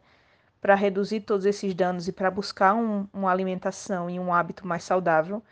Para 0.65 0.73
reduzir 0.73 1.21
todos 1.21 1.45
esses 1.45 1.75
danos 1.75 2.07
e 2.07 2.11
para 2.11 2.31
buscar 2.31 2.73
um, 2.73 3.07
uma 3.13 3.29
alimentação 3.29 4.09
e 4.09 4.19
um 4.19 4.33
hábito 4.33 4.65
mais 4.65 4.83
saudável, 4.83 5.43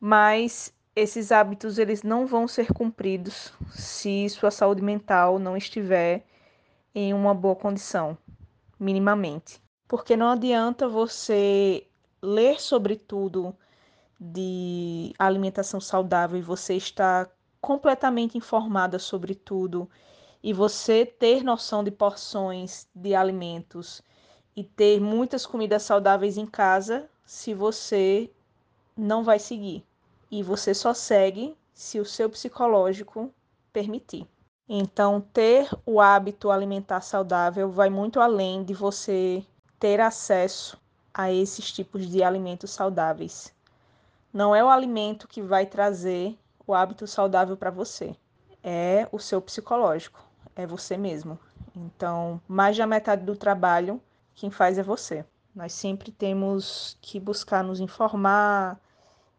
mas 0.00 0.72
esses 0.96 1.30
hábitos 1.30 1.76
eles 1.76 2.02
não 2.02 2.26
vão 2.26 2.48
ser 2.48 2.72
cumpridos 2.72 3.52
se 3.68 4.26
sua 4.30 4.50
saúde 4.50 4.80
mental 4.80 5.38
não 5.38 5.58
estiver 5.58 6.24
em 6.94 7.12
uma 7.12 7.34
boa 7.34 7.54
condição, 7.54 8.16
minimamente. 8.78 9.60
Porque 9.86 10.16
não 10.16 10.30
adianta 10.30 10.88
você 10.88 11.86
ler 12.22 12.58
sobre 12.58 12.96
tudo 12.96 13.54
de 14.18 15.12
alimentação 15.18 15.82
saudável 15.82 16.38
e 16.38 16.42
você 16.42 16.76
está 16.76 17.28
completamente 17.60 18.38
informada 18.38 18.98
sobre 18.98 19.34
tudo 19.34 19.86
e 20.42 20.54
você 20.54 21.04
ter 21.04 21.44
noção 21.44 21.84
de 21.84 21.90
porções 21.90 22.88
de 22.94 23.14
alimentos 23.14 24.02
e 24.60 24.64
ter 24.64 25.00
muitas 25.00 25.46
comidas 25.46 25.84
saudáveis 25.84 26.36
em 26.36 26.44
casa 26.44 27.08
se 27.24 27.54
você 27.54 28.30
não 28.94 29.24
vai 29.24 29.38
seguir. 29.38 29.82
E 30.30 30.42
você 30.42 30.74
só 30.74 30.92
segue 30.92 31.56
se 31.72 31.98
o 31.98 32.04
seu 32.04 32.28
psicológico 32.28 33.32
permitir. 33.72 34.28
Então, 34.68 35.18
ter 35.32 35.66
o 35.86 35.98
hábito 35.98 36.50
alimentar 36.50 37.00
saudável 37.00 37.70
vai 37.70 37.88
muito 37.88 38.20
além 38.20 38.62
de 38.62 38.74
você 38.74 39.42
ter 39.78 39.98
acesso 39.98 40.78
a 41.14 41.32
esses 41.32 41.72
tipos 41.72 42.06
de 42.06 42.22
alimentos 42.22 42.70
saudáveis. 42.70 43.54
Não 44.30 44.54
é 44.54 44.62
o 44.62 44.68
alimento 44.68 45.26
que 45.26 45.40
vai 45.40 45.64
trazer 45.64 46.38
o 46.66 46.74
hábito 46.74 47.06
saudável 47.06 47.56
para 47.56 47.70
você, 47.70 48.14
é 48.62 49.08
o 49.10 49.18
seu 49.18 49.40
psicológico, 49.40 50.22
é 50.54 50.66
você 50.66 50.98
mesmo. 50.98 51.38
Então, 51.74 52.38
mais 52.46 52.76
da 52.76 52.86
metade 52.86 53.24
do 53.24 53.34
trabalho, 53.34 53.98
quem 54.40 54.50
faz 54.50 54.78
é 54.78 54.82
você. 54.82 55.22
Nós 55.54 55.74
sempre 55.74 56.10
temos 56.10 56.96
que 57.02 57.20
buscar 57.20 57.62
nos 57.62 57.78
informar 57.78 58.80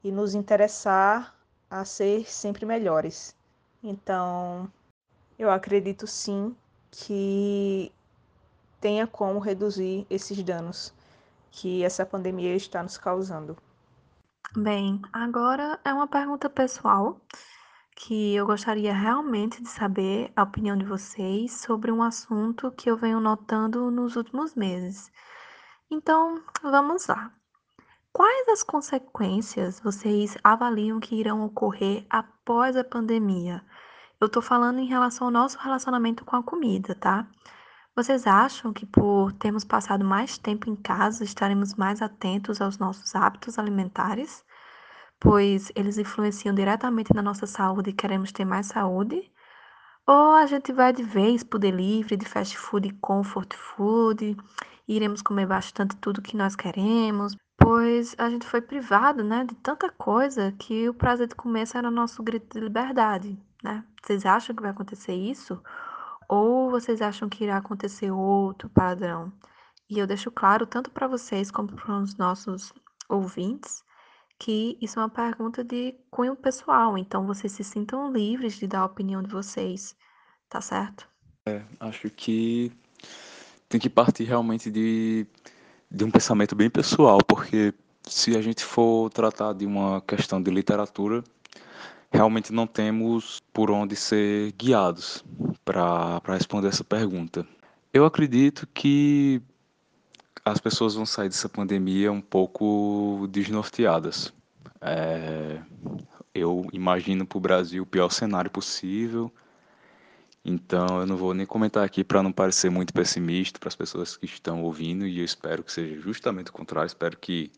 e 0.03 0.11
nos 0.11 0.35
interessar 0.35 1.35
a 1.67 1.83
ser 1.83 2.29
sempre 2.29 2.67
melhores. 2.67 3.35
Então, 3.81 4.71
eu 5.39 5.49
acredito 5.49 6.05
sim 6.05 6.55
que 6.91 7.91
tenha 8.79 9.07
como 9.07 9.39
reduzir 9.39 10.05
esses 10.07 10.43
danos 10.43 10.93
que 11.49 11.83
essa 11.83 12.05
pandemia 12.05 12.55
está 12.55 12.83
nos 12.83 12.95
causando. 12.95 13.57
Bem, 14.55 15.01
agora 15.11 15.79
é 15.83 15.91
uma 15.91 16.07
pergunta 16.07 16.47
pessoal 16.47 17.19
que 17.95 18.35
eu 18.35 18.45
gostaria 18.45 18.93
realmente 18.93 19.61
de 19.61 19.69
saber 19.69 20.31
a 20.35 20.43
opinião 20.43 20.77
de 20.77 20.85
vocês 20.85 21.51
sobre 21.51 21.91
um 21.91 22.01
assunto 22.01 22.71
que 22.71 22.89
eu 22.89 22.97
venho 22.97 23.19
notando 23.19 23.91
nos 23.91 24.15
últimos 24.15 24.55
meses. 24.55 25.11
Então, 25.89 26.41
vamos 26.61 27.07
lá. 27.07 27.31
Quais 28.13 28.49
as 28.49 28.63
consequências 28.63 29.79
vocês 29.79 30.37
avaliam 30.43 30.99
que 30.99 31.15
irão 31.15 31.45
ocorrer 31.45 32.05
após 32.09 32.75
a 32.75 32.83
pandemia? 32.83 33.63
Eu 34.19 34.29
tô 34.29 34.41
falando 34.41 34.79
em 34.79 34.85
relação 34.85 35.27
ao 35.27 35.31
nosso 35.31 35.57
relacionamento 35.57 36.25
com 36.25 36.35
a 36.35 36.43
comida, 36.43 36.93
tá? 36.95 37.27
Vocês 37.95 38.25
acham 38.25 38.71
que 38.71 38.85
por 38.85 39.33
termos 39.33 39.65
passado 39.65 40.05
mais 40.05 40.37
tempo 40.37 40.69
em 40.69 40.75
casa, 40.75 41.23
estaremos 41.23 41.75
mais 41.75 42.01
atentos 42.01 42.61
aos 42.61 42.77
nossos 42.77 43.15
hábitos 43.15 43.59
alimentares? 43.59 44.45
Pois 45.23 45.71
eles 45.75 45.99
influenciam 45.99 46.53
diretamente 46.55 47.13
na 47.13 47.21
nossa 47.21 47.45
saúde 47.45 47.91
e 47.91 47.93
queremos 47.93 48.31
ter 48.31 48.43
mais 48.43 48.65
saúde? 48.65 49.31
Ou 50.07 50.33
a 50.33 50.47
gente 50.47 50.73
vai 50.73 50.91
de 50.91 51.03
vez 51.03 51.43
por 51.43 51.59
delivery, 51.59 52.17
de 52.17 52.25
fast 52.25 52.57
food 52.57 52.87
e 52.87 52.93
comfort 52.93 53.53
food, 53.53 54.35
e 54.87 54.95
iremos 54.95 55.21
comer 55.21 55.45
bastante 55.45 55.95
tudo 55.97 56.23
que 56.23 56.35
nós 56.35 56.55
queremos, 56.55 57.35
pois 57.55 58.15
a 58.17 58.31
gente 58.31 58.47
foi 58.47 58.61
privado, 58.61 59.23
né, 59.23 59.45
de 59.45 59.53
tanta 59.53 59.91
coisa 59.91 60.51
que 60.57 60.89
o 60.89 60.93
prazer 60.93 61.27
de 61.27 61.35
comer 61.35 61.67
era 61.75 61.91
nosso 61.91 62.23
grito 62.23 62.57
de 62.57 62.65
liberdade, 62.65 63.39
né? 63.63 63.85
Vocês 64.03 64.25
acham 64.25 64.55
que 64.55 64.61
vai 64.63 64.71
acontecer 64.71 65.13
isso? 65.13 65.61
Ou 66.27 66.71
vocês 66.71 66.99
acham 66.99 67.29
que 67.29 67.43
irá 67.43 67.57
acontecer 67.57 68.09
outro 68.09 68.67
padrão? 68.69 69.31
E 69.87 69.99
eu 69.99 70.07
deixo 70.07 70.31
claro, 70.31 70.65
tanto 70.65 70.89
para 70.89 71.07
vocês 71.07 71.51
como 71.51 71.71
para 71.73 71.99
os 71.99 72.17
nossos 72.17 72.73
ouvintes, 73.07 73.83
que 74.41 74.75
isso 74.81 74.99
é 74.99 75.03
uma 75.03 75.09
pergunta 75.09 75.63
de 75.63 75.93
cunho 76.09 76.35
pessoal, 76.35 76.97
então 76.97 77.27
vocês 77.27 77.51
se 77.51 77.63
sintam 77.63 78.11
livres 78.11 78.57
de 78.57 78.65
dar 78.65 78.79
a 78.79 78.85
opinião 78.85 79.21
de 79.21 79.29
vocês, 79.29 79.95
tá 80.49 80.59
certo? 80.59 81.07
É, 81.45 81.61
acho 81.79 82.09
que 82.09 82.71
tem 83.69 83.79
que 83.79 83.87
partir 83.87 84.23
realmente 84.23 84.71
de, 84.71 85.27
de 85.91 86.03
um 86.03 86.09
pensamento 86.09 86.55
bem 86.55 86.71
pessoal, 86.71 87.19
porque 87.19 87.71
se 88.01 88.35
a 88.35 88.41
gente 88.41 88.65
for 88.65 89.11
tratar 89.11 89.53
de 89.53 89.63
uma 89.63 90.01
questão 90.01 90.41
de 90.41 90.49
literatura, 90.49 91.23
realmente 92.11 92.51
não 92.51 92.65
temos 92.65 93.43
por 93.53 93.69
onde 93.69 93.95
ser 93.95 94.53
guiados 94.53 95.23
para 95.63 96.19
responder 96.29 96.69
essa 96.69 96.83
pergunta. 96.83 97.45
Eu 97.93 98.05
acredito 98.05 98.67
que 98.73 99.39
as 100.43 100.59
pessoas 100.59 100.95
vão 100.95 101.05
sair 101.05 101.29
dessa 101.29 101.49
pandemia 101.49 102.11
um 102.11 102.21
pouco 102.21 103.27
desnorteadas. 103.29 104.33
É, 104.81 105.59
eu 106.33 106.67
imagino 106.73 107.25
para 107.25 107.37
o 107.37 107.41
Brasil 107.41 107.83
o 107.83 107.85
pior 107.85 108.09
cenário 108.09 108.49
possível. 108.49 109.31
Então 110.43 111.01
eu 111.01 111.05
não 111.05 111.15
vou 111.15 111.33
nem 111.33 111.45
comentar 111.45 111.83
aqui 111.83 112.03
para 112.03 112.23
não 112.23 112.31
parecer 112.31 112.69
muito 112.71 112.93
pessimista 112.93 113.59
para 113.59 113.67
as 113.67 113.75
pessoas 113.75 114.17
que 114.17 114.25
estão 114.25 114.63
ouvindo 114.63 115.05
e 115.05 115.19
eu 115.19 115.25
espero 115.25 115.63
que 115.63 115.71
seja 115.71 115.99
justamente 115.99 116.49
o 116.49 116.53
contrário. 116.53 116.87
Espero 116.87 117.17
que 117.17 117.51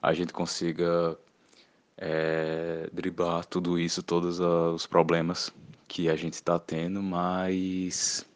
a 0.00 0.14
gente 0.14 0.32
consiga 0.32 1.18
é, 1.98 2.88
driblar 2.92 3.44
tudo 3.44 3.78
isso, 3.78 4.02
todos 4.02 4.40
os 4.40 4.86
problemas 4.86 5.52
que 5.86 6.08
a 6.08 6.16
gente 6.16 6.34
está 6.34 6.58
tendo, 6.58 7.02
mas 7.02 8.26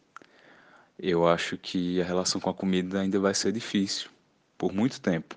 eu 1.01 1.27
acho 1.27 1.57
que 1.57 2.01
a 2.01 2.05
relação 2.05 2.41
com 2.41 2.49
a 2.49 2.53
comida 2.53 2.99
ainda 2.99 3.19
vai 3.19 3.33
ser 3.33 3.51
difícil 3.51 4.09
por 4.57 4.73
muito 4.73 4.99
tempo. 4.99 5.35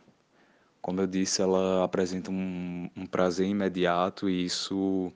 Como 0.81 1.01
eu 1.01 1.07
disse, 1.07 1.41
ela 1.41 1.85
apresenta 1.85 2.31
um, 2.31 2.91
um 2.97 3.07
prazer 3.07 3.47
imediato 3.47 4.29
e 4.29 4.45
isso 4.45 5.13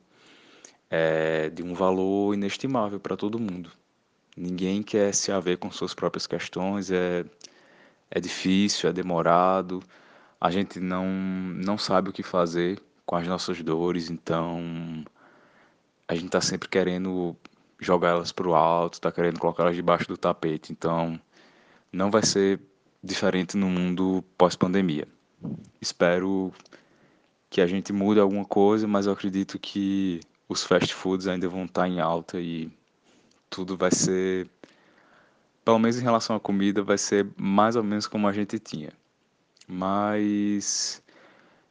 é 0.89 1.51
de 1.51 1.63
um 1.63 1.75
valor 1.75 2.35
inestimável 2.35 3.01
para 3.01 3.17
todo 3.17 3.39
mundo. 3.39 3.71
Ninguém 4.37 4.83
quer 4.83 5.13
se 5.13 5.33
haver 5.33 5.59
com 5.59 5.71
suas 5.71 5.95
próprias 5.95 6.27
questões, 6.27 6.91
é, 6.93 7.25
é 8.11 8.21
difícil, 8.21 8.89
é 8.89 8.93
demorado, 8.93 9.83
a 10.41 10.51
gente 10.51 10.79
não, 10.79 11.07
não 11.09 11.77
sabe 11.77 12.11
o 12.11 12.13
que 12.13 12.23
fazer 12.23 12.81
com 13.05 13.17
as 13.17 13.27
nossas 13.27 13.61
dores, 13.63 14.11
então 14.11 15.05
a 16.07 16.15
gente 16.15 16.27
está 16.27 16.41
sempre 16.41 16.69
querendo 16.69 17.37
jogar 17.79 18.11
elas 18.11 18.33
para 18.33 18.49
o 18.49 18.55
alto, 18.55 18.95
está 18.95 19.13
querendo 19.13 19.39
colocar 19.39 19.65
elas 19.65 19.77
debaixo 19.77 20.09
do 20.09 20.17
tapete, 20.17 20.73
então 20.73 21.21
não 21.93 22.11
vai 22.11 22.25
ser 22.25 22.61
diferente 23.03 23.57
no 23.57 23.69
mundo 23.69 24.25
pós-pandemia. 24.37 25.07
Espero 25.81 26.53
que 27.51 27.61
a 27.61 27.67
gente 27.67 27.93
mude 27.93 28.21
alguma 28.21 28.45
coisa, 28.45 28.87
mas 28.87 29.07
eu 29.07 29.13
acredito 29.13 29.59
que 29.59 30.21
os 30.49 30.65
fast 30.65 30.95
foods 30.95 31.27
ainda 31.27 31.49
vão 31.49 31.65
estar 31.65 31.83
tá 31.83 31.89
em 31.89 32.01
alta 32.01 32.41
e 32.41 32.71
tudo 33.51 33.77
vai 33.77 33.91
ser, 33.91 34.49
pelo 35.65 35.79
menos 35.79 35.99
em 35.99 36.03
relação 36.03 36.37
à 36.37 36.41
comida, 36.41 36.83
vai 36.83 36.99
ser 36.99 37.27
mais 37.37 37.77
ou 37.77 37.83
menos 37.83 38.07
como 38.07 38.27
a 38.27 38.33
gente 38.33 38.59
tinha. 38.59 38.91
Mas 39.69 41.03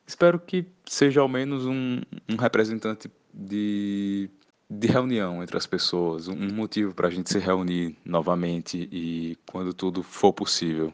Espero 0.08 0.40
que 0.40 0.66
seja 0.86 1.22
ao 1.22 1.28
menos 1.28 1.66
um, 1.66 2.02
um 2.30 2.36
representante 2.36 3.10
de, 3.34 4.30
de 4.70 4.88
reunião 4.88 5.44
entre 5.44 5.58
as 5.58 5.68
pessoas, 5.68 6.28
um 6.28 6.54
motivo 6.54 6.94
para 6.94 7.08
a 7.08 7.12
gente 7.12 7.32
se 7.32 7.40
reunir 7.40 7.98
novamente 8.04 8.90
e 8.92 9.38
quando 9.50 9.74
tudo 9.74 10.04
for 10.04 10.34
possível. 10.34 10.94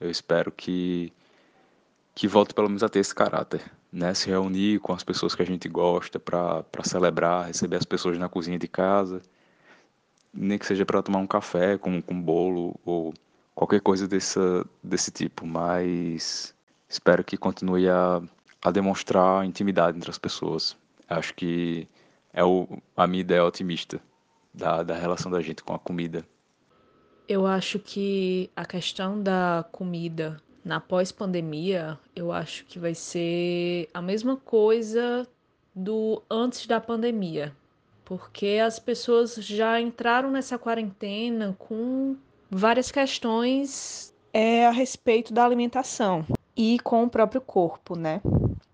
Eu 0.00 0.10
espero 0.10 0.50
que, 0.50 1.12
que 2.14 2.26
volte 2.26 2.54
pelo 2.54 2.68
menos 2.68 2.82
a 2.82 2.88
ter 2.88 3.00
esse 3.00 3.14
caráter, 3.14 3.62
né? 3.92 4.14
Se 4.14 4.28
reunir 4.28 4.80
com 4.80 4.92
as 4.92 5.04
pessoas 5.04 5.34
que 5.34 5.42
a 5.42 5.46
gente 5.46 5.68
gosta 5.68 6.18
para 6.18 6.64
celebrar, 6.84 7.46
receber 7.46 7.76
as 7.76 7.84
pessoas 7.84 8.18
na 8.18 8.28
cozinha 8.28 8.58
de 8.58 8.68
casa, 8.68 9.20
nem 10.32 10.58
que 10.58 10.66
seja 10.66 10.86
para 10.86 11.02
tomar 11.02 11.18
um 11.18 11.26
café 11.26 11.76
com, 11.76 12.00
com 12.00 12.20
bolo 12.20 12.74
ou 12.84 13.12
qualquer 13.54 13.80
coisa 13.80 14.08
desse, 14.08 14.38
desse 14.82 15.10
tipo, 15.10 15.46
mas 15.46 16.54
espero 16.88 17.22
que 17.22 17.36
continue 17.36 17.88
a 17.88 18.22
a 18.62 18.70
demonstrar 18.70 19.44
intimidade 19.44 19.96
entre 19.96 20.10
as 20.10 20.18
pessoas. 20.18 20.76
Acho 21.08 21.34
que 21.34 21.88
é 22.32 22.44
o, 22.44 22.68
a 22.96 23.06
minha 23.06 23.20
ideia 23.20 23.44
otimista 23.44 24.00
da, 24.52 24.82
da 24.82 24.94
relação 24.94 25.30
da 25.30 25.40
gente 25.40 25.62
com 25.62 25.74
a 25.74 25.78
comida. 25.78 26.24
Eu 27.28 27.46
acho 27.46 27.78
que 27.78 28.50
a 28.56 28.64
questão 28.64 29.22
da 29.22 29.64
comida 29.70 30.40
na 30.64 30.80
pós-pandemia, 30.80 31.98
eu 32.14 32.32
acho 32.32 32.64
que 32.66 32.78
vai 32.78 32.94
ser 32.94 33.88
a 33.94 34.02
mesma 34.02 34.36
coisa 34.36 35.26
do 35.74 36.22
antes 36.28 36.66
da 36.66 36.80
pandemia, 36.80 37.54
porque 38.04 38.60
as 38.62 38.78
pessoas 38.78 39.36
já 39.36 39.80
entraram 39.80 40.30
nessa 40.30 40.58
quarentena 40.58 41.54
com 41.58 42.16
várias 42.50 42.90
questões 42.90 44.12
é, 44.32 44.66
a 44.66 44.70
respeito 44.70 45.32
da 45.32 45.44
alimentação 45.44 46.26
e 46.56 46.78
com 46.80 47.04
o 47.04 47.10
próprio 47.10 47.40
corpo, 47.40 47.96
né? 47.96 48.20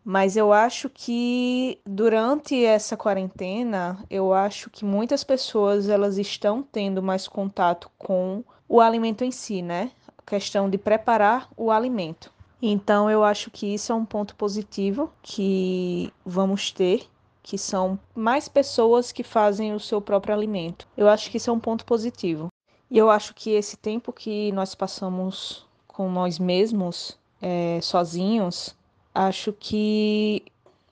Mas 0.08 0.36
eu 0.36 0.52
acho 0.52 0.88
que 0.88 1.80
durante 1.84 2.64
essa 2.64 2.96
quarentena, 2.96 3.98
eu 4.08 4.32
acho 4.32 4.70
que 4.70 4.84
muitas 4.84 5.24
pessoas 5.24 5.88
elas 5.88 6.16
estão 6.16 6.62
tendo 6.62 7.02
mais 7.02 7.26
contato 7.26 7.90
com 7.98 8.44
o 8.68 8.80
alimento 8.80 9.24
em 9.24 9.32
si, 9.32 9.62
né? 9.62 9.90
A 10.16 10.22
questão 10.22 10.70
de 10.70 10.78
preparar 10.78 11.48
o 11.56 11.72
alimento. 11.72 12.32
Então 12.62 13.10
eu 13.10 13.24
acho 13.24 13.50
que 13.50 13.74
isso 13.74 13.90
é 13.90 13.96
um 13.96 14.04
ponto 14.04 14.36
positivo 14.36 15.12
que 15.20 16.12
vamos 16.24 16.70
ter, 16.70 17.08
que 17.42 17.58
são 17.58 17.98
mais 18.14 18.46
pessoas 18.46 19.10
que 19.10 19.24
fazem 19.24 19.74
o 19.74 19.80
seu 19.80 20.00
próprio 20.00 20.36
alimento. 20.36 20.86
Eu 20.96 21.08
acho 21.08 21.28
que 21.32 21.38
isso 21.38 21.50
é 21.50 21.52
um 21.52 21.58
ponto 21.58 21.84
positivo. 21.84 22.46
E 22.88 22.96
eu 22.96 23.10
acho 23.10 23.34
que 23.34 23.50
esse 23.50 23.76
tempo 23.76 24.12
que 24.12 24.52
nós 24.52 24.72
passamos 24.72 25.66
com 25.88 26.08
nós 26.08 26.38
mesmos, 26.38 27.18
é, 27.42 27.80
sozinhos, 27.82 28.72
acho 29.16 29.50
que 29.54 30.44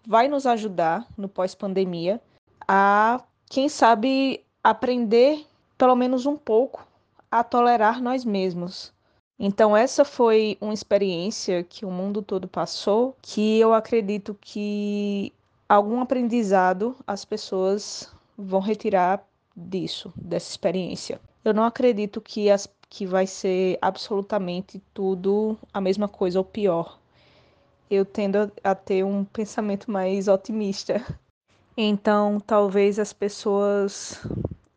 vai 0.06 0.28
nos 0.28 0.46
ajudar 0.46 1.06
no 1.16 1.28
pós-pandemia 1.28 2.20
a, 2.66 3.22
quem 3.50 3.68
sabe, 3.68 4.40
aprender 4.62 5.46
pelo 5.76 5.94
menos 5.94 6.24
um 6.24 6.36
pouco 6.36 6.86
a 7.30 7.44
tolerar 7.44 8.02
nós 8.02 8.24
mesmos. 8.24 8.92
Então, 9.38 9.76
essa 9.76 10.04
foi 10.04 10.56
uma 10.58 10.72
experiência 10.72 11.62
que 11.62 11.84
o 11.84 11.90
mundo 11.90 12.22
todo 12.22 12.48
passou, 12.48 13.14
que 13.20 13.58
eu 13.58 13.74
acredito 13.74 14.34
que 14.40 15.30
algum 15.68 16.00
aprendizado 16.00 16.96
as 17.06 17.24
pessoas 17.24 18.10
vão 18.38 18.60
retirar 18.60 19.22
disso, 19.54 20.10
dessa 20.16 20.50
experiência. 20.50 21.20
Eu 21.44 21.52
não 21.52 21.64
acredito 21.64 22.22
que, 22.22 22.48
as, 22.48 22.66
que 22.88 23.04
vai 23.04 23.26
ser 23.26 23.76
absolutamente 23.82 24.80
tudo 24.94 25.58
a 25.74 25.80
mesma 25.80 26.08
coisa 26.08 26.38
ou 26.38 26.44
pior. 26.44 26.98
Eu 27.90 28.04
tendo 28.04 28.50
a 28.62 28.74
ter 28.74 29.04
um 29.04 29.24
pensamento 29.24 29.90
mais 29.90 30.28
otimista. 30.28 31.04
Então, 31.76 32.40
talvez 32.40 32.98
as 32.98 33.12
pessoas, 33.12 34.24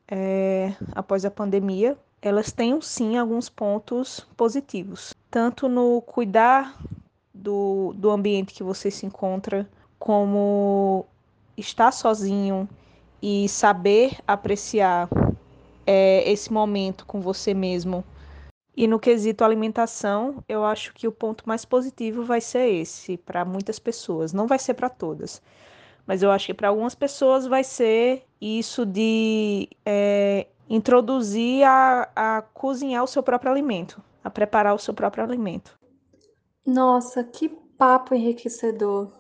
é, 0.07 0.73
após 0.93 1.25
a 1.25 1.31
pandemia, 1.31 1.97
elas 2.21 2.51
tenham 2.51 2.81
sim 2.81 3.17
alguns 3.17 3.49
pontos 3.49 4.27
positivos, 4.35 5.13
tanto 5.29 5.69
no 5.69 6.01
cuidar 6.01 6.75
do, 7.34 7.93
do 7.95 8.09
ambiente 8.09 8.53
que 8.53 8.63
você 8.63 8.89
se 8.89 9.05
encontra, 9.05 9.69
como 9.99 11.05
estar 11.55 11.91
sozinho 11.91 12.67
e 13.21 13.47
saber 13.47 14.17
apreciar 14.27 15.07
é, 15.85 16.29
esse 16.29 16.51
momento 16.51 17.05
com 17.05 17.21
você 17.21 17.53
mesmo. 17.53 18.03
E 18.77 18.85
no 18.85 18.99
quesito 18.99 19.43
alimentação, 19.43 20.43
eu 20.47 20.63
acho 20.63 20.93
que 20.93 21.07
o 21.07 21.11
ponto 21.11 21.43
mais 21.47 21.65
positivo 21.65 22.23
vai 22.23 22.39
ser 22.39 22.69
esse 22.69 23.17
para 23.17 23.43
muitas 23.43 23.79
pessoas. 23.79 24.31
Não 24.31 24.45
vai 24.45 24.59
ser 24.59 24.75
para 24.75 24.87
todas, 24.87 25.41
mas 26.05 26.21
eu 26.21 26.29
acho 26.29 26.45
que 26.45 26.53
para 26.53 26.67
algumas 26.67 26.93
pessoas 26.93 27.47
vai 27.47 27.63
ser 27.63 28.23
isso 28.39 28.85
de 28.85 29.67
é, 29.83 30.45
introduzir 30.69 31.63
a, 31.63 32.07
a 32.15 32.41
cozinhar 32.53 33.03
o 33.03 33.07
seu 33.07 33.23
próprio 33.23 33.51
alimento, 33.51 33.99
a 34.23 34.29
preparar 34.29 34.75
o 34.75 34.79
seu 34.79 34.93
próprio 34.93 35.23
alimento. 35.23 35.75
Nossa, 36.63 37.23
que 37.23 37.49
papo 37.49 38.13
enriquecedor! 38.13 39.11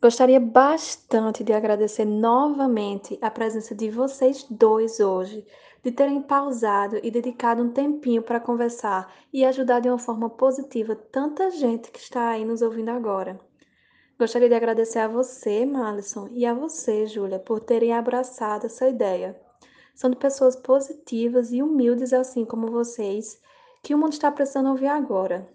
Gostaria 0.00 0.40
bastante 0.40 1.44
de 1.44 1.52
agradecer 1.52 2.06
novamente 2.06 3.18
a 3.20 3.30
presença 3.30 3.74
de 3.74 3.90
vocês 3.90 4.46
dois 4.50 4.98
hoje, 4.98 5.44
de 5.84 5.92
terem 5.92 6.22
pausado 6.22 6.98
e 7.02 7.10
dedicado 7.10 7.62
um 7.62 7.70
tempinho 7.70 8.22
para 8.22 8.40
conversar 8.40 9.12
e 9.30 9.44
ajudar 9.44 9.80
de 9.80 9.88
uma 9.88 9.98
forma 9.98 10.30
positiva 10.30 10.96
tanta 10.96 11.50
gente 11.50 11.90
que 11.90 11.98
está 11.98 12.30
aí 12.30 12.42
nos 12.42 12.62
ouvindo 12.62 12.88
agora. 12.88 13.38
Gostaria 14.18 14.48
de 14.48 14.54
agradecer 14.54 15.00
a 15.00 15.08
você, 15.08 15.66
Malisson, 15.66 16.28
e 16.30 16.46
a 16.46 16.54
você, 16.54 17.06
Júlia, 17.06 17.38
por 17.38 17.60
terem 17.60 17.92
abraçado 17.92 18.64
essa 18.64 18.88
ideia. 18.88 19.38
São 19.94 20.08
de 20.08 20.16
pessoas 20.16 20.56
positivas 20.56 21.52
e 21.52 21.62
humildes, 21.62 22.14
assim 22.14 22.46
como 22.46 22.70
vocês, 22.70 23.38
que 23.82 23.94
o 23.94 23.98
mundo 23.98 24.14
está 24.14 24.32
precisando 24.32 24.70
ouvir 24.70 24.86
agora. 24.86 25.46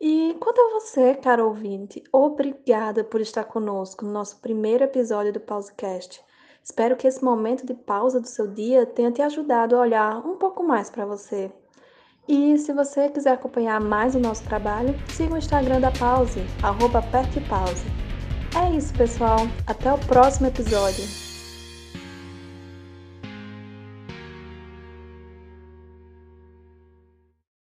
E 0.00 0.36
quanto 0.40 0.60
a 0.60 0.72
você, 0.72 1.14
caro 1.14 1.46
ouvinte, 1.46 2.02
obrigada 2.10 3.04
por 3.04 3.20
estar 3.20 3.44
conosco 3.44 4.04
no 4.04 4.10
nosso 4.10 4.40
primeiro 4.40 4.82
episódio 4.82 5.32
do 5.32 5.40
Pausecast. 5.40 6.25
Espero 6.68 6.96
que 6.96 7.06
esse 7.06 7.24
momento 7.24 7.64
de 7.64 7.74
pausa 7.74 8.20
do 8.20 8.26
seu 8.26 8.48
dia 8.48 8.84
tenha 8.84 9.12
te 9.12 9.22
ajudado 9.22 9.76
a 9.76 9.80
olhar 9.80 10.18
um 10.26 10.34
pouco 10.34 10.64
mais 10.64 10.90
para 10.90 11.06
você. 11.06 11.48
E 12.28 12.58
se 12.58 12.72
você 12.72 13.08
quiser 13.08 13.34
acompanhar 13.34 13.80
mais 13.80 14.16
o 14.16 14.18
nosso 14.18 14.42
trabalho, 14.42 14.92
siga 15.10 15.34
o 15.34 15.38
Instagram 15.38 15.80
da 15.80 15.92
Pause, 15.92 16.40
arroba. 16.64 17.04
É 18.60 18.76
isso, 18.76 18.92
pessoal. 18.94 19.38
Até 19.64 19.92
o 19.92 19.98
próximo 20.08 20.48
episódio. 20.48 21.25